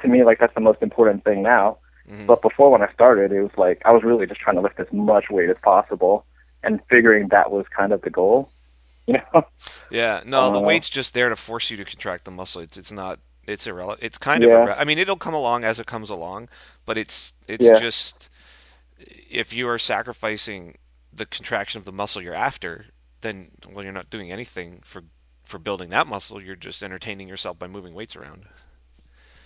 to 0.01 0.07
me 0.07 0.23
like 0.23 0.39
that's 0.39 0.53
the 0.53 0.61
most 0.61 0.83
important 0.83 1.23
thing 1.23 1.41
now. 1.41 1.79
Mhm. 2.09 2.25
But 2.25 2.41
before 2.41 2.71
when 2.71 2.81
I 2.81 2.91
started, 2.93 3.31
it 3.31 3.41
was 3.41 3.57
like 3.57 3.81
I 3.85 3.91
was 3.91 4.03
really 4.03 4.25
just 4.27 4.39
trying 4.39 4.55
to 4.55 4.61
lift 4.61 4.79
as 4.79 4.91
much 4.91 5.29
weight 5.29 5.49
as 5.49 5.57
possible 5.59 6.25
and 6.63 6.79
figuring 6.89 7.27
that 7.29 7.51
was 7.51 7.65
kind 7.69 7.91
of 7.93 8.01
the 8.01 8.09
goal. 8.09 8.51
You 9.07 9.19
know? 9.33 9.43
Yeah, 9.89 10.21
no, 10.25 10.49
the 10.49 10.59
Uh, 10.59 10.61
weight's 10.61 10.89
just 10.89 11.13
there 11.13 11.29
to 11.29 11.35
force 11.35 11.71
you 11.71 11.77
to 11.77 11.85
contract 11.85 12.25
the 12.25 12.31
muscle. 12.31 12.61
It's 12.61 12.77
it's 12.77 12.91
not 12.91 13.19
it's 13.45 13.65
irrelevant. 13.65 14.03
It's 14.03 14.17
kind 14.17 14.43
of 14.43 14.51
Yeah. 14.51 14.57
irre- 14.57 14.75
I 14.77 14.83
mean, 14.83 14.97
it'll 14.99 15.15
come 15.17 15.33
along 15.33 15.63
as 15.63 15.79
it 15.79 15.87
comes 15.87 16.09
along, 16.09 16.49
but 16.85 16.97
it's 16.97 17.33
it's 17.47 17.71
Yeah. 17.71 17.79
just 17.79 18.29
if 18.99 19.53
you 19.53 19.67
are 19.69 19.79
sacrificing 19.79 20.77
the 21.13 21.25
contraction 21.25 21.79
of 21.79 21.85
the 21.85 21.91
muscle 21.91 22.21
you're 22.21 22.33
after, 22.33 22.87
then 23.21 23.51
well, 23.69 23.83
you're 23.85 23.93
not 23.93 24.09
doing 24.09 24.31
anything 24.31 24.81
for 24.83 25.03
for 25.45 25.59
building 25.59 25.89
that 25.91 26.07
muscle. 26.07 26.41
You're 26.41 26.55
just 26.57 26.83
entertaining 26.83 27.27
yourself 27.29 27.57
by 27.59 27.67
moving 27.67 27.93
weights 27.93 28.15
around. 28.15 28.47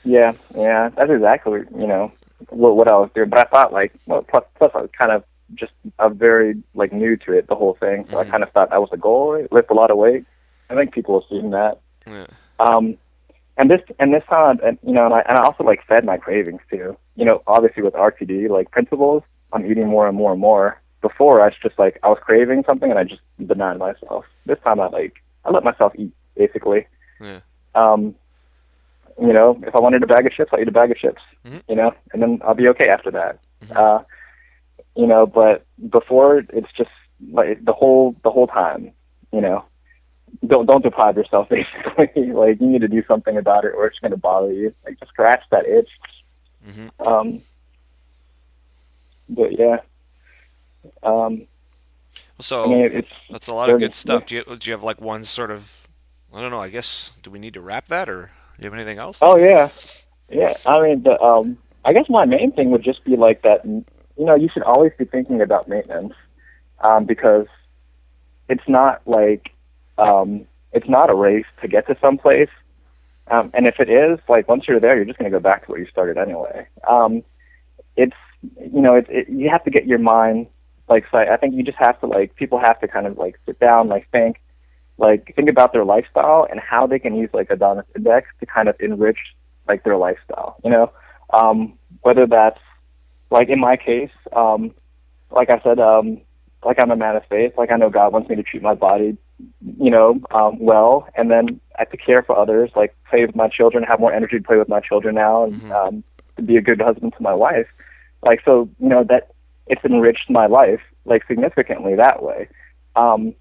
Yeah, 0.04 0.34
yeah, 0.56 0.90
that's 0.90 1.12
exactly 1.12 1.62
you 1.78 1.88
know 1.88 2.12
what, 2.50 2.76
what 2.76 2.88
I 2.88 2.98
was 2.98 3.10
doing. 3.14 3.30
But 3.30 3.40
I 3.40 3.50
thought 3.50 3.74
like, 3.74 3.94
well, 4.08 4.24
plus, 4.24 4.44
plus 4.58 4.72
I 4.74 4.82
was 4.82 4.90
kind 4.98 5.12
of 5.12 5.24
just 5.56 5.74
a 6.00 6.10
very 6.10 6.62
like 6.74 6.94
new 6.94 7.18
to 7.18 7.34
it, 7.34 7.48
the 7.48 7.56
whole 7.56 7.76
thing. 7.80 8.06
So 8.10 8.16
mm-hmm. 8.16 8.28
I 8.28 8.32
kind 8.32 8.44
of 8.44 8.52
thought 8.52 8.70
that 8.70 8.82
was 8.82 8.90
the 8.92 8.98
goal, 8.98 9.46
lift 9.52 9.70
a 9.70 9.74
lot 9.74 9.92
of 9.92 9.98
weight. 9.98 10.26
I 10.70 10.76
think 10.76 10.94
people 10.94 11.22
assume 11.22 11.52
that. 11.52 11.80
Yeah. 12.08 12.28
Um, 12.60 12.98
and 13.58 13.70
this 13.70 13.82
and 14.00 14.14
this 14.14 14.24
time, 14.30 14.60
and 14.64 14.78
you 14.84 14.94
know, 14.94 15.06
and 15.06 15.14
I 15.14 15.22
and 15.28 15.38
I 15.38 15.44
also 15.44 15.64
like 15.64 15.86
fed 15.86 16.06
my 16.06 16.18
cravings 16.18 16.62
too. 16.70 16.98
You 17.16 17.26
know, 17.26 17.42
obviously 17.48 17.84
with 17.84 17.94
RTD 17.94 18.50
like 18.50 18.72
principles, 18.72 19.24
I'm 19.54 19.70
eating 19.70 19.88
more 19.88 20.08
and 20.08 20.18
more 20.18 20.32
and 20.32 20.42
more. 20.42 20.82
Before 21.02 21.42
I 21.42 21.46
was 21.46 21.56
just 21.62 21.78
like 21.78 22.00
I 22.04 22.08
was 22.10 22.20
craving 22.22 22.64
something 22.66 22.90
and 22.90 23.00
I 23.00 23.04
just 23.04 23.22
denied 23.46 23.78
myself. 23.78 24.26
This 24.46 24.60
time 24.64 24.80
I 24.80 24.88
like 24.88 25.16
I 25.46 25.52
let 25.52 25.64
myself 25.64 25.94
eat 25.98 26.14
basically. 26.36 26.88
Yeah. 27.20 27.42
Um, 27.76 28.16
you 29.22 29.34
know, 29.34 29.62
if 29.66 29.76
I 29.76 29.80
wanted 29.80 30.02
a 30.04 30.08
bag 30.08 30.26
of 30.26 30.34
chips, 30.34 30.52
I'll 30.52 30.60
eat 30.60 30.68
a 30.68 30.72
bag 30.72 30.92
of 30.92 30.98
chips. 30.98 31.22
Mm-hmm. 31.46 31.58
You 31.70 31.76
know, 31.76 31.94
and 32.12 32.22
then 32.22 32.42
I'll 32.44 32.56
be 32.56 32.68
okay 32.70 32.90
after 32.90 33.12
that. 33.12 33.40
Mm-hmm. 33.62 33.78
Uh, 33.78 34.04
you 34.96 35.08
know, 35.08 35.26
but 35.26 35.66
before 35.90 36.40
it's 36.40 36.72
just 36.74 36.90
like 37.32 37.64
the 37.64 37.74
whole 37.74 38.16
the 38.24 38.32
whole 38.32 38.48
time. 38.48 38.92
You 39.32 39.42
know, 39.42 39.66
don't 40.46 40.66
don't 40.66 40.84
deprive 40.84 41.18
yourself 41.18 41.50
basically. 41.96 42.32
like 42.32 42.60
you 42.60 42.68
need 42.68 42.82
to 42.82 42.88
do 42.88 43.04
something 43.06 43.38
about 43.38 43.64
it, 43.64 43.74
or 43.76 43.86
it's 43.86 44.00
going 44.00 44.12
to 44.12 44.18
bother 44.18 44.52
you. 44.52 44.74
Like 44.86 45.00
just 45.00 45.12
scratch 45.12 45.44
that 45.52 45.68
itch. 45.68 45.90
Mm-hmm. 46.68 47.08
Um, 47.08 47.42
but 49.30 49.58
yeah. 49.58 49.78
Um, 51.04 51.48
so 52.40 52.66
I 52.66 52.68
mean, 52.68 52.92
it's 52.92 53.12
that's 53.30 53.48
a 53.48 53.54
lot 53.54 53.70
of 53.70 53.80
good 53.80 53.94
stuff. 53.94 54.26
Do 54.26 54.36
you 54.36 54.44
do 54.58 54.70
you 54.70 54.74
have 54.74 54.84
like 54.84 55.00
one 55.00 55.24
sort 55.24 55.52
of 55.52 55.88
I 56.34 56.42
don't 56.42 56.52
know. 56.52 56.62
I 56.62 56.70
guess 56.70 57.20
do 57.22 57.30
we 57.30 57.40
need 57.40 57.54
to 57.54 57.62
wrap 57.62 57.88
that, 57.88 58.10
or 58.10 58.32
you 58.66 58.72
have 58.72 58.80
anything 58.80 58.98
else? 58.98 59.20
Oh 59.22 59.38
yeah, 59.38 59.70
yeah. 60.30 60.54
I 60.66 60.82
mean, 60.82 61.04
the, 61.04 61.20
um, 61.22 61.58
I 61.86 61.94
guess 61.94 62.10
my 62.10 62.26
main 62.26 62.52
thing 62.52 62.72
would 62.72 62.84
just 62.84 63.04
be 63.04 63.16
like 63.16 63.42
that. 63.44 63.66
You 63.66 63.86
know, 64.18 64.36
you 64.36 64.50
should 64.54 64.64
always 64.64 64.92
be 64.98 65.06
thinking 65.06 65.42
about 65.42 65.68
maintenance 65.68 66.14
um, 66.82 67.06
because 67.06 67.48
it's 68.50 68.68
not 68.68 69.02
like 69.06 69.52
um, 69.98 70.46
it's 70.74 70.90
not 70.90 71.10
a 71.10 71.16
race 71.16 71.46
to 71.62 71.68
get 71.68 71.88
to 71.88 71.98
some 72.02 72.18
place. 72.18 72.50
Um, 73.30 73.50
and 73.54 73.66
if 73.66 73.80
it 73.80 73.90
is, 73.90 74.20
like 74.28 74.48
once 74.48 74.68
you're 74.68 74.80
there, 74.80 74.96
you're 74.96 75.06
just 75.06 75.18
going 75.18 75.32
to 75.32 75.38
go 75.38 75.42
back 75.42 75.66
to 75.66 75.72
where 75.72 75.80
you 75.80 75.88
started 75.88 76.18
anyway. 76.18 76.68
Um, 76.88 77.24
it's 77.96 78.16
you 78.60 78.82
know, 78.82 78.96
it, 78.96 79.06
it, 79.10 79.30
you 79.30 79.50
have 79.50 79.64
to 79.64 79.70
get 79.72 79.86
your 79.86 80.00
mind 80.00 80.48
like. 80.90 81.08
So 81.10 81.18
I 81.18 81.38
think 81.38 81.56
you 81.56 81.64
just 81.64 81.78
have 81.78 82.00
to 82.02 82.08
like 82.08 82.36
people 82.36 82.60
have 82.60 82.80
to 82.82 82.88
kind 82.88 83.08
of 83.08 83.18
like 83.18 83.40
sit 83.46 83.60
down, 83.60 83.88
like 83.88 84.10
think, 84.12 84.41
like 85.02 85.34
think 85.36 85.50
about 85.50 85.74
their 85.74 85.84
lifestyle 85.84 86.48
and 86.50 86.60
how 86.60 86.88
they 86.88 87.00
can 87.00 87.16
use 87.16 87.30
like 87.34 87.50
Adonis 87.50 87.86
Index 87.96 88.28
to 88.40 88.46
kind 88.46 88.70
of 88.70 88.76
enrich 88.80 89.20
like 89.68 89.84
their 89.84 89.98
lifestyle. 89.98 90.56
You 90.64 90.70
know, 90.70 90.92
um, 91.34 91.78
whether 92.02 92.26
that's 92.26 92.62
like 93.30 93.50
in 93.50 93.60
my 93.60 93.76
case, 93.76 94.12
um, 94.34 94.74
like 95.30 95.50
I 95.50 95.60
said, 95.62 95.80
um, 95.80 96.22
like 96.64 96.78
I'm 96.82 96.92
a 96.92 96.96
man 96.96 97.18
of 97.18 97.26
faith. 97.26 97.54
Like 97.58 97.72
I 97.72 97.76
know 97.76 97.90
God 97.90 98.14
wants 98.14 98.30
me 98.30 98.36
to 98.38 98.44
treat 98.44 98.64
my 98.64 98.76
body 98.76 99.18
you 99.78 99.90
know, 99.90 100.20
um, 100.32 100.60
well, 100.60 101.08
and 101.16 101.32
then 101.32 101.60
I 101.76 101.82
have 101.82 101.92
to 101.92 101.98
care 101.98 102.24
for 102.24 102.38
others, 102.38 102.72
like 102.76 102.96
play 103.10 103.26
with 103.26 103.36
my 103.36 103.48
children, 103.48 103.84
have 103.84 104.00
more 104.00 104.14
energy 104.14 104.38
to 104.38 104.44
play 104.44 104.58
with 104.58 104.70
my 104.70 104.80
children 104.80 105.16
now, 105.16 105.46
and 105.46 105.54
mm-hmm. 105.54 105.72
um, 105.72 106.04
to 106.38 106.42
be 106.42 106.58
a 106.58 106.62
good 106.62 106.82
husband 106.82 107.14
to 107.18 107.24
my 107.24 107.34
wife. 107.34 107.68
Like 108.24 108.42
so, 108.46 108.70
you 108.80 108.90
know, 108.90 109.04
that 109.06 109.32
it's 109.68 109.84
enriched 109.84 110.30
my 110.30 110.48
life 110.48 110.82
like 111.06 111.26
significantly 111.28 111.96
that 111.96 112.22
way. 112.22 112.48
Um, 112.96 113.34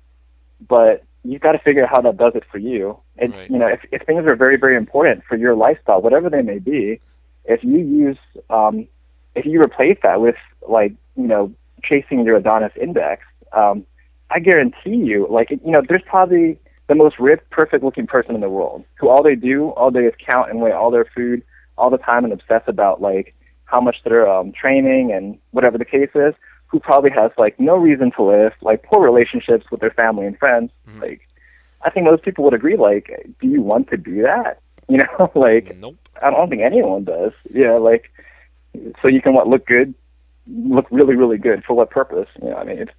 but 0.67 1.05
you've 1.25 1.41
got 1.41 1.53
to 1.53 1.59
figure 1.59 1.85
out 1.85 1.91
how 1.91 2.01
that 2.03 2.17
does 2.17 2.33
it 2.35 2.45
for 2.51 2.59
you. 2.59 2.99
It's 3.17 3.35
right. 3.35 3.51
you 3.51 3.59
know, 3.59 3.69
if, 3.69 3.81
if 3.93 4.03
things 4.03 4.25
are 4.27 4.37
very 4.37 4.57
very 4.57 4.77
important 4.77 5.25
for 5.25 5.37
your 5.37 5.55
lifestyle, 5.55 6.01
whatever 6.03 6.31
they 6.31 6.43
may 6.43 6.59
be, 6.59 7.01
if 7.45 7.63
you 7.63 7.79
use 7.79 8.19
um, 8.49 8.87
if 9.35 9.47
you 9.47 9.63
replace 9.63 9.99
that 10.03 10.21
with 10.21 10.37
like 10.67 10.93
you 11.17 11.27
know 11.27 11.53
chasing 11.83 12.25
your 12.25 12.37
Adonis 12.37 12.73
index, 12.81 13.25
um, 13.53 13.85
I 14.31 14.39
guarantee 14.39 14.97
you, 14.97 15.27
like, 15.29 15.51
you 15.51 15.71
know, 15.71 15.83
there's 15.87 16.03
probably 16.07 16.59
the 16.89 16.95
most 16.95 17.19
ripped, 17.19 17.51
perfect 17.51 17.83
looking 17.83 18.07
person 18.07 18.35
in 18.35 18.41
the 18.41 18.49
world 18.49 18.85
who 18.95 19.09
all 19.09 19.23
they 19.23 19.35
do 19.35 19.71
all 19.71 19.91
day 19.91 20.05
is 20.05 20.15
count 20.25 20.51
and 20.51 20.61
weigh 20.61 20.73
all 20.73 20.91
their 20.91 21.05
food 21.05 21.43
all 21.77 21.91
the 21.91 21.99
time 21.99 22.25
and 22.25 22.33
obsess 22.33 22.63
about, 22.67 23.01
like, 23.01 23.35
how 23.65 23.81
much 23.81 23.97
they're 24.05 24.29
um, 24.29 24.53
training 24.53 25.13
and 25.13 25.39
whatever 25.51 25.79
the 25.79 25.85
case 25.85 26.11
is, 26.15 26.35
who 26.71 26.81
probably 26.81 27.11
has, 27.11 27.31
like, 27.37 27.59
no 27.59 27.77
reason 27.77 28.13
to 28.13 28.23
live, 28.23 28.53
like, 28.63 28.83
poor 28.83 29.03
relationships 29.05 29.67
with 29.71 29.81
their 29.81 29.91
family 29.91 30.27
and 30.27 30.39
friends. 30.39 30.71
Mm-hmm. 30.89 31.01
Like, 31.01 31.29
I 31.83 31.91
think 31.91 32.07
most 32.07 32.23
people 32.23 32.45
would 32.45 32.55
agree, 32.55 32.77
like, 32.77 33.11
do 33.41 33.49
you 33.49 33.61
want 33.63 33.89
to 33.91 33.97
do 33.97 34.23
that? 34.23 34.61
You 34.91 34.97
know, 34.97 35.31
like, 35.37 35.77
nope. 35.77 35.97
I 36.21 36.31
don't 36.31 36.51
think 36.51 36.63
anyone 36.63 37.05
does. 37.05 37.31
Yeah, 37.55 37.75
like, 37.75 38.11
so 39.01 39.09
you 39.09 39.23
can 39.23 39.35
what 39.35 39.47
look 39.47 39.65
good, 39.65 39.95
look 40.49 40.89
really, 40.91 41.15
really 41.15 41.39
good 41.39 41.63
for 41.63 41.75
what 41.75 41.91
purpose? 41.91 42.27
You 42.43 42.49
know, 42.51 42.57
I 42.57 42.65
mean, 42.65 42.79
it's 42.79 42.91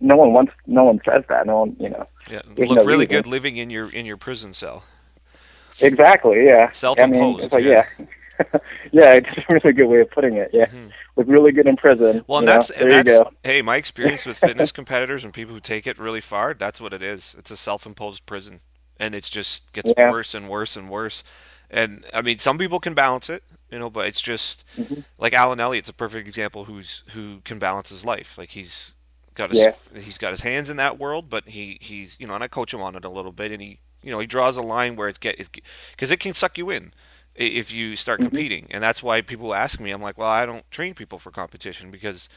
no 0.00 0.16
one 0.16 0.32
wants 0.32 0.52
no 0.66 0.84
one 0.84 1.00
says 1.04 1.24
that 1.28 1.46
no 1.46 1.60
one 1.60 1.76
you 1.78 1.88
know 1.88 2.04
yeah 2.30 2.40
look 2.56 2.70
no 2.70 2.84
really 2.84 3.06
reason. 3.06 3.08
good 3.08 3.26
living 3.26 3.56
in 3.56 3.70
your 3.70 3.90
in 3.90 4.06
your 4.06 4.16
prison 4.16 4.54
cell 4.54 4.84
exactly 5.80 6.44
yeah 6.46 6.70
self-imposed 6.70 7.52
I 7.52 7.58
mean, 7.58 7.66
yeah 7.66 7.84
yeah. 7.98 8.06
yeah 8.92 9.12
it's 9.14 9.28
a 9.28 9.54
really 9.54 9.72
good 9.72 9.86
way 9.86 10.00
of 10.00 10.10
putting 10.10 10.34
it 10.34 10.50
yeah 10.52 10.66
mm-hmm. 10.66 10.88
look 11.16 11.26
really 11.28 11.52
good 11.52 11.66
in 11.66 11.76
prison 11.76 12.24
well 12.26 12.40
and 12.40 12.48
that's, 12.48 12.70
and 12.70 12.90
that's 12.90 13.20
hey 13.42 13.62
my 13.62 13.76
experience 13.76 14.26
with 14.26 14.36
fitness 14.38 14.72
competitors 14.80 15.24
and 15.24 15.32
people 15.32 15.54
who 15.54 15.60
take 15.60 15.86
it 15.86 15.98
really 15.98 16.20
far 16.20 16.54
that's 16.54 16.80
what 16.80 16.92
it 16.92 17.02
is 17.02 17.34
it's 17.38 17.50
a 17.50 17.56
self-imposed 17.56 18.24
prison 18.26 18.60
and 18.98 19.14
it 19.14 19.24
just 19.24 19.72
gets 19.72 19.92
yeah. 19.96 20.10
worse 20.10 20.34
and 20.34 20.48
worse 20.48 20.76
and 20.76 20.90
worse 20.90 21.22
and 21.70 22.04
i 22.12 22.22
mean 22.22 22.38
some 22.38 22.58
people 22.58 22.80
can 22.80 22.94
balance 22.94 23.30
it 23.30 23.42
you 23.70 23.78
know 23.78 23.90
but 23.90 24.06
it's 24.06 24.22
just 24.22 24.64
mm-hmm. 24.76 25.00
like 25.18 25.32
alan 25.32 25.60
elliott's 25.60 25.88
a 25.88 25.94
perfect 25.94 26.28
example 26.28 26.64
who's 26.64 27.02
who 27.12 27.40
can 27.44 27.58
balance 27.58 27.88
his 27.88 28.04
life 28.04 28.38
like 28.38 28.50
he's 28.50 28.94
got 29.36 29.50
his 29.50 29.60
yeah. 29.60 30.00
he's 30.00 30.18
got 30.18 30.32
his 30.32 30.40
hands 30.40 30.68
in 30.68 30.76
that 30.78 30.98
world, 30.98 31.30
but 31.30 31.48
he 31.48 31.78
he's 31.80 32.18
you 32.18 32.26
know, 32.26 32.34
and 32.34 32.42
I 32.42 32.48
coach 32.48 32.74
him 32.74 32.82
on 32.82 32.96
it 32.96 33.04
a 33.04 33.08
little 33.08 33.32
bit, 33.32 33.52
and 33.52 33.62
he 33.62 33.78
you 34.02 34.10
know 34.10 34.18
he 34.18 34.26
draws 34.26 34.56
a 34.56 34.62
line 34.62 34.96
where 34.96 35.08
it's 35.08 35.18
get 35.18 35.36
because 35.92 36.10
it 36.10 36.18
can 36.18 36.34
suck 36.34 36.58
you 36.58 36.70
in 36.70 36.92
if 37.36 37.72
you 37.72 37.96
start 37.96 38.20
mm-hmm. 38.20 38.28
competing, 38.28 38.66
and 38.70 38.82
that's 38.82 39.02
why 39.02 39.20
people 39.20 39.54
ask 39.54 39.80
me. 39.80 39.90
I'm 39.90 40.02
like, 40.02 40.18
well, 40.18 40.30
I 40.30 40.46
don't 40.46 40.68
train 40.70 40.94
people 40.94 41.18
for 41.18 41.30
competition 41.30 41.90
because 41.90 42.28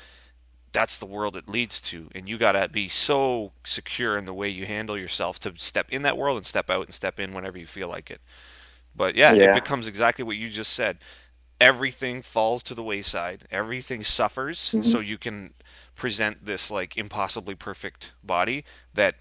that's 0.71 0.97
the 0.97 1.05
world 1.05 1.35
it 1.35 1.49
leads 1.49 1.81
to, 1.81 2.09
and 2.13 2.29
you 2.29 2.37
gotta 2.37 2.69
be 2.69 2.87
so 2.87 3.51
secure 3.63 4.17
in 4.17 4.25
the 4.25 4.33
way 4.33 4.49
you 4.49 4.65
handle 4.65 4.97
yourself 4.97 5.39
to 5.39 5.53
step 5.57 5.91
in 5.91 6.03
that 6.03 6.17
world 6.17 6.37
and 6.37 6.45
step 6.45 6.69
out 6.69 6.85
and 6.85 6.93
step 6.93 7.19
in 7.19 7.33
whenever 7.33 7.57
you 7.57 7.65
feel 7.65 7.87
like 7.87 8.11
it. 8.11 8.21
But 8.95 9.15
yeah, 9.15 9.33
yeah. 9.33 9.51
it 9.51 9.53
becomes 9.53 9.87
exactly 9.87 10.23
what 10.23 10.37
you 10.37 10.49
just 10.49 10.73
said. 10.73 10.97
Everything 11.61 12.21
falls 12.21 12.63
to 12.63 12.73
the 12.73 12.83
wayside. 12.83 13.45
Everything 13.51 14.03
suffers, 14.03 14.59
mm-hmm. 14.59 14.81
so 14.81 14.99
you 14.99 15.17
can 15.17 15.53
present 15.95 16.45
this 16.45 16.71
like 16.71 16.97
impossibly 16.97 17.55
perfect 17.55 18.11
body 18.23 18.63
that 18.93 19.15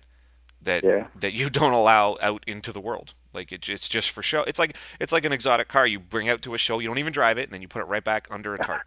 that 0.63 0.85
yeah. 0.85 1.07
that 1.19 1.33
you 1.33 1.51
don't 1.51 1.73
allow 1.73 2.17
out 2.21 2.45
into 2.47 2.73
the 2.73 2.81
world. 2.81 3.15
Like 3.39 3.53
it, 3.53 3.69
it's 3.69 3.89
just 3.89 4.11
for 4.11 4.21
show. 4.21 4.43
It's 4.43 4.59
like 4.59 4.77
it's 4.99 5.13
like 5.13 5.25
an 5.25 5.33
exotic 5.33 5.69
car 5.69 5.87
you 5.87 6.01
bring 6.01 6.29
out 6.29 6.43
to 6.43 6.55
a 6.55 6.59
show. 6.59 6.81
You 6.81 6.89
don't 6.89 6.99
even 6.99 7.13
drive 7.13 7.39
it, 7.39 7.45
and 7.45 7.53
then 7.53 7.63
you 7.63 7.69
put 7.69 7.83
it 7.83 7.85
right 7.85 8.03
back 8.03 8.27
under 8.33 8.53
a 8.53 8.59
tarp. 8.59 8.83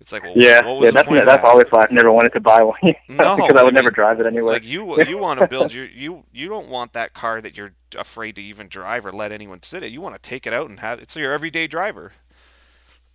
It's 0.00 0.12
like, 0.12 0.22
well, 0.22 0.32
yeah, 0.34 0.62
yeah. 0.64 0.90
That's 0.90 1.08
that's 1.10 1.26
that? 1.26 1.44
always 1.44 1.66
why 1.68 1.84
I've 1.84 1.90
never 1.90 2.10
wanted 2.10 2.32
to 2.32 2.40
buy 2.40 2.62
one. 2.62 2.78
no, 3.10 3.36
because 3.36 3.54
I 3.54 3.62
would 3.62 3.74
never 3.74 3.90
drive 3.90 4.18
it 4.18 4.26
anyway. 4.26 4.52
Like 4.52 4.64
you, 4.64 5.02
you 5.04 5.18
want 5.18 5.40
to 5.40 5.46
build 5.50 5.74
your 5.74 5.84
you 5.86 6.24
you 6.32 6.48
don't 6.48 6.68
want 6.68 6.94
that 6.94 7.12
car 7.12 7.42
that 7.42 7.56
you're 7.58 7.72
afraid 7.98 8.36
to 8.36 8.42
even 8.42 8.68
drive 8.68 9.04
or 9.04 9.12
let 9.12 9.30
anyone 9.30 9.62
sit 9.62 9.82
it. 9.82 9.92
You 9.92 10.00
want 10.00 10.14
to 10.14 10.20
take 10.20 10.46
it 10.46 10.54
out 10.54 10.70
and 10.70 10.80
have 10.80 11.00
it's 11.00 11.14
your 11.16 11.32
everyday 11.32 11.66
driver. 11.66 12.12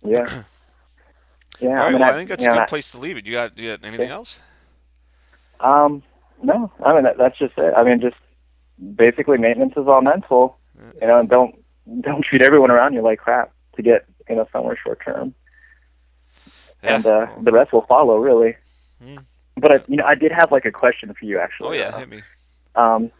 Yeah. 0.04 0.44
Yeah, 1.60 1.68
All 1.68 1.74
right, 1.74 1.82
I, 1.82 1.90
mean, 1.90 2.00
well, 2.00 2.10
I, 2.10 2.12
I 2.12 2.16
think 2.16 2.28
that's 2.28 2.44
a 2.44 2.48
good 2.48 2.66
place 2.66 2.90
to 2.90 2.98
leave 2.98 3.16
it. 3.16 3.24
You 3.24 3.34
got, 3.34 3.56
you 3.56 3.70
got 3.70 3.84
anything 3.84 4.08
yeah. 4.08 4.14
else? 4.14 4.40
Um, 5.60 6.02
no. 6.42 6.72
I 6.84 6.92
mean, 6.92 7.04
that, 7.04 7.18
that's 7.18 7.38
just 7.38 7.56
it. 7.56 7.72
I 7.76 7.84
mean, 7.84 8.00
just 8.00 8.16
basically 8.96 9.38
maintenance 9.38 9.72
is 9.76 9.86
all 9.86 10.02
mental. 10.02 10.58
You 11.00 11.06
know, 11.06 11.20
and 11.20 11.28
don't 11.28 11.54
don't 12.00 12.24
treat 12.24 12.42
everyone 12.42 12.70
around 12.70 12.94
you 12.94 13.02
like 13.02 13.18
crap 13.18 13.52
to 13.76 13.82
get 13.82 14.06
you 14.28 14.36
know 14.36 14.48
somewhere 14.52 14.78
short 14.82 15.00
term. 15.04 15.34
Yeah. 16.82 16.96
And 16.96 17.06
uh, 17.06 17.26
the 17.40 17.52
rest 17.52 17.72
will 17.72 17.86
follow, 17.86 18.16
really. 18.16 18.56
Hmm. 19.02 19.18
But 19.56 19.72
I, 19.72 19.84
you 19.86 19.96
know, 19.96 20.04
I 20.04 20.14
did 20.14 20.32
have 20.32 20.50
like 20.50 20.64
a 20.64 20.72
question 20.72 21.12
for 21.14 21.24
you, 21.24 21.38
actually. 21.38 21.68
Oh 21.68 21.72
yeah, 21.72 21.88
uh, 21.94 21.98
hit 21.98 22.08
me. 22.08 22.22
Um, 22.74 23.10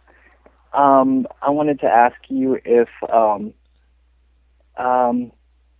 um, 0.72 1.26
I 1.42 1.50
wanted 1.50 1.80
to 1.80 1.86
ask 1.86 2.16
you 2.28 2.59
if 2.64 2.88
um, 3.12 3.53
um, 4.76 5.30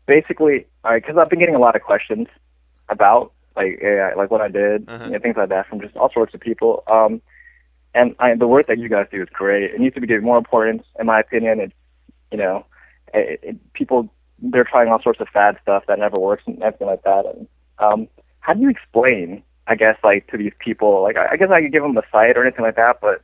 basically, 0.07 0.67
all 0.85 0.93
right, 0.93 1.03
because 1.03 1.17
I've 1.17 1.31
been 1.31 1.39
getting 1.39 1.55
a 1.55 1.61
lot 1.61 1.75
of 1.75 1.83
questions 1.83 2.29
about 2.89 3.33
like 3.57 3.81
AI, 3.83 4.15
like 4.15 4.31
what 4.31 4.41
I 4.41 4.49
did, 4.49 4.89
uh-huh. 4.89 5.09
know, 5.09 5.19
things 5.19 5.37
like 5.37 5.49
that 5.49 5.67
from 5.67 5.81
just 5.81 5.97
all 5.97 6.11
sorts 6.13 6.35
of 6.35 6.41
people. 6.41 6.85
Um, 6.87 7.21
and 7.95 8.15
I, 8.19 8.35
the 8.35 8.47
work 8.47 8.67
that 8.69 8.79
you 8.79 8.89
guys 8.89 9.07
do 9.11 9.23
is 9.23 9.29
great. 9.33 9.71
It 9.71 9.81
needs 9.81 9.95
to 9.95 10.01
be 10.01 10.07
given 10.07 10.25
more 10.25 10.39
importance, 10.39 10.83
in 10.99 11.07
my 11.07 11.21
opinion. 11.21 11.61
It's 11.61 11.75
you 12.31 12.39
know, 12.39 12.65
it, 13.13 13.41
it, 13.43 13.73
people 13.75 14.09
they're 14.39 14.65
trying 14.65 14.89
all 14.89 15.03
sorts 15.03 15.21
of 15.21 15.29
fad 15.29 15.57
stuff 15.63 15.85
that 15.87 15.99
never 15.99 16.19
works 16.19 16.43
and 16.47 16.63
everything 16.63 16.89
like 16.89 17.03
that. 17.05 17.25
And 17.27 17.47
um, 17.79 18.09
how 18.41 18.55
do 18.55 18.61
you 18.61 18.71
explain? 18.71 19.43
I 19.69 19.77
guess 19.77 19.97
like 20.03 20.27
to 20.29 20.37
these 20.37 20.53
people. 20.59 21.03
Like 21.03 21.17
I, 21.17 21.33
I 21.33 21.37
guess 21.37 21.51
I 21.51 21.63
could 21.63 21.73
give 21.73 21.83
them 21.83 21.97
a 21.97 22.03
site 22.11 22.37
or 22.37 22.45
anything 22.45 22.65
like 22.65 22.77
that, 22.77 22.99
but 23.01 23.21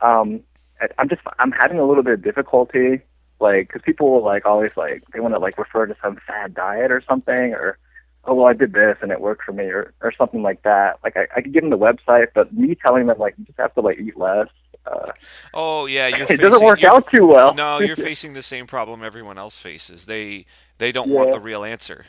um, 0.00 0.40
I, 0.80 0.88
I'm 0.98 1.08
just 1.08 1.22
I'm 1.38 1.52
having 1.52 1.78
a 1.78 1.86
little 1.86 2.02
bit 2.02 2.14
of 2.14 2.22
difficulty, 2.22 3.00
like 3.40 3.68
because 3.68 3.82
people 3.82 4.22
like 4.24 4.46
always 4.46 4.72
like 4.76 5.04
they 5.12 5.20
want 5.20 5.34
to 5.34 5.38
like 5.38 5.58
refer 5.58 5.86
to 5.86 5.96
some 6.02 6.18
fad 6.26 6.54
diet 6.54 6.90
or 6.90 7.02
something 7.06 7.52
or 7.54 7.78
oh 8.26 8.34
well 8.34 8.46
I 8.46 8.52
did 8.54 8.72
this 8.72 8.96
and 9.02 9.10
it 9.12 9.20
worked 9.20 9.42
for 9.44 9.52
me 9.52 9.64
or 9.64 9.92
or 10.00 10.12
something 10.12 10.42
like 10.42 10.62
that. 10.62 10.98
Like 11.04 11.16
I, 11.16 11.26
I 11.36 11.40
could 11.42 11.52
give 11.52 11.62
them 11.62 11.70
the 11.70 11.78
website, 11.78 12.28
but 12.34 12.52
me 12.52 12.74
telling 12.74 13.06
them 13.06 13.18
like 13.18 13.34
you 13.38 13.44
just 13.44 13.58
have 13.58 13.74
to 13.74 13.80
like 13.80 13.98
eat 13.98 14.16
less. 14.16 14.48
Uh, 14.86 15.12
Oh 15.54 15.86
yeah, 15.86 16.08
you're 16.08 16.22
it 16.22 16.28
facing, 16.28 16.42
doesn't 16.50 16.64
work 16.66 16.84
out 16.84 17.06
too 17.10 17.26
well. 17.26 17.54
No, 17.54 17.78
you're 17.80 17.96
facing 17.96 18.32
the 18.34 18.42
same 18.42 18.66
problem 18.66 19.02
everyone 19.02 19.38
else 19.38 19.58
faces. 19.58 20.06
They 20.06 20.46
they 20.78 20.92
don't 20.92 21.10
want 21.10 21.30
the 21.30 21.40
real 21.40 21.64
answer. 21.64 22.04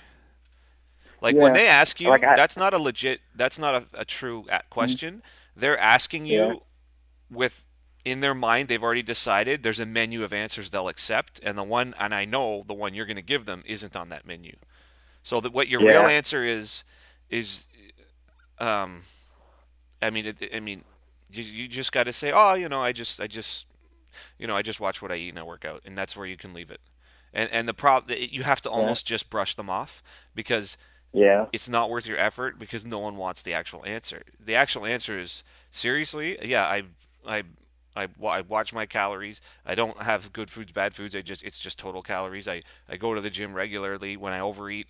Like 1.22 1.36
when 1.36 1.54
they 1.54 1.68
ask 1.68 2.00
you, 2.00 2.10
Like, 2.10 2.24
I- 2.24 2.36
that's 2.36 2.58
not 2.58 2.74
a 2.74 2.78
legit. 2.78 3.22
That's 3.36 3.58
not 3.58 3.76
a, 3.76 3.86
a 4.02 4.06
true 4.06 4.46
a- 4.50 4.64
question. 4.70 5.24
They're 5.56 5.78
asking 5.80 6.26
you 6.26 6.34
Yeah. 6.36 6.54
with 7.30 7.66
in 8.04 8.20
their 8.20 8.36
mind 8.36 8.68
they've 8.68 8.84
already 8.84 9.02
decided 9.02 9.64
there's 9.64 9.80
a 9.80 9.86
menu 9.86 10.24
of 10.24 10.32
answers 10.34 10.70
they'll 10.70 10.88
accept, 10.90 11.40
and 11.42 11.58
the 11.58 11.64
one 11.64 11.96
and 12.00 12.14
I 12.14 12.26
know 12.26 12.64
the 12.68 12.74
one 12.74 12.94
you're 12.94 13.06
going 13.08 13.16
to 13.16 13.22
give 13.24 13.46
them 13.46 13.64
isn't 13.66 13.96
on 13.96 14.10
that 14.10 14.28
menu. 14.28 14.56
So 15.26 15.42
that 15.42 15.54
what 15.54 15.68
your 15.68 15.82
real 15.82 16.08
answer 16.08 16.44
is 16.46 16.86
is, 17.32 17.68
um, 18.60 19.02
I 20.02 20.10
mean, 20.10 20.26
it, 20.28 20.50
I 20.54 20.60
mean, 20.60 20.84
you, 21.32 21.44
you 21.44 21.68
just 21.68 21.92
got 21.92 22.06
to 22.06 22.14
say, 22.14 22.32
oh, 22.34 22.54
you 22.54 22.70
know, 22.70 22.82
I 22.82 22.92
just 22.92 23.20
I 23.22 23.28
just 23.28 23.68
you 24.40 24.48
know, 24.48 24.56
I 24.56 24.62
just 24.64 24.80
watch 24.80 25.02
what 25.02 25.12
I 25.12 25.16
eat 25.16 25.30
and 25.30 25.40
I 25.40 25.44
work 25.44 25.66
out, 25.66 25.82
and 25.86 25.98
that's 25.98 26.18
where 26.18 26.28
you 26.28 26.38
can 26.38 26.54
leave 26.54 26.72
it. 26.72 26.82
And 27.34 27.50
and 27.52 27.68
the 27.68 27.74
problem 27.74 28.18
you 28.32 28.44
have 28.44 28.62
to 28.62 28.70
almost 28.70 29.08
just 29.08 29.30
brush 29.30 29.56
them 29.56 29.70
off 29.70 30.04
because 30.36 30.78
Yeah. 31.14 31.48
it's 31.54 31.70
not 31.70 31.90
worth 31.90 32.08
your 32.08 32.18
effort 32.18 32.60
because 32.60 32.86
no 32.86 33.00
one 33.00 33.18
wants 33.18 33.42
the 33.44 33.54
actual 33.54 33.86
answer. 33.86 34.24
The 34.40 34.56
actual 34.56 34.86
answer 34.86 35.20
is 35.20 35.44
seriously, 35.72 36.38
yeah, 36.44 36.66
I 36.66 36.84
I 37.28 37.44
I, 37.96 38.08
I 38.26 38.42
watch 38.42 38.74
my 38.74 38.86
calories. 38.86 39.42
I 39.66 39.76
don't 39.76 40.04
have 40.04 40.34
good 40.34 40.50
foods, 40.52 40.72
bad 40.74 40.94
foods. 40.94 41.16
I 41.16 41.22
just 41.22 41.44
it's 41.44 41.60
just 41.60 41.80
total 41.80 42.02
calories. 42.04 42.48
I 42.48 42.64
I 42.90 42.98
go 42.98 43.14
to 43.14 43.22
the 43.22 43.30
gym 43.30 43.54
regularly. 43.54 44.18
When 44.18 44.34
I 44.34 44.40
overeat, 44.42 44.88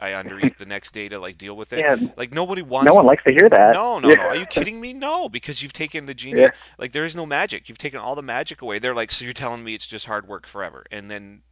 I 0.00 0.10
undereat 0.10 0.58
the 0.58 0.66
next 0.66 0.92
day 0.92 1.08
to 1.08 1.18
like 1.18 1.38
deal 1.38 1.56
with 1.56 1.72
it. 1.72 1.78
Yeah. 1.80 1.96
Like 2.16 2.34
nobody 2.34 2.62
wants 2.62 2.88
No 2.88 2.94
one 2.94 3.06
likes 3.06 3.22
to 3.24 3.32
hear 3.32 3.48
that. 3.48 3.72
no, 3.74 3.98
no, 3.98 4.08
Yeah. 4.08 4.16
no. 4.16 4.22
Are 4.28 4.36
you 4.36 4.46
kidding 4.46 4.80
me? 4.80 4.92
No, 4.92 5.28
because 5.28 5.62
you've 5.62 5.72
taken 5.72 6.06
the 6.06 6.14
genie. 6.14 6.40
Yeah. 6.42 6.50
Like 6.78 6.92
there 6.92 7.04
is 7.04 7.16
no 7.16 7.24
magic. 7.26 7.68
You've 7.68 7.78
taken 7.78 8.00
all 8.00 8.14
the 8.14 8.22
magic 8.22 8.60
away. 8.62 8.78
They're 8.78 8.94
like, 8.94 9.10
so 9.12 9.24
you're 9.24 9.32
telling 9.34 9.64
me 9.64 9.74
it's 9.74 9.86
just 9.86 10.06
hard 10.06 10.28
work 10.28 10.46
forever, 10.46 10.84
and 10.90 11.10
then, 11.10 11.42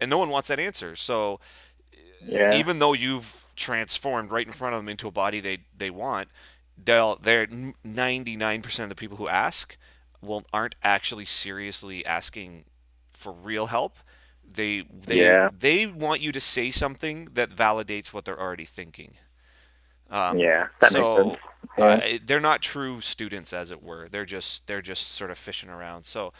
and 0.00 0.08
no 0.08 0.18
one 0.18 0.28
wants 0.30 0.48
that 0.48 0.60
answer. 0.60 0.96
So 0.96 1.40
Yeah. 2.24 2.54
even 2.54 2.78
though 2.78 2.92
you've 2.92 3.44
transformed 3.56 4.30
right 4.30 4.46
in 4.46 4.52
front 4.52 4.74
of 4.74 4.80
them 4.80 4.88
into 4.88 5.08
a 5.08 5.10
body 5.10 5.40
they 5.40 5.58
they 5.76 5.90
want, 5.90 6.28
they'll 6.82 7.16
they're 7.16 7.46
99% 7.46 8.82
of 8.84 8.88
the 8.88 8.94
people 8.94 9.16
who 9.18 9.28
ask 9.28 9.76
will 10.22 10.44
aren't 10.52 10.76
actually 10.82 11.24
seriously 11.24 12.04
asking 12.06 12.64
for 13.12 13.32
real 13.32 13.66
help. 13.66 13.98
They 14.54 14.84
they 14.90 15.22
Yeah. 15.22 15.50
they 15.50 15.86
want 15.86 16.20
you 16.20 16.32
to 16.32 16.40
say 16.40 16.70
something 16.70 17.26
that 17.32 17.50
validates 17.50 18.12
what 18.12 18.24
they're 18.24 18.40
already 18.40 18.64
thinking. 18.64 19.16
Um, 20.10 20.38
yeah. 20.38 20.68
That 20.80 20.92
so 20.92 20.94
makes 20.94 21.12
sense. 21.14 21.38
Yeah. 21.78 21.96
uh, 21.96 22.18
they're 22.24 22.40
not 22.40 22.62
true 22.62 23.00
students, 23.00 23.52
as 23.52 23.70
it 23.70 23.82
were. 23.82 24.08
They're 24.08 24.24
just 24.26 24.66
they're 24.66 24.82
just 24.82 25.08
sort 25.08 25.30
of 25.30 25.38
fishing 25.38 25.70
around. 25.70 26.04
So 26.04 26.32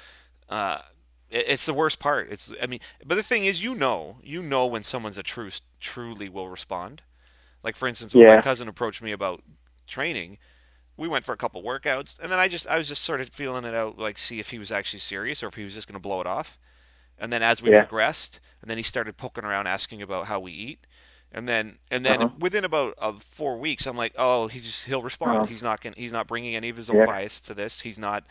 uh, 0.49 0.81
it, 1.31 1.47
it's 1.49 1.67
the 1.67 1.75
worst 1.75 2.01
part. 2.01 2.29
It's 2.31 2.53
I 2.63 2.67
mean, 2.67 2.81
but 3.05 3.17
the 3.17 3.23
thing 3.23 3.45
is, 3.47 3.63
you 3.63 3.75
know, 3.75 4.19
you 4.23 4.43
know 4.43 4.67
when 4.67 4.83
someone's 4.83 5.19
a 5.19 5.23
true 5.23 5.51
truly 5.81 6.29
will 6.29 6.49
respond. 6.49 7.03
Like 7.63 7.77
for 7.77 7.89
instance, 7.89 8.15
when 8.17 8.27
my 8.27 8.39
cousin 8.39 8.69
approached 8.69 9.03
me 9.03 9.13
about 9.13 9.43
training, 9.87 10.39
we 10.97 11.09
went 11.09 11.25
for 11.25 11.33
a 11.33 11.37
couple 11.39 11.63
workouts, 11.63 12.19
and 12.21 12.31
then 12.33 12.39
I 12.39 12.49
just 12.49 12.67
I 12.69 12.79
was 12.79 12.89
just 12.89 13.03
sort 13.05 13.21
of 13.21 13.31
feeling 13.31 13.65
it 13.65 13.75
out, 13.75 13.99
like 13.99 14.19
see 14.19 14.41
if 14.41 14.51
he 14.51 14.59
was 14.59 14.73
actually 14.73 15.01
serious 15.01 15.43
or 15.43 15.49
if 15.49 15.55
he 15.57 15.65
was 15.65 15.75
just 15.75 15.89
going 15.89 15.95
to 15.95 16.01
blow 16.09 16.21
it 16.21 16.27
off. 16.27 16.59
And 17.21 17.33
then 17.33 17.43
as 17.43 17.63
we 17.63 17.71
Yeah. 17.71 17.81
progressed, 17.81 18.41
and 18.63 18.71
then 18.71 18.79
he 18.79 18.83
started 18.83 19.17
poking 19.19 19.45
around, 19.45 19.69
asking 19.69 20.03
about 20.03 20.27
how 20.27 20.41
we 20.41 20.53
eat. 20.53 20.87
And 21.33 21.49
then, 21.49 21.79
and 21.91 22.05
then 22.05 22.23
Uh-huh. 22.23 22.31
within 22.39 22.65
about 22.65 22.95
uh, 22.99 23.13
four 23.21 23.59
weeks, 23.59 23.87
I'm 23.87 23.97
like, 23.97 24.15
oh, 24.19 24.49
he's 24.49 24.67
just, 24.67 24.87
he'll 24.87 25.03
respond. 25.03 25.45
Uh-huh. 25.45 25.47
He's 25.47 25.63
not 25.63 25.81
gonna, 25.81 25.95
he's 25.97 26.13
not 26.13 26.27
bringing 26.27 26.57
any 26.57 26.71
of 26.71 26.77
his 26.77 26.91
own 26.91 26.97
Yeah. 26.99 27.05
bias 27.05 27.41
to 27.43 27.55
this. 27.55 27.83
He's 27.83 27.99
not, 27.99 28.25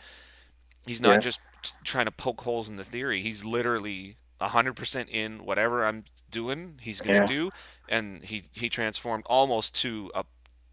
he's 0.86 1.00
not 1.02 1.14
Yeah. 1.14 1.18
just 1.20 1.40
trying 1.84 2.06
to 2.06 2.10
poke 2.12 2.42
holes 2.42 2.68
in 2.68 2.76
the 2.76 2.84
theory. 2.84 3.22
He's 3.22 3.44
literally 3.44 4.16
100% 4.40 5.08
in 5.10 5.44
whatever 5.44 5.84
I'm 5.84 6.04
doing. 6.30 6.78
He's 6.82 7.00
gonna 7.00 7.20
Yeah. 7.20 7.24
do, 7.24 7.52
and 7.88 8.24
he 8.24 8.44
he 8.52 8.68
transformed 8.68 9.24
almost 9.26 9.74
to 9.82 10.10
a 10.14 10.24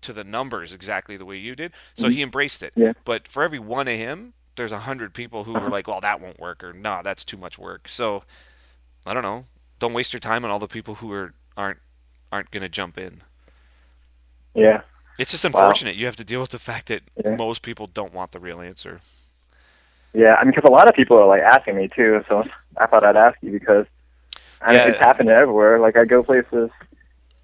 to 0.01 0.13
the 0.13 0.23
numbers 0.23 0.73
exactly 0.73 1.17
the 1.17 1.25
way 1.25 1.37
you 1.37 1.55
did. 1.55 1.73
So 1.93 2.09
he 2.09 2.21
embraced 2.21 2.63
it. 2.63 2.73
Mm-hmm. 2.75 2.81
Yeah. 2.81 2.93
But 3.05 3.27
for 3.27 3.43
every 3.43 3.59
one 3.59 3.87
of 3.87 3.97
him, 3.97 4.33
there's 4.57 4.71
a 4.73 4.79
hundred 4.79 5.13
people 5.13 5.45
who 5.45 5.55
Uh-huh. 5.55 5.69
like, 5.69 5.87
well, 5.87 6.01
that 6.01 6.19
won't 6.19 6.39
work, 6.39 6.63
or 6.63 6.73
nah, 6.73 7.01
that's 7.01 7.23
too 7.23 7.37
much 7.37 7.57
work. 7.57 7.87
So 7.87 8.23
I 9.05 9.13
don't 9.13 9.23
know. 9.23 9.45
Don't 9.79 9.93
waste 9.93 10.11
your 10.11 10.19
time 10.19 10.43
on 10.43 10.51
all 10.51 10.59
the 10.59 10.67
people 10.67 10.95
who 10.95 11.11
are 11.13 11.33
aren't 11.55 11.79
aren't 12.31 12.51
gonna 12.51 12.67
jump 12.69 12.97
in. 12.97 13.21
Yeah. 14.53 14.81
It's 15.19 15.31
just 15.31 15.43
Wow. 15.45 15.61
unfortunate. 15.61 15.95
You 15.95 16.05
have 16.05 16.15
to 16.17 16.23
deal 16.25 16.41
with 16.41 16.49
the 16.51 16.59
fact 16.59 16.87
that 16.87 17.01
Yeah. 17.23 17.35
most 17.35 17.61
people 17.61 17.87
don't 17.87 18.13
want 18.13 18.31
the 18.31 18.39
real 18.39 18.59
answer. 18.61 18.99
Yeah. 20.13 20.35
I 20.35 20.43
mean, 20.43 20.51
because 20.51 20.67
a 20.67 20.71
lot 20.71 20.87
of 20.89 20.95
people 20.95 21.17
are 21.17 21.27
like 21.27 21.41
asking 21.41 21.75
me 21.77 21.87
too, 21.87 22.23
so 22.27 22.43
I 22.77 22.85
thought 22.87 23.03
I'd 23.03 23.15
ask 23.15 23.37
you 23.41 23.51
because 23.51 23.85
I 24.61 24.71
mean, 24.71 24.77
Yeah. 24.77 24.87
it's 24.89 24.97
happening 24.99 25.29
everywhere. 25.29 25.79
Like 25.79 25.95
I 25.97 26.05
go 26.05 26.23
places. 26.23 26.69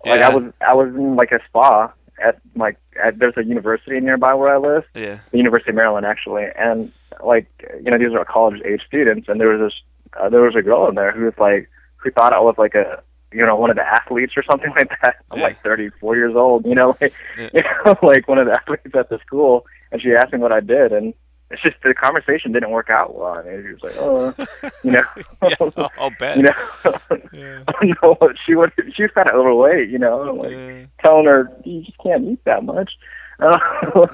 Like 0.05 0.20
Yeah. 0.20 0.28
I 0.30 0.36
was, 0.36 0.43
I 0.68 0.74
was 0.74 0.89
in 0.95 1.16
like 1.16 1.32
a 1.32 1.39
spa 1.45 1.91
at 2.22 2.39
like 2.55 2.78
at, 3.01 3.18
there's 3.20 3.38
a 3.38 3.43
university 3.43 3.99
nearby 3.99 4.34
where 4.34 4.53
I 4.53 4.57
live, 4.57 4.86
Yeah. 4.95 5.20
the 5.32 5.38
University 5.38 5.70
of 5.72 5.76
Maryland 5.76 6.05
actually, 6.05 6.47
and 6.57 6.91
like 7.24 7.47
you 7.84 7.91
know 7.91 7.97
these 7.97 8.14
are 8.14 8.26
college 8.26 8.61
age 8.66 8.82
students, 8.88 9.28
and 9.30 9.39
there 9.39 9.49
was 9.49 9.72
this 9.72 9.82
uh, 10.22 10.30
there 10.30 10.41
was 10.41 10.55
a 10.55 10.61
girl 10.61 10.88
in 10.88 10.95
there 10.95 11.11
who 11.11 11.26
was 11.26 11.34
like 11.38 11.70
who 11.97 12.11
thought 12.11 12.34
I 12.34 12.39
was 12.39 12.55
like 12.57 12.76
a 12.76 13.01
you 13.32 13.45
know 13.45 13.55
one 13.55 13.70
of 13.70 13.76
the 13.76 13.84
athletes 13.88 14.34
or 14.38 14.43
something 14.43 14.70
like 14.78 14.89
that. 15.01 15.18
I'm 15.32 15.39
Yeah. 15.39 15.45
like 15.45 15.61
34 15.64 16.16
years 16.16 16.36
old, 16.36 16.66
you 16.66 16.76
know, 16.76 16.95
like 17.01 17.14
Yeah. 17.38 17.49
you 17.53 17.61
know, 17.86 17.97
like 18.03 18.28
one 18.28 18.38
of 18.38 18.45
the 18.47 18.53
athletes 18.53 18.95
at 18.95 19.09
the 19.09 19.20
school, 19.26 19.66
and 19.91 20.01
she 20.01 20.14
asked 20.14 20.34
me 20.34 20.39
what 20.39 20.51
I 20.51 20.59
did, 20.59 20.91
and 20.91 21.14
it's 21.49 21.61
just 21.61 21.76
the 21.84 21.93
conversation 21.93 22.51
didn't 22.51 22.72
work 22.72 22.89
out 22.89 23.16
well. 23.16 23.34
I 23.34 23.43
mean, 23.43 23.64
she 23.64 23.74
was 23.74 23.84
like, 23.84 23.95
oh, 23.97 24.34
you 24.84 24.91
know, 24.91 25.03
Yeah, 25.43 25.55
I'll, 25.78 25.91
I'll 25.97 26.09
bet. 26.09 26.38
you 26.38 26.43
know, 26.43 27.18
Yeah. 27.32 27.64
I 27.68 27.72
don't 27.74 27.97
know 28.01 28.16
what 28.16 28.36
she 28.45 28.55
was 28.55 28.70
She 28.95 29.03
was 29.03 29.11
kind 29.16 29.30
of 29.30 29.36
overweight, 29.36 29.89
you 29.89 29.99
know, 29.99 30.20
like 30.34 30.51
Yeah. 30.51 30.86
telling 31.03 31.26
her 31.26 31.51
you 31.64 31.84
just 31.84 31.97
can't 31.99 32.24
eat 32.26 32.43
that 32.45 32.64
much. 32.64 32.91
Uh, 33.39 33.57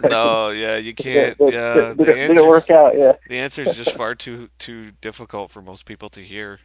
No, 0.09 0.49
yeah, 0.55 0.78
you 0.78 0.93
can't. 0.93 1.36
Yeah, 1.39 1.93
the 1.93 2.05
didn't 2.05 2.47
work 2.47 2.70
out. 2.70 2.97
Yeah, 2.97 3.13
the 3.28 3.38
answer 3.38 3.63
is 3.63 3.76
just 3.76 3.95
far 3.95 4.15
too 4.15 4.49
too 4.59 4.91
difficult 5.01 5.51
for 5.51 5.61
most 5.61 5.86
people 5.86 6.09
to 6.09 6.22
hear. 6.22 6.59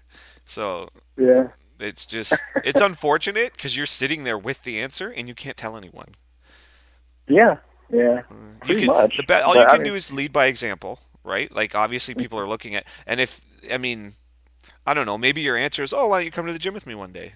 So 0.44 0.88
yeah, 1.16 1.48
it's 1.80 2.07
just 2.07 2.34
it's 2.64 2.80
unfortunate 2.80 3.52
because 3.55 3.76
you're 3.76 3.86
sitting 3.86 4.24
there 4.24 4.38
with 4.38 4.62
the 4.62 4.78
answer 4.80 5.09
and 5.11 5.26
you 5.28 5.34
can't 5.34 5.57
tell 5.57 5.76
anyone. 5.76 6.14
yeah, 7.28 7.57
yeah. 7.90 8.22
You 8.30 8.57
Pretty 8.61 8.80
can, 8.82 8.86
much. 8.88 9.16
The 9.16 9.22
be- 9.24 9.34
all 9.34 9.55
But, 9.55 9.61
you 9.61 9.64
I 9.66 9.70
can 9.70 9.82
mean- 9.82 9.92
do 9.92 9.94
is 9.96 10.12
lead 10.12 10.32
by 10.32 10.46
example, 10.46 11.00
right? 11.24 11.50
Like 11.52 11.74
obviously 11.74 12.14
people 12.14 12.38
are 12.38 12.48
looking 12.48 12.74
at, 12.74 12.86
and 13.07 13.20
if 13.20 13.40
I 13.72 13.78
mean, 13.78 14.12
I 14.86 14.94
don't 14.94 15.07
know, 15.07 15.18
maybe 15.18 15.40
your 15.40 15.57
answer 15.57 15.82
is, 15.82 15.92
oh, 15.92 16.07
why 16.09 16.18
don't 16.18 16.26
you 16.26 16.30
come 16.30 16.46
to 16.46 16.52
the 16.52 16.59
gym 16.59 16.74
with 16.74 16.86
me 16.86 16.94
one 16.94 17.12
day? 17.12 17.32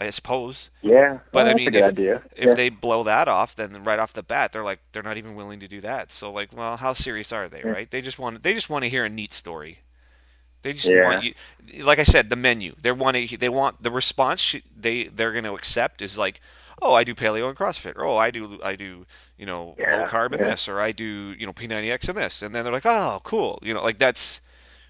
I 0.00 0.10
suppose. 0.10 0.70
Yeah, 0.82 1.20
But 1.32 1.44
well, 1.44 1.46
I 1.46 1.54
that's 1.54 1.54
mean, 1.54 1.74
if, 1.74 1.84
idea. 1.84 2.22
if 2.36 2.50
yeah. 2.50 2.54
they 2.54 2.68
blow 2.68 3.02
that 3.04 3.28
off, 3.28 3.56
then 3.56 3.84
right 3.84 3.98
off 3.98 4.12
the 4.12 4.22
bat, 4.22 4.52
they're 4.52 4.64
like, 4.64 4.80
they're 4.92 5.02
not 5.02 5.16
even 5.16 5.34
willing 5.34 5.60
to 5.60 5.68
do 5.68 5.80
that. 5.82 6.12
So 6.12 6.30
like, 6.32 6.52
well, 6.56 6.76
how 6.76 6.92
serious 6.92 7.32
are 7.32 7.48
they, 7.48 7.64
Yeah. 7.64 7.70
right? 7.70 7.90
They 7.90 8.00
just 8.00 8.18
want, 8.18 8.42
they 8.42 8.54
just 8.54 8.70
want 8.70 8.84
to 8.84 8.88
hear 8.88 9.04
a 9.04 9.08
neat 9.08 9.32
story. 9.32 9.80
They 10.62 10.72
just 10.72 10.88
Yeah. 10.88 11.02
want 11.02 11.22
you, 11.24 11.34
like 11.84 11.98
I 11.98 12.02
said, 12.04 12.30
the 12.30 12.36
menu. 12.36 12.74
They 12.80 12.92
want 12.92 13.16
to, 13.16 13.36
they 13.36 13.48
want 13.48 13.82
the 13.82 13.90
response 13.90 14.54
they 14.76 15.04
they're 15.04 15.32
going 15.32 15.44
to 15.44 15.54
accept 15.54 16.02
is 16.02 16.18
like, 16.18 16.40
oh, 16.82 16.94
I 16.94 17.04
do 17.04 17.14
paleo 17.14 17.48
and 17.48 17.56
CrossFit, 17.56 17.96
or 17.96 18.04
oh, 18.04 18.16
I 18.16 18.30
do, 18.30 18.60
I 18.62 18.76
do, 18.76 19.06
you 19.36 19.46
know, 19.46 19.78
low 19.86 20.04
carb 20.04 20.32
yeah. 20.32 20.38
this, 20.38 20.68
or 20.68 20.80
I 20.80 20.92
do, 20.92 21.34
you 21.38 21.46
know, 21.46 21.52
P90X 21.52 22.08
in 22.08 22.16
this, 22.16 22.42
and 22.42 22.54
then 22.54 22.64
they're 22.64 22.72
like, 22.72 22.86
oh, 22.86 23.20
cool, 23.24 23.58
you 23.62 23.74
know, 23.74 23.82
like 23.82 23.98
that's 23.98 24.40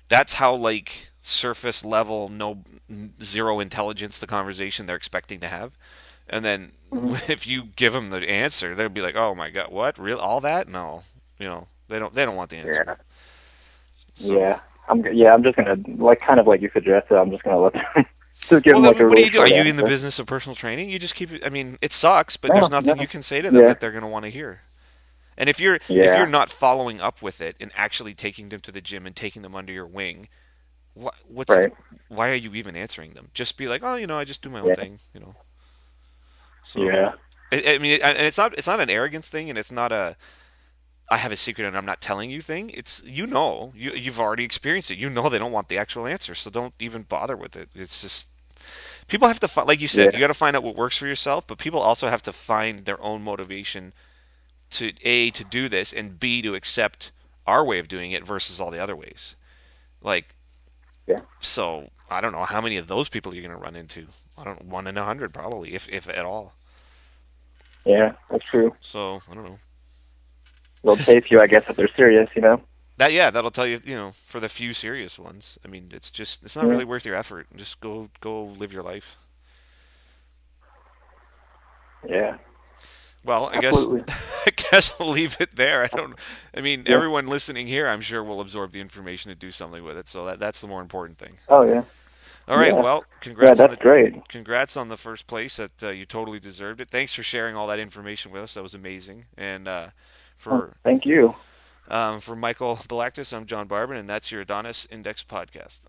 that's 0.09 0.35
how 0.35 0.55
like 0.55 1.08
surface 1.29 1.85
level 1.85 2.29
no 2.29 2.63
zero 3.23 3.61
intelligence 3.61 4.19
the 4.19 4.27
conversation 4.27 4.87
they're 4.87 4.97
expecting 4.97 5.41
to 5.41 5.49
have 5.49 5.77
and 6.29 6.45
then 6.45 6.73
Mm-hmm. 6.91 7.17
if 7.31 7.47
you 7.47 7.65
give 7.77 7.93
them 7.93 8.09
the 8.09 8.27
answer 8.29 8.75
they'll 8.75 8.89
be 8.89 9.03
like 9.03 9.15
oh 9.15 9.35
my 9.35 9.51
god 9.51 9.71
what 9.71 9.99
real 9.99 10.17
all 10.19 10.41
that 10.41 10.69
no 10.69 11.03
you 11.39 11.47
know 11.47 11.67
they 11.89 11.99
don't 11.99 12.15
they 12.15 12.25
don't 12.25 12.35
want 12.35 12.49
the 12.49 12.57
answer 12.57 12.85
yeah, 12.89 12.95
So- 14.15 14.39
yeah. 14.39 14.61
I'm 14.91 15.05
yeah. 15.13 15.35
I'm 15.35 15.43
just 15.43 15.55
gonna 15.57 15.77
like 15.99 16.19
kind 16.21 16.41
of 16.41 16.47
like 16.47 16.63
you 16.63 16.71
suggested. 16.73 17.15
I'm 17.15 17.31
just 17.31 17.43
gonna 17.43 17.59
let 17.59 17.75
them 17.75 17.83
just 18.35 18.65
give 18.65 18.73
well, 18.73 18.83
them 18.85 18.93
like 18.95 19.01
a 19.01 19.07
what 19.07 19.17
do 19.17 19.23
you 19.23 19.31
do? 19.31 19.41
Are 19.41 19.47
you 19.47 19.63
in 19.65 19.77
the 19.77 19.85
business 19.85 20.19
of 20.19 20.27
personal 20.27 20.57
training? 20.57 20.89
You 20.89 20.99
just 20.99 21.15
keep. 21.15 21.29
I 21.45 21.51
mean, 21.51 21.77
it 21.83 21.93
sucks, 21.93 22.39
but 22.39 22.49
No, 22.49 22.55
there's 22.55 22.71
nothing 22.71 22.97
no. 22.97 23.03
you 23.03 23.07
can 23.07 23.21
say 23.21 23.43
to 23.43 23.51
them 23.51 23.61
Yeah. 23.61 23.69
that 23.69 23.81
they're 23.81 23.93
to 23.93 24.07
want 24.07 24.25
to 24.25 24.31
hear. 24.31 24.63
And 25.37 25.51
if 25.51 25.61
you're 25.61 25.75
if 25.75 25.89
you're 25.89 26.27
not 26.27 26.49
following 26.49 27.03
up 27.03 27.21
with 27.21 27.43
it 27.43 27.55
and 27.61 27.71
actually 27.77 28.15
taking 28.15 28.49
them 28.49 28.61
to 28.61 28.73
the 28.73 28.81
gym 28.81 29.07
and 29.07 29.15
taking 29.15 29.43
them 29.43 29.55
under 29.55 29.75
your 29.75 29.87
wing, 29.87 30.29
what 30.99 31.15
what's 31.29 31.59
Right. 31.59 31.73
why 32.09 32.31
are 32.31 32.35
you 32.37 32.55
even 32.55 32.77
answering 32.77 33.15
them? 33.15 33.31
Just 33.35 33.57
be 33.57 33.69
like, 33.69 33.83
oh, 33.85 33.97
you 33.97 34.07
know, 34.07 34.19
I 34.19 34.25
just 34.25 34.43
do 34.43 34.51
my 34.51 34.61
own 34.61 34.73
Yeah. 34.73 34.75
thing, 34.75 35.01
you 35.15 35.21
know. 35.21 35.37
So, 36.63 36.95
Yeah. 36.95 37.13
I, 37.53 37.63
I 37.67 37.79
mean, 37.79 38.01
and 38.03 38.19
it's 38.19 38.39
not 38.39 38.57
it's 38.59 38.67
not 38.67 38.81
an 38.81 38.91
arrogance 38.91 39.29
thing, 39.29 39.49
and 39.51 39.59
it's 39.59 39.73
not 39.73 39.93
a 39.93 40.17
I 41.11 41.19
have 41.19 41.33
a 41.33 41.37
secret 41.37 41.67
and 41.67 41.77
I'm 41.77 41.87
not 41.87 42.01
telling 42.01 42.31
you 42.31 42.43
thing. 42.43 42.71
It's 42.71 43.03
you 43.05 43.27
know 43.27 43.73
you 43.77 43.93
you've 43.93 44.21
already 44.21 44.45
experienced 44.45 44.91
it. 44.91 44.99
You 44.99 45.11
know 45.11 45.29
they 45.29 45.39
don't 45.39 45.53
want 45.53 45.69
the 45.69 45.79
actual 45.79 46.07
answer, 46.07 46.35
so 46.35 46.51
don't 46.51 46.75
even 46.81 47.03
bother 47.05 47.37
with 47.37 47.57
it. 47.57 47.71
It's 47.75 48.03
just 48.03 48.29
people 49.09 49.29
have 49.29 49.41
to 49.41 49.49
find, 49.49 49.69
like 49.69 49.81
you 49.81 49.89
said, 49.89 50.13
you 50.15 50.21
got 50.21 50.29
to 50.29 50.35
find 50.35 50.57
out 50.57 50.65
what 50.65 50.77
works 50.77 50.99
for 50.99 51.07
yourself. 51.07 51.47
But 51.47 51.59
people 51.59 51.81
also 51.81 52.09
have 52.09 52.23
to 52.25 52.33
find 52.33 52.81
their 52.87 53.01
own 53.03 53.23
motivation 53.23 53.93
to 54.71 54.93
a 55.03 55.31
to 55.33 55.45
do 55.45 55.69
this 55.69 55.93
and 55.93 56.21
b 56.21 56.43
to 56.43 56.55
accept 56.55 57.13
our 57.47 57.65
way 57.65 57.79
of 57.79 57.89
doing 57.89 58.13
it 58.13 58.27
versus 58.27 58.61
all 58.61 58.71
the 58.71 58.83
other 58.83 58.97
ways. 58.97 59.37
Like 60.03 60.35
yeah, 61.09 61.21
so, 61.41 61.91
I 62.11 62.21
don't 62.21 62.33
know 62.33 62.45
how 62.45 62.61
many 62.63 62.77
of 62.79 62.89
those 62.89 63.09
people 63.09 63.35
you're 63.35 63.43
going 63.47 63.57
to 63.59 63.63
run 63.63 63.77
into. 63.77 64.09
I 64.39 64.45
don't 64.45 64.61
know, 64.65 64.71
one 64.75 64.87
in 64.89 64.99
a 64.99 65.05
hundred 65.05 65.35
probably, 65.35 65.75
if 65.75 65.89
if 65.91 66.09
at 66.09 66.25
all. 66.25 66.55
yeah. 67.87 68.15
That's 68.31 68.45
true. 68.47 68.77
So 68.81 69.23
I 69.31 69.35
don't 69.35 69.45
know. 69.45 69.61
They'll 70.85 70.97
tape 70.97 71.31
you, 71.31 71.41
I 71.41 71.47
guess, 71.49 71.69
if 71.71 71.77
they're 71.77 71.89
serious. 71.97 72.31
You 72.37 72.43
know. 72.43 72.63
That 72.99 73.13
yeah, 73.13 73.31
that'll 73.31 73.51
tell 73.53 73.67
you, 73.67 73.81
you 73.85 73.97
know, 73.97 74.13
for 74.13 74.41
the 74.41 74.49
few 74.49 74.73
serious 74.75 75.19
ones. 75.19 75.59
I 75.65 75.69
mean, 75.69 75.91
it's 75.95 76.11
just 76.11 76.43
it's 76.45 76.57
not 76.57 76.69
Yeah, 76.69 76.71
really 76.71 76.85
mm-hmm. 76.85 76.91
worth 76.91 77.07
your 77.07 77.15
effort. 77.17 77.47
Just 77.57 77.81
go 77.81 78.11
go 78.21 78.45
live 78.45 78.73
your 78.73 78.83
life. 78.83 79.17
yeah, 82.09 82.39
Well, 83.25 83.47
I 83.47 83.61
guess. 83.61 83.87
I 84.47 84.51
guess 84.71 84.99
we'll 84.99 85.11
leave 85.11 85.37
it 85.41 85.57
there. 85.57 85.85
I 85.85 85.89
don't 85.89 86.15
I 86.57 86.61
mean, 86.61 86.85
Yeah. 86.87 86.95
everyone 86.95 87.27
listening 87.27 87.67
here, 87.67 87.87
I'm 87.87 88.01
sure 88.01 88.25
will 88.25 88.41
absorb 88.41 88.73
the 88.73 88.81
information 88.81 89.31
and 89.31 89.39
do 89.39 89.51
something 89.51 89.85
with 89.85 89.99
it. 89.99 90.09
So 90.09 90.25
that 90.25 90.39
that's 90.39 90.61
the 90.61 90.67
more 90.67 90.81
important 90.81 91.19
thing. 91.19 91.35
Oh 91.49 91.63
yeah, 91.63 91.83
All 92.47 92.57
right, 92.59 92.73
yeah, 92.73 92.81
well, 92.81 93.05
yeah. 93.07 93.17
congrats 93.21 93.61
on 93.61 93.71
the 93.71 93.77
great. 93.77 94.27
congrats 94.29 94.77
on 94.77 94.89
the 94.89 94.97
first 94.97 95.27
place. 95.27 95.57
That 95.57 95.83
uh, 95.83 95.91
you 95.91 96.07
totally 96.07 96.39
deserved 96.41 96.81
it. 96.81 96.89
Thanks 96.91 97.13
for 97.15 97.23
sharing 97.23 97.57
all 97.57 97.67
that 97.67 97.79
information 97.79 98.33
with 98.33 98.43
us. 98.43 98.55
That 98.55 98.63
was 98.63 98.75
amazing. 98.75 99.27
And 99.37 99.69
uh, 99.69 99.89
Oh, 99.91 99.93
for 100.37 100.77
thank 100.85 101.05
you. 101.05 101.35
um, 101.89 102.21
for 102.21 102.37
Michael 102.37 102.77
Galactus, 102.77 103.37
I'm 103.37 103.45
John 103.45 103.69
Barban, 103.69 103.99
and 103.99 104.09
that's 104.09 104.31
your 104.33 104.41
Adonis 104.43 104.87
Index 104.91 105.25
podcast. 105.25 105.81